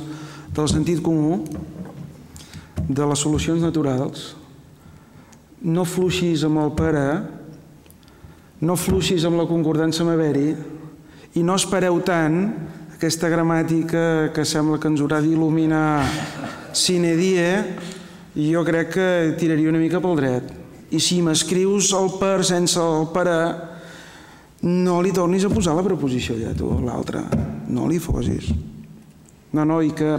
del 0.55 0.69
sentit 0.71 1.03
comú, 1.03 1.43
de 2.89 3.07
les 3.11 3.19
solucions 3.19 3.65
naturals. 3.67 4.33
No 5.61 5.83
fluixis 5.85 6.45
amb 6.47 6.63
el 6.63 6.71
pare, 6.79 7.07
no 8.63 8.79
fluixis 8.79 9.27
amb 9.27 9.41
la 9.41 9.49
concordança 9.51 10.05
amb 10.05 10.15
haver-hi 10.15 10.53
i 11.39 11.43
no 11.43 11.59
espereu 11.59 11.99
tant 12.07 12.39
aquesta 12.95 13.29
gramàtica 13.31 14.31
que 14.35 14.47
sembla 14.47 14.79
que 14.79 14.89
ens 14.91 15.03
haurà 15.03 15.19
d'il·luminar 15.23 16.07
sine 16.75 17.13
die 17.19 17.51
jo 18.39 18.63
crec 18.67 18.95
que 18.95 19.09
tiraria 19.39 19.71
una 19.71 19.83
mica 19.83 19.99
pel 20.03 20.17
dret. 20.19 20.55
I 20.95 21.03
si 21.03 21.19
m'escrius 21.23 21.91
el 21.99 22.15
per 22.23 22.47
sense 22.47 22.79
el 22.79 23.11
pare, 23.13 23.68
no 24.67 24.99
li 25.03 25.13
tornis 25.15 25.45
a 25.47 25.53
posar 25.53 25.77
la 25.79 25.87
preposició 25.87 26.35
ja 26.39 26.55
tu, 26.57 26.71
l'altra. 26.83 27.23
No 27.71 27.87
li 27.87 28.01
fosis. 28.03 28.51
No, 29.53 29.65
no, 29.65 29.79
i 29.81 29.93
que 29.97 30.17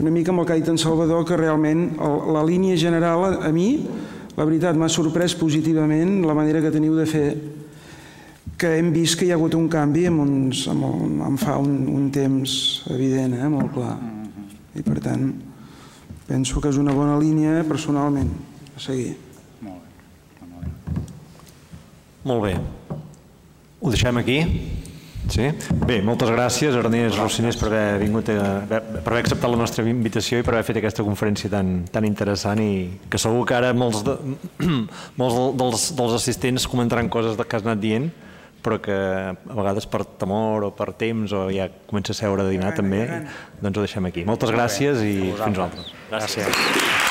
una 0.00 0.12
mica 0.12 0.32
amb 0.32 0.42
el 0.42 0.46
que 0.46 0.54
ha 0.54 0.60
dit 0.60 0.70
en 0.70 0.78
Salvador, 0.80 1.26
que 1.28 1.36
realment 1.36 1.90
el, 2.00 2.14
la 2.32 2.44
línia 2.46 2.76
general 2.78 3.26
a, 3.26 3.32
a 3.48 3.50
mi, 3.52 3.82
la 4.36 4.46
veritat, 4.48 4.78
m'ha 4.78 4.88
sorprès 4.88 5.34
positivament 5.36 6.22
la 6.24 6.36
manera 6.36 6.62
que 6.64 6.72
teniu 6.72 6.96
de 6.96 7.04
fer 7.08 7.26
que 8.56 8.70
hem 8.78 8.92
vist 8.94 9.18
que 9.18 9.26
hi 9.26 9.32
ha 9.32 9.36
hagut 9.36 9.56
un 9.58 9.66
canvi 9.68 10.06
en, 10.06 10.20
uns, 10.22 10.64
en, 10.70 10.82
el, 10.86 11.16
en 11.26 11.38
fa 11.40 11.58
un, 11.60 11.74
un 11.90 12.08
temps 12.14 12.54
evident, 12.94 13.34
eh, 13.34 13.48
molt 13.50 13.74
clar. 13.74 13.96
I 14.78 14.84
per 14.86 15.00
tant, 15.04 15.26
penso 16.28 16.62
que 16.62 16.70
és 16.72 16.78
una 16.80 16.94
bona 16.96 17.18
línia 17.20 17.60
personalment 17.68 18.30
a 18.72 18.80
seguir. 18.80 19.16
Molt 19.66 19.82
bé. 19.82 20.46
Molt 20.46 20.62
bé. 20.62 21.02
Molt 22.30 22.46
bé. 22.46 23.01
Ho 23.82 23.90
deixem 23.90 24.18
aquí? 24.20 24.38
Sí? 25.32 25.48
Bé, 25.86 25.96
moltes 26.06 26.30
gràcies, 26.30 26.74
Ernest 26.78 27.18
Rossinés, 27.18 27.56
per 27.58 27.66
haver 27.70 27.98
vingut, 27.98 28.28
a, 28.30 28.62
per 28.68 29.00
haver 29.00 29.22
acceptat 29.24 29.50
la 29.50 29.58
nostra 29.58 29.82
invitació 29.90 30.38
i 30.38 30.46
per 30.46 30.54
haver 30.54 30.68
fet 30.68 30.78
aquesta 30.78 31.02
conferència 31.06 31.50
tan, 31.50 31.72
tan 31.90 32.06
interessant 32.06 32.62
i 32.62 32.72
que 33.10 33.18
segur 33.18 33.42
que 33.48 33.56
ara 33.58 33.72
molts, 33.74 34.04
de, 34.06 34.14
molts 35.20 35.40
dels, 35.58 35.88
dels 35.98 36.16
assistents 36.20 36.68
comentaran 36.70 37.10
coses 37.10 37.38
que 37.38 37.58
has 37.58 37.66
anat 37.66 37.82
dient, 37.82 38.10
però 38.62 38.78
que 38.82 38.94
a 38.94 39.56
vegades 39.58 39.90
per 39.90 40.04
temor 40.22 40.68
o 40.68 40.74
per 40.78 40.92
temps 40.94 41.34
o 41.34 41.48
ja 41.50 41.66
comença 41.90 42.14
a 42.14 42.20
seure 42.22 42.46
a 42.46 42.50
dinar 42.50 42.76
també, 42.78 43.02
doncs 43.58 43.74
ho 43.74 43.88
deixem 43.88 44.12
aquí. 44.12 44.26
Moltes 44.30 44.54
gràcies 44.54 45.02
i 45.02 45.16
fins 45.42 45.64
altres. 45.66 45.90
Gràcies. 46.12 47.01